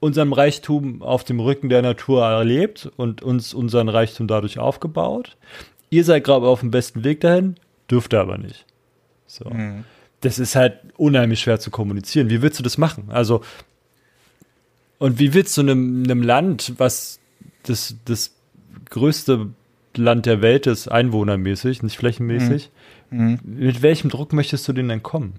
unseren 0.00 0.32
Reichtum 0.32 1.02
auf 1.02 1.24
dem 1.24 1.40
Rücken 1.40 1.68
der 1.68 1.82
Natur 1.82 2.24
erlebt 2.24 2.90
und 2.96 3.22
uns 3.22 3.52
unseren 3.52 3.88
Reichtum 3.88 4.28
dadurch 4.28 4.58
aufgebaut. 4.58 5.36
Ihr 5.90 6.04
seid 6.04 6.24
gerade 6.24 6.46
auf 6.46 6.60
dem 6.60 6.70
besten 6.70 7.04
Weg 7.04 7.20
dahin, 7.20 7.56
dürft 7.90 8.12
ihr 8.14 8.20
aber 8.20 8.38
nicht. 8.38 8.64
So. 9.26 9.48
Mhm. 9.50 9.84
Das 10.20 10.38
ist 10.38 10.56
halt 10.56 10.78
unheimlich 10.96 11.40
schwer 11.40 11.60
zu 11.60 11.70
kommunizieren. 11.70 12.30
Wie 12.30 12.42
willst 12.42 12.58
du 12.58 12.62
das 12.62 12.78
machen? 12.78 13.04
Also, 13.08 13.42
und 14.98 15.18
wie 15.18 15.32
willst 15.34 15.56
du 15.56 15.60
einem, 15.60 16.02
einem 16.04 16.22
Land, 16.22 16.74
was 16.78 17.20
das, 17.62 17.96
das 18.04 18.34
größte 18.90 19.50
Land 19.96 20.26
der 20.26 20.42
Welt 20.42 20.66
ist, 20.66 20.88
einwohnermäßig, 20.88 21.82
nicht 21.82 21.96
flächenmäßig. 21.96 22.70
Mhm. 23.10 23.38
Mit 23.42 23.82
welchem 23.82 24.10
Druck 24.10 24.32
möchtest 24.32 24.68
du 24.68 24.72
denn 24.72 24.88
denn 24.88 25.02
kommen? 25.02 25.34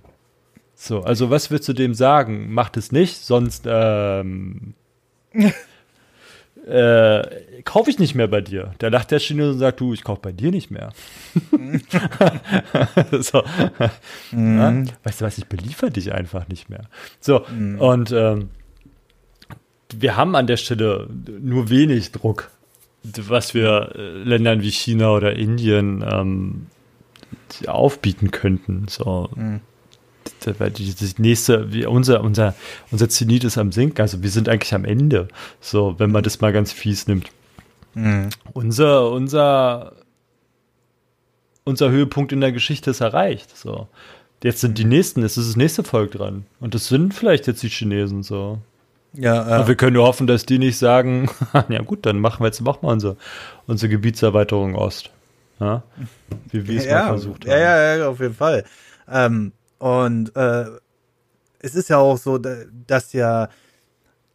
So, 0.76 1.02
also 1.02 1.30
was 1.30 1.52
würdest 1.52 1.70
du 1.70 1.74
dem 1.74 1.94
sagen? 1.94 2.54
Macht 2.54 2.78
es 2.78 2.92
nicht, 2.92 3.18
sonst 3.18 3.66
ähm, 3.68 4.76
äh, 6.66 7.22
kaufe 7.64 7.90
ich 7.90 8.00
nicht 8.00 8.16
mehr 8.16 8.28
bei 8.28 8.42
dir. 8.42 8.74
Da 8.80 8.88
lacht 8.88 9.12
der 9.12 9.20
Chinese 9.20 9.52
und 9.52 9.60
sagt, 9.60 9.82
du, 9.82 9.94
ich 9.94 10.04
kaufe 10.04 10.22
bei 10.22 10.32
dir 10.32 10.52
nicht 10.52 10.72
mehr. 10.72 10.94
so. 13.12 13.44
Mhm. 14.32 14.90
Weißt 15.04 15.22
du 15.22 15.26
was, 15.26 15.38
ich 15.38 15.48
beliefer 15.48 15.90
dich 15.90 16.14
einfach 16.14 16.48
nicht 16.48 16.70
mehr. 16.70 16.84
So, 17.20 17.46
mhm. 17.54 17.80
und 17.80 18.12
ähm, 18.12 18.50
wir 19.94 20.16
haben 20.16 20.36
an 20.36 20.48
der 20.48 20.58
Stelle 20.58 21.10
nur 21.42 21.70
wenig 21.70 22.12
Druck 22.12 22.52
was 23.04 23.54
wir 23.54 23.94
äh, 23.96 24.24
Ländern 24.24 24.62
wie 24.62 24.72
China 24.72 25.12
oder 25.12 25.36
Indien 25.36 26.04
ähm, 26.08 26.68
aufbieten 27.68 28.32
könnten. 28.32 28.88
So. 28.88 29.30
Mhm. 29.36 29.62
Die 30.46 30.94
nächste, 31.18 31.74
wie 31.74 31.86
unser, 31.86 32.22
unser, 32.22 32.56
unser 32.92 33.10
Zenit 33.10 33.44
ist 33.44 33.58
am 33.58 33.72
Sinken, 33.72 34.02
also 34.02 34.22
wir 34.22 34.30
sind 34.30 34.48
eigentlich 34.48 34.74
am 34.74 34.86
Ende, 34.86 35.28
so, 35.60 35.96
wenn 35.98 36.12
man 36.12 36.24
das 36.24 36.40
mal 36.40 36.54
ganz 36.54 36.72
fies 36.72 37.08
nimmt. 37.08 37.30
Mhm. 37.96 38.30
Unser, 38.54 39.12
unser, 39.12 39.94
unser 41.64 41.90
Höhepunkt 41.90 42.32
in 42.32 42.42
der 42.42 42.52
Geschichte 42.52 42.92
ist 42.92 43.02
erreicht, 43.02 43.58
so. 43.58 43.88
Jetzt 44.44 44.62
sind 44.62 44.78
die 44.78 44.86
nächsten, 44.86 45.22
es 45.24 45.38
ist 45.38 45.50
das 45.50 45.56
nächste 45.58 45.84
Volk 45.84 46.12
dran. 46.12 46.46
Und 46.62 46.74
das 46.74 46.88
sind 46.88 47.14
vielleicht 47.14 47.48
jetzt 47.48 47.62
die 47.62 47.70
Chinesen, 47.70 48.24
so. 48.24 48.60
Ja, 49.14 49.58
äh, 49.58 49.62
Und 49.62 49.68
wir 49.68 49.76
können 49.76 49.94
nur 49.94 50.06
hoffen, 50.06 50.28
dass 50.28 50.46
die 50.46 50.60
nicht 50.60 50.78
sagen, 50.78 51.30
ja 51.70 51.82
gut, 51.82 52.06
dann 52.06 52.20
machen 52.20 52.42
wir 52.42 52.48
jetzt 52.48 52.66
auch 52.66 52.82
mal 52.82 52.92
unsere, 52.92 53.18
unsere 53.68 53.90
Gebietserweiterung 53.90 54.76
Ost. 54.76 55.12
Ja? 55.60 55.84
Wie 56.52 56.68
wir 56.68 56.78
es 56.78 56.86
ja, 56.86 57.04
mal 57.04 57.08
versucht 57.10 57.46
haben. 57.46 57.52
Ja, 57.52 57.96
ja, 57.96 58.08
auf 58.08 58.20
jeden 58.20 58.36
Fall. 58.36 58.64
Ähm, 59.10 59.52
und 59.80 60.36
äh, 60.36 60.66
es 61.60 61.76
ist 61.76 61.90
ja 61.90 61.98
auch 61.98 62.18
so, 62.18 62.38
dass 62.38 63.14
ja, 63.14 63.50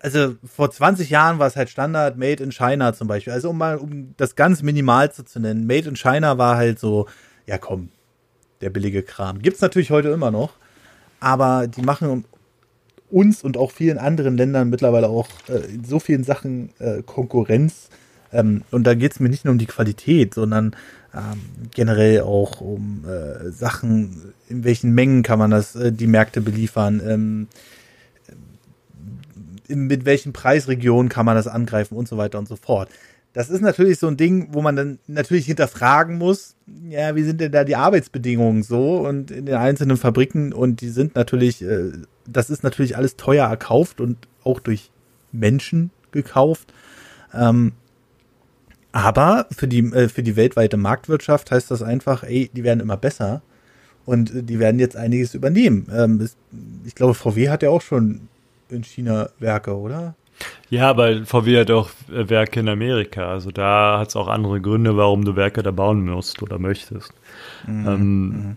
also 0.01 0.35
vor 0.45 0.71
20 0.71 1.09
Jahren 1.09 1.39
war 1.39 1.47
es 1.47 1.57
halt 1.57 1.71
Standard 1.71 2.19
Made 2.19 2.43
in 2.43 2.53
China 2.53 2.93
zum 2.93 3.09
Beispiel. 3.09 3.33
Also 3.33 3.51
um 3.51 3.59
mal, 3.59 3.79
um 3.79 4.15
das 4.17 4.37
ganz 4.37 4.63
Minimalste 4.63 5.25
zu 5.25 5.41
nennen, 5.41 5.67
Made 5.67 5.89
in 5.89 5.97
China 5.97 6.37
war 6.37 6.57
halt 6.57 6.79
so, 6.79 7.09
ja 7.47 7.59
komm, 7.59 7.91
der 8.61 8.71
billige 8.71 9.03
Kram. 9.03 9.41
Gibt's 9.41 9.61
natürlich 9.61 9.91
heute 9.91 10.09
immer 10.09 10.31
noch, 10.31 10.55
aber 11.21 11.67
die 11.67 11.83
machen 11.83 12.25
uns 13.15 13.43
und 13.43 13.57
auch 13.57 13.71
vielen 13.71 13.99
anderen 13.99 14.37
Ländern 14.37 14.69
mittlerweile 14.71 15.09
auch 15.09 15.29
äh, 15.49 15.73
in 15.73 15.85
so 15.85 16.01
vielen 16.01 16.25
Sachen 16.25 16.71
äh, 16.79 17.03
Konkurrenz. 17.03 17.89
Ähm, 18.33 18.63
und 18.71 18.87
da 18.87 18.95
geht 18.95 19.13
es 19.13 19.21
mir 19.21 19.29
nicht 19.29 19.45
nur 19.45 19.53
um 19.53 19.59
die 19.59 19.67
Qualität, 19.67 20.35
sondern 20.35 20.75
ähm, 21.15 21.41
generell 21.73 22.23
auch 22.23 22.61
um 22.61 23.05
äh, 23.07 23.51
Sachen, 23.51 24.33
in 24.49 24.65
welchen 24.65 24.93
Mengen 24.93 25.23
kann 25.23 25.39
man 25.39 25.53
das, 25.53 25.77
äh, 25.77 25.93
die 25.93 26.09
Märkte 26.09 26.41
beliefern, 26.41 27.01
ähm, 27.07 27.49
mit 29.69 30.05
welchen 30.05 30.33
Preisregionen 30.33 31.09
kann 31.09 31.25
man 31.25 31.37
das 31.37 31.47
angreifen 31.47 31.97
und 31.97 32.09
so 32.09 32.17
weiter 32.17 32.39
und 32.39 32.49
so 32.49 32.57
fort. 32.57 32.89
Das 33.35 33.51
ist 33.51 33.61
natürlich 33.61 33.99
so 33.99 34.07
ein 34.07 34.17
Ding, 34.17 34.49
wo 34.53 34.63
man 34.63 34.77
dann 34.77 34.99
natürlich 35.09 35.47
hinterfragen 35.47 36.19
muss, 36.19 36.55
ja, 36.89 37.17
wie 37.17 37.25
sind 37.25 37.41
denn 37.41 37.51
da 37.51 37.65
die 37.65 37.75
Arbeitsbedingungen 37.75 38.63
so 38.63 38.99
und 39.07 39.33
in 39.33 39.47
den 39.47 39.57
einzelnen 39.57 39.97
Fabriken 39.97 40.53
und 40.53 40.81
die 40.81 40.89
sind 40.89 41.17
natürlich, 41.17 41.61
äh, 41.61 41.91
das 42.27 42.49
ist 42.49 42.63
natürlich 42.63 42.97
alles 42.97 43.17
teuer 43.17 43.49
erkauft 43.49 44.01
und 44.01 44.29
auch 44.45 44.61
durch 44.61 44.93
Menschen 45.33 45.91
gekauft. 46.13 46.73
Ähm, 47.35 47.73
aber 48.93 49.49
für 49.51 49.67
die, 49.67 49.81
äh, 49.81 50.09
für 50.09 50.23
die 50.23 50.37
weltweite 50.37 50.77
Marktwirtschaft 50.77 51.51
heißt 51.51 51.73
das 51.73 51.83
einfach, 51.83 52.23
ey, 52.23 52.49
die 52.55 52.63
werden 52.63 52.79
immer 52.79 52.97
besser 52.97 53.43
und 54.07 54.49
die 54.49 54.61
werden 54.61 54.79
jetzt 54.79 54.97
einiges 54.97 55.35
übernehmen. 55.35 55.89
Ähm, 55.93 56.29
ich 56.85 56.95
glaube, 56.95 57.15
VW 57.15 57.49
hat 57.49 57.65
ja 57.65 57.71
auch 57.71 57.83
schon 57.83 58.29
in 58.69 58.85
China 58.85 59.31
Werke, 59.41 59.77
oder? 59.77 60.15
Ja, 60.71 60.91
aber 60.91 61.25
VW 61.25 61.61
hat 61.61 61.71
auch 61.71 61.91
äh, 62.13 62.29
Werke 62.29 62.61
in 62.61 62.69
Amerika. 62.69 63.31
Also 63.31 63.51
da 63.51 63.99
hat 63.99 64.09
es 64.09 64.17
auch 64.17 64.29
andere 64.29 64.61
Gründe, 64.61 64.97
warum 64.97 65.25
du 65.25 65.37
Werke 65.37 65.63
da 65.63 65.71
bauen 65.71 66.05
musst 66.05 66.43
oder 66.43 66.59
möchtest. 66.59 67.13
Mhm. 67.67 67.87
Ähm, 67.87 68.27
mhm. 68.27 68.57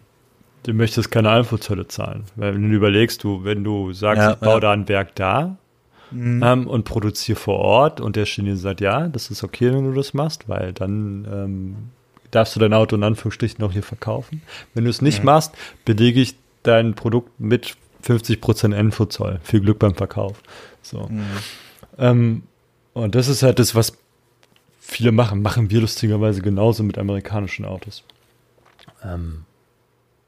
Du 0.64 0.74
möchtest 0.74 1.12
keine 1.12 1.30
Einfuhrzölle 1.30 1.88
zahlen. 1.88 2.24
Weil 2.36 2.56
wenn 2.56 2.70
du 2.70 2.76
überlegst, 2.76 3.24
du, 3.24 3.44
wenn 3.44 3.64
du 3.64 3.94
sagst, 3.94 4.22
ja, 4.22 4.32
ich 4.32 4.38
baue 4.38 4.56
ja. 4.56 4.60
da 4.60 4.72
ein 4.72 4.90
Werk 4.90 5.16
da 5.16 5.58
mhm. 6.12 6.42
ähm, 6.44 6.68
und 6.68 6.84
produziere 6.84 7.38
vor 7.38 7.60
Ort 7.60 8.02
und 8.02 8.16
der 8.16 8.26
Chinese 8.26 8.62
sagt, 8.62 8.82
ja, 8.82 9.08
das 9.08 9.30
ist 9.32 9.44
okay, 9.44 9.72
wenn 9.74 9.86
du 9.86 9.94
das 9.94 10.14
machst, 10.14 10.50
weil 10.50 10.74
dann 10.74 11.28
ähm, 11.32 11.76
darfst 12.32 12.56
du 12.56 12.60
dein 12.60 12.74
Auto 12.74 12.96
in 12.96 13.04
Anführungsstrichen 13.04 13.64
auch 13.64 13.72
hier 13.72 13.84
verkaufen. 13.84 14.42
Wenn 14.74 14.84
du 14.84 14.90
es 14.90 15.02
nicht 15.02 15.20
mhm. 15.20 15.26
machst, 15.26 15.54
belege 15.86 16.20
ich 16.20 16.36
dein 16.64 16.96
Produkt 16.96 17.40
mit 17.40 17.76
50% 18.06 18.74
Endfuhrzoll. 18.74 19.40
Viel 19.44 19.62
Glück 19.62 19.80
beim 19.80 19.96
Verkauf. 19.96 20.42
So. 20.82 21.10
Ähm, 21.98 22.44
und 22.94 23.16
das 23.16 23.28
ist 23.28 23.44
halt 23.44 23.60
das, 23.60 23.76
was 23.76 23.98
viele 24.80 25.12
machen. 25.12 25.42
Machen 25.42 25.70
wir 25.70 25.82
lustigerweise 25.82 26.42
genauso 26.42 26.84
mit 26.84 26.98
amerikanischen 26.98 27.66
Autos. 27.66 28.04
Ähm, 29.04 29.46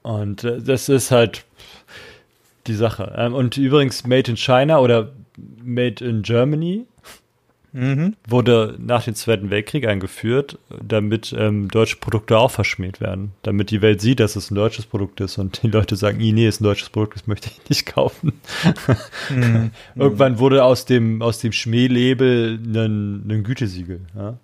und 0.01 0.43
äh, 0.43 0.61
das 0.61 0.89
ist 0.89 1.11
halt 1.11 1.45
die 2.67 2.75
Sache. 2.75 3.13
Ähm, 3.17 3.33
und 3.33 3.57
übrigens, 3.57 4.05
Made 4.05 4.31
in 4.31 4.37
China 4.37 4.79
oder 4.79 5.11
Made 5.63 6.03
in 6.03 6.21
Germany 6.21 6.85
Mhm. 7.71 8.15
Wurde 8.27 8.75
nach 8.79 9.03
dem 9.03 9.13
Zweiten 9.13 9.49
Weltkrieg 9.49 9.87
eingeführt, 9.87 10.57
damit 10.81 11.35
ähm, 11.37 11.67
deutsche 11.67 11.97
Produkte 11.97 12.37
auch 12.37 12.49
verschmäht 12.51 12.99
werden. 12.99 13.33
Damit 13.43 13.69
die 13.69 13.81
Welt 13.81 14.01
sieht, 14.01 14.19
dass 14.19 14.35
es 14.35 14.49
ein 14.49 14.55
deutsches 14.55 14.85
Produkt 14.85 15.21
ist 15.21 15.37
und 15.37 15.61
die 15.61 15.67
Leute 15.67 15.95
sagen, 15.95 16.17
nee, 16.17 16.47
ist 16.47 16.61
ein 16.61 16.63
deutsches 16.63 16.89
Produkt, 16.89 17.15
das 17.15 17.27
möchte 17.27 17.49
ich 17.49 17.69
nicht 17.69 17.85
kaufen. 17.85 18.33
Mhm. 19.29 19.71
Irgendwann 19.95 20.39
wurde 20.39 20.63
aus 20.63 20.85
dem, 20.85 21.21
aus 21.21 21.39
dem 21.39 21.51
Schmählabel 21.51 22.59
ein, 22.63 23.29
ein 23.29 23.43
Gütesiegel. 23.43 24.01
Ja? 24.15 24.37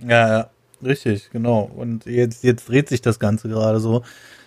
ja, 0.00 0.28
ja, 0.28 0.50
richtig, 0.84 1.30
genau. 1.30 1.70
Und 1.74 2.04
jetzt, 2.06 2.44
jetzt 2.44 2.68
dreht 2.68 2.88
sich 2.88 3.00
das 3.00 3.18
Ganze 3.18 3.48
gerade 3.48 3.80
so. 3.80 4.02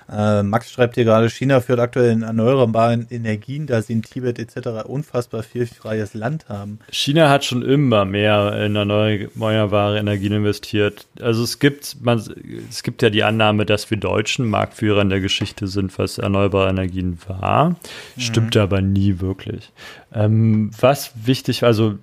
Äh, 0.09 0.43
Max 0.43 0.71
schreibt 0.71 0.95
hier 0.95 1.05
gerade, 1.05 1.29
China 1.29 1.61
führt 1.61 1.79
aktuell 1.79 2.11
in 2.11 2.21
erneuerbaren 2.21 3.07
Energien, 3.09 3.67
da 3.67 3.81
sie 3.81 3.93
in 3.93 4.01
Tibet 4.01 4.39
etc. 4.39 4.85
unfassbar 4.85 5.43
viel 5.43 5.65
freies 5.65 6.13
Land 6.13 6.49
haben. 6.49 6.79
China 6.91 7.29
hat 7.29 7.45
schon 7.45 7.61
immer 7.61 8.05
mehr 8.05 8.65
in 8.65 8.75
erneuerbare 8.75 9.99
Energien 9.99 10.33
investiert. 10.33 11.07
Also 11.21 11.43
es 11.43 11.59
gibt, 11.59 11.97
man, 12.01 12.21
es 12.69 12.83
gibt 12.83 13.01
ja 13.01 13.09
die 13.09 13.23
Annahme, 13.23 13.65
dass 13.65 13.89
wir 13.89 13.97
Deutschen 13.97 14.49
Marktführer 14.49 15.01
in 15.01 15.09
der 15.09 15.21
Geschichte 15.21 15.67
sind, 15.67 15.97
was 15.97 16.17
erneuerbare 16.17 16.69
Energien 16.69 17.17
war. 17.27 17.75
Stimmt 18.17 18.55
mhm. 18.55 18.61
aber 18.61 18.81
nie 18.81 19.19
wirklich. 19.19 19.71
Ähm, 20.13 20.71
was 20.79 21.11
wichtig, 21.25 21.63
also 21.63 21.97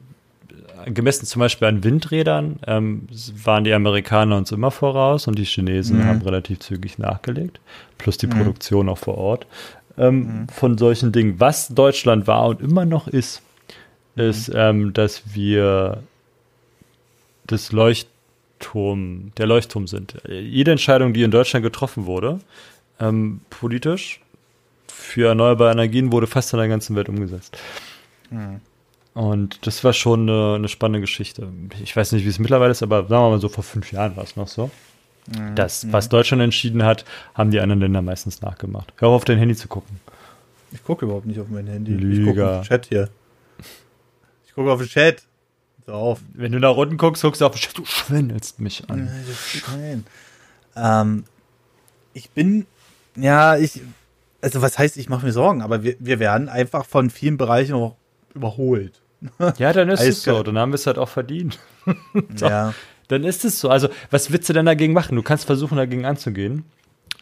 gemessen 0.94 1.26
zum 1.26 1.40
Beispiel 1.40 1.68
an 1.68 1.84
Windrädern 1.84 2.58
ähm, 2.66 3.08
waren 3.44 3.64
die 3.64 3.72
Amerikaner 3.72 4.36
uns 4.36 4.52
immer 4.52 4.70
voraus 4.70 5.26
und 5.26 5.38
die 5.38 5.44
Chinesen 5.44 5.98
mhm. 5.98 6.04
haben 6.04 6.22
relativ 6.22 6.60
zügig 6.60 6.98
nachgelegt, 6.98 7.60
plus 7.98 8.18
die 8.18 8.26
mhm. 8.26 8.30
Produktion 8.30 8.88
auch 8.88 8.98
vor 8.98 9.18
Ort 9.18 9.46
ähm, 9.96 10.18
mhm. 10.18 10.48
von 10.48 10.78
solchen 10.78 11.12
Dingen. 11.12 11.40
Was 11.40 11.68
Deutschland 11.68 12.26
war 12.26 12.46
und 12.46 12.60
immer 12.60 12.84
noch 12.84 13.08
ist, 13.08 13.42
mhm. 14.14 14.22
ist, 14.22 14.50
ähm, 14.54 14.92
dass 14.92 15.34
wir 15.34 16.02
das 17.46 17.72
Leuchtturm, 17.72 19.32
der 19.36 19.46
Leuchtturm 19.46 19.86
sind. 19.86 20.20
Jede 20.28 20.70
Entscheidung, 20.70 21.12
die 21.14 21.22
in 21.22 21.30
Deutschland 21.30 21.64
getroffen 21.64 22.06
wurde, 22.06 22.40
ähm, 23.00 23.40
politisch 23.50 24.20
für 24.86 25.28
erneuerbare 25.28 25.72
Energien, 25.72 26.12
wurde 26.12 26.26
fast 26.26 26.52
in 26.52 26.58
der 26.58 26.68
ganzen 26.68 26.94
Welt 26.96 27.08
umgesetzt. 27.08 27.56
Mhm. 29.18 29.24
Und 29.24 29.66
das 29.66 29.84
war 29.84 29.92
schon 29.92 30.28
eine, 30.28 30.54
eine, 30.56 30.68
spannende 30.68 31.00
Geschichte. 31.00 31.48
Ich 31.82 31.94
weiß 31.94 32.12
nicht, 32.12 32.24
wie 32.24 32.28
es 32.28 32.38
mittlerweile 32.38 32.70
ist, 32.70 32.82
aber 32.82 33.06
sagen 33.08 33.24
wir 33.24 33.30
mal 33.30 33.40
so, 33.40 33.48
vor 33.48 33.64
fünf 33.64 33.92
Jahren 33.92 34.16
war 34.16 34.24
es 34.24 34.36
noch 34.36 34.48
so. 34.48 34.70
Mhm. 35.26 35.54
Das, 35.54 35.92
was 35.92 36.08
Deutschland 36.08 36.42
entschieden 36.42 36.84
hat, 36.84 37.04
haben 37.34 37.50
die 37.50 37.60
anderen 37.60 37.80
Länder 37.80 38.02
meistens 38.02 38.40
nachgemacht. 38.40 38.92
Hör 38.96 39.08
auf, 39.08 39.24
dein 39.24 39.38
Handy 39.38 39.54
zu 39.54 39.68
gucken. 39.68 40.00
Ich 40.70 40.82
gucke 40.84 41.06
überhaupt 41.06 41.26
nicht 41.26 41.40
auf 41.40 41.48
mein 41.48 41.66
Handy. 41.66 41.92
Lüger. 41.92 42.20
Ich 42.20 42.26
gucke 42.26 42.48
auf 42.48 42.60
den 42.60 42.68
Chat 42.68 42.86
hier. 42.86 43.08
Ich 44.46 44.54
gucke 44.54 44.70
auf 44.70 44.80
den 44.80 44.88
Chat. 44.88 45.22
So 45.86 45.92
auf. 45.92 46.20
Wenn 46.34 46.52
du 46.52 46.60
nach 46.60 46.76
unten 46.76 46.96
guckst, 46.96 47.22
guckst 47.22 47.40
du 47.40 47.46
auf 47.46 47.52
den 47.52 47.60
Chat. 47.60 47.78
Du 47.78 47.84
schwindelst 47.84 48.60
mich 48.60 48.88
an. 48.88 49.10
Nein. 49.76 50.04
Ähm, 50.76 51.24
ich 52.12 52.30
bin, 52.30 52.66
ja, 53.16 53.56
ich, 53.56 53.80
also 54.40 54.62
was 54.62 54.78
heißt, 54.78 54.96
ich 54.96 55.08
mache 55.08 55.24
mir 55.24 55.32
Sorgen, 55.32 55.62
aber 55.62 55.82
wir, 55.82 55.96
wir 55.98 56.18
werden 56.18 56.48
einfach 56.48 56.84
von 56.84 57.10
vielen 57.10 57.36
Bereichen 57.36 57.74
auch 57.74 57.96
überholt. 58.34 59.00
Ja, 59.58 59.72
dann 59.72 59.88
ist 59.88 60.02
es 60.02 60.22
so. 60.22 60.42
Dann 60.42 60.58
haben 60.58 60.70
wir 60.70 60.76
es 60.76 60.86
halt 60.86 60.98
auch 60.98 61.08
verdient. 61.08 61.58
Ja. 62.38 62.74
Dann 63.08 63.24
ist 63.24 63.46
es 63.46 63.58
so. 63.58 63.70
Also, 63.70 63.88
was 64.10 64.30
willst 64.30 64.48
du 64.50 64.52
denn 64.52 64.66
dagegen 64.66 64.92
machen? 64.92 65.16
Du 65.16 65.22
kannst 65.22 65.46
versuchen, 65.46 65.78
dagegen 65.78 66.04
anzugehen. 66.04 66.64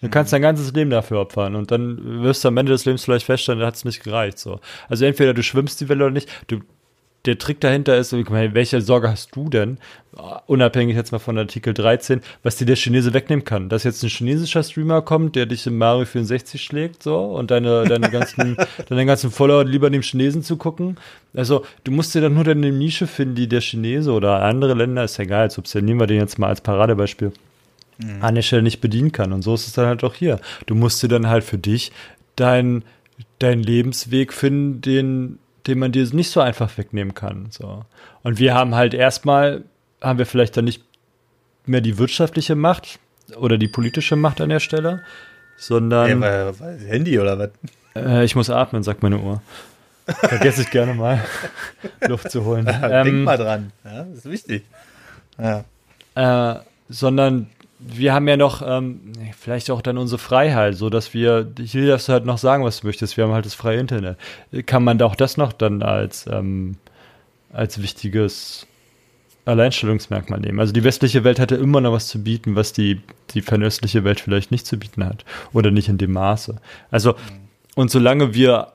Du 0.03 0.09
kannst 0.11 0.32
dein 0.32 0.42
ganzes 0.42 0.72
Leben 0.72 0.90
dafür 0.90 1.20
opfern 1.20 1.55
und 1.55 1.70
dann 1.70 2.22
wirst 2.22 2.44
du 2.44 2.49
am 2.49 2.57
Ende 2.57 2.72
des 2.72 2.84
Lebens 2.84 3.05
vielleicht 3.05 3.24
feststellen, 3.24 3.61
da 3.61 3.66
hat 3.66 3.76
es 3.76 3.84
nicht 3.84 4.03
gereicht. 4.03 4.38
So. 4.38 4.61
Also 4.88 5.07
entweder 5.07 5.32
du 5.32 5.42
schwimmst 5.42 5.80
die 5.80 5.88
Welle 5.88 6.05
oder 6.05 6.12
nicht. 6.12 6.28
Du 6.49 6.61
der 7.26 7.38
Trick 7.38 7.60
dahinter 7.60 7.96
ist, 7.96 8.12
welche 8.12 8.80
Sorge 8.80 9.10
hast 9.10 9.34
du 9.34 9.48
denn, 9.48 9.78
unabhängig 10.46 10.96
jetzt 10.96 11.12
mal 11.12 11.18
von 11.18 11.36
Artikel 11.36 11.74
13, 11.74 12.20
was 12.42 12.56
dir 12.56 12.64
der 12.64 12.76
Chinese 12.76 13.12
wegnehmen 13.12 13.44
kann? 13.44 13.68
Dass 13.68 13.84
jetzt 13.84 14.02
ein 14.02 14.08
chinesischer 14.08 14.62
Streamer 14.62 15.02
kommt, 15.02 15.36
der 15.36 15.46
dich 15.46 15.66
im 15.66 15.78
Mario 15.78 16.04
64 16.04 16.62
schlägt, 16.62 17.02
so, 17.02 17.16
und 17.16 17.50
deine, 17.50 17.84
deine 17.84 18.10
ganzen, 18.10 18.56
deine 18.88 19.06
ganzen 19.06 19.30
Follower 19.30 19.64
lieber 19.64 19.90
dem 19.90 20.02
Chinesen 20.02 20.42
zu 20.42 20.56
gucken. 20.56 20.96
Also, 21.34 21.64
du 21.84 21.92
musst 21.92 22.14
dir 22.14 22.20
dann 22.20 22.34
nur 22.34 22.44
deine 22.44 22.72
Nische 22.72 23.06
finden, 23.06 23.34
die 23.34 23.48
der 23.48 23.60
Chinese 23.60 24.12
oder 24.12 24.42
andere 24.42 24.74
Länder, 24.74 25.04
ist 25.04 25.18
egal, 25.18 25.42
als 25.42 25.58
ob 25.58 25.66
nehmen 25.74 26.00
wir 26.00 26.06
den 26.06 26.20
jetzt 26.20 26.38
mal 26.38 26.48
als 26.48 26.60
Paradebeispiel, 26.60 27.32
mhm. 27.98 28.22
an 28.22 28.34
der 28.34 28.42
Stelle 28.42 28.62
nicht 28.62 28.80
bedienen 28.80 29.12
kann. 29.12 29.32
Und 29.32 29.42
so 29.42 29.54
ist 29.54 29.66
es 29.66 29.72
dann 29.74 29.86
halt 29.86 30.04
auch 30.04 30.14
hier. 30.14 30.40
Du 30.66 30.74
musst 30.74 31.02
dir 31.02 31.08
dann 31.08 31.28
halt 31.28 31.44
für 31.44 31.58
dich 31.58 31.92
deinen 32.36 32.84
dein 33.38 33.62
Lebensweg 33.62 34.32
finden, 34.32 34.80
den 34.80 35.38
den 35.66 35.78
man 35.78 35.92
dir 35.92 36.06
nicht 36.12 36.30
so 36.30 36.40
einfach 36.40 36.76
wegnehmen 36.78 37.14
kann. 37.14 37.48
So. 37.50 37.84
Und 38.22 38.38
wir 38.38 38.54
haben 38.54 38.74
halt 38.74 38.94
erstmal, 38.94 39.64
haben 40.00 40.18
wir 40.18 40.26
vielleicht 40.26 40.56
dann 40.56 40.64
nicht 40.64 40.82
mehr 41.66 41.80
die 41.80 41.98
wirtschaftliche 41.98 42.54
Macht 42.54 42.98
oder 43.36 43.58
die 43.58 43.68
politische 43.68 44.16
Macht 44.16 44.40
an 44.40 44.48
der 44.48 44.60
Stelle, 44.60 45.02
sondern. 45.56 46.22
Ja, 46.22 46.60
weil, 46.60 46.78
Handy 46.86 47.18
oder 47.18 47.38
was? 47.38 47.50
Äh, 47.94 48.24
ich 48.24 48.36
muss 48.36 48.50
atmen, 48.50 48.82
sagt 48.82 49.02
meine 49.02 49.18
Uhr. 49.18 49.42
Vergesse 50.06 50.62
ich 50.62 50.70
gerne 50.70 50.94
mal, 50.94 51.24
Luft 52.06 52.30
zu 52.30 52.44
holen. 52.44 52.66
Ja, 52.66 53.00
ähm, 53.00 53.04
denk 53.04 53.24
mal 53.24 53.36
dran, 53.36 53.72
ja, 53.84 54.04
das 54.04 54.18
ist 54.18 54.30
wichtig. 54.30 54.64
Ja. 55.36 55.64
Äh, 56.14 56.60
sondern 56.88 57.48
wir 57.78 58.14
haben 58.14 58.26
ja 58.26 58.36
noch 58.36 58.62
ähm, 58.66 59.00
vielleicht 59.38 59.70
auch 59.70 59.82
dann 59.82 59.98
unsere 59.98 60.18
Freiheit, 60.18 60.76
so 60.76 60.88
dass 60.90 61.12
wir, 61.12 61.52
hier 61.58 61.86
darfst 61.86 62.08
du 62.08 62.12
halt 62.12 62.24
noch 62.24 62.38
sagen, 62.38 62.64
was 62.64 62.80
du 62.80 62.86
möchtest, 62.86 63.16
wir 63.16 63.24
haben 63.24 63.32
halt 63.32 63.44
das 63.44 63.54
freie 63.54 63.78
Internet. 63.78 64.16
Kann 64.64 64.82
man 64.82 65.00
auch 65.02 65.14
das 65.14 65.36
noch 65.36 65.52
dann 65.52 65.82
als, 65.82 66.26
ähm, 66.30 66.76
als 67.52 67.82
wichtiges 67.82 68.66
Alleinstellungsmerkmal 69.44 70.40
nehmen? 70.40 70.58
Also 70.58 70.72
die 70.72 70.84
westliche 70.84 71.22
Welt 71.24 71.38
hatte 71.38 71.56
immer 71.56 71.80
noch 71.80 71.92
was 71.92 72.08
zu 72.08 72.22
bieten, 72.22 72.56
was 72.56 72.72
die, 72.72 73.02
die 73.30 73.42
fernöstliche 73.42 74.04
Welt 74.04 74.20
vielleicht 74.20 74.50
nicht 74.50 74.66
zu 74.66 74.78
bieten 74.78 75.04
hat 75.04 75.24
oder 75.52 75.70
nicht 75.70 75.88
in 75.88 75.98
dem 75.98 76.12
Maße. 76.12 76.56
Also, 76.90 77.14
und 77.74 77.90
solange 77.90 78.32
wir 78.32 78.72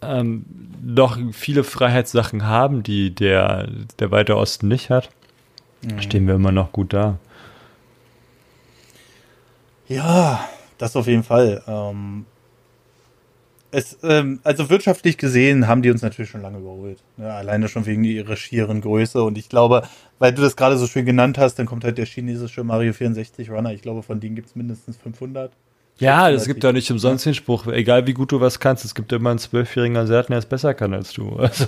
ähm, 0.00 0.46
noch 0.82 1.18
viele 1.32 1.64
Freiheitssachen 1.64 2.46
haben, 2.46 2.82
die 2.82 3.14
der, 3.14 3.68
der 3.98 4.10
Weite 4.10 4.36
Osten 4.36 4.68
nicht 4.68 4.88
hat, 4.88 5.10
mhm. 5.82 6.00
stehen 6.00 6.26
wir 6.26 6.34
immer 6.34 6.52
noch 6.52 6.72
gut 6.72 6.94
da. 6.94 7.18
Ja, 9.88 10.48
das 10.78 10.96
auf 10.96 11.06
jeden 11.06 11.22
Fall. 11.24 11.62
Ähm, 11.66 12.26
es, 13.70 13.98
ähm, 14.02 14.40
also 14.44 14.68
wirtschaftlich 14.68 15.16
gesehen 15.16 15.66
haben 15.66 15.82
die 15.82 15.90
uns 15.90 16.02
natürlich 16.02 16.30
schon 16.30 16.42
lange 16.42 16.58
überholt. 16.58 16.98
Ne? 17.16 17.32
Alleine 17.32 17.68
schon 17.68 17.86
wegen 17.86 18.04
ihrer 18.04 18.36
schieren 18.36 18.80
Größe. 18.82 19.22
Und 19.22 19.38
ich 19.38 19.48
glaube, 19.48 19.88
weil 20.18 20.32
du 20.32 20.42
das 20.42 20.56
gerade 20.56 20.76
so 20.76 20.86
schön 20.86 21.06
genannt 21.06 21.38
hast, 21.38 21.58
dann 21.58 21.66
kommt 21.66 21.84
halt 21.84 21.98
der 21.98 22.04
chinesische 22.06 22.64
Mario 22.64 22.92
64 22.92 23.50
Runner. 23.50 23.72
Ich 23.72 23.82
glaube, 23.82 24.02
von 24.02 24.20
denen 24.20 24.36
gibt 24.36 24.48
es 24.48 24.56
mindestens 24.56 24.98
500. 24.98 25.52
Ja, 25.98 26.30
es 26.30 26.46
gibt 26.46 26.64
ja 26.64 26.72
nicht 26.72 26.90
umsonst 26.90 27.26
den 27.26 27.34
Spruch, 27.34 27.66
egal 27.66 28.06
wie 28.06 28.14
gut 28.14 28.32
du 28.32 28.40
was 28.40 28.58
kannst, 28.58 28.84
es 28.84 28.94
gibt 28.94 29.12
immer 29.12 29.30
einen 29.30 29.38
zwölfjährigen 29.38 29.96
Asiaten, 29.96 30.32
der 30.32 30.38
es 30.38 30.46
besser 30.46 30.74
kann 30.74 30.94
als 30.94 31.12
du. 31.12 31.36
Also. 31.38 31.66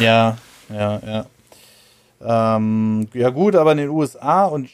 Ja, 0.00 0.36
ja, 0.68 1.00
ja. 2.20 2.56
Ähm, 2.56 3.08
ja 3.12 3.30
gut, 3.30 3.56
aber 3.56 3.72
in 3.72 3.78
den 3.78 3.88
USA 3.88 4.44
und 4.44 4.68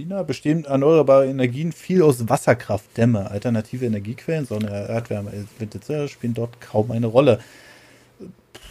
China 0.00 0.22
bestehen 0.22 0.64
erneuerbare 0.64 1.26
Energien 1.26 1.72
viel 1.72 2.02
aus 2.02 2.26
Wasserkraft, 2.28 2.96
Dämme, 2.96 3.30
alternative 3.30 3.84
Energiequellen, 3.84 4.46
Sonne, 4.46 4.70
Erdwärme, 4.88 5.30
Wind 5.58 5.74
etc. 5.74 6.10
spielen 6.10 6.32
dort 6.32 6.58
kaum 6.60 6.90
eine 6.90 7.06
Rolle. 7.06 7.38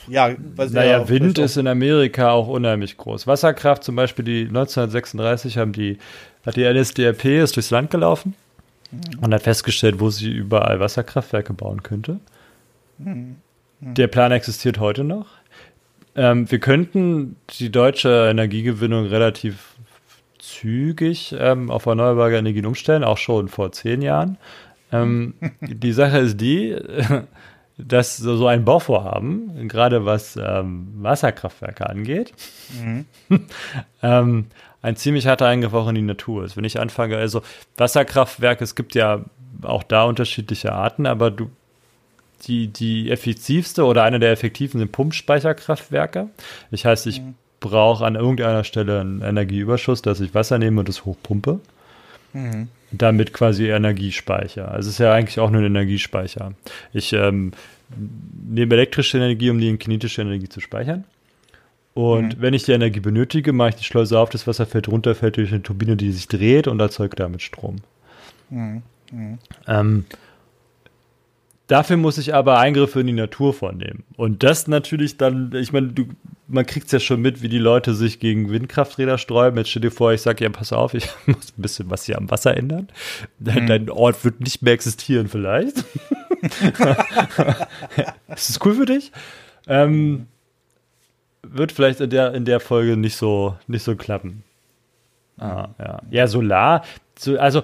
Ja, 0.07 0.31
naja, 0.71 1.07
Wind 1.07 1.37
ist 1.37 1.57
in 1.57 1.67
Amerika 1.67 2.31
auch 2.31 2.47
unheimlich 2.47 2.97
groß. 2.97 3.27
Wasserkraft 3.27 3.83
zum 3.83 3.95
Beispiel, 3.95 4.25
die 4.25 4.47
1936 4.47 5.59
haben 5.59 5.71
die, 5.71 5.99
hat 6.45 6.55
die 6.55 6.63
NSDAP 6.63 7.25
ist 7.25 7.55
durchs 7.55 7.69
Land 7.69 7.91
gelaufen 7.91 8.33
mhm. 8.91 9.19
und 9.21 9.31
hat 9.31 9.43
festgestellt, 9.43 9.99
wo 9.99 10.09
sie 10.09 10.31
überall 10.31 10.79
Wasserkraftwerke 10.79 11.53
bauen 11.53 11.83
könnte. 11.83 12.19
Mhm. 12.97 13.35
Mhm. 13.81 13.93
Der 13.93 14.07
Plan 14.07 14.31
existiert 14.31 14.79
heute 14.79 15.03
noch. 15.03 15.27
Ähm, 16.15 16.49
wir 16.49 16.59
könnten 16.59 17.35
die 17.59 17.71
deutsche 17.71 18.29
Energiegewinnung 18.31 19.05
relativ 19.05 19.75
zügig 20.39 21.35
ähm, 21.37 21.69
auf 21.69 21.85
erneuerbare 21.85 22.37
Energien 22.37 22.65
umstellen, 22.65 23.03
auch 23.03 23.17
schon 23.17 23.47
vor 23.47 23.71
zehn 23.71 24.01
Jahren. 24.01 24.37
Ähm, 24.91 25.35
die 25.61 25.93
Sache 25.93 26.19
ist 26.19 26.41
die, 26.41 26.75
dass 27.77 28.17
so 28.17 28.47
ein 28.47 28.65
Bauvorhaben, 28.65 29.67
gerade 29.67 30.05
was 30.05 30.37
ähm, 30.41 30.87
Wasserkraftwerke 30.97 31.89
angeht, 31.89 32.33
mhm. 32.81 33.05
ähm, 34.03 34.47
ein 34.81 34.95
ziemlich 34.95 35.27
harter 35.27 35.47
Eingriff 35.47 35.73
auch 35.73 35.87
in 35.89 35.95
die 35.95 36.01
Natur 36.01 36.45
ist. 36.45 36.57
Wenn 36.57 36.63
ich 36.63 36.79
anfange, 36.79 37.17
also 37.17 37.41
Wasserkraftwerke, 37.77 38.63
es 38.63 38.75
gibt 38.75 38.95
ja 38.95 39.25
auch 39.61 39.83
da 39.83 40.03
unterschiedliche 40.03 40.71
Arten, 40.71 41.05
aber 41.05 41.31
du, 41.31 41.49
die, 42.47 42.67
die 42.67 43.11
effektivste 43.11 43.83
oder 43.85 44.03
eine 44.03 44.19
der 44.19 44.31
effektivsten 44.31 44.79
sind 44.79 44.91
Pumpspeicherkraftwerke. 44.93 46.29
Ich 46.71 46.85
heißt, 46.85 47.07
ich 47.07 47.21
mhm. 47.21 47.35
Brauche 47.59 48.05
an 48.05 48.15
irgendeiner 48.15 48.63
Stelle 48.63 49.01
einen 49.01 49.21
Energieüberschuss, 49.21 50.01
dass 50.01 50.19
ich 50.19 50.33
Wasser 50.33 50.57
nehme 50.57 50.79
und 50.79 50.89
es 50.89 51.05
hochpumpe. 51.05 51.59
Mhm. 52.33 52.69
Damit 52.91 53.33
quasi 53.33 53.67
Energiespeicher. 53.67 54.71
Also 54.71 54.87
es 54.87 54.95
ist 54.95 54.99
ja 54.99 55.13
eigentlich 55.13 55.39
auch 55.39 55.49
nur 55.51 55.61
ein 55.61 55.67
Energiespeicher. 55.67 56.53
Ich 56.93 57.13
ähm, 57.13 57.51
nehme 58.47 58.73
elektrische 58.75 59.17
Energie, 59.17 59.49
um 59.49 59.59
die 59.59 59.69
in 59.69 59.79
kinetische 59.79 60.21
Energie 60.21 60.49
zu 60.49 60.59
speichern. 60.59 61.03
Und 61.93 62.37
mhm. 62.37 62.41
wenn 62.41 62.53
ich 62.53 62.63
die 62.63 62.71
Energie 62.71 62.99
benötige, 62.99 63.51
mache 63.51 63.69
ich 63.69 63.75
die 63.75 63.83
Schleuse 63.83 64.17
auf, 64.17 64.29
das 64.29 64.47
Wasser 64.47 64.65
fällt 64.65 64.87
runter, 64.87 65.15
fällt 65.15 65.37
durch 65.37 65.51
eine 65.51 65.63
Turbine, 65.63 65.97
die 65.97 66.11
sich 66.11 66.27
dreht 66.27 66.67
und 66.67 66.79
erzeugt 66.79 67.19
damit 67.19 67.41
Strom. 67.41 67.77
Mhm. 68.49 68.83
Mhm. 69.11 69.37
Ähm, 69.67 70.05
Dafür 71.69 71.97
muss 71.97 72.17
ich 72.17 72.33
aber 72.33 72.57
Eingriffe 72.57 73.01
in 73.01 73.07
die 73.07 73.13
Natur 73.13 73.53
vornehmen. 73.53 74.03
Und 74.17 74.41
das 74.41 74.67
natürlich 74.67 75.17
dann, 75.17 75.53
ich 75.53 75.71
meine, 75.71 75.89
du, 75.89 76.07
man 76.49 76.65
kriegt 76.65 76.87
es 76.87 76.91
ja 76.91 76.99
schon 76.99 77.21
mit, 77.21 77.41
wie 77.43 77.49
die 77.49 77.59
Leute 77.59 77.93
sich 77.93 78.19
gegen 78.19 78.49
Windkrafträder 78.49 79.17
sträuben. 79.19 79.57
Jetzt 79.57 79.69
stell 79.69 79.83
dir 79.83 79.91
vor, 79.91 80.11
ich 80.11 80.21
sage, 80.21 80.43
ja, 80.43 80.49
pass 80.49 80.73
auf, 80.73 80.93
ich 80.95 81.07
muss 81.27 81.53
ein 81.57 81.61
bisschen 81.61 81.89
was 81.89 82.05
hier 82.05 82.17
am 82.17 82.29
Wasser 82.29 82.57
ändern. 82.57 82.89
Dein, 83.39 83.63
mhm. 83.63 83.67
dein 83.67 83.89
Ort 83.89 84.25
wird 84.25 84.41
nicht 84.41 84.61
mehr 84.61 84.73
existieren 84.73 85.27
vielleicht. 85.27 85.77
ist 88.27 88.49
das 88.49 88.59
cool 88.65 88.75
für 88.75 88.85
dich? 88.85 89.11
Ähm, 89.67 90.27
wird 91.43 91.71
vielleicht 91.71 92.01
in 92.01 92.09
der, 92.09 92.33
in 92.33 92.45
der 92.45 92.59
Folge 92.59 92.97
nicht 92.97 93.15
so, 93.15 93.55
nicht 93.67 93.83
so 93.83 93.95
klappen. 93.95 94.43
Ah, 95.37 95.69
ja. 95.77 96.01
ja, 96.09 96.27
Solar. 96.27 96.83
So, 97.17 97.37
also 97.37 97.63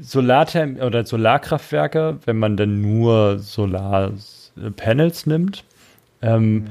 Solartherm 0.00 0.76
oder 0.76 1.04
Solarkraftwerke, 1.04 2.18
wenn 2.24 2.38
man 2.38 2.56
denn 2.56 2.80
nur 2.80 3.38
Solarpanels 3.38 5.26
nimmt, 5.26 5.64
ähm, 6.22 6.54
mhm. 6.54 6.68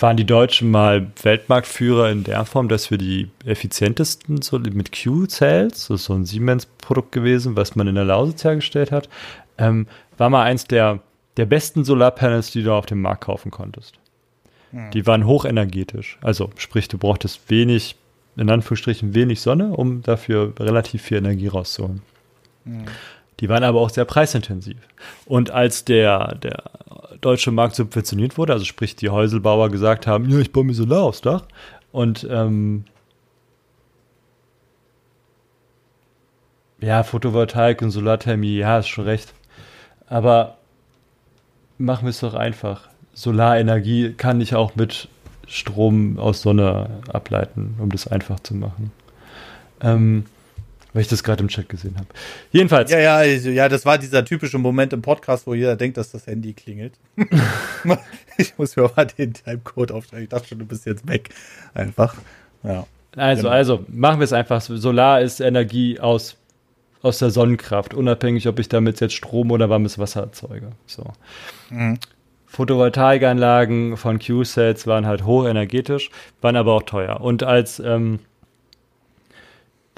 Waren 0.00 0.16
die 0.16 0.26
Deutschen 0.26 0.70
mal 0.70 1.10
Weltmarktführer 1.22 2.10
in 2.10 2.24
der 2.24 2.44
Form, 2.44 2.68
dass 2.68 2.90
wir 2.90 2.98
die 2.98 3.30
effizientesten 3.44 4.42
so 4.42 4.58
mit 4.58 4.92
Q-Cells, 4.92 5.88
das 5.88 6.00
ist 6.00 6.04
so 6.06 6.14
ein 6.14 6.24
Siemens-Produkt 6.24 7.12
gewesen, 7.12 7.56
was 7.56 7.76
man 7.76 7.86
in 7.86 7.94
der 7.94 8.04
Lausitz 8.04 8.44
hergestellt 8.44 8.92
hat, 8.92 9.08
ähm, 9.58 9.86
war 10.16 10.30
mal 10.30 10.44
eins 10.44 10.64
der, 10.64 11.00
der 11.36 11.46
besten 11.46 11.84
Solarpanels, 11.84 12.50
die 12.50 12.62
du 12.62 12.72
auf 12.72 12.86
dem 12.86 13.02
Markt 13.02 13.24
kaufen 13.24 13.50
konntest. 13.50 13.98
Mhm. 14.72 14.90
Die 14.90 15.06
waren 15.06 15.26
hochenergetisch. 15.26 16.18
Also, 16.22 16.50
sprich, 16.56 16.88
du 16.88 16.98
brauchtest 16.98 17.48
wenig, 17.48 17.96
in 18.36 18.50
Anführungsstrichen, 18.50 19.14
wenig 19.14 19.40
Sonne, 19.40 19.70
um 19.70 20.02
dafür 20.02 20.52
relativ 20.58 21.02
viel 21.02 21.18
Energie 21.18 21.48
rauszuholen. 21.48 22.02
Die 23.40 23.48
waren 23.48 23.64
aber 23.64 23.80
auch 23.80 23.90
sehr 23.90 24.04
preisintensiv. 24.04 24.76
Und 25.26 25.50
als 25.50 25.84
der, 25.84 26.36
der 26.36 26.64
deutsche 27.20 27.50
Markt 27.50 27.74
subventioniert 27.74 28.38
wurde, 28.38 28.52
also 28.52 28.64
sprich 28.64 28.96
die 28.96 29.10
Häuselbauer 29.10 29.70
gesagt 29.70 30.06
haben, 30.06 30.28
ja, 30.28 30.38
ich 30.38 30.52
baue 30.52 30.64
mir 30.64 30.74
Solar 30.74 31.02
aufs 31.02 31.20
Dach 31.20 31.42
und 31.90 32.26
ähm, 32.30 32.84
ja, 36.80 37.02
Photovoltaik 37.02 37.82
und 37.82 37.90
Solarthermie, 37.90 38.58
ja, 38.58 38.78
ist 38.78 38.88
schon 38.88 39.04
recht. 39.04 39.32
Aber 40.06 40.58
machen 41.78 42.04
wir 42.04 42.10
es 42.10 42.20
doch 42.20 42.34
einfach. 42.34 42.88
Solarenergie 43.14 44.12
kann 44.12 44.40
ich 44.40 44.54
auch 44.54 44.74
mit 44.74 45.08
Strom 45.46 46.18
aus 46.18 46.42
Sonne 46.42 46.90
ableiten, 47.08 47.76
um 47.78 47.90
das 47.90 48.06
einfach 48.06 48.40
zu 48.40 48.54
machen. 48.54 48.92
Ähm, 49.80 50.26
weil 50.94 51.02
ich 51.02 51.08
das 51.08 51.22
gerade 51.22 51.42
im 51.42 51.48
Chat 51.48 51.68
gesehen 51.68 51.96
habe. 51.96 52.06
Jedenfalls. 52.52 52.90
Ja, 52.90 53.00
ja, 53.00 53.16
also, 53.16 53.50
ja, 53.50 53.68
das 53.68 53.84
war 53.84 53.98
dieser 53.98 54.24
typische 54.24 54.58
Moment 54.58 54.92
im 54.92 55.02
Podcast, 55.02 55.46
wo 55.46 55.52
jeder 55.52 55.76
denkt, 55.76 55.96
dass 55.96 56.12
das 56.12 56.26
Handy 56.26 56.54
klingelt. 56.54 56.94
ich 58.38 58.56
muss 58.56 58.76
mir 58.76 58.90
mal 58.96 59.04
den 59.04 59.34
Timecode 59.34 59.92
aufschreiben. 59.92 60.22
Ich 60.22 60.30
dachte 60.30 60.48
schon, 60.48 60.60
du 60.60 60.66
bist 60.66 60.86
jetzt 60.86 61.06
weg. 61.06 61.30
Einfach. 61.74 62.14
Ja. 62.62 62.86
Also, 63.16 63.42
genau. 63.42 63.54
also, 63.54 63.84
machen 63.88 64.20
wir 64.20 64.24
es 64.24 64.32
einfach. 64.32 64.60
Solar 64.60 65.20
ist 65.20 65.40
Energie 65.40 65.98
aus, 65.98 66.36
aus 67.02 67.18
der 67.18 67.30
Sonnenkraft, 67.30 67.92
unabhängig, 67.92 68.46
ob 68.46 68.60
ich 68.60 68.68
damit 68.68 69.00
jetzt 69.00 69.14
Strom 69.14 69.50
oder 69.50 69.68
warmes 69.68 69.98
Wasser 69.98 70.22
erzeuge. 70.22 70.70
So. 70.86 71.04
Mhm. 71.70 71.98
Photovoltaikanlagen 72.46 73.96
von 73.96 74.20
Q-Cells 74.20 74.86
waren 74.86 75.06
halt 75.06 75.24
hochenergetisch, 75.24 76.10
waren 76.40 76.54
aber 76.54 76.72
auch 76.74 76.84
teuer. 76.84 77.20
Und 77.20 77.42
als 77.42 77.80
ähm, 77.80 78.20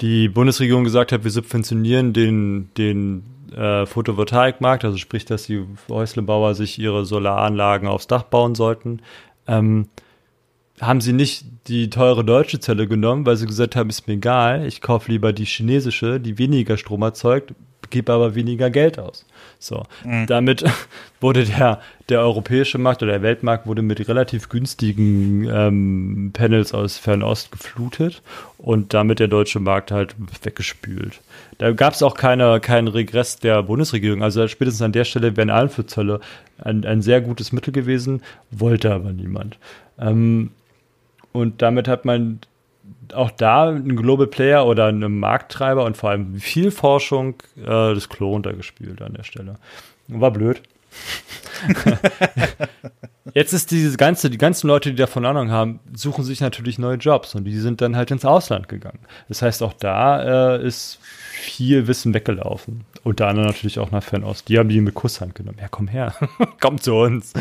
die 0.01 0.29
Bundesregierung 0.29 0.83
gesagt 0.83 1.11
hat, 1.11 1.23
wir 1.23 1.31
subventionieren 1.31 2.13
den, 2.13 2.69
den 2.77 3.23
äh, 3.55 3.85
Photovoltaikmarkt, 3.85 4.85
also 4.85 4.97
sprich, 4.97 5.25
dass 5.25 5.47
die 5.47 5.65
Häuslebauer 5.89 6.55
sich 6.55 6.77
ihre 6.79 7.05
Solaranlagen 7.05 7.87
aufs 7.87 8.07
Dach 8.07 8.23
bauen 8.23 8.55
sollten, 8.55 9.01
ähm, 9.47 9.87
haben 10.79 11.01
sie 11.01 11.13
nicht 11.13 11.45
die 11.67 11.89
teure 11.89 12.23
deutsche 12.23 12.59
Zelle 12.59 12.87
genommen, 12.87 13.25
weil 13.25 13.37
sie 13.37 13.47
gesagt 13.47 13.75
haben, 13.75 13.89
ist 13.89 14.07
mir 14.07 14.13
egal, 14.13 14.65
ich 14.67 14.81
kaufe 14.81 15.11
lieber 15.11 15.33
die 15.33 15.45
chinesische, 15.45 16.19
die 16.19 16.37
weniger 16.37 16.77
Strom 16.77 17.01
erzeugt, 17.01 17.55
gebe 17.89 18.11
aber 18.11 18.35
weniger 18.35 18.69
Geld 18.69 18.99
aus. 18.99 19.25
So, 19.59 19.83
mhm. 20.03 20.27
damit 20.27 20.63
wurde 21.21 21.45
der, 21.45 21.81
der 22.09 22.19
europäische 22.21 22.77
Markt 22.77 23.01
oder 23.01 23.13
der 23.13 23.21
Weltmarkt 23.21 23.65
wurde 23.65 23.81
mit 23.81 24.07
relativ 24.07 24.49
günstigen 24.49 25.49
ähm, 25.49 26.31
Panels 26.33 26.73
aus 26.73 26.97
Fernost 26.97 27.51
geflutet 27.51 28.21
und 28.57 28.93
damit 28.93 29.19
der 29.19 29.27
deutsche 29.27 29.59
Markt 29.59 29.91
halt 29.91 30.15
weggespült. 30.43 31.21
Da 31.57 31.71
gab 31.71 31.93
es 31.93 32.03
auch 32.03 32.15
keine, 32.15 32.59
keinen 32.59 32.87
Regress 32.87 33.37
der 33.37 33.63
Bundesregierung. 33.63 34.21
Also 34.21 34.47
spätestens 34.47 34.81
an 34.83 34.91
der 34.91 35.05
Stelle 35.05 35.35
wären 35.35 35.49
allen 35.49 35.69
für 35.69 35.85
Zölle 35.85 36.19
ein, 36.59 36.85
ein 36.85 37.01
sehr 37.01 37.21
gutes 37.21 37.51
Mittel 37.51 37.71
gewesen, 37.71 38.21
wollte 38.51 38.93
aber 38.93 39.11
niemand. 39.11 39.57
Ähm, 39.99 40.51
und 41.31 41.61
damit 41.61 41.87
hat 41.87 42.05
man 42.05 42.39
auch 43.13 43.31
da 43.31 43.69
ein 43.69 43.95
Global 43.95 44.27
Player 44.27 44.65
oder 44.65 44.87
ein 44.87 44.99
Markttreiber 45.19 45.85
und 45.85 45.97
vor 45.97 46.09
allem 46.09 46.35
viel 46.35 46.71
Forschung 46.71 47.35
äh, 47.57 47.93
das 47.93 48.09
Klo 48.09 48.29
runtergespielt 48.31 49.01
an 49.01 49.13
der 49.13 49.23
Stelle. 49.23 49.55
War 50.07 50.31
blöd. 50.31 50.61
Jetzt 53.33 53.53
ist 53.53 53.71
diese 53.71 53.97
ganze, 53.97 54.29
die 54.29 54.37
ganzen 54.37 54.67
Leute, 54.67 54.89
die 54.89 54.95
davon 54.95 55.25
Ahnung 55.25 55.51
haben, 55.51 55.79
suchen 55.93 56.23
sich 56.23 56.39
natürlich 56.39 56.79
neue 56.79 56.97
Jobs 56.97 57.35
und 57.35 57.43
die 57.43 57.57
sind 57.57 57.81
dann 57.81 57.95
halt 57.95 58.09
ins 58.09 58.25
Ausland 58.25 58.69
gegangen. 58.69 58.99
Das 59.27 59.41
heißt, 59.41 59.61
auch 59.63 59.73
da 59.73 60.55
äh, 60.55 60.65
ist 60.65 60.99
viel 61.01 61.87
Wissen 61.87 62.13
weggelaufen. 62.13 62.85
Unter 63.03 63.27
anderem 63.27 63.47
natürlich 63.47 63.79
auch 63.79 63.91
nach 63.91 64.03
Fernost. 64.03 64.49
Die 64.49 64.57
haben 64.57 64.69
die 64.69 64.81
mit 64.81 64.95
Kusshand 64.95 65.35
genommen. 65.35 65.57
Ja, 65.61 65.67
komm 65.69 65.87
her. 65.87 66.15
komm 66.59 66.79
zu 66.79 66.95
uns. 66.95 67.33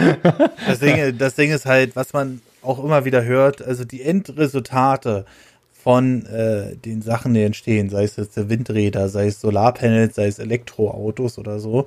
das, 0.66 0.80
Ding, 0.80 1.16
das 1.18 1.34
Ding 1.34 1.50
ist 1.50 1.66
halt, 1.66 1.96
was 1.96 2.12
man 2.12 2.40
auch 2.66 2.82
immer 2.82 3.04
wieder 3.04 3.24
hört, 3.24 3.62
also 3.62 3.84
die 3.84 4.02
Endresultate 4.02 5.24
von 5.72 6.26
äh, 6.26 6.76
den 6.76 7.00
Sachen, 7.00 7.34
die 7.34 7.42
entstehen, 7.42 7.90
sei 7.90 8.04
es 8.04 8.16
jetzt 8.16 8.48
Windräder, 8.48 9.08
sei 9.08 9.28
es 9.28 9.40
Solarpanels, 9.40 10.16
sei 10.16 10.26
es 10.26 10.38
Elektroautos 10.38 11.38
oder 11.38 11.60
so, 11.60 11.86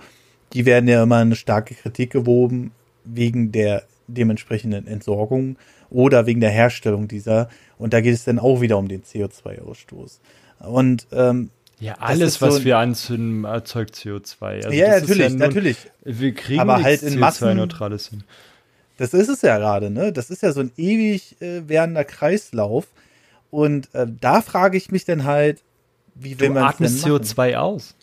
die 0.54 0.66
werden 0.66 0.88
ja 0.88 1.04
immer 1.04 1.18
eine 1.18 1.36
starke 1.36 1.76
Kritik 1.76 2.12
gewoben 2.12 2.72
wegen 3.04 3.52
der 3.52 3.84
dementsprechenden 4.08 4.88
Entsorgung 4.88 5.58
oder 5.90 6.26
wegen 6.26 6.40
der 6.40 6.50
Herstellung 6.50 7.08
dieser. 7.08 7.50
Und 7.78 7.94
da 7.94 8.02
geht 8.02 8.14
es 8.14 8.24
dann 8.24 8.40
auch 8.40 8.62
wieder 8.62 8.78
um 8.78 8.88
den 8.88 9.04
CO2-Ausstoß. 9.04 10.20
Und 10.60 11.08
ähm, 11.12 11.50
ja, 11.80 11.96
alles, 12.00 12.42
was 12.42 12.56
so 12.56 12.64
wir 12.66 12.78
anzünden, 12.78 13.46
erzeugt 13.46 13.96
CO2. 13.96 14.66
Also 14.66 14.70
ja, 14.72 15.00
natürlich, 15.00 15.18
ja 15.18 15.30
nun, 15.30 15.38
natürlich. 15.38 15.78
Wir 16.04 16.34
kriegen 16.34 16.60
aber 16.60 16.84
halt 16.84 17.04
in 17.04 17.20
CO2-neutrales 17.20 18.10
hin. 18.10 18.24
Das 19.00 19.14
ist 19.14 19.30
es 19.30 19.42
ja 19.42 19.58
gerade, 19.58 19.90
ne? 19.90 20.12
Das 20.12 20.30
ist 20.30 20.44
ja 20.44 20.52
so 20.52 20.60
ein 20.60 20.72
ewig 20.76 21.42
äh, 21.42 21.68
währender 21.68 22.04
Kreislauf. 22.04 22.88
Und 23.50 23.94
äh, 23.96 24.06
da 24.20 24.42
frage 24.42 24.78
ich 24.78 24.92
mich 24.92 25.06
dann 25.06 25.24
halt, 25.24 25.64
wie 26.16 26.38
will 26.40 26.50
man 26.50 26.70
es 26.70 26.78
denn 26.78 26.92
machen? 26.92 27.24
CO2 27.24 27.56
aus. 27.56 27.96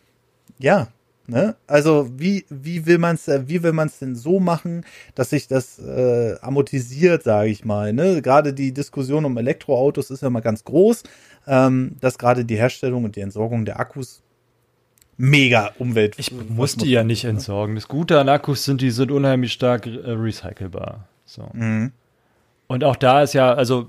Ja, 0.58 0.88
ne? 1.26 1.54
Also 1.66 2.08
wie 2.16 2.46
wie 2.48 2.86
will 2.86 2.96
man 2.96 3.16
es 3.16 3.28
äh, 3.28 3.42
wie 3.46 3.62
will 3.62 3.74
man 3.74 3.88
es 3.88 3.98
denn 3.98 4.16
so 4.16 4.40
machen, 4.40 4.86
dass 5.14 5.30
sich 5.30 5.48
das 5.48 5.78
äh, 5.78 6.36
amortisiert, 6.40 7.24
sage 7.24 7.50
ich 7.50 7.66
mal, 7.66 7.92
ne? 7.92 8.22
Gerade 8.22 8.54
die 8.54 8.72
Diskussion 8.72 9.26
um 9.26 9.36
Elektroautos 9.36 10.10
ist 10.10 10.22
ja 10.22 10.30
mal 10.30 10.40
ganz 10.40 10.64
groß, 10.64 11.02
ähm, 11.46 11.96
dass 12.00 12.16
gerade 12.16 12.46
die 12.46 12.56
Herstellung 12.56 13.04
und 13.04 13.16
die 13.16 13.20
Entsorgung 13.20 13.66
der 13.66 13.78
Akkus 13.78 14.22
mega 15.16 15.72
Umwelt. 15.78 16.14
Ich 16.18 16.32
muss 16.32 16.76
die 16.76 16.90
ja 16.90 17.04
nicht 17.04 17.24
entsorgen. 17.24 17.74
Das 17.74 17.88
Gute 17.88 18.20
an 18.20 18.28
Akkus 18.28 18.64
sind, 18.64 18.80
die 18.80 18.90
sind 18.90 19.10
unheimlich 19.10 19.52
stark 19.52 19.86
äh, 19.86 20.10
recycelbar. 20.10 21.06
So. 21.24 21.48
Mhm. 21.52 21.92
Und 22.66 22.84
auch 22.84 22.96
da 22.96 23.22
ist 23.22 23.32
ja, 23.32 23.52
also 23.54 23.88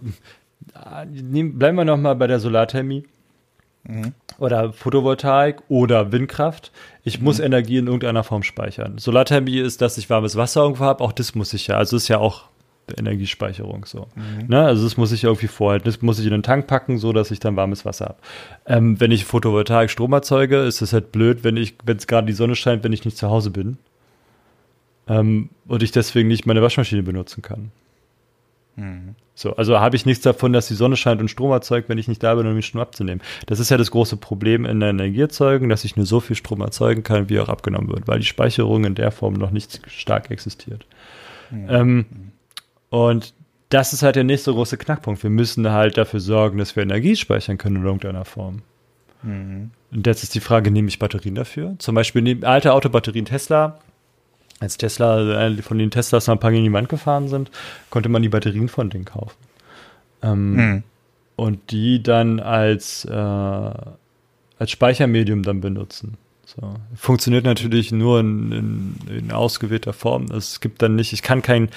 bleiben 0.73 1.75
wir 1.75 1.85
noch 1.85 1.97
mal 1.97 2.15
bei 2.15 2.27
der 2.27 2.39
Solarthermie 2.39 3.03
mhm. 3.83 4.13
oder 4.37 4.71
Photovoltaik 4.73 5.61
oder 5.67 6.11
Windkraft. 6.11 6.71
Ich 7.03 7.19
mhm. 7.19 7.25
muss 7.25 7.39
Energie 7.39 7.77
in 7.77 7.87
irgendeiner 7.87 8.23
Form 8.23 8.43
speichern. 8.43 8.97
Solarthermie 8.97 9.59
ist, 9.59 9.81
dass 9.81 9.97
ich 9.97 10.09
warmes 10.09 10.35
Wasser 10.35 10.61
irgendwo 10.61 10.85
habe. 10.85 11.03
Auch 11.03 11.11
das 11.11 11.35
muss 11.35 11.53
ich 11.53 11.67
ja. 11.67 11.77
Also 11.77 11.97
ist 11.97 12.07
ja 12.07 12.19
auch 12.19 12.45
Energiespeicherung 12.95 13.85
so. 13.85 14.07
Mhm. 14.15 14.47
Ne? 14.47 14.61
Also 14.61 14.83
das 14.83 14.97
muss 14.97 15.11
ich 15.11 15.23
irgendwie 15.23 15.47
vorhalten. 15.47 15.85
Das 15.85 16.01
muss 16.01 16.19
ich 16.19 16.25
in 16.25 16.31
den 16.31 16.43
Tank 16.43 16.67
packen, 16.67 16.97
so 16.97 17.13
dass 17.13 17.31
ich 17.31 17.39
dann 17.39 17.55
warmes 17.55 17.85
Wasser 17.85 18.05
habe. 18.05 18.17
Ähm, 18.65 18.99
wenn 18.99 19.11
ich 19.11 19.25
Photovoltaik 19.25 19.89
Strom 19.89 20.13
erzeuge, 20.13 20.59
ist 20.59 20.81
es 20.81 20.93
halt 20.93 21.11
blöd, 21.11 21.43
wenn 21.43 21.57
ich, 21.57 21.75
wenn 21.83 21.97
es 21.97 22.07
gerade 22.07 22.27
die 22.27 22.33
Sonne 22.33 22.55
scheint, 22.55 22.83
wenn 22.83 22.93
ich 22.93 23.05
nicht 23.05 23.17
zu 23.17 23.29
Hause 23.29 23.51
bin. 23.51 23.77
Ähm, 25.07 25.49
und 25.67 25.83
ich 25.83 25.91
deswegen 25.91 26.27
nicht 26.27 26.45
meine 26.45 26.61
Waschmaschine 26.61 27.03
benutzen 27.03 27.41
kann. 27.41 27.71
Mhm. 28.77 29.15
So, 29.35 29.55
also 29.55 29.79
habe 29.79 29.95
ich 29.95 30.05
nichts 30.05 30.23
davon, 30.23 30.53
dass 30.53 30.67
die 30.67 30.73
Sonne 30.73 30.95
scheint 30.95 31.21
und 31.21 31.29
Strom 31.29 31.51
erzeugt, 31.51 31.89
wenn 31.89 31.97
ich 31.97 32.07
nicht 32.07 32.23
da 32.23 32.33
bin, 32.35 32.47
um 32.47 32.53
den 32.53 32.61
Strom 32.63 32.81
abzunehmen. 32.81 33.21
Das 33.45 33.59
ist 33.59 33.69
ja 33.69 33.77
das 33.77 33.91
große 33.91 34.17
Problem 34.17 34.65
in 34.65 34.79
der 34.79 34.89
Energieerzeugung, 34.89 35.69
dass 35.69 35.83
ich 35.83 35.95
nur 35.95 36.05
so 36.05 36.19
viel 36.19 36.35
Strom 36.35 36.61
erzeugen 36.61 37.03
kann, 37.03 37.29
wie 37.29 37.39
auch 37.39 37.49
abgenommen 37.49 37.89
wird, 37.89 38.07
weil 38.07 38.19
die 38.19 38.25
Speicherung 38.25 38.85
in 38.85 38.95
der 38.95 39.11
Form 39.11 39.33
noch 39.33 39.51
nicht 39.51 39.81
stark 39.87 40.31
existiert. 40.31 40.85
Mhm. 41.51 41.67
Ähm, 41.69 42.05
und 42.89 43.33
das 43.69 43.93
ist 43.93 44.03
halt 44.03 44.15
der 44.15 44.23
nächste 44.23 44.53
große 44.53 44.77
Knackpunkt. 44.77 45.21
Wir 45.23 45.29
müssen 45.29 45.69
halt 45.71 45.97
dafür 45.97 46.19
sorgen, 46.19 46.57
dass 46.57 46.75
wir 46.75 46.83
Energie 46.83 47.15
speichern 47.15 47.57
können 47.57 47.77
in 47.77 47.83
irgendeiner 47.83 48.25
Form. 48.25 48.61
Mhm. 49.23 49.71
Und 49.91 50.07
jetzt 50.07 50.23
ist 50.23 50.35
die 50.35 50.39
Frage, 50.39 50.71
nehme 50.71 50.87
ich 50.87 50.99
Batterien 50.99 51.35
dafür? 51.35 51.75
Zum 51.79 51.95
Beispiel 51.95 52.45
alte 52.45 52.73
Autobatterien 52.73 53.25
Tesla. 53.25 53.79
Als 54.59 54.77
Tesla, 54.77 55.47
äh, 55.47 55.61
von 55.61 55.77
den 55.77 55.91
Teslas 55.91 56.27
noch 56.27 56.35
ein 56.35 56.39
paar 56.39 56.51
gegen 56.51 56.63
die 56.63 56.73
Wand 56.73 56.89
gefahren 56.89 57.27
sind, 57.27 57.51
konnte 57.89 58.09
man 58.09 58.21
die 58.21 58.29
Batterien 58.29 58.69
von 58.69 58.89
denen 58.89 59.05
kaufen. 59.05 59.37
Ähm, 60.23 60.55
mhm. 60.55 60.83
Und 61.35 61.71
die 61.71 62.01
dann 62.01 62.39
als, 62.39 63.05
äh, 63.05 63.13
als 63.13 64.71
Speichermedium 64.71 65.43
dann 65.43 65.61
benutzen. 65.61 66.17
So. 66.43 66.73
Funktioniert 66.95 67.43
natürlich 67.43 67.91
nur 67.91 68.21
in, 68.21 68.51
in, 68.51 69.17
in 69.17 69.31
ausgewählter 69.31 69.93
Form. 69.93 70.25
Es 70.31 70.59
gibt 70.61 70.81
dann 70.81 70.95
nicht, 70.95 71.13
ich 71.13 71.21
kann 71.21 71.41
kein 71.41 71.69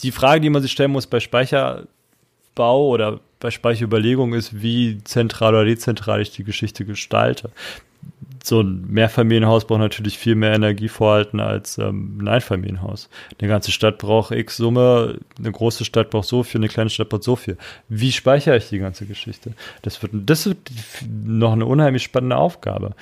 die 0.00 0.12
Frage, 0.12 0.40
die 0.40 0.50
man 0.50 0.62
sich 0.62 0.72
stellen 0.72 0.92
muss 0.92 1.06
bei 1.06 1.20
Speicherbau 1.20 2.88
oder 2.88 3.20
bei 3.42 3.50
Speicherüberlegung 3.50 4.34
ist, 4.34 4.62
wie 4.62 5.02
zentral 5.04 5.54
oder 5.54 5.64
dezentral 5.64 6.22
ich 6.22 6.30
die 6.30 6.44
Geschichte 6.44 6.84
gestalte. 6.84 7.50
So 8.42 8.60
ein 8.60 8.86
Mehrfamilienhaus 8.88 9.66
braucht 9.66 9.80
natürlich 9.80 10.18
viel 10.18 10.34
mehr 10.34 10.52
Energie 10.52 10.88
vorhalten 10.88 11.38
als 11.38 11.78
ähm, 11.78 12.18
ein 12.20 12.28
Einfamilienhaus. 12.28 13.08
Eine 13.38 13.48
ganze 13.48 13.70
Stadt 13.70 13.98
braucht 13.98 14.32
x 14.32 14.56
Summe, 14.56 15.18
eine 15.38 15.52
große 15.52 15.84
Stadt 15.84 16.10
braucht 16.10 16.26
so 16.28 16.42
viel, 16.42 16.60
eine 16.60 16.68
kleine 16.68 16.90
Stadt 16.90 17.08
braucht 17.08 17.22
so 17.22 17.36
viel. 17.36 17.56
Wie 17.88 18.10
speichere 18.10 18.56
ich 18.56 18.68
die 18.68 18.78
ganze 18.78 19.06
Geschichte? 19.06 19.52
Das 19.82 20.02
wird, 20.02 20.12
das 20.14 20.46
wird 20.46 20.58
noch 21.24 21.52
eine 21.52 21.66
unheimlich 21.66 22.02
spannende 22.02 22.36
Aufgabe, 22.36 22.94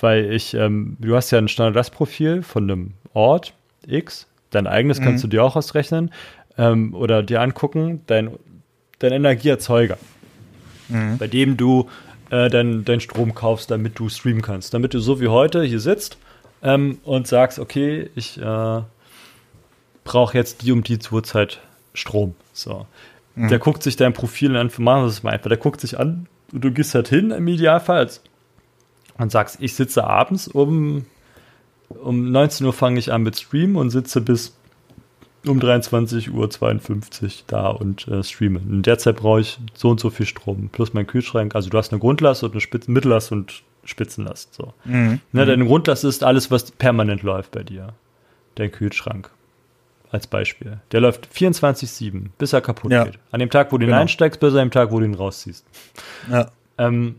weil 0.00 0.32
ich, 0.32 0.54
ähm, 0.54 0.96
du 1.00 1.16
hast 1.16 1.32
ja 1.32 1.38
ein 1.38 1.48
Standardlastprofil 1.48 2.42
von 2.42 2.70
einem 2.70 2.92
Ort 3.12 3.54
X 3.86 4.26
Dein 4.50 4.66
eigenes 4.66 5.00
mhm. 5.00 5.04
kannst 5.04 5.24
du 5.24 5.28
dir 5.28 5.44
auch 5.44 5.56
ausrechnen 5.56 6.10
ähm, 6.58 6.94
oder 6.94 7.22
dir 7.22 7.40
angucken, 7.40 8.02
dein, 8.06 8.30
dein 8.98 9.12
Energieerzeuger, 9.12 9.98
mhm. 10.88 11.18
bei 11.18 11.26
dem 11.26 11.56
du 11.56 11.88
äh, 12.30 12.48
deinen 12.48 12.84
dein 12.84 13.00
Strom 13.00 13.34
kaufst, 13.34 13.70
damit 13.70 13.98
du 13.98 14.08
streamen 14.08 14.42
kannst. 14.42 14.74
Damit 14.74 14.94
du 14.94 15.00
so 15.00 15.20
wie 15.20 15.28
heute 15.28 15.62
hier 15.62 15.80
sitzt 15.80 16.18
ähm, 16.62 16.98
und 17.04 17.26
sagst, 17.26 17.58
okay, 17.58 18.10
ich 18.14 18.40
äh, 18.40 18.82
brauche 20.04 20.36
jetzt 20.36 20.62
die 20.62 20.72
um 20.72 20.82
die 20.82 20.98
Uhrzeit 21.10 21.60
Strom. 21.94 22.34
So. 22.52 22.86
Mhm. 23.34 23.48
Der 23.48 23.58
guckt 23.58 23.82
sich 23.82 23.96
dein 23.96 24.12
Profil 24.12 24.56
an, 24.56 24.70
machen 24.78 25.02
wir 25.02 25.06
es 25.06 25.22
mal 25.22 25.32
einfach, 25.32 25.48
der 25.48 25.58
guckt 25.58 25.80
sich 25.80 25.98
an 25.98 26.26
und 26.52 26.64
du 26.64 26.70
gehst 26.72 26.94
halt 26.94 27.08
hin 27.08 27.30
im 27.30 27.46
Idealfall 27.48 28.08
und 29.18 29.30
sagst, 29.30 29.58
ich 29.60 29.74
sitze 29.74 30.04
abends 30.04 30.48
um 30.48 31.06
um 31.90 32.30
19 32.30 32.66
Uhr 32.66 32.72
fange 32.72 32.98
ich 32.98 33.12
an 33.12 33.22
mit 33.22 33.38
Stream 33.38 33.76
und 33.76 33.90
sitze 33.90 34.20
bis 34.20 34.56
um 35.46 35.58
23.52 35.58 36.30
Uhr 36.30 37.28
da 37.46 37.68
und 37.68 38.06
äh, 38.08 38.22
streame. 38.22 38.58
In 38.58 38.82
der 38.82 38.98
Zeit 38.98 39.16
brauche 39.16 39.40
ich 39.40 39.58
so 39.74 39.88
und 39.88 40.00
so 40.00 40.10
viel 40.10 40.26
Strom, 40.26 40.68
plus 40.70 40.92
mein 40.92 41.06
Kühlschrank. 41.06 41.54
Also 41.54 41.70
du 41.70 41.78
hast 41.78 41.92
eine 41.92 42.00
Grundlast 42.00 42.42
und 42.44 42.52
eine 42.52 42.60
Spitz 42.60 42.88
Mittellast 42.88 43.32
und 43.32 43.62
Spitzenlast. 43.84 44.54
So. 44.54 44.74
Mhm. 44.84 45.20
Ne, 45.32 45.46
deine 45.46 45.64
Grundlast 45.64 46.04
ist 46.04 46.22
alles, 46.22 46.50
was 46.50 46.70
permanent 46.70 47.22
läuft 47.22 47.52
bei 47.52 47.62
dir. 47.62 47.94
Dein 48.56 48.70
Kühlschrank. 48.70 49.30
Als 50.12 50.26
Beispiel. 50.26 50.80
Der 50.90 51.00
läuft 51.00 51.28
24-7, 51.32 52.30
bis 52.36 52.52
er 52.52 52.60
kaputt 52.60 52.90
ja. 52.90 53.04
geht. 53.04 53.18
An 53.30 53.38
dem 53.38 53.48
Tag, 53.48 53.70
wo 53.70 53.78
du 53.78 53.84
ihn 53.84 53.90
genau. 53.90 54.00
einsteigst, 54.00 54.40
bis 54.40 54.52
an 54.54 54.58
dem 54.58 54.70
Tag, 54.72 54.90
wo 54.90 54.98
du 54.98 55.06
ihn 55.06 55.14
rausziehst. 55.14 55.64
Ja. 56.28 56.50
Ähm, 56.78 57.16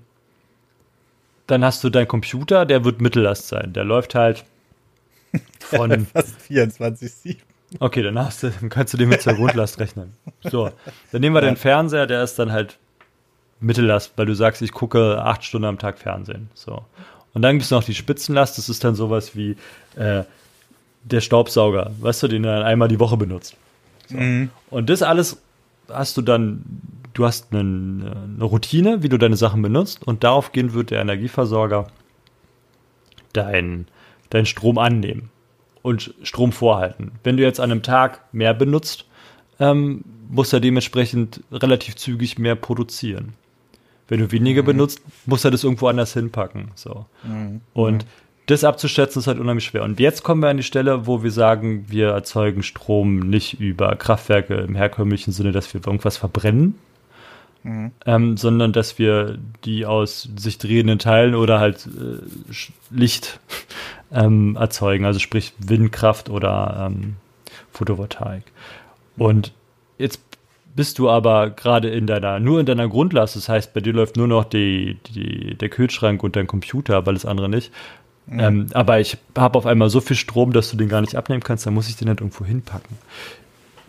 dann 1.48 1.64
hast 1.64 1.84
du 1.86 1.90
deinen 1.90 2.10
Computer, 2.10 2.66
der 2.66 2.84
wird 2.84 3.02
Mittellast 3.02 3.48
sein. 3.48 3.72
Der 3.72 3.86
läuft 3.86 4.14
halt 4.14 4.44
von 5.60 6.06
fast 6.14 6.36
24,7. 6.50 7.38
Okay, 7.80 8.04
dann, 8.04 8.20
hast 8.20 8.44
du, 8.44 8.50
dann 8.50 8.70
kannst 8.70 8.94
du 8.94 8.98
den 8.98 9.10
mit 9.10 9.22
zur 9.22 9.34
Grundlast 9.34 9.80
rechnen. 9.80 10.14
So, 10.44 10.72
dann 11.12 11.22
nehmen 11.22 11.36
wir 11.36 11.42
ja. 11.42 11.50
den 11.50 11.58
Fernseher, 11.58 12.06
der 12.06 12.24
ist 12.24 12.38
dann 12.38 12.52
halt 12.52 12.78
Mittellast, 13.62 14.14
weil 14.18 14.26
du 14.26 14.34
sagst, 14.34 14.62
ich 14.62 14.72
gucke 14.72 15.24
acht 15.24 15.44
Stunden 15.44 15.66
am 15.66 15.80
Tag 15.80 15.98
Fernsehen. 15.98 16.50
So. 16.54 16.84
Und 17.34 17.44
dann 17.44 17.56
gibt 17.56 17.64
es 17.64 17.72
noch 17.72 17.84
die 17.84 17.94
Spitzenlast, 17.94 18.58
das 18.58 18.68
ist 18.68 18.84
dann 18.84 18.96
sowas 18.96 19.36
wie 19.36 19.56
äh, 19.96 20.24
der 21.04 21.22
Staubsauger, 21.22 21.92
weißt 22.00 22.24
du, 22.24 22.28
den 22.28 22.44
du 22.44 22.50
dann 22.50 22.64
einmal 22.64 22.88
die 22.88 23.00
Woche 23.00 23.18
benutzt. 23.18 23.56
So. 24.08 24.18
Mhm. 24.18 24.50
Und 24.70 24.90
das 24.90 25.02
alles 25.02 25.42
hast 25.88 26.18
du 26.18 26.22
dann, 26.22 26.64
du 27.14 27.26
hast 27.26 27.54
eine, 27.54 27.62
eine 27.62 28.44
Routine, 28.44 29.04
wie 29.04 29.10
du 29.10 29.18
deine 29.18 29.38
Sachen 29.38 29.62
benutzt 29.62 30.06
und 30.06 30.24
daraufgehend 30.24 30.74
wird 30.74 30.92
der 30.92 31.02
Energieversorger 31.02 31.88
dein 33.34 33.88
deinen 34.32 34.48
Strom 34.48 34.78
annehmen 34.78 35.30
und 35.84 36.14
Strom 36.24 36.52
vorhalten. 36.52 37.12
Wenn 37.24 37.38
du 37.38 37.44
jetzt 37.44 37.60
an 37.60 37.72
einem 37.72 37.84
Tag 37.84 38.22
mehr 38.34 38.54
benutzt, 38.54 39.06
ähm, 39.60 40.04
muss 40.30 40.52
er 40.54 40.60
dementsprechend 40.60 41.42
relativ 41.52 41.96
zügig 41.96 42.40
mehr 42.40 42.56
produzieren. 42.56 43.34
Wenn 44.08 44.20
du 44.20 44.32
weniger 44.32 44.64
mhm. 44.64 44.68
benutzt, 44.68 45.02
muss 45.26 45.46
er 45.46 45.52
das 45.52 45.64
irgendwo 45.64 45.88
anders 45.88 46.14
hinpacken. 46.14 46.72
So. 46.76 47.06
Mhm. 47.24 47.62
Und 47.74 48.06
das 48.48 48.64
abzuschätzen 48.64 49.20
ist 49.20 49.28
halt 49.28 49.40
unheimlich 49.40 49.66
schwer. 49.66 49.84
Und 49.84 50.00
jetzt 50.00 50.24
kommen 50.24 50.42
wir 50.42 50.50
an 50.50 50.58
die 50.58 50.64
Stelle, 50.64 51.06
wo 51.08 51.24
wir 51.24 51.32
sagen, 51.32 51.86
wir 51.88 52.10
erzeugen 52.10 52.64
Strom 52.64 53.20
nicht 53.20 53.60
über 53.60 53.96
Kraftwerke 53.96 54.56
im 54.56 54.76
herkömmlichen 54.76 55.32
Sinne, 55.32 55.52
dass 55.52 55.74
wir 55.74 55.86
irgendwas 55.86 56.18
verbrennen, 56.18 56.76
Mhm. 57.64 57.92
Ähm, 58.06 58.38
sondern 58.38 58.74
dass 58.74 58.98
wir 58.98 59.38
die 59.66 59.86
aus 59.86 60.28
sich 60.36 60.58
drehenden 60.58 60.98
Teilen 61.00 61.36
oder 61.36 61.60
halt 61.60 61.86
äh, 61.88 62.18
Licht 62.90 63.40
ähm, 64.14 64.56
erzeugen, 64.60 65.06
also 65.06 65.20
sprich 65.20 65.54
Windkraft 65.60 66.30
oder 66.30 66.90
ähm, 66.90 67.16
Photovoltaik. 67.72 68.44
Und 69.18 69.54
jetzt 69.98 70.22
bist 70.76 71.00
du 71.00 71.10
aber 71.10 71.50
gerade 71.50 71.90
in 71.90 72.08
deiner, 72.08 72.40
nur 72.40 72.60
in 72.60 72.66
deiner 72.66 72.88
Grundlast, 72.88 73.36
das 73.36 73.50
heißt, 73.50 73.74
bei 73.74 73.82
dir 73.82 73.94
läuft 73.94 74.18
nur 74.18 74.28
noch 74.28 74.46
die, 74.46 74.98
die, 75.08 75.56
der 75.56 75.70
Kühlschrank 75.70 76.24
und 76.24 76.36
dein 76.36 76.48
Computer, 76.48 76.98
aber 76.98 77.10
alles 77.10 77.26
andere 77.26 77.50
nicht. 77.50 77.72
Mhm. 78.28 78.40
Ähm, 78.40 78.68
aber 78.74 79.00
ich 79.00 79.18
habe 79.38 79.58
auf 79.58 79.66
einmal 79.66 79.90
so 79.90 80.00
viel 80.00 80.16
Strom, 80.16 80.54
dass 80.54 80.72
du 80.72 80.78
den 80.78 80.90
gar 80.90 81.02
nicht 81.02 81.16
abnehmen 81.16 81.44
kannst, 81.44 81.66
dann 81.66 81.74
muss 81.74 81.90
ich 81.90 81.98
den 81.98 82.08
halt 82.08 82.22
irgendwo 82.22 82.46
hinpacken. 82.46 82.98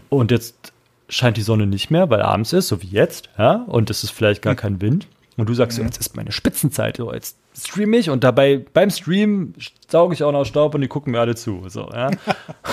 Und 0.08 0.30
jetzt 0.30 0.72
scheint 1.08 1.36
die 1.36 1.42
Sonne 1.42 1.66
nicht 1.66 1.90
mehr, 1.90 2.10
weil 2.10 2.22
abends 2.22 2.52
ist, 2.52 2.68
so 2.68 2.82
wie 2.82 2.88
jetzt, 2.88 3.30
ja, 3.38 3.64
und 3.66 3.90
es 3.90 4.02
ist 4.02 4.10
vielleicht 4.10 4.42
gar 4.42 4.54
mhm. 4.54 4.58
kein 4.58 4.80
Wind. 4.80 5.06
Und 5.36 5.48
du 5.48 5.54
sagst, 5.54 5.78
mhm. 5.78 5.82
so, 5.82 5.86
jetzt 5.86 5.98
ist 5.98 6.16
meine 6.16 6.32
Spitzenzeit, 6.32 6.98
so, 6.98 7.12
jetzt 7.12 7.36
streame 7.56 7.96
ich 7.96 8.10
und 8.10 8.22
dabei 8.24 8.64
beim 8.72 8.90
Stream 8.90 9.54
sauge 9.88 10.14
ich 10.14 10.22
auch 10.22 10.32
noch 10.32 10.44
Staub 10.44 10.74
und 10.74 10.82
die 10.82 10.88
gucken 10.88 11.12
mir 11.12 11.20
alle 11.20 11.34
zu. 11.34 11.64
So, 11.68 11.88
ja. 11.90 12.10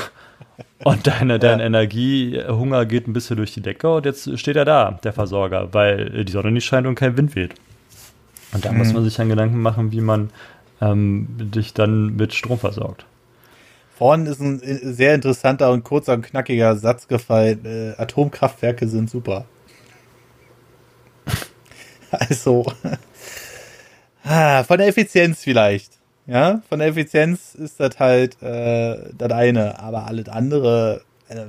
und 0.83 1.07
deine, 1.07 1.39
dein 1.39 1.59
ja. 1.59 1.65
Energiehunger 1.65 2.85
geht 2.85 3.07
ein 3.07 3.13
bisschen 3.13 3.37
durch 3.37 3.53
die 3.53 3.61
Decke 3.61 3.93
und 3.93 4.05
jetzt 4.05 4.37
steht 4.37 4.55
er 4.55 4.65
da, 4.65 4.99
der 5.03 5.13
Versorger, 5.13 5.73
weil 5.73 6.25
die 6.25 6.31
Sonne 6.31 6.51
nicht 6.51 6.65
scheint 6.65 6.85
und 6.85 6.95
kein 6.95 7.17
Wind 7.17 7.35
weht. 7.35 7.53
Und 8.51 8.65
da 8.65 8.71
mhm. 8.71 8.79
muss 8.79 8.93
man 8.93 9.03
sich 9.03 9.15
dann 9.15 9.29
Gedanken 9.29 9.61
machen, 9.61 9.91
wie 9.91 10.01
man 10.01 10.29
ähm, 10.81 11.27
dich 11.37 11.73
dann 11.73 12.15
mit 12.15 12.33
Strom 12.33 12.59
versorgt. 12.59 13.05
Vorhin 13.97 14.25
ist 14.25 14.39
ein 14.39 14.61
äh, 14.61 14.77
sehr 14.93 15.15
interessanter 15.15 15.71
und 15.71 15.83
kurzer 15.83 16.13
und 16.13 16.23
knackiger 16.23 16.75
Satz 16.77 17.07
gefallen. 17.07 17.65
Äh, 17.65 18.01
Atomkraftwerke 18.01 18.87
sind 18.87 19.09
super. 19.09 19.45
also, 22.29 22.65
ah, 24.23 24.63
von 24.63 24.77
der 24.77 24.87
Effizienz 24.87 25.43
vielleicht. 25.43 25.93
Ja, 26.27 26.61
von 26.69 26.79
der 26.79 26.89
Effizienz 26.89 27.55
ist 27.55 27.79
das 27.79 27.99
halt 27.99 28.41
äh, 28.43 29.09
das 29.17 29.31
eine, 29.31 29.79
aber 29.79 30.05
alles 30.05 30.29
andere. 30.29 31.01
Also, 31.27 31.45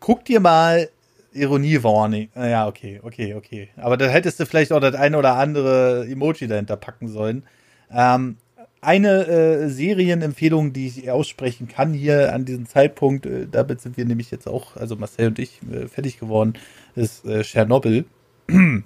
guck 0.00 0.24
dir 0.24 0.40
mal 0.40 0.88
Ironie-Warning. 1.32 2.30
Ah, 2.34 2.46
ja, 2.46 2.66
okay, 2.66 3.00
okay, 3.02 3.34
okay. 3.34 3.68
Aber 3.76 3.96
da 3.96 4.06
hättest 4.06 4.40
du 4.40 4.46
vielleicht 4.46 4.72
auch 4.72 4.80
das 4.80 4.94
eine 4.94 5.18
oder 5.18 5.36
andere 5.36 6.06
Emoji 6.08 6.48
dahinter 6.48 6.76
packen 6.76 7.08
sollen. 7.08 7.44
Ähm, 7.90 8.38
eine 8.80 9.26
äh, 9.26 9.68
Serienempfehlung, 9.68 10.72
die 10.72 10.86
ich 10.86 11.10
aussprechen 11.10 11.68
kann 11.68 11.92
hier 11.92 12.32
an 12.32 12.44
diesem 12.44 12.66
Zeitpunkt, 12.66 13.26
äh, 13.26 13.46
damit 13.50 13.80
sind 13.80 13.96
wir 13.96 14.04
nämlich 14.04 14.30
jetzt 14.30 14.46
auch, 14.46 14.76
also 14.76 14.96
Marcel 14.96 15.28
und 15.28 15.38
ich, 15.38 15.60
äh, 15.70 15.88
fertig 15.88 16.20
geworden, 16.20 16.54
ist 16.94 17.24
äh, 17.24 17.42
Tschernobyl. 17.42 18.04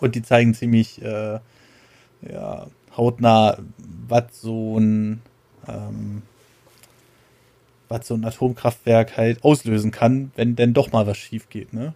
und 0.00 0.14
die 0.14 0.22
zeigen 0.22 0.54
ziemlich 0.54 1.02
äh, 1.02 1.38
ja, 2.22 2.66
hautnah, 2.96 3.58
was 4.08 4.40
so 4.40 4.78
ein 4.78 5.22
ähm, 5.68 6.22
was 7.88 8.06
so 8.06 8.14
ein 8.14 8.24
Atomkraftwerk 8.24 9.16
halt 9.16 9.44
auslösen 9.44 9.90
kann, 9.90 10.30
wenn 10.36 10.54
denn 10.54 10.72
doch 10.72 10.92
mal 10.92 11.06
was 11.06 11.18
schief 11.18 11.48
geht. 11.48 11.72
Ne? 11.72 11.92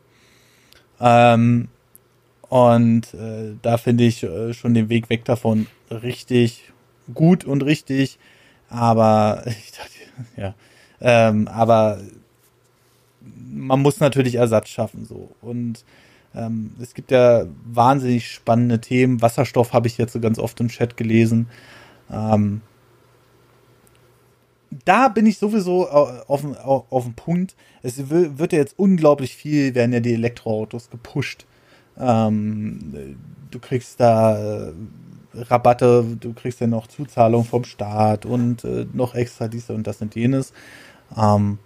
Ähm, 1.00 1.68
und 2.48 3.14
äh, 3.14 3.54
da 3.62 3.78
finde 3.78 4.04
ich 4.04 4.22
äh, 4.22 4.52
schon 4.54 4.74
den 4.74 4.88
Weg 4.88 5.08
weg 5.08 5.24
davon 5.24 5.66
richtig 5.90 6.72
gut 7.14 7.44
und 7.44 7.62
richtig. 7.62 8.18
Aber 8.68 9.44
ich 9.46 9.72
dachte, 9.72 9.92
ja, 10.36 10.54
ähm, 11.00 11.48
aber 11.48 12.00
man 13.20 13.80
muss 13.80 14.00
natürlich 14.00 14.34
Ersatz 14.34 14.68
schaffen 14.68 15.06
so 15.06 15.30
und 15.40 15.84
ähm, 16.34 16.72
es 16.80 16.94
gibt 16.94 17.10
ja 17.10 17.44
wahnsinnig 17.64 18.30
spannende 18.30 18.80
Themen. 18.80 19.22
Wasserstoff 19.22 19.72
habe 19.72 19.86
ich 19.86 19.98
jetzt 19.98 20.12
so 20.12 20.20
ganz 20.20 20.38
oft 20.38 20.58
im 20.60 20.68
Chat 20.68 20.96
gelesen. 20.96 21.48
Ähm, 22.10 22.60
da 24.84 25.08
bin 25.08 25.26
ich 25.26 25.38
sowieso 25.38 25.88
auf, 25.88 26.44
auf, 26.44 26.92
auf 26.92 27.04
dem 27.04 27.14
Punkt. 27.14 27.54
Es 27.82 28.08
wird 28.08 28.52
ja 28.52 28.58
jetzt 28.58 28.78
unglaublich 28.78 29.36
viel, 29.36 29.74
werden 29.74 29.92
ja 29.92 30.00
die 30.00 30.14
Elektroautos 30.14 30.90
gepusht. 30.90 31.46
Ähm, 31.96 33.16
du 33.50 33.58
kriegst 33.60 34.00
da 34.00 34.66
äh, 34.66 34.72
Rabatte, 35.34 36.16
du 36.18 36.32
kriegst 36.32 36.60
ja 36.60 36.66
noch 36.66 36.86
Zuzahlung 36.86 37.44
vom 37.44 37.64
Staat 37.64 38.26
und 38.26 38.64
äh, 38.64 38.86
noch 38.92 39.14
extra 39.14 39.48
dies 39.48 39.70
und 39.70 39.86
das 39.86 40.00
und 40.00 40.14
jenes. 40.14 40.52
Ähm, 41.16 41.58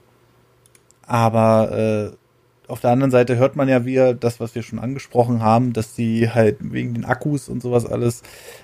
aber 1.06 1.72
äh, 1.72 2.16
auf 2.68 2.80
der 2.80 2.90
anderen 2.90 3.10
Seite 3.10 3.36
hört 3.36 3.56
man 3.56 3.68
ja 3.68 3.84
wieder 3.84 4.14
das, 4.14 4.40
was 4.40 4.54
wir 4.54 4.62
schon 4.62 4.78
angesprochen 4.78 5.42
haben, 5.42 5.72
dass 5.72 5.94
die 5.94 6.30
halt 6.30 6.58
wegen 6.60 6.94
den 6.94 7.04
Akkus 7.06 7.48
und 7.48 7.62
sowas 7.62 7.86
alles 7.86 8.22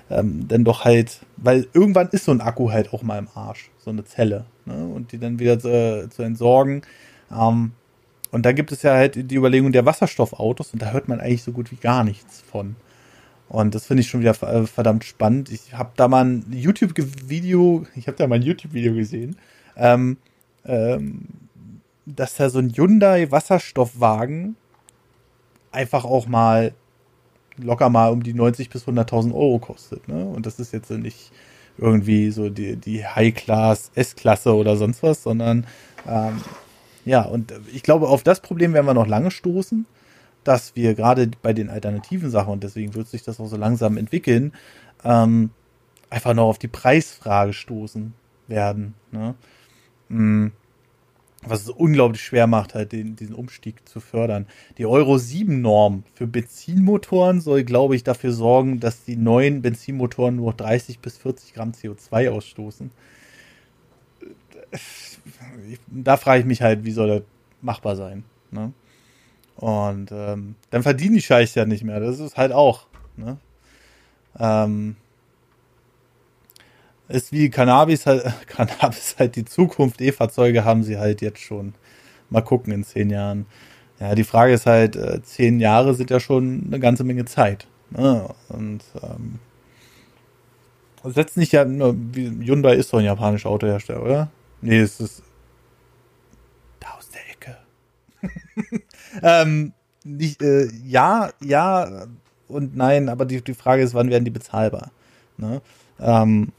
ähm, 0.09 0.47
dann 0.47 0.63
doch 0.63 0.85
halt, 0.85 1.21
weil 1.37 1.67
irgendwann 1.73 2.09
ist 2.09 2.25
so 2.25 2.31
ein 2.31 2.41
Akku 2.41 2.71
halt 2.71 2.93
auch 2.93 3.01
mal 3.01 3.17
im 3.17 3.27
Arsch, 3.33 3.71
so 3.79 3.89
eine 3.89 4.05
Zelle, 4.05 4.45
ne? 4.65 4.85
und 4.85 5.11
die 5.11 5.17
dann 5.17 5.39
wieder 5.39 5.59
zu, 5.59 6.07
zu 6.09 6.21
entsorgen. 6.21 6.83
Ähm, 7.31 7.71
und 8.31 8.45
da 8.45 8.51
gibt 8.51 8.71
es 8.71 8.83
ja 8.83 8.93
halt 8.93 9.31
die 9.31 9.35
Überlegung 9.35 9.71
der 9.71 9.85
Wasserstoffautos 9.85 10.73
und 10.73 10.81
da 10.81 10.91
hört 10.91 11.07
man 11.07 11.19
eigentlich 11.19 11.43
so 11.43 11.51
gut 11.51 11.71
wie 11.71 11.77
gar 11.77 12.03
nichts 12.03 12.41
von. 12.41 12.75
Und 13.49 13.75
das 13.75 13.85
finde 13.85 14.01
ich 14.01 14.09
schon 14.09 14.21
wieder 14.21 14.35
äh, 14.43 14.65
verdammt 14.67 15.03
spannend. 15.03 15.51
Ich 15.51 15.73
habe 15.73 15.91
da 15.95 16.07
mal 16.07 16.25
ein 16.25 16.45
YouTube-Video, 16.51 17.85
ich 17.95 18.07
habe 18.07 18.17
da 18.17 18.27
mal 18.27 18.35
ein 18.35 18.41
YouTube-Video 18.41 18.93
gesehen, 18.93 19.37
ähm, 19.77 20.17
ähm, 20.65 21.27
dass 22.05 22.35
da 22.35 22.49
so 22.49 22.59
ein 22.59 22.71
Hyundai 22.75 23.31
Wasserstoffwagen 23.31 24.55
einfach 25.71 26.05
auch 26.05 26.27
mal 26.27 26.73
locker 27.57 27.89
mal 27.89 28.11
um 28.11 28.23
die 28.23 28.33
90 28.33 28.69
bis 28.69 28.85
100.000 28.85 29.33
Euro 29.33 29.59
kostet. 29.59 30.07
Ne? 30.07 30.25
Und 30.25 30.45
das 30.45 30.59
ist 30.59 30.73
jetzt 30.73 30.91
nicht 30.91 31.31
irgendwie 31.77 32.31
so 32.31 32.49
die, 32.49 32.75
die 32.75 33.05
High-Class, 33.05 33.91
S-Klasse 33.95 34.55
oder 34.55 34.77
sonst 34.77 35.03
was, 35.03 35.23
sondern 35.23 35.65
ähm, 36.07 36.41
ja, 37.05 37.21
und 37.21 37.53
ich 37.73 37.83
glaube, 37.83 38.07
auf 38.07 38.23
das 38.23 38.39
Problem 38.39 38.73
werden 38.73 38.85
wir 38.85 38.93
noch 38.93 39.07
lange 39.07 39.31
stoßen, 39.31 39.85
dass 40.43 40.75
wir 40.75 40.95
gerade 40.95 41.29
bei 41.41 41.53
den 41.53 41.69
alternativen 41.69 42.29
Sachen, 42.29 42.53
und 42.53 42.63
deswegen 42.63 42.95
wird 42.95 43.07
sich 43.07 43.23
das 43.23 43.39
auch 43.39 43.47
so 43.47 43.57
langsam 43.57 43.97
entwickeln, 43.97 44.53
ähm, 45.03 45.51
einfach 46.09 46.33
noch 46.33 46.45
auf 46.45 46.57
die 46.57 46.67
Preisfrage 46.67 47.53
stoßen 47.53 48.13
werden. 48.47 48.95
Ne? 49.11 49.35
Mhm 50.09 50.51
was 51.47 51.63
es 51.63 51.69
unglaublich 51.69 52.21
schwer 52.21 52.47
macht, 52.47 52.75
halt 52.75 52.91
den, 52.91 53.15
diesen 53.15 53.35
Umstieg 53.35 53.87
zu 53.87 53.99
fördern. 53.99 54.47
Die 54.77 54.85
Euro 54.85 55.17
7 55.17 55.61
Norm 55.61 56.03
für 56.13 56.27
Benzinmotoren 56.27 57.41
soll, 57.41 57.63
glaube 57.63 57.95
ich, 57.95 58.03
dafür 58.03 58.31
sorgen, 58.31 58.79
dass 58.79 59.03
die 59.03 59.15
neuen 59.15 59.61
Benzinmotoren 59.61 60.35
nur 60.35 60.53
30 60.53 60.99
bis 60.99 61.17
40 61.17 61.53
Gramm 61.53 61.71
CO2 61.71 62.29
ausstoßen. 62.29 62.91
Da 65.87 66.17
frage 66.17 66.41
ich 66.41 66.45
mich 66.45 66.61
halt, 66.61 66.83
wie 66.85 66.91
soll 66.91 67.07
das 67.07 67.21
machbar 67.61 67.95
sein? 67.95 68.23
Ne? 68.51 68.73
Und 69.55 70.11
ähm, 70.11 70.55
dann 70.69 70.83
verdienen 70.83 71.15
die 71.15 71.21
Scheiß 71.21 71.55
ja 71.55 71.65
nicht 71.65 71.83
mehr. 71.83 71.99
Das 71.99 72.19
ist 72.19 72.37
halt 72.37 72.51
auch. 72.51 72.87
Ne? 73.15 73.37
Ähm, 74.37 74.97
ist 77.07 77.31
wie 77.31 77.49
Cannabis 77.49 78.05
halt, 78.05 78.23
Cannabis 78.47 79.15
halt 79.17 79.35
die 79.35 79.45
Zukunft. 79.45 80.01
E-Fahrzeuge 80.01 80.65
haben 80.65 80.83
sie 80.83 80.97
halt 80.97 81.21
jetzt 81.21 81.39
schon. 81.39 81.73
Mal 82.29 82.41
gucken 82.41 82.73
in 82.73 82.83
zehn 82.83 83.09
Jahren. 83.09 83.45
Ja, 83.99 84.15
die 84.15 84.23
Frage 84.23 84.53
ist 84.53 84.65
halt, 84.65 84.95
äh, 84.95 85.21
zehn 85.21 85.59
Jahre 85.59 85.93
sind 85.93 86.09
ja 86.09 86.19
schon 86.19 86.63
eine 86.67 86.79
ganze 86.79 87.03
Menge 87.03 87.25
Zeit. 87.25 87.67
Ne? 87.91 88.27
Und 88.49 88.83
ähm, 89.01 89.39
setzt 91.03 91.37
nicht 91.37 91.53
ja, 91.53 91.65
Hyundai 91.65 92.75
ist 92.75 92.91
doch 92.91 92.99
ein 92.99 93.05
japanischer 93.05 93.49
Autohersteller, 93.49 94.03
oder? 94.03 94.31
Nee, 94.61 94.79
es 94.79 94.99
ist 94.99 95.21
da 96.79 96.87
aus 96.97 97.09
der 97.09 97.21
Ecke. 97.31 97.57
ähm, 99.21 99.73
nicht, 100.03 100.41
äh, 100.41 100.67
ja, 100.83 101.29
ja 101.41 102.07
und 102.47 102.75
nein, 102.75 103.09
aber 103.09 103.25
die, 103.25 103.41
die 103.41 103.53
Frage 103.53 103.83
ist, 103.83 103.93
wann 103.93 104.09
werden 104.09 104.25
die 104.25 104.31
bezahlbar? 104.31 104.91
Ne? 105.37 105.61
Ähm, 105.99 106.51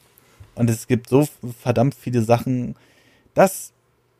und 0.56 0.68
es 0.70 0.86
gibt 0.86 1.08
so 1.08 1.28
verdammt 1.60 1.94
viele 1.94 2.22
Sachen. 2.22 2.74
Das, 3.34 3.72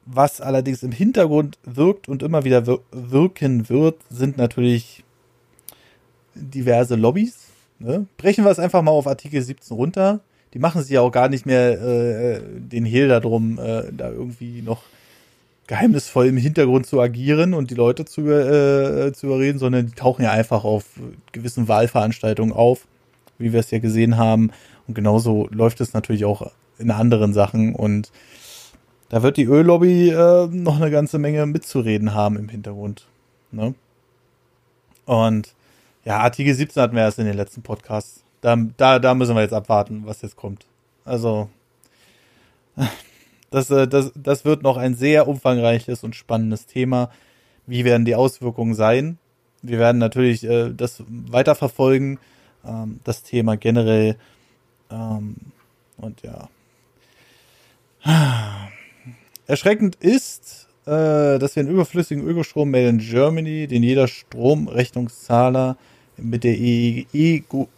was 0.04 0.40
allerdings 0.40 0.82
im 0.82 0.92
Hintergrund 0.92 1.58
wirkt 1.64 2.08
und 2.08 2.22
immer 2.22 2.44
wieder 2.44 2.66
wirken 2.92 3.68
wird, 3.68 3.96
sind 4.10 4.36
natürlich 4.36 5.02
diverse 6.34 6.94
Lobbys. 6.94 7.46
Ne? 7.78 8.06
Brechen 8.16 8.44
wir 8.44 8.50
es 8.50 8.58
einfach 8.58 8.82
mal 8.82 8.92
auf 8.92 9.06
Artikel 9.06 9.42
17 9.42 9.76
runter. 9.76 10.20
Die 10.54 10.58
machen 10.58 10.82
sich 10.82 10.92
ja 10.92 11.00
auch 11.00 11.10
gar 11.10 11.28
nicht 11.28 11.46
mehr 11.46 11.80
äh, 11.80 12.40
den 12.56 12.84
Hehl 12.84 13.08
darum, 13.08 13.58
äh, 13.58 13.92
da 13.92 14.10
irgendwie 14.10 14.62
noch 14.62 14.82
geheimnisvoll 15.66 16.26
im 16.26 16.36
Hintergrund 16.36 16.86
zu 16.86 17.00
agieren 17.00 17.54
und 17.54 17.70
die 17.70 17.74
Leute 17.74 18.04
zu, 18.04 18.22
äh, 18.30 19.12
zu 19.12 19.26
überreden, 19.26 19.58
sondern 19.58 19.86
die 19.86 19.94
tauchen 19.94 20.22
ja 20.22 20.30
einfach 20.30 20.64
auf 20.64 20.84
gewissen 21.32 21.66
Wahlveranstaltungen 21.66 22.54
auf, 22.54 22.86
wie 23.38 23.52
wir 23.52 23.60
es 23.60 23.70
ja 23.70 23.78
gesehen 23.78 24.16
haben. 24.16 24.50
Und 24.86 24.94
genauso 24.94 25.48
läuft 25.50 25.80
es 25.80 25.92
natürlich 25.92 26.24
auch 26.24 26.50
in 26.78 26.90
anderen 26.90 27.32
Sachen 27.32 27.74
und 27.74 28.12
da 29.08 29.22
wird 29.22 29.36
die 29.36 29.44
Öllobby 29.44 30.10
äh, 30.10 30.46
noch 30.48 30.76
eine 30.76 30.90
ganze 30.90 31.18
Menge 31.18 31.46
mitzureden 31.46 32.12
haben 32.12 32.36
im 32.36 32.48
Hintergrund. 32.48 33.06
Ne? 33.52 33.74
Und 35.04 35.54
ja, 36.04 36.18
Artikel 36.18 36.54
17 36.54 36.82
hatten 36.82 36.96
wir 36.96 37.02
erst 37.02 37.18
in 37.18 37.26
den 37.26 37.36
letzten 37.36 37.62
Podcasts. 37.62 38.22
Da, 38.40 38.56
da, 38.76 38.98
da 38.98 39.14
müssen 39.14 39.34
wir 39.34 39.42
jetzt 39.42 39.54
abwarten, 39.54 40.02
was 40.04 40.22
jetzt 40.22 40.36
kommt. 40.36 40.66
Also, 41.04 41.48
das, 43.50 43.70
äh, 43.70 43.86
das, 43.86 44.12
das 44.14 44.44
wird 44.44 44.62
noch 44.62 44.76
ein 44.76 44.94
sehr 44.94 45.28
umfangreiches 45.28 46.02
und 46.04 46.16
spannendes 46.16 46.66
Thema. 46.66 47.10
Wie 47.66 47.84
werden 47.84 48.04
die 48.04 48.14
Auswirkungen 48.14 48.74
sein? 48.74 49.18
Wir 49.62 49.78
werden 49.78 49.98
natürlich 49.98 50.44
äh, 50.44 50.72
das 50.72 51.02
weiterverfolgen, 51.08 52.18
ähm, 52.64 53.00
das 53.04 53.22
Thema 53.22 53.56
generell 53.56 54.16
ähm, 54.90 55.36
und 55.96 56.22
ja. 56.22 56.48
Erschreckend 59.46 59.96
ist, 59.96 60.68
äh, 60.86 61.38
dass 61.38 61.56
wir 61.56 61.62
einen 61.62 61.72
überflüssigen 61.72 62.24
Ökostrom 62.26 62.70
made 62.70 62.88
in 62.88 62.98
Germany, 62.98 63.66
den 63.66 63.82
jeder 63.82 64.08
Stromrechnungszahler 64.08 65.76
mit 66.16 66.44
der 66.44 66.56
EEG, 66.56 67.68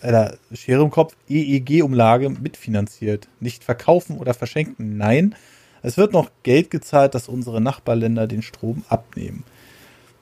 äh, 0.00 0.32
Schere 0.54 0.82
im 0.82 0.90
Kopf, 0.90 1.16
EEG-Umlage 1.28 2.30
mitfinanziert. 2.30 3.28
Nicht 3.40 3.64
verkaufen 3.64 4.18
oder 4.18 4.34
verschenken, 4.34 4.96
nein. 4.96 5.34
Es 5.82 5.96
wird 5.98 6.12
noch 6.12 6.30
Geld 6.42 6.70
gezahlt, 6.70 7.14
dass 7.14 7.28
unsere 7.28 7.60
Nachbarländer 7.60 8.26
den 8.26 8.42
Strom 8.42 8.84
abnehmen. 8.88 9.44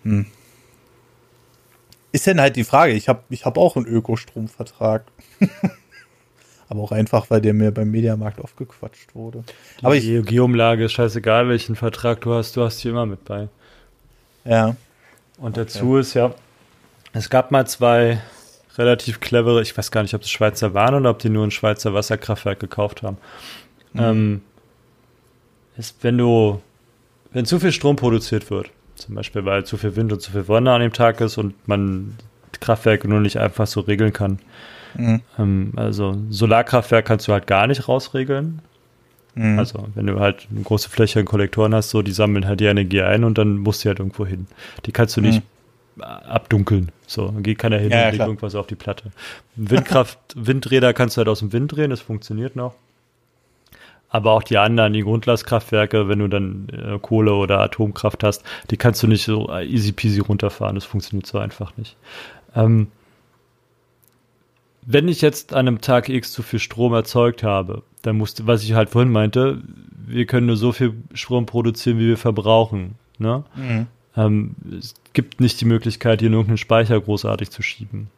Hm. 0.02 0.26
Ist 2.10 2.26
denn 2.26 2.40
halt 2.40 2.56
die 2.56 2.64
Frage, 2.64 2.92
ich 2.92 3.08
habe 3.08 3.22
ich 3.30 3.44
hab 3.44 3.56
auch 3.56 3.76
einen 3.76 3.86
Ökostromvertrag. 3.86 5.04
Aber 6.72 6.84
auch 6.84 6.92
einfach, 6.92 7.28
weil 7.28 7.42
der 7.42 7.52
mir 7.52 7.70
beim 7.70 7.90
Mediamarkt 7.90 8.40
aufgequatscht 8.40 9.14
wurde. 9.14 9.44
Die 9.78 9.84
Aber 9.84 9.94
ich, 9.94 10.08
EEG-Umlage 10.08 10.86
ist 10.86 10.92
scheißegal, 10.92 11.46
welchen 11.46 11.76
Vertrag 11.76 12.22
du 12.22 12.32
hast, 12.32 12.56
du 12.56 12.62
hast 12.62 12.82
die 12.82 12.88
immer 12.88 13.04
mit 13.04 13.26
bei. 13.26 13.48
Ja. 14.46 14.74
Und 15.36 15.58
dazu 15.58 15.90
okay. 15.90 16.00
ist 16.00 16.14
ja, 16.14 16.34
es 17.12 17.28
gab 17.28 17.50
mal 17.50 17.66
zwei 17.66 18.22
relativ 18.78 19.20
clevere, 19.20 19.60
ich 19.60 19.76
weiß 19.76 19.90
gar 19.90 20.00
nicht, 20.00 20.14
ob 20.14 20.22
es 20.22 20.30
Schweizer 20.30 20.72
waren 20.72 20.94
oder 20.94 21.10
ob 21.10 21.18
die 21.18 21.28
nur 21.28 21.46
ein 21.46 21.50
Schweizer 21.50 21.92
Wasserkraftwerk 21.92 22.60
gekauft 22.60 23.02
haben. 23.02 23.18
Mhm. 23.92 24.00
Ähm, 24.00 24.40
ist, 25.76 25.96
wenn 26.00 26.16
du, 26.16 26.62
wenn 27.32 27.44
zu 27.44 27.60
viel 27.60 27.72
Strom 27.72 27.96
produziert 27.96 28.48
wird, 28.48 28.70
zum 28.94 29.14
Beispiel 29.14 29.44
weil 29.44 29.66
zu 29.66 29.76
viel 29.76 29.94
Wind 29.94 30.10
und 30.10 30.22
zu 30.22 30.32
viel 30.32 30.44
Sonne 30.44 30.72
an 30.72 30.80
dem 30.80 30.94
Tag 30.94 31.20
ist 31.20 31.36
und 31.36 31.68
man 31.68 32.16
Kraftwerke 32.60 33.08
nur 33.08 33.20
nicht 33.20 33.36
einfach 33.36 33.66
so 33.66 33.80
regeln 33.80 34.14
kann, 34.14 34.38
Mhm. 34.94 35.20
Ähm, 35.38 35.72
also 35.76 36.16
Solarkraftwerk 36.30 37.06
kannst 37.06 37.28
du 37.28 37.32
halt 37.32 37.46
gar 37.46 37.66
nicht 37.66 37.88
rausregeln. 37.88 38.60
Mhm. 39.34 39.58
Also 39.58 39.88
wenn 39.94 40.06
du 40.06 40.20
halt 40.20 40.48
eine 40.50 40.62
große 40.62 40.90
Fläche 40.90 41.20
an 41.20 41.26
Kollektoren 41.26 41.74
hast, 41.74 41.90
so 41.90 42.02
die 42.02 42.12
sammeln 42.12 42.46
halt 42.46 42.60
die 42.60 42.66
Energie 42.66 43.02
ein 43.02 43.24
und 43.24 43.38
dann 43.38 43.58
musst 43.58 43.84
du 43.84 43.88
halt 43.88 43.98
irgendwo 43.98 44.26
hin. 44.26 44.46
Die 44.86 44.92
kannst 44.92 45.16
du 45.16 45.20
nicht 45.20 45.42
mhm. 45.96 46.02
abdunkeln. 46.02 46.90
So, 47.06 47.28
dann 47.28 47.42
geht 47.42 47.58
keiner 47.58 47.78
hin 47.78 47.90
ja, 47.90 48.06
und 48.06 48.12
legt 48.12 48.24
irgendwas 48.24 48.54
auf 48.54 48.66
die 48.66 48.74
Platte. 48.74 49.10
Windkraft, 49.56 50.18
Windräder 50.36 50.92
kannst 50.92 51.16
du 51.16 51.18
halt 51.20 51.28
aus 51.28 51.38
dem 51.38 51.52
Wind 51.52 51.74
drehen, 51.74 51.90
das 51.90 52.00
funktioniert 52.00 52.56
noch. 52.56 52.74
Aber 54.10 54.32
auch 54.32 54.42
die 54.42 54.58
anderen, 54.58 54.92
die 54.92 55.00
Grundlastkraftwerke, 55.00 56.06
wenn 56.06 56.18
du 56.18 56.28
dann 56.28 56.68
äh, 56.68 56.98
Kohle 56.98 57.32
oder 57.32 57.60
Atomkraft 57.60 58.22
hast, 58.22 58.44
die 58.70 58.76
kannst 58.76 59.02
du 59.02 59.06
nicht 59.06 59.24
so 59.24 59.50
easy 59.50 59.92
peasy 59.92 60.20
runterfahren. 60.20 60.74
Das 60.74 60.84
funktioniert 60.84 61.26
so 61.26 61.38
einfach 61.38 61.74
nicht. 61.78 61.96
Ähm, 62.54 62.88
wenn 64.84 65.08
ich 65.08 65.20
jetzt 65.20 65.52
an 65.52 65.68
einem 65.68 65.80
Tag 65.80 66.08
X 66.08 66.32
zu 66.32 66.42
viel 66.42 66.58
Strom 66.58 66.92
erzeugt 66.92 67.42
habe, 67.42 67.82
dann 68.02 68.16
musste, 68.16 68.46
was 68.46 68.64
ich 68.64 68.74
halt 68.74 68.90
vorhin 68.90 69.12
meinte, 69.12 69.62
wir 70.06 70.26
können 70.26 70.46
nur 70.46 70.56
so 70.56 70.72
viel 70.72 70.94
Strom 71.14 71.46
produzieren, 71.46 71.98
wie 71.98 72.08
wir 72.08 72.18
verbrauchen. 72.18 72.96
Ne? 73.18 73.44
Mhm. 73.54 73.86
Ähm, 74.16 74.54
es 74.78 74.94
gibt 75.12 75.40
nicht 75.40 75.60
die 75.60 75.64
Möglichkeit, 75.64 76.20
hier 76.20 76.26
in 76.26 76.32
irgendeinen 76.34 76.58
Speicher 76.58 77.00
großartig 77.00 77.50
zu 77.50 77.62
schieben. 77.62 78.08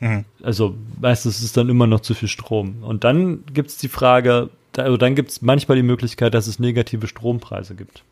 Mhm. 0.00 0.24
Also 0.42 0.74
meistens 1.00 1.38
ist 1.38 1.44
es 1.44 1.52
dann 1.52 1.68
immer 1.68 1.86
noch 1.86 2.00
zu 2.00 2.14
viel 2.14 2.28
Strom. 2.28 2.82
Und 2.82 3.04
dann 3.04 3.44
gibt 3.52 3.70
es 3.70 3.78
die 3.78 3.88
Frage, 3.88 4.50
also 4.76 4.96
dann 4.96 5.14
gibt 5.14 5.30
es 5.30 5.42
manchmal 5.42 5.76
die 5.76 5.82
Möglichkeit, 5.82 6.34
dass 6.34 6.46
es 6.46 6.58
negative 6.58 7.06
Strompreise 7.06 7.74
gibt. 7.74 8.04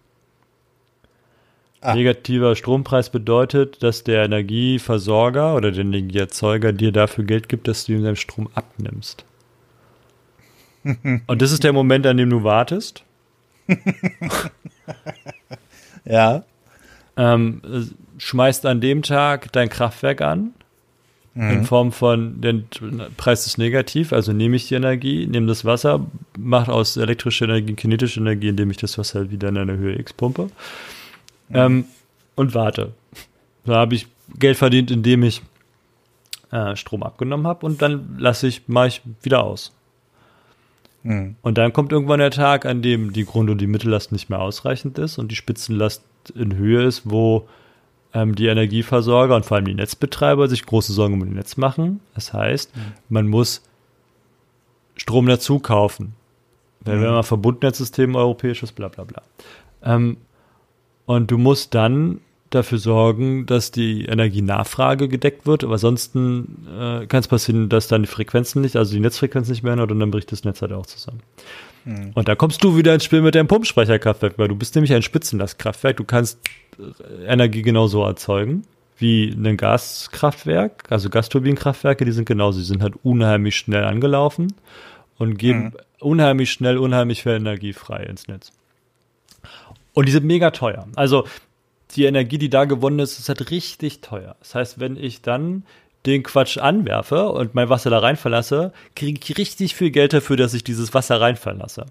Ah. 1.81 1.95
Negativer 1.95 2.57
Strompreis 2.57 3.11
bedeutet, 3.11 3.83
dass 3.83 4.03
der 4.03 4.25
Energieversorger 4.25 5.55
oder 5.55 5.71
der 5.71 5.83
Energieerzeuger 5.83 6.73
dir 6.73 6.91
dafür 6.91 7.25
Geld 7.25 7.49
gibt, 7.49 7.69
dass 7.69 7.85
du 7.85 7.93
ihm 7.93 8.03
deinen 8.03 8.17
Strom 8.17 8.49
abnimmst. 8.55 9.25
Und 11.27 11.43
das 11.43 11.53
ist 11.53 11.63
der 11.63 11.73
Moment, 11.73 12.05
an 12.07 12.17
dem 12.17 12.31
du 12.31 12.43
wartest. 12.43 13.05
ja. 16.05 16.43
Ähm, 17.17 17.63
schmeißt 18.19 18.67
an 18.67 18.81
dem 18.81 19.03
Tag 19.03 19.53
dein 19.53 19.69
Kraftwerk 19.69 20.21
an. 20.21 20.55
Mhm. 21.35 21.51
In 21.51 21.65
Form 21.65 21.93
von, 21.93 22.41
der 22.41 22.55
Preis 23.17 23.47
ist 23.47 23.59
negativ, 23.59 24.13
also 24.13 24.33
nehme 24.33 24.57
ich 24.57 24.67
die 24.67 24.75
Energie, 24.75 25.27
nehme 25.27 25.47
das 25.47 25.65
Wasser, 25.65 26.05
mache 26.37 26.73
aus 26.73 26.97
elektrischer 26.97 27.45
Energie 27.45 27.75
kinetische 27.75 28.19
Energie, 28.19 28.49
indem 28.49 28.73
ich 28.73 28.79
das 28.79 28.99
Wasser 28.99 29.31
wieder 29.31 29.49
in 29.49 29.59
eine 29.59 29.77
Höhe 29.77 29.97
X 29.97 30.13
pumpe 30.13 30.51
ähm, 31.53 31.85
und 32.37 32.55
warte. 32.55 32.93
Da 33.65 33.75
habe 33.75 33.95
ich 33.95 34.07
Geld 34.39 34.57
verdient, 34.57 34.91
indem 34.91 35.23
ich 35.23 35.43
äh, 36.51 36.77
Strom 36.77 37.03
abgenommen 37.03 37.47
habe 37.47 37.67
und 37.67 37.83
dann 37.83 38.17
lasse 38.19 38.47
ich, 38.47 38.69
mache 38.69 38.89
ich 38.89 39.03
wieder 39.23 39.45
aus. 39.45 39.73
Mhm. 41.03 41.37
Und 41.43 41.59
dann 41.59 41.73
kommt 41.73 41.93
irgendwann 41.93 42.21
der 42.21 42.31
Tag, 42.31 42.67
an 42.67 42.83
dem 42.83 43.13
die 43.13 43.25
Grund- 43.25 43.51
und 43.51 43.61
die 43.61 43.67
Mittellast 43.67 44.13
nicht 44.13 44.31
mehr 44.31 44.41
ausreichend 44.41 44.99
ist 44.99 45.19
und 45.19 45.31
die 45.31 45.37
Spitzenlast 45.37 46.03
in 46.35 46.57
Höhe 46.57 46.85
ist, 46.85 47.03
wo 47.05 47.49
ähm, 48.15 48.35
die 48.35 48.47
Energieversorger 48.47 49.37
und 49.37 49.47
vor 49.47 49.57
allem 49.57 49.67
die 49.67 49.75
Netzbetreiber 49.75 50.49
sich 50.49 50.65
große 50.65 50.93
Sorgen 50.93 51.15
um 51.15 51.21
das 51.21 51.31
Netz 51.31 51.57
machen. 51.57 52.01
Das 52.15 52.33
heißt, 52.33 52.75
mhm. 52.75 52.81
man 53.09 53.29
muss 53.29 53.63
Strom 54.97 55.27
dazu 55.27 55.59
kaufen. 55.59 56.15
Wenn 56.81 56.99
mhm. 56.99 57.03
wir 57.03 57.11
mal 57.11 57.23
Verbundnetzsystem 57.23 58.15
europäisches, 58.15 58.73
bla 58.73 58.89
bla 58.89 59.05
bla. 59.05 59.23
Ähm, 59.83 60.17
und 61.09 61.31
du 61.31 61.39
musst 61.39 61.75
dann 61.75 62.21
dafür 62.51 62.77
sorgen, 62.77 63.47
dass 63.47 63.71
die 63.71 64.05
Energienachfrage 64.05 65.09
gedeckt 65.09 65.47
wird, 65.47 65.65
aber 65.65 65.73
ansonsten 65.73 66.67
äh, 66.69 67.07
kann 67.07 67.21
es 67.21 67.29
passieren, 67.29 67.71
dass 67.71 67.89
dann 67.89 68.03
die 68.03 68.09
Frequenzen 68.09 68.61
nicht, 68.61 68.77
also 68.77 68.93
die 68.93 69.01
Netzfrequenz 69.01 69.49
nicht 69.49 69.63
mehr 69.63 69.73
ändert 69.73 69.91
und 69.91 70.01
dann 70.01 70.11
bricht 70.11 70.31
das 70.33 70.45
Netz 70.45 70.61
halt 70.61 70.73
auch 70.73 70.85
zusammen. 70.85 71.21
Mhm. 71.87 72.11
Und 72.13 72.29
da 72.29 72.35
kommst 72.35 72.63
du 72.63 72.77
wieder 72.77 72.93
ins 72.93 73.05
Spiel 73.05 73.23
mit 73.23 73.35
deinem 73.35 73.49
Pumpspeicherkraftwerk, 73.49 74.39
weil 74.39 74.49
du 74.49 74.55
bist 74.55 74.75
nämlich 74.75 74.93
ein 74.93 75.01
Spitzenlastkraftwerk, 75.01 75.97
du 75.97 76.05
kannst 76.05 76.41
äh, 76.79 77.25
Energie 77.25 77.63
genauso 77.63 78.05
erzeugen 78.05 78.65
wie 78.99 79.31
ein 79.31 79.57
Gaskraftwerk, 79.57 80.85
also 80.91 81.09
Gasturbinenkraftwerke, 81.09 82.05
die 82.05 82.13
sind 82.13 82.27
genauso, 82.27 82.59
die 82.59 82.67
sind 82.67 82.83
halt 82.83 82.97
unheimlich 83.03 83.57
schnell 83.57 83.85
angelaufen 83.85 84.53
und 85.17 85.39
geben 85.39 85.65
mhm. 85.65 85.73
unheimlich 86.01 86.51
schnell 86.51 86.77
unheimlich 86.77 87.23
viel 87.23 87.33
Energie 87.33 87.73
frei 87.73 88.03
ins 88.03 88.29
Netz. 88.29 88.53
Und 89.99 90.07
die 90.07 90.13
sind 90.13 90.27
mega 90.27 90.53
teuer. 90.53 90.87
Also 90.95 91.27
die 91.97 92.05
Energie, 92.05 92.39
die 92.39 92.51
da 92.51 92.67
gewonnen 92.67 93.01
ist, 93.01 93.19
ist 93.19 93.29
halt 93.29 93.51
richtig 93.51 94.01
teuer. 94.01 94.37
Das 94.39 94.55
heißt, 94.55 94.79
wenn 94.79 94.97
ich 94.97 95.23
dann 95.23 95.65
den 96.07 96.23
Quatsch 96.23 96.57
anwerfe 96.57 97.31
und 97.31 97.57
mein 97.57 97.69
Wasser 97.69 97.91
da 97.91 97.99
rein 97.99 98.17
verlasse, 98.17 98.73
kriege 98.95 99.19
ich 99.21 99.37
richtig 99.37 99.75
viel 99.75 99.91
Geld 99.91 100.13
dafür, 100.13 100.37
dass 100.37 100.55
ich 100.55 100.63
dieses 100.63 100.95
Wasser 100.95 101.21
rein 101.21 101.35
verlasse. 101.35 101.87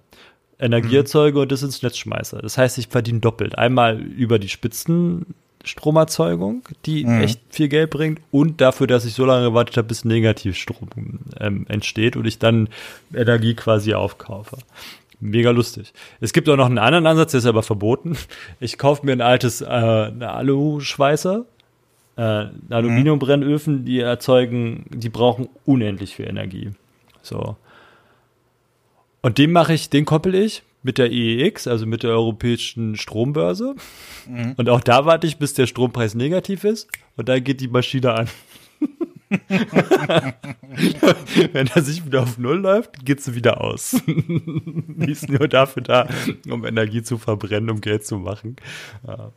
Energie 0.58 0.96
erzeuge 0.96 1.42
und 1.42 1.52
das 1.52 1.64
ins 1.64 1.84
Netz 1.84 1.98
schmeiße. 1.98 2.40
Das 2.42 2.58
heißt, 2.58 2.78
ich 2.78 2.88
verdiene 2.88 3.20
doppelt. 3.20 3.58
Einmal 3.58 4.00
über 4.00 4.40
die 4.40 4.48
Spitzenstromerzeugung, 4.48 6.64
die 6.86 7.04
mhm. 7.04 7.24
echt 7.24 7.42
viel 7.50 7.68
Geld 7.68 7.90
bringt, 7.90 8.22
und 8.32 8.62
dafür, 8.62 8.88
dass 8.88 9.04
ich 9.04 9.16
so 9.16 9.26
lange 9.26 9.50
gewartet 9.50 9.76
habe, 9.76 9.90
bis 9.90 10.06
Negativstrom 10.06 11.20
ähm, 11.42 11.66
entsteht 11.68 12.16
und 12.16 12.26
ich 12.26 12.40
dann 12.40 12.70
Energie 13.14 13.54
quasi 13.54 13.96
aufkaufe. 13.96 14.60
Mega 15.20 15.50
lustig. 15.50 15.94
Es 16.20 16.32
gibt 16.32 16.48
auch 16.48 16.58
noch 16.58 16.68
einen 16.68 16.78
anderen 16.78 17.08
Ansatz, 17.08 17.32
der 17.32 17.40
ist 17.40 17.46
aber 17.46 17.64
verboten. 17.64 18.18
Ich 18.60 18.78
kaufe 18.78 19.06
mir 19.06 19.14
ein 19.14 19.22
altes 19.22 19.62
äh, 19.62 19.66
Alu-Schweißer, 19.66 21.46
äh, 22.18 22.46
Aluminiumbrennöfen, 22.70 23.86
die 23.86 24.00
erzeugen, 24.00 24.86
die 24.90 25.10
brauchen 25.10 25.50
unendlich 25.66 26.16
viel 26.16 26.28
Energie. 26.28 26.72
So. 27.22 27.56
Und 29.22 29.38
den 29.38 29.52
mache 29.52 29.74
ich, 29.74 29.90
den 29.90 30.06
koppel 30.06 30.36
ich 30.36 30.64
mit 30.84 30.98
der 30.98 31.12
EEX, 31.12 31.68
also 31.68 31.86
mit 31.86 32.04
der 32.04 32.12
europäischen 32.12 32.96
Strombörse. 32.96 33.76
Mhm. 34.28 34.54
Und 34.56 34.70
auch 34.70 34.82
da 34.82 35.06
warte 35.06 35.28
ich, 35.28 35.38
bis 35.38 35.54
der 35.54 35.68
Strompreis 35.68 36.16
negativ 36.16 36.64
ist. 36.64 36.88
Und 37.16 37.28
dann 37.28 37.44
geht 37.44 37.60
die 37.60 37.68
Maschine 37.68 38.14
an. 38.14 38.28
Wenn 41.52 41.68
er 41.68 41.82
sich 41.82 42.06
wieder 42.06 42.24
auf 42.24 42.38
Null 42.38 42.60
läuft, 42.60 43.06
geht 43.06 43.22
sie 43.22 43.36
wieder 43.36 43.60
aus. 43.62 43.98
Die 44.08 45.12
ist 45.12 45.28
nur 45.28 45.50
dafür 45.50 45.84
da, 45.84 46.08
um 46.50 46.66
Energie 46.66 47.04
zu 47.04 47.18
verbrennen, 47.18 47.70
um 47.70 47.82
Geld 47.82 48.06
zu 48.06 48.18
machen. 48.18 48.56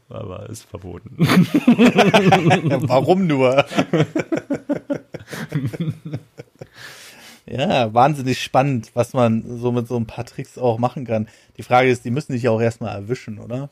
Aber 0.08 0.48
ist 0.48 0.64
verboten. 0.64 1.16
Warum 2.88 3.26
nur? 3.26 3.64
ja, 7.46 7.92
wahnsinnig 7.92 8.40
spannend, 8.40 8.92
was 8.94 9.12
man 9.12 9.58
so 9.58 9.72
mit 9.72 9.88
so 9.88 9.96
ein 9.96 10.06
paar 10.06 10.24
Tricks 10.24 10.56
auch 10.56 10.78
machen 10.78 11.04
kann. 11.04 11.26
Die 11.56 11.64
Frage 11.64 11.90
ist, 11.90 12.04
die 12.04 12.10
müssen 12.10 12.32
dich 12.32 12.44
ja 12.44 12.52
auch 12.52 12.60
erstmal 12.60 12.94
erwischen, 12.94 13.40
oder? 13.40 13.70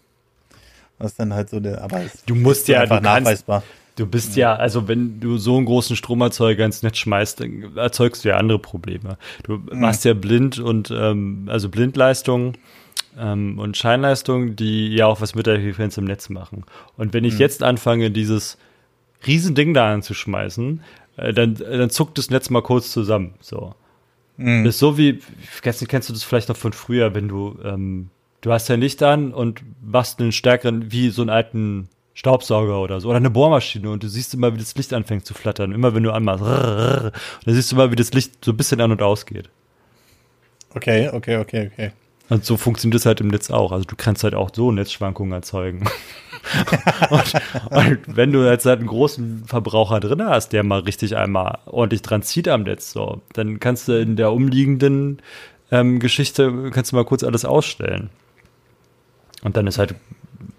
Was 0.98 1.14
dann 1.14 1.32
halt 1.32 1.48
so 1.48 1.60
der, 1.60 1.82
aber 1.82 2.00
du 2.26 2.34
musst 2.34 2.66
ja 2.66 2.80
einfach 2.80 3.00
nachweisbar. 3.00 3.60
Kannst, 3.60 3.87
Du 3.98 4.06
bist 4.06 4.36
ja, 4.36 4.54
also 4.54 4.86
wenn 4.86 5.18
du 5.18 5.38
so 5.38 5.56
einen 5.56 5.66
großen 5.66 5.96
Stromerzeuger 5.96 6.64
ins 6.64 6.84
Netz 6.84 6.98
schmeißt, 6.98 7.40
dann 7.40 7.76
erzeugst 7.76 8.24
du 8.24 8.28
ja 8.28 8.36
andere 8.36 8.60
Probleme. 8.60 9.18
Du 9.42 9.56
mhm. 9.56 9.80
machst 9.80 10.04
ja 10.04 10.14
blind 10.14 10.60
und 10.60 10.92
ähm, 10.96 11.48
also 11.48 11.68
Blindleistung 11.68 12.52
ähm, 13.18 13.58
und 13.58 13.76
Scheinleistung, 13.76 14.54
die 14.54 14.94
ja 14.94 15.06
auch 15.06 15.20
was 15.20 15.34
mit 15.34 15.46
der 15.46 15.56
Frequenz 15.56 15.98
im 15.98 16.04
Netz 16.04 16.28
machen. 16.28 16.64
Und 16.96 17.12
wenn 17.12 17.24
ich 17.24 17.34
mhm. 17.34 17.40
jetzt 17.40 17.64
anfange, 17.64 18.12
dieses 18.12 18.56
Riesending 19.26 19.74
da 19.74 19.92
anzuschmeißen, 19.92 20.80
äh, 21.16 21.32
dann, 21.32 21.56
dann 21.56 21.90
zuckt 21.90 22.18
das 22.18 22.30
Netz 22.30 22.50
mal 22.50 22.62
kurz 22.62 22.92
zusammen. 22.92 23.34
So. 23.40 23.74
Mhm. 24.36 24.62
Das 24.62 24.76
ist 24.76 24.78
so 24.78 24.96
wie, 24.96 25.18
kennst, 25.60 25.88
kennst 25.88 26.08
du 26.08 26.12
das 26.12 26.22
vielleicht 26.22 26.48
noch 26.48 26.56
von 26.56 26.72
früher, 26.72 27.16
wenn 27.16 27.26
du, 27.26 27.58
ähm, 27.64 28.10
du 28.42 28.52
hast 28.52 28.68
ja 28.68 28.76
Licht 28.76 29.02
an 29.02 29.34
und 29.34 29.64
machst 29.82 30.20
einen 30.20 30.30
stärkeren, 30.30 30.92
wie 30.92 31.08
so 31.10 31.22
einen 31.22 31.30
alten 31.30 31.88
Staubsauger 32.18 32.80
oder 32.80 33.00
so 33.00 33.10
oder 33.10 33.18
eine 33.18 33.30
Bohrmaschine 33.30 33.88
und 33.88 34.02
du 34.02 34.08
siehst 34.08 34.34
immer, 34.34 34.52
wie 34.52 34.58
das 34.58 34.74
Licht 34.74 34.92
anfängt 34.92 35.24
zu 35.24 35.34
flattern. 35.34 35.70
Immer 35.70 35.94
wenn 35.94 36.02
du 36.02 36.10
anmachst, 36.10 36.44
dann 36.44 37.12
siehst 37.54 37.70
du 37.70 37.76
mal, 37.76 37.92
wie 37.92 37.96
das 37.96 38.12
Licht 38.12 38.44
so 38.44 38.50
ein 38.50 38.56
bisschen 38.56 38.80
an 38.80 38.90
und 38.90 39.02
ausgeht. 39.02 39.48
Okay, 40.74 41.10
okay, 41.12 41.36
okay, 41.36 41.70
okay. 41.72 41.92
Und 42.28 42.44
so 42.44 42.56
funktioniert 42.56 42.96
das 42.96 43.06
halt 43.06 43.20
im 43.20 43.28
Netz 43.28 43.52
auch. 43.52 43.70
Also 43.70 43.84
du 43.84 43.94
kannst 43.94 44.24
halt 44.24 44.34
auch 44.34 44.50
so 44.52 44.72
Netzschwankungen 44.72 45.32
erzeugen. 45.32 45.88
und, 47.10 47.34
und, 47.70 47.98
wenn 48.08 48.32
du 48.32 48.44
jetzt 48.50 48.66
halt 48.66 48.80
einen 48.80 48.88
großen 48.88 49.44
Verbraucher 49.46 50.00
drin 50.00 50.24
hast, 50.24 50.48
der 50.48 50.64
mal 50.64 50.80
richtig 50.80 51.16
einmal 51.16 51.58
ordentlich 51.66 52.02
dran 52.02 52.22
zieht 52.22 52.48
am 52.48 52.64
Netz, 52.64 52.90
so, 52.90 53.22
dann 53.32 53.60
kannst 53.60 53.86
du 53.86 53.92
in 53.92 54.16
der 54.16 54.32
umliegenden 54.32 55.22
ähm, 55.70 56.00
Geschichte, 56.00 56.72
kannst 56.72 56.90
du 56.90 56.96
mal 56.96 57.04
kurz 57.04 57.22
alles 57.22 57.44
ausstellen. 57.44 58.10
Und 59.44 59.56
dann 59.56 59.68
ist 59.68 59.78
halt 59.78 59.94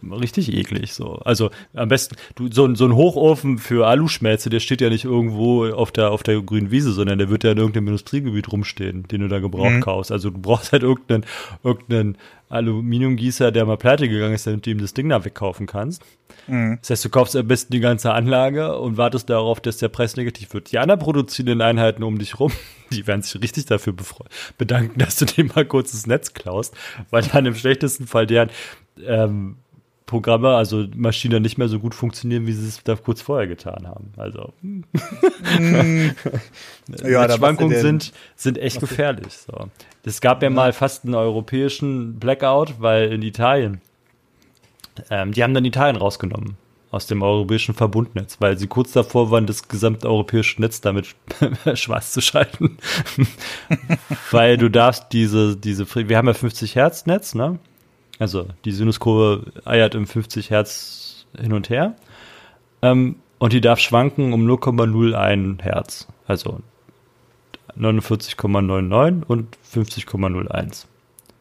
richtig 0.03 0.53
eklig. 0.53 0.93
So. 0.93 1.15
Also 1.15 1.51
am 1.73 1.89
besten, 1.89 2.15
du, 2.35 2.51
so, 2.51 2.73
so 2.76 2.85
ein 2.85 2.95
Hochofen 2.95 3.57
für 3.57 3.88
Aluschmelze, 3.88 4.49
der 4.49 4.60
steht 4.60 4.81
ja 4.81 4.89
nicht 4.89 5.06
irgendwo 5.06 5.65
auf 5.65 5.91
der, 5.91 6.11
auf 6.11 6.23
der 6.23 6.41
grünen 6.41 6.72
Wiese, 6.72 6.91
sondern 6.91 7.18
der 7.18 7.30
wird 7.30 7.43
ja 7.43 7.51
in 7.51 7.57
irgendeinem 7.57 7.88
Industriegebiet 7.88 8.51
rumstehen, 8.51 9.07
den 9.07 9.22
du 9.22 9.27
da 9.27 9.39
gebraucht 9.39 9.72
mhm. 9.72 9.81
kaufst. 9.81 10.11
Also 10.11 10.30
du 10.30 10.39
brauchst 10.39 10.72
halt 10.72 10.84
irgendeinen, 10.84 11.26
irgendeinen 11.64 12.18
Aluminiumgießer, 12.49 13.51
der 13.51 13.65
mal 13.65 13.77
pleite 13.77 14.10
gegangen 14.10 14.34
ist, 14.34 14.47
damit 14.47 14.65
du 14.65 14.72
ihm 14.72 14.80
das 14.80 14.93
Ding 14.93 15.10
da 15.10 15.23
wegkaufen 15.23 15.68
kannst. 15.68 16.03
Mhm. 16.47 16.80
Das 16.81 16.89
heißt, 16.89 17.06
du 17.06 17.10
kaufst 17.10 17.35
am 17.35 17.47
besten 17.47 17.72
die 17.72 17.80
ganze 17.80 18.11
Anlage 18.11 18.77
und 18.77 18.97
wartest 18.97 19.30
darauf, 19.30 19.61
dass 19.61 19.77
der 19.77 19.89
Preis 19.89 20.15
negativ 20.15 20.53
wird. 20.53 20.72
Die 20.72 20.80
anderen 20.80 20.99
produzierenden 20.99 21.61
Einheiten 21.61 22.03
um 22.03 22.18
dich 22.18 22.39
rum, 22.39 22.51
die 22.91 23.06
werden 23.06 23.22
sich 23.22 23.39
richtig 23.41 23.65
dafür 23.65 23.93
bedanken, 24.57 24.99
dass 24.99 25.18
du 25.18 25.26
dem 25.26 25.51
mal 25.56 25.65
kurz 25.65 25.91
das 25.91 26.07
Netz 26.07 26.34
klaust, 26.34 26.76
weil 27.11 27.23
dann 27.23 27.45
im 27.45 27.56
schlechtesten 27.56 28.07
Fall 28.07 28.26
deren 28.26 28.49
ähm, 29.06 29.57
Programme, 30.10 30.56
also 30.56 30.88
Maschinen 30.95 31.44
nicht 31.44 31.60
mehr 31.60 31.68
so 31.68 31.80
gut 31.80 31.94
funktionieren, 31.94 32.48
wie 32.48 32.53
sie 32.53 32.68
es 32.68 32.84
da 32.84 32.95
kurz 32.95 33.22
vorher 33.22 33.48
getan 33.48 33.88
haben. 33.88 34.11
Also 34.18 34.53
mm. 34.64 34.81
ja, 37.03 37.30
Schwankungen 37.30 37.80
sind, 37.80 38.11
sind 38.36 38.57
echt 38.57 38.80
gefährlich. 38.80 39.34
So. 39.34 39.69
Es 40.03 40.19
gab 40.19 40.41
ja, 40.41 40.49
ja 40.49 40.56
mal 40.56 40.73
fast 40.73 41.06
einen 41.06 41.14
europäischen 41.14 42.18
Blackout, 42.19 42.81
weil 42.81 43.14
in 43.14 43.22
Italien, 43.22 43.81
ähm, 45.11 45.31
die 45.31 45.44
haben 45.44 45.53
dann 45.53 45.64
Italien 45.64 45.95
rausgenommen 45.95 46.57
aus 46.90 47.06
dem 47.06 47.22
europäischen 47.22 47.76
Verbundnetz, 47.76 48.38
weil 48.40 48.57
sie 48.57 48.65
kurz 48.65 48.94
davor 48.94 49.30
waren, 49.30 49.45
das 49.45 49.68
gesamte 49.68 50.07
europäische 50.07 50.60
Netz 50.60 50.81
damit 50.81 51.15
schwarz 51.76 52.14
zu 52.14 52.22
schalten. 52.22 52.80
weil 54.31 54.57
du 54.57 54.72
darfst 54.72 55.06
diese, 55.11 55.56
diese, 55.56 55.86
wir 55.94 56.18
haben 56.18 56.27
ja 56.27 56.34
50 56.34 56.73
Hertz 56.73 57.06
Netz, 57.06 57.36
ne? 57.36 57.60
Also 58.20 58.48
die 58.66 58.72
Sinuskurve 58.72 59.52
eiert 59.66 59.96
im 59.96 60.06
50 60.06 60.50
Hertz 60.50 61.26
hin 61.40 61.54
und 61.54 61.70
her. 61.70 61.96
Ähm, 62.82 63.16
und 63.40 63.54
die 63.54 63.62
darf 63.62 63.80
schwanken 63.80 64.34
um 64.34 64.46
0,01 64.46 65.62
Hertz. 65.62 66.08
Also 66.28 66.60
49,99 67.78 69.24
und 69.26 69.58
50,01. 69.74 70.86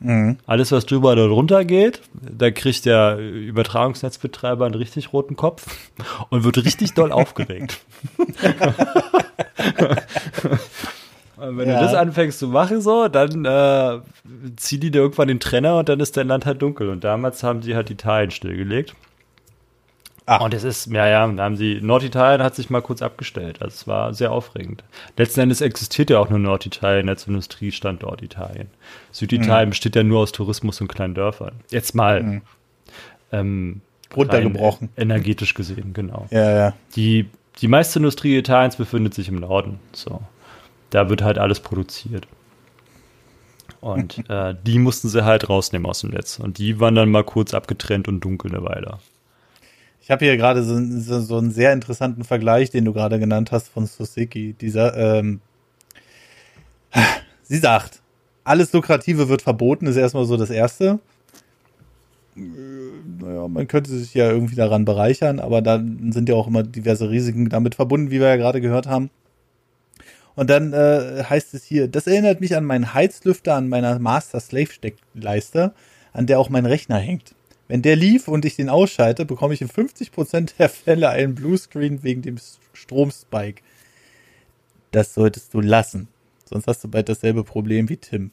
Mhm. 0.01 0.39
Alles, 0.47 0.71
was 0.71 0.87
drüber 0.87 1.13
oder 1.13 1.27
drunter 1.27 1.65
geht, 1.65 2.03
da 2.13 2.53
kriegt 2.53 2.85
der 2.85 3.19
Übertragungsnetzbetreiber 3.19 4.65
einen 4.65 4.77
richtig 4.77 5.13
roten 5.13 5.35
Kopf 5.35 5.91
und 6.31 6.45
wird 6.45 6.65
richtig 6.65 6.95
doll 6.95 7.11
aufgeregt. 7.13 7.81
Und 11.41 11.57
wenn 11.57 11.69
ja. 11.69 11.79
du 11.79 11.85
das 11.85 11.95
anfängst 11.95 12.39
zu 12.39 12.49
machen, 12.49 12.81
so, 12.81 13.09
dann 13.09 13.45
äh, 13.45 14.01
ziehen 14.57 14.81
die 14.81 14.91
dir 14.91 15.03
irgendwann 15.03 15.29
den 15.29 15.41
Trenner 15.41 15.79
und 15.79 15.89
dann 15.89 16.01
ist 16.01 16.17
dein 16.17 16.29
Land 16.29 16.47
halt 16.47 16.61
dunkel. 16.63 16.89
Und 16.89 17.05
damals 17.05 17.43
haben 17.43 17.63
sie 17.63 17.77
halt 17.77 17.91
Italien 17.91 18.31
stillgelegt. 18.31 18.95
Ach. 20.27 20.43
Und 20.43 20.53
es 20.53 20.63
ist, 20.63 20.87
ja, 20.89 21.07
ja, 21.07 21.27
da 21.27 21.45
haben 21.45 21.57
sie, 21.57 21.79
Norditalien 21.81 22.43
hat 22.43 22.55
sich 22.55 22.69
mal 22.69 22.83
kurz 22.83 23.01
abgestellt. 23.01 23.63
Also 23.63 23.75
es 23.75 23.87
war 23.87 24.13
sehr 24.13 24.31
aufregend. 24.31 24.85
Letzten 25.17 25.41
Endes 25.41 25.63
existiert 25.63 26.11
ja 26.11 26.19
auch 26.19 26.29
nur 26.29 26.39
Norditalien 26.39 27.09
als 27.09 27.27
Industriestandort 27.27 28.21
Italien. 28.21 28.69
Süditalien 29.11 29.69
mhm. 29.69 29.71
besteht 29.71 29.97
ja 29.97 30.03
nur 30.03 30.21
aus 30.21 30.33
Tourismus 30.33 30.83
und 30.83 30.89
kleinen 30.89 31.15
Dörfern. 31.15 31.53
Jetzt 31.71 31.95
mal 31.95 32.23
mhm. 32.23 32.43
ähm, 33.33 33.81
runtergebrochen. 34.15 34.91
Energetisch 34.99 35.55
gesehen, 35.55 35.95
genau. 35.95 36.27
Ja, 36.31 36.51
ja. 36.51 36.73
Die, 36.95 37.31
die 37.61 37.69
meiste 37.69 37.99
Industrie 37.99 38.37
Italiens 38.37 38.77
befindet 38.77 39.15
sich 39.15 39.29
im 39.29 39.37
Norden. 39.37 39.81
So 39.93 40.21
da 40.91 41.09
wird 41.09 41.23
halt 41.23 41.39
alles 41.39 41.61
produziert. 41.61 42.27
Und 43.81 44.25
äh, 44.29 44.55
die 44.67 44.79
mussten 44.79 45.09
sie 45.09 45.25
halt 45.25 45.49
rausnehmen 45.49 45.87
aus 45.87 46.01
dem 46.01 46.11
Netz. 46.11 46.39
Und 46.39 46.59
die 46.59 46.81
waren 46.81 46.95
dann 46.95 47.11
mal 47.11 47.25
kurz 47.25 47.55
abgetrennt 47.55 48.09
und 48.09 48.21
dunkel 48.21 48.55
eine 48.55 48.65
Weile. 48.65 48.99
Ich 50.01 50.11
habe 50.11 50.25
hier 50.25 50.37
gerade 50.37 50.63
so, 50.63 50.81
so, 51.01 51.21
so, 51.21 51.37
einen 51.37 51.51
sehr 51.51 51.73
interessanten 51.73 52.25
Vergleich, 52.25 52.71
den 52.71 52.87
du 52.87 52.95
gerade 52.95 53.19
genannt 53.19 53.53
hast 53.53 53.69
von 53.69 53.87
Suzuki. 53.87 54.55
Dieser, 54.59 54.97
ähm, 54.97 55.41
sie 57.43 57.59
sagt, 57.59 58.01
alles 58.43 58.73
Lukrative 58.73 59.29
wird 59.29 59.43
verboten, 59.43 59.87
ist 59.87 59.97
erstmal 59.97 60.25
so 60.25 60.39
das 60.39 60.49
Erste. 60.49 60.99
Naja, 62.35 63.49
man 63.49 63.67
könnte 63.67 63.91
sich 63.91 64.15
ja 64.15 64.31
irgendwie 64.31 64.55
daran 64.55 64.85
bereichern, 64.85 65.41
aber 65.41 65.61
dann 65.61 66.13
sind 66.13 66.29
ja 66.29 66.37
auch 66.37 66.47
immer 66.47 66.63
diverse 66.63 67.11
Risiken 67.11 67.49
damit 67.51 67.75
verbunden, 67.75 68.11
wie 68.11 68.21
wir 68.21 68.29
ja 68.29 68.37
gerade 68.37 68.61
gehört 68.61 68.87
haben. 68.87 69.11
Und 70.39 70.51
dann 70.51 70.73
äh, 70.73 71.25
heißt 71.29 71.53
es 71.55 71.65
hier, 71.65 71.89
das 71.89 72.07
erinnert 72.07 72.41
mich 72.41 72.55
an 72.55 72.65
meinen 72.65 72.95
Heizlüfter 72.95 73.57
an 73.57 73.69
meiner 73.69 73.99
Master 73.99 74.39
Slave 74.39 74.71
Steckleiste, 74.71 75.75
an 76.13 76.29
der 76.29 76.39
auch 76.39 76.49
mein 76.49 76.65
Rechner 76.65 76.99
hängt. 76.99 77.35
Wenn 77.67 77.83
der 77.83 77.97
lief 77.97 78.29
und 78.29 78.45
ich 78.45 78.55
den 78.55 78.69
ausschalte, 78.69 79.25
bekomme 79.25 79.55
ich 79.55 79.63
in 79.63 79.69
50% 79.69 80.53
der 80.57 80.69
Fälle 80.69 81.09
einen 81.09 81.35
Bluescreen 81.35 82.05
wegen 82.05 82.23
dem 82.23 82.37
Stromspike. 82.73 83.63
Das 84.93 85.13
solltest 85.13 85.55
du 85.55 85.61
lassen. 85.61 86.07
Sonst 86.45 86.69
hast 86.69 86.85
du 86.85 86.89
bald 86.89 87.09
dasselbe 87.09 87.43
Problem 87.43 87.89
wie 87.89 87.97
Tim. 87.97 88.31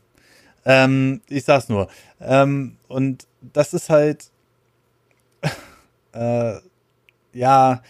Ähm, 0.63 1.21
ich 1.27 1.43
sag's 1.43 1.69
nur. 1.69 1.87
Ähm, 2.21 2.77
und 2.87 3.25
das 3.41 3.73
ist 3.73 3.89
halt, 3.89 4.29
äh, 6.13 6.57
ja, 7.33 7.81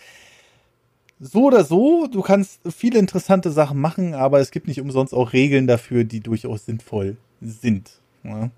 so 1.19 1.45
oder 1.45 1.63
so, 1.63 2.07
du 2.07 2.21
kannst 2.21 2.59
viele 2.69 2.99
interessante 2.99 3.51
Sachen 3.51 3.79
machen, 3.79 4.13
aber 4.13 4.39
es 4.39 4.51
gibt 4.51 4.67
nicht 4.67 4.81
umsonst 4.81 5.13
auch 5.13 5.33
Regeln 5.33 5.67
dafür, 5.67 6.03
die 6.03 6.19
durchaus 6.19 6.65
sinnvoll 6.65 7.17
sind. 7.41 7.91
Ja. 8.23 8.49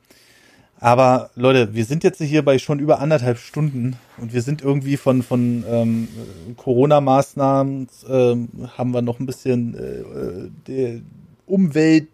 Aber 0.80 1.32
Leute, 1.36 1.74
wir 1.74 1.86
sind 1.86 2.04
jetzt 2.04 2.22
hier 2.22 2.46
bei 2.46 2.60
schon 2.60 2.80
über 2.80 3.00
anderthalb 3.00 3.40
Stunden 3.40 3.96
und 4.20 4.34
wir 4.34 4.44
sind 4.44 4.62
irgendwie 4.62 4.98
von, 4.98 5.24
von 5.24 5.64
ähm, 5.68 6.08
Corona-Maßnahmen, 6.56 7.88
ähm, 8.08 8.50
haben 8.78 8.94
wir 8.94 9.02
noch 9.02 9.20
ein 9.20 9.26
bisschen 9.26 9.76
äh, 9.76 10.50
der 10.68 11.02
Umwelt 11.48 12.08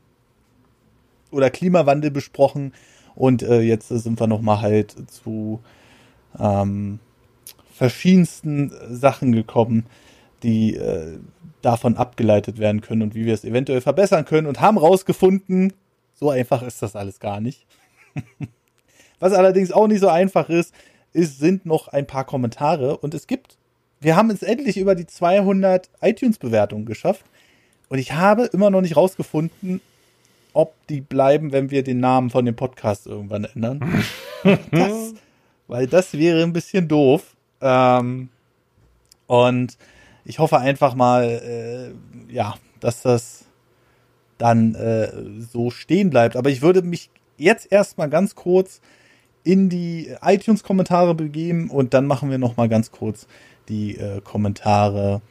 oder 1.32 1.50
Klimawandel 1.50 2.12
besprochen 2.12 2.74
und 3.16 3.44
äh, 3.44 3.62
jetzt 3.62 3.90
sind 3.90 4.20
wir 4.20 4.28
noch 4.28 4.42
mal 4.42 4.62
halt 4.62 4.96
zu 5.10 5.60
ähm, 6.40 7.00
verschiedensten 7.74 8.72
Sachen 8.90 9.34
gekommen 9.34 9.86
die 10.44 10.76
äh, 10.76 11.18
davon 11.62 11.98
abgeleitet 11.98 12.60
werden 12.60 12.82
können 12.82 13.02
und 13.02 13.16
wie 13.16 13.26
wir 13.26 13.34
es 13.34 13.46
eventuell 13.46 13.82
verbessern 13.82 14.26
können 14.26 14.48
und 14.48 14.62
haben 14.62 14.78
rausgefunden, 14.78 15.74
so 16.14 16.30
einfach 16.30 16.62
ist 16.62 16.82
das 16.82 16.96
alles 16.96 17.20
gar 17.20 17.40
nicht. 17.40 17.66
Was 19.20 19.34
allerdings 19.34 19.72
auch 19.72 19.88
nicht 19.88 20.02
so 20.02 20.10
einfach 20.10 20.50
ist, 20.50 20.74
ist, 21.14 21.40
sind 21.40 21.66
noch 21.66 21.88
ein 21.88 22.06
paar 22.06 22.26
Kommentare 22.26 22.98
und 22.98 23.14
es 23.14 23.28
gibt, 23.28 23.58
wir 24.02 24.16
haben 24.16 24.30
es 24.30 24.44
endlich 24.44 24.78
über 24.78 24.96
die 24.96 25.08
200 25.08 25.90
iTunes-Bewertungen 26.02 26.86
geschafft 26.86 27.26
und 27.90 28.00
ich 28.00 28.14
habe 28.14 28.46
immer 28.46 28.70
noch 28.70 28.82
nicht 28.82 28.98
rausgefunden, 28.98 29.82
ob 30.54 30.76
die 30.88 31.02
bleiben, 31.02 31.52
wenn 31.52 31.72
wir 31.72 31.84
den 31.84 32.00
Namen 32.00 32.30
von 32.30 32.46
dem 32.46 32.56
Podcast 32.56 33.08
irgendwann 33.08 33.46
ändern. 33.46 34.04
das, 34.72 35.14
weil 35.68 35.88
das 35.88 36.14
wäre 36.14 36.44
ein 36.44 36.54
bisschen 36.54 36.88
doof. 36.88 37.36
Ähm, 37.62 38.30
und 39.28 39.78
ich 40.26 40.40
hoffe 40.40 40.58
einfach 40.58 40.96
mal, 40.96 41.24
äh, 41.24 42.34
ja, 42.34 42.56
dass 42.80 43.02
das 43.02 43.46
dann 44.38 44.76
äh, 44.76 45.12
so 45.40 45.70
stehen 45.70 46.10
bleibt. 46.10 46.36
Aber 46.36 46.50
ich 46.50 46.62
würde 46.62 46.82
mich 46.82 47.10
jetzt 47.38 47.72
erstmal 47.72 48.10
ganz 48.10 48.36
kurz 48.36 48.82
in 49.44 49.70
die 49.70 50.14
iTunes-Kommentare 50.22 51.16
begeben 51.16 51.70
und 51.70 51.94
dann 51.94 52.08
machen 52.08 52.30
wir 52.30 52.38
noch 52.38 52.58
mal 52.58 52.68
ganz 52.70 52.92
kurz 52.92 53.28
die 53.70 53.98
äh, 53.98 54.22
Kommentare 54.22 55.22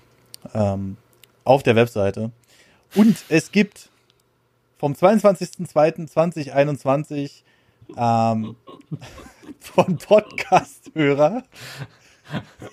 ähm, 0.54 0.96
auf 1.44 1.62
der 1.62 1.76
Webseite. 1.76 2.30
Und 2.94 3.16
es 3.28 3.52
gibt 3.52 3.90
vom 4.78 4.92
22.02.2021 4.92 7.42
ähm, 7.96 8.56
von 9.60 9.96
Podcast-Hörer 9.96 11.44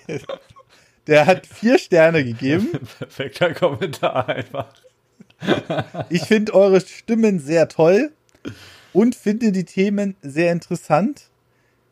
der 1.06 1.26
hat 1.26 1.46
vier 1.46 1.78
Sterne 1.78 2.24
gegeben. 2.24 2.70
Perfekter 2.98 3.54
Kommentar 3.54 4.28
einfach. 4.28 4.72
ich 6.10 6.22
finde 6.22 6.54
eure 6.54 6.80
Stimmen 6.80 7.38
sehr 7.40 7.68
toll 7.68 8.12
und 8.92 9.14
finde 9.14 9.52
die 9.52 9.64
Themen 9.64 10.16
sehr 10.22 10.52
interessant. 10.52 11.30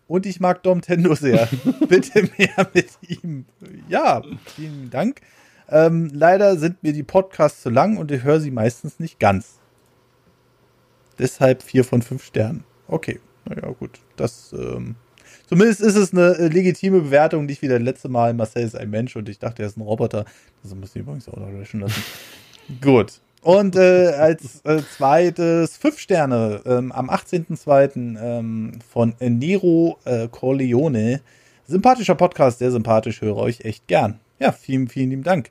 und 0.06 0.26
ich 0.26 0.40
mag 0.40 0.62
Dom 0.62 0.80
Tendo 0.80 1.14
sehr. 1.14 1.48
Bitte 1.88 2.28
mehr 2.38 2.68
mit 2.74 2.88
ihm. 3.06 3.44
Ja, 3.88 4.22
vielen 4.56 4.90
Dank. 4.90 5.20
Ähm, 5.68 6.10
leider 6.12 6.56
sind 6.56 6.82
mir 6.82 6.92
die 6.94 7.02
Podcasts 7.02 7.62
zu 7.62 7.70
lang 7.70 7.98
und 7.98 8.10
ich 8.10 8.22
höre 8.22 8.40
sie 8.40 8.50
meistens 8.50 8.98
nicht 8.98 9.20
ganz. 9.20 9.58
Deshalb 11.18 11.62
vier 11.62 11.84
von 11.84 12.00
fünf 12.00 12.24
Sternen. 12.24 12.64
Okay, 12.86 13.20
naja, 13.44 13.68
gut. 13.78 14.00
Das, 14.16 14.52
ähm, 14.52 14.96
zumindest 15.48 15.80
ist 15.80 15.96
es 15.96 16.12
eine 16.12 16.36
äh, 16.36 16.48
legitime 16.48 17.00
Bewertung, 17.00 17.46
nicht 17.46 17.62
wie 17.62 17.68
das 17.68 17.80
letzte 17.80 18.08
Mal. 18.08 18.34
Marcel 18.34 18.64
ist 18.64 18.76
ein 18.76 18.90
Mensch 18.90 19.16
und 19.16 19.28
ich 19.28 19.38
dachte, 19.38 19.62
er 19.62 19.68
ist 19.68 19.76
ein 19.76 19.82
Roboter. 19.82 20.24
Das 20.62 20.74
müssen 20.74 20.94
wir 20.94 21.02
übrigens 21.02 21.28
auch 21.28 21.36
noch 21.36 21.50
löschen 21.50 21.80
lassen. 21.80 22.02
gut. 22.80 23.20
Und 23.42 23.76
äh, 23.76 24.08
als 24.08 24.64
äh, 24.64 24.82
zweites 24.96 25.76
fünf 25.76 25.98
Sterne 25.98 26.60
ähm, 26.66 26.92
am 26.92 27.08
18.02. 27.08 28.18
Ähm, 28.20 28.72
von 28.90 29.14
Nero 29.20 29.98
äh, 30.04 30.28
Corleone. 30.28 31.20
Sympathischer 31.66 32.14
Podcast, 32.14 32.58
sehr 32.58 32.70
sympathisch, 32.70 33.20
höre 33.20 33.36
euch 33.36 33.60
echt 33.60 33.86
gern. 33.86 34.20
Ja, 34.38 34.52
vielen, 34.52 34.88
vielen 34.88 35.10
lieben 35.10 35.22
Dank. 35.22 35.50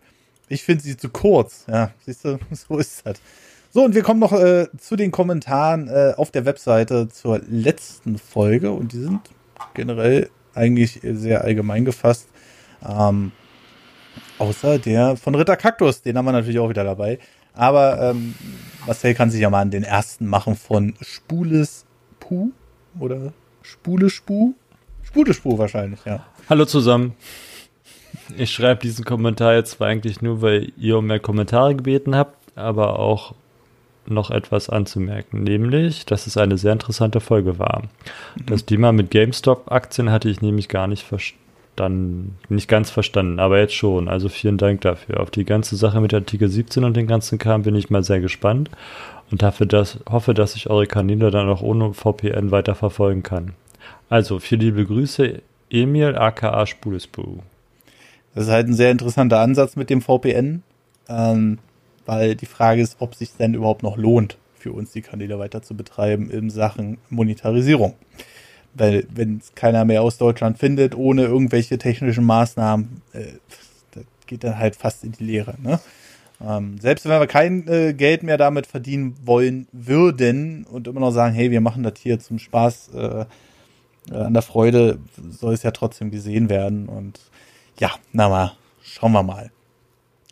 Ich 0.50 0.64
finde 0.64 0.84
sie 0.84 0.98
zu 0.98 1.10
kurz. 1.10 1.66
Ja, 1.68 1.92
siehst 2.06 2.26
du, 2.26 2.40
so 2.52 2.78
ist 2.78 3.06
das. 3.06 3.22
So, 3.72 3.84
und 3.84 3.94
wir 3.94 4.02
kommen 4.02 4.20
noch 4.20 4.34
äh, 4.34 4.68
zu 4.78 4.96
den 4.96 5.12
Kommentaren 5.12 5.88
äh, 5.88 6.14
auf 6.18 6.32
der 6.32 6.46
Webseite 6.46 7.10
zur 7.10 7.42
letzten 7.48 8.18
Folge 8.18 8.72
und 8.72 8.94
die 8.94 9.00
sind 9.00 9.20
generell 9.74 10.30
eigentlich 10.54 11.00
sehr 11.04 11.44
allgemein 11.44 11.86
gefasst. 11.86 12.30
Ähm, 12.88 13.32
außer 14.40 14.80
der 14.80 15.16
von 15.16 15.36
Ritter 15.36 15.56
Kaktus, 15.56 16.02
den 16.02 16.18
haben 16.18 16.26
wir 16.26 16.32
natürlich 16.32 16.60
auch 16.60 16.70
wieder 16.70 16.84
dabei. 16.84 17.20
Aber 17.54 18.00
ähm, 18.02 18.36
Marcel 18.86 19.14
kann 19.16 19.32
sich 19.32 19.42
ja 19.42 19.50
mal 19.50 19.62
an 19.62 19.72
den 19.72 19.84
ersten 19.84 20.28
machen 20.28 20.56
von 20.56 20.94
Spules 21.02 21.86
Puh 22.20 22.52
oder 23.00 23.34
Spule 23.62 24.10
Spu? 24.10 24.54
Spule 25.04 25.34
Spu 25.34 25.58
wahrscheinlich, 25.58 26.00
ja. 26.06 26.26
Hallo 26.50 26.66
zusammen. 26.66 27.16
Ich 28.38 28.52
schreibe 28.52 28.82
diesen 28.82 29.06
Kommentar 29.06 29.56
jetzt 29.56 29.72
zwar 29.72 29.88
eigentlich 29.88 30.22
nur, 30.22 30.42
weil 30.42 30.72
ihr 30.78 30.98
um 30.98 31.08
mehr 31.08 31.20
Kommentare 31.20 31.76
gebeten 31.76 32.16
habt, 32.16 32.38
aber 32.56 33.00
auch 33.00 33.34
noch 34.08 34.32
etwas 34.32 34.70
anzumerken, 34.70 35.44
nämlich, 35.44 36.06
dass 36.06 36.28
es 36.28 36.38
eine 36.38 36.58
sehr 36.58 36.74
interessante 36.74 37.20
Folge 37.20 37.60
war. 37.60 37.84
Mhm. 37.84 38.46
Das 38.48 38.66
Thema 38.66 38.92
mit 38.92 39.12
GameStop-Aktien 39.12 40.12
hatte 40.12 40.30
ich 40.30 40.42
nämlich 40.42 40.70
gar 40.70 40.88
nicht 40.88 41.04
verstanden 41.04 41.48
nicht 42.50 42.68
ganz 42.68 42.90
verstanden, 42.90 43.40
aber 43.40 43.60
jetzt 43.60 43.76
schon. 43.76 44.08
Also 44.08 44.30
vielen 44.30 44.58
Dank 44.58 44.82
dafür. 44.82 45.20
Auf 45.20 45.30
die 45.30 45.46
ganze 45.46 45.76
Sache 45.76 46.02
mit 46.02 46.12
Artikel 46.12 46.50
17 46.50 46.84
und 46.84 46.98
den 46.98 47.06
ganzen 47.06 47.38
Kram 47.38 47.62
bin 47.62 47.76
ich 47.76 47.92
mal 47.92 48.04
sehr 48.04 48.20
gespannt 48.20 48.72
und 49.30 49.42
dafür 49.42 49.66
das, 49.66 50.00
hoffe, 50.10 50.34
dass 50.34 50.56
ich 50.56 50.70
eure 50.70 50.88
Kanäle 50.88 51.32
dann 51.32 51.50
auch 51.50 51.62
ohne 51.62 51.94
VPN 51.94 52.52
weiter 52.52 52.76
verfolgen 52.76 53.24
kann. 53.24 53.54
Also, 54.10 54.40
viele 54.40 54.66
liebe 54.66 54.86
Grüße, 54.86 55.42
Emil 55.70 56.16
aka 56.16 56.66
Spulesbu. 56.66 57.40
Das 58.34 58.46
ist 58.46 58.52
halt 58.52 58.68
ein 58.68 58.74
sehr 58.74 58.92
interessanter 58.92 59.40
Ansatz 59.40 59.76
mit 59.76 59.90
dem 59.90 60.02
VPN, 60.02 60.64
ähm, 61.10 61.58
weil 62.08 62.36
die 62.36 62.46
Frage 62.48 62.82
ist, 62.82 62.96
ob 63.00 63.14
sich 63.14 63.34
denn 63.34 63.54
überhaupt 63.54 63.84
noch 63.84 63.98
lohnt, 63.98 64.38
für 64.56 64.72
uns 64.72 64.92
die 64.92 65.02
Kanäle 65.02 65.38
weiter 65.38 65.62
zu 65.62 65.76
betreiben 65.76 66.32
in 66.32 66.50
Sachen 66.50 66.98
Monetarisierung. 67.10 67.94
Weil 68.74 69.06
wenn 69.14 69.38
es 69.38 69.54
keiner 69.56 69.86
mehr 69.86 70.02
aus 70.02 70.18
Deutschland 70.18 70.58
findet, 70.58 70.96
ohne 70.96 71.24
irgendwelche 71.24 71.78
technischen 71.78 72.24
Maßnahmen, 72.26 73.02
äh, 73.14 73.26
das 73.92 74.06
geht 74.26 74.44
dann 74.44 74.58
halt 74.58 74.76
fast 74.76 75.04
in 75.04 75.12
die 75.12 75.24
Leere. 75.24 75.56
Ne? 75.62 75.80
Ähm, 76.46 76.78
selbst 76.80 77.06
wenn 77.06 77.20
wir 77.20 77.28
kein 77.28 77.68
äh, 77.68 77.94
Geld 77.94 78.24
mehr 78.24 78.38
damit 78.38 78.68
verdienen 78.68 79.16
wollen 79.26 79.68
würden 79.72 80.66
und 80.66 80.88
immer 80.88 81.02
noch 81.02 81.12
sagen, 81.12 81.36
hey, 81.36 81.52
wir 81.52 81.62
machen 81.62 81.84
das 81.84 81.94
hier 82.00 82.20
zum 82.20 82.40
Spaß 82.40 82.92
äh, 82.96 83.26
äh 84.12 84.16
an 84.16 84.34
der 84.34 84.44
Freude, 84.44 85.00
soll 85.30 85.54
es 85.54 85.64
ja 85.64 85.72
trotzdem 85.72 86.10
gesehen 86.12 86.50
werden. 86.50 86.88
Und 86.88 87.20
ja, 87.80 87.92
na 88.14 88.30
mal, 88.30 88.54
schauen 88.82 89.12
wir 89.12 89.24
mal. 89.24 89.52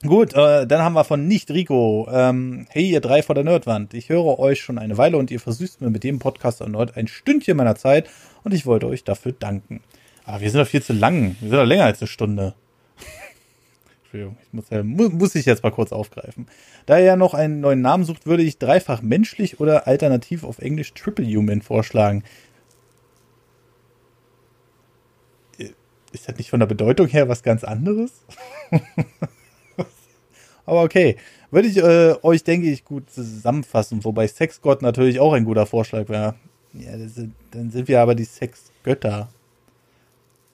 Gut, 0.08 0.34
äh, 0.34 0.68
dann 0.68 0.82
haben 0.82 0.94
wir 0.94 1.04
von 1.04 1.28
Nicht 1.28 1.50
Rico. 1.50 2.08
Ähm, 2.12 2.68
hey, 2.70 2.90
ihr 2.90 3.02
drei 3.02 3.24
vor 3.24 3.34
der 3.34 3.44
Nerdwand. 3.44 3.94
Ich 3.94 4.10
höre 4.10 4.40
euch 4.40 4.62
schon 4.62 4.78
eine 4.78 4.98
Weile 4.98 5.18
und 5.18 5.32
ihr 5.32 5.40
versüßt 5.40 5.82
mir 5.82 5.90
mit 5.90 6.04
dem 6.04 6.20
Podcast 6.20 6.62
erneut 6.62 6.96
ein 6.96 7.08
Stündchen 7.08 7.58
meiner 7.58 7.76
Zeit 7.76 8.10
und 8.44 8.54
ich 8.54 8.66
wollte 8.66 8.88
euch 8.88 9.04
dafür 9.04 9.32
danken. 9.32 9.82
Aber 10.26 10.42
wir 10.42 10.52
sind 10.52 10.60
doch 10.60 10.68
viel 10.68 10.84
zu 10.84 10.94
lang. 10.94 11.36
Wir 11.40 11.50
sind 11.50 11.58
doch 11.58 11.66
länger 11.66 11.86
als 11.86 12.02
eine 12.02 12.08
Stunde. 12.08 12.54
Entschuldigung, 14.04 14.38
ich 14.44 14.54
muss, 14.54 14.70
ja, 14.70 14.84
muss 14.84 15.36
ich 15.36 15.46
jetzt 15.46 15.64
mal 15.64 15.72
kurz 15.72 15.92
aufgreifen. 15.92 16.48
Da 16.86 16.98
er 16.98 17.06
ja 17.06 17.16
noch 17.16 17.34
einen 17.34 17.60
neuen 17.60 17.82
Namen 17.82 18.04
sucht, 18.04 18.28
würde 18.28 18.44
ich 18.44 18.60
dreifach 18.60 19.02
menschlich 19.02 19.60
oder 19.60 19.88
alternativ 19.88 20.44
auf 20.44 20.60
Englisch 20.60 20.94
Triple 20.94 21.26
Human 21.26 21.62
vorschlagen. 21.62 22.24
Äh, 25.58 25.70
ist 26.12 26.28
das 26.28 26.38
nicht 26.38 26.52
von 26.52 26.60
der 26.60 26.68
Bedeutung 26.68 27.08
her 27.08 27.28
was 27.28 27.42
ganz 27.42 27.64
anderes? 27.64 28.12
Aber 30.66 30.84
okay. 30.84 31.18
Würde 31.52 31.68
ich 31.68 31.78
äh, 31.78 32.16
euch, 32.22 32.44
denke 32.44 32.70
ich, 32.70 32.84
gut 32.84 33.10
zusammenfassen, 33.10 34.04
wobei 34.04 34.28
Sexgott 34.28 34.82
natürlich 34.82 35.20
auch 35.20 35.34
ein 35.34 35.46
guter 35.46 35.66
Vorschlag 35.66 36.10
wäre. 36.10 36.36
Ja, 36.74 36.98
sind, 37.08 37.34
dann 37.52 37.72
sind 37.72 37.88
wir 37.88 38.02
aber 38.02 38.16
die 38.16 38.26
Sexgötter. 38.26 39.30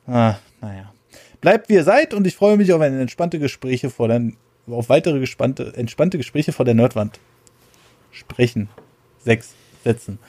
Ah, 0.06 0.36
naja. 0.62 0.94
Bleibt 1.40 1.70
wie 1.70 1.74
ihr 1.74 1.84
seid 1.84 2.14
und 2.14 2.28
ich 2.28 2.36
freue 2.36 2.58
mich 2.58 2.72
auf 2.72 2.82
entspannte 2.82 3.40
Gespräche 3.40 3.90
vor 3.90 4.08
der, 4.08 4.22
auf 4.68 4.90
weitere 4.90 5.20
gespannte, 5.20 5.74
entspannte 5.76 6.18
Gespräche 6.18 6.52
vor 6.52 6.66
der 6.66 6.76
Nerdwand. 6.76 7.20
Sprechen. 8.12 8.70
Sechs 9.24 9.56
Sätzen. 9.84 10.20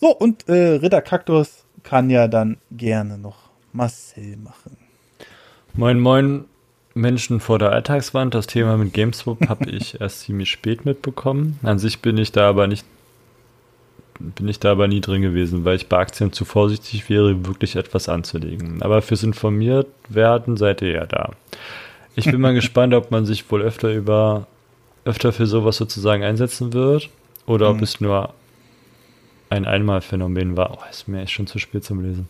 So, 0.00 0.14
und 0.14 0.48
äh, 0.48 0.76
Ritter 0.76 1.02
Kaktus 1.02 1.64
kann 1.82 2.10
ja 2.10 2.28
dann 2.28 2.58
gerne 2.70 3.16
noch 3.16 3.50
Marcel 3.72 4.36
machen. 4.36 4.76
Moin, 5.72 5.98
moin. 6.00 6.49
Menschen 6.94 7.40
vor 7.40 7.58
der 7.58 7.72
Alltagswand. 7.72 8.34
Das 8.34 8.46
Thema 8.46 8.76
mit 8.76 8.92
GameSwap 8.92 9.48
habe 9.48 9.70
ich 9.70 10.00
erst 10.00 10.20
ziemlich 10.20 10.50
spät 10.50 10.84
mitbekommen. 10.84 11.58
An 11.62 11.78
sich 11.78 12.00
bin 12.00 12.18
ich 12.18 12.32
da 12.32 12.48
aber 12.48 12.66
nicht 12.66 12.84
bin 14.36 14.48
ich 14.48 14.60
da 14.60 14.72
aber 14.72 14.86
nie 14.86 15.00
drin 15.00 15.22
gewesen, 15.22 15.64
weil 15.64 15.76
ich 15.76 15.88
bei 15.88 15.96
Aktien 15.96 16.30
zu 16.30 16.44
vorsichtig 16.44 17.08
wäre, 17.08 17.46
wirklich 17.46 17.76
etwas 17.76 18.10
anzulegen. 18.10 18.82
Aber 18.82 19.00
fürs 19.00 19.22
informiert 19.22 19.86
werden 20.10 20.58
seid 20.58 20.82
ihr 20.82 20.92
ja 20.92 21.06
da. 21.06 21.30
Ich 22.16 22.26
bin 22.26 22.38
mal 22.38 22.52
gespannt, 22.54 22.92
ob 22.92 23.10
man 23.10 23.24
sich 23.24 23.50
wohl 23.50 23.62
öfter 23.62 23.90
über 23.90 24.46
öfter 25.06 25.32
für 25.32 25.46
sowas 25.46 25.78
sozusagen 25.78 26.22
einsetzen 26.22 26.74
wird 26.74 27.08
oder 27.46 27.70
ob 27.70 27.78
mhm. 27.78 27.82
es 27.82 28.00
nur 28.00 28.34
ein 29.50 29.66
Einmalphänomen 29.66 30.56
war. 30.56 30.72
Oh, 30.72 30.90
ist 30.90 31.08
mir 31.08 31.22
echt 31.22 31.32
schon 31.32 31.46
zu 31.46 31.58
spät 31.58 31.84
zum 31.84 32.00
Lesen. 32.00 32.28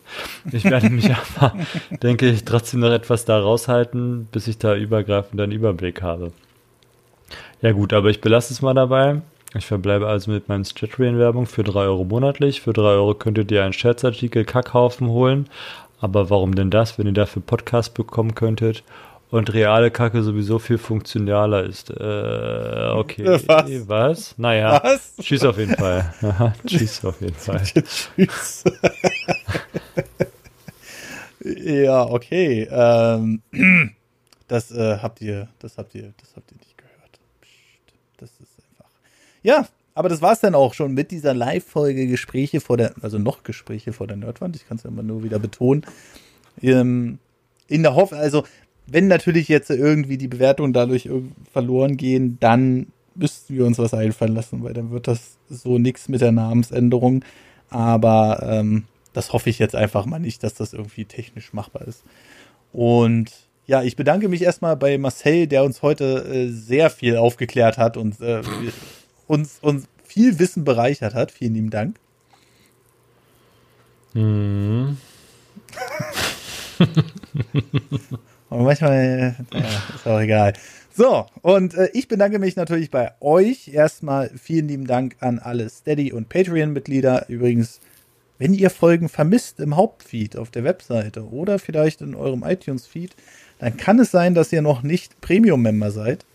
Ich 0.51 0.65
werde 0.65 0.89
mich 0.89 1.09
aber, 1.37 1.53
denke 2.01 2.27
ich, 2.27 2.43
trotzdem 2.43 2.81
noch 2.81 2.91
etwas 2.91 3.25
da 3.25 3.39
raushalten, 3.39 4.27
bis 4.31 4.47
ich 4.47 4.57
da 4.57 4.75
übergreifend 4.75 5.39
einen 5.39 5.51
Überblick 5.51 6.01
habe. 6.01 6.31
Ja 7.61 7.71
gut, 7.71 7.93
aber 7.93 8.09
ich 8.09 8.21
belasse 8.21 8.53
es 8.53 8.61
mal 8.61 8.73
dabei. 8.73 9.21
Ich 9.53 9.65
verbleibe 9.65 10.07
also 10.07 10.31
mit 10.31 10.49
meinen 10.49 10.65
Statrian-Werbung 10.65 11.45
für 11.45 11.63
3 11.63 11.81
Euro 11.81 12.05
monatlich. 12.05 12.61
Für 12.61 12.73
3 12.73 12.81
Euro 12.81 13.13
könntet 13.13 13.51
ihr 13.51 13.63
einen 13.63 13.73
Scherzartikel 13.73 14.43
Kackhaufen 14.43 15.07
holen. 15.07 15.47
Aber 15.99 16.29
warum 16.29 16.55
denn 16.55 16.71
das, 16.71 16.97
wenn 16.97 17.05
ihr 17.05 17.13
dafür 17.13 17.43
Podcast 17.43 17.93
bekommen 17.93 18.33
könntet? 18.33 18.83
Und 19.31 19.53
reale 19.53 19.91
Kacke 19.91 20.21
sowieso 20.21 20.59
viel 20.59 20.77
funktionaler 20.77 21.63
ist. 21.63 21.89
Äh, 21.89 22.91
okay. 22.93 23.25
Was? 23.47 23.87
Was? 23.87 24.37
Naja. 24.37 24.81
Was? 24.83 25.15
Tschüss 25.19 25.43
auf 25.45 25.57
jeden 25.57 25.75
Fall. 25.75 26.13
tschüss 26.67 27.03
auf 27.03 27.19
jeden 27.21 27.35
Fall. 27.37 27.63
tschüss. 27.63 28.63
ja, 31.63 32.03
okay. 32.03 32.67
Ähm, 32.69 33.41
das 34.49 34.69
äh, 34.71 34.97
habt 35.01 35.21
ihr, 35.21 35.47
das 35.59 35.77
habt 35.77 35.95
ihr, 35.95 36.13
das 36.19 36.35
habt 36.35 36.51
ihr 36.51 36.57
nicht 36.57 36.77
gehört. 36.77 37.19
Das 38.17 38.31
ist 38.31 38.59
einfach. 38.69 38.91
Ja, 39.43 39.65
aber 39.93 40.09
das 40.09 40.21
war's 40.21 40.41
dann 40.41 40.55
auch 40.55 40.73
schon 40.73 40.93
mit 40.93 41.09
dieser 41.09 41.33
Live-Folge 41.33 42.07
Gespräche 42.07 42.59
vor 42.59 42.75
der, 42.75 42.93
also 43.01 43.17
noch 43.17 43.43
Gespräche 43.43 43.93
vor 43.93 44.07
der 44.07 44.17
Nerdwand. 44.17 44.57
Ich 44.57 44.67
kann 44.67 44.75
es 44.75 44.83
ja 44.83 44.89
immer 44.89 45.03
nur 45.03 45.23
wieder 45.23 45.39
betonen. 45.39 45.85
Ähm, 46.61 47.19
in 47.71 47.83
der 47.83 47.95
Hoffnung, 47.95 48.19
also 48.19 48.43
wenn 48.87 49.07
natürlich 49.07 49.47
jetzt 49.47 49.69
irgendwie 49.69 50.17
die 50.17 50.27
Bewertungen 50.27 50.73
dadurch 50.73 51.09
verloren 51.51 51.97
gehen, 51.97 52.37
dann 52.39 52.87
müssten 53.15 53.55
wir 53.55 53.65
uns 53.65 53.77
was 53.77 53.93
einfallen 53.93 54.35
lassen, 54.35 54.63
weil 54.63 54.73
dann 54.73 54.91
wird 54.91 55.07
das 55.07 55.37
so 55.49 55.77
nichts 55.77 56.09
mit 56.09 56.21
der 56.21 56.31
Namensänderung. 56.31 57.23
Aber 57.69 58.41
ähm, 58.43 58.85
das 59.13 59.33
hoffe 59.33 59.49
ich 59.49 59.59
jetzt 59.59 59.75
einfach 59.75 60.05
mal 60.05 60.19
nicht, 60.19 60.43
dass 60.43 60.53
das 60.53 60.73
irgendwie 60.73 61.05
technisch 61.05 61.53
machbar 61.53 61.87
ist. 61.87 62.03
Und 62.71 63.31
ja, 63.65 63.83
ich 63.83 63.95
bedanke 63.95 64.27
mich 64.27 64.41
erstmal 64.41 64.75
bei 64.75 64.97
Marcel, 64.97 65.47
der 65.47 65.63
uns 65.63 65.81
heute 65.81 66.25
äh, 66.25 66.49
sehr 66.49 66.89
viel 66.89 67.17
aufgeklärt 67.17 67.77
hat 67.77 67.97
und 67.97 68.19
äh, 68.21 68.41
uns, 69.27 69.59
uns 69.61 69.87
viel 70.03 70.39
Wissen 70.39 70.63
bereichert 70.63 71.13
hat. 71.13 71.31
Vielen 71.31 71.53
lieben 71.53 71.69
Dank. 71.69 71.97
Mhm. 74.13 74.97
Und 78.51 78.63
manchmal, 78.65 79.35
ja, 79.53 79.59
ist 79.95 80.05
auch 80.05 80.19
egal. 80.19 80.53
So, 80.93 81.25
und 81.41 81.73
äh, 81.73 81.89
ich 81.93 82.07
bedanke 82.09 82.37
mich 82.37 82.55
natürlich 82.57 82.91
bei 82.91 83.11
euch. 83.21 83.69
Erstmal 83.69 84.29
vielen 84.37 84.67
lieben 84.67 84.85
Dank 84.87 85.15
an 85.21 85.39
alle 85.39 85.69
Steady- 85.69 86.11
und 86.11 86.27
Patreon-Mitglieder. 86.29 87.29
Übrigens, 87.29 87.79
Wenn 88.41 88.55
ihr 88.55 88.71
Folgen 88.71 89.07
vermisst 89.07 89.59
im 89.59 89.75
Hauptfeed 89.75 90.35
auf 90.35 90.49
der 90.49 90.63
Webseite 90.63 91.29
oder 91.29 91.59
vielleicht 91.59 92.01
in 92.01 92.15
eurem 92.15 92.41
iTunes-Feed, 92.41 93.15
dann 93.59 93.77
kann 93.77 93.99
es 93.99 94.09
sein, 94.09 94.33
dass 94.33 94.51
ihr 94.51 94.63
noch 94.63 94.81
nicht 94.81 95.21
Premium-Member 95.21 95.91
seid. 95.91 96.25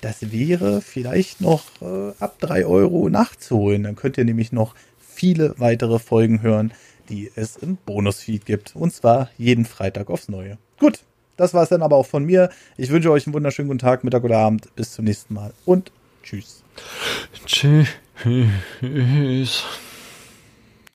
Das 0.00 0.32
wäre 0.32 0.80
vielleicht 0.82 1.40
noch 1.40 1.62
äh, 1.80 2.12
ab 2.18 2.40
3 2.40 2.66
Euro 2.66 3.08
nachzuholen. 3.08 3.84
Dann 3.84 3.94
könnt 3.94 4.18
ihr 4.18 4.24
nämlich 4.24 4.50
noch 4.50 4.74
viele 4.98 5.54
weitere 5.58 6.00
Folgen 6.00 6.42
hören, 6.42 6.72
die 7.08 7.30
es 7.36 7.54
im 7.54 7.76
Bonus-Feed 7.76 8.44
gibt. 8.46 8.74
Und 8.74 8.92
zwar 8.92 9.30
jeden 9.38 9.64
Freitag 9.64 10.10
aufs 10.10 10.28
Neue. 10.28 10.58
Gut, 10.80 11.04
das 11.36 11.54
war 11.54 11.62
es 11.62 11.68
dann 11.68 11.82
aber 11.82 11.96
auch 11.96 12.06
von 12.06 12.24
mir. 12.24 12.50
Ich 12.76 12.90
wünsche 12.90 13.10
euch 13.10 13.26
einen 13.26 13.34
wunderschönen 13.34 13.68
guten 13.68 13.78
Tag, 13.78 14.04
Mittag 14.04 14.24
oder 14.24 14.38
Abend. 14.38 14.74
Bis 14.76 14.92
zum 14.92 15.04
nächsten 15.04 15.34
Mal 15.34 15.52
und 15.64 15.90
tschüss. 16.22 16.62
Tschüss. 17.46 17.88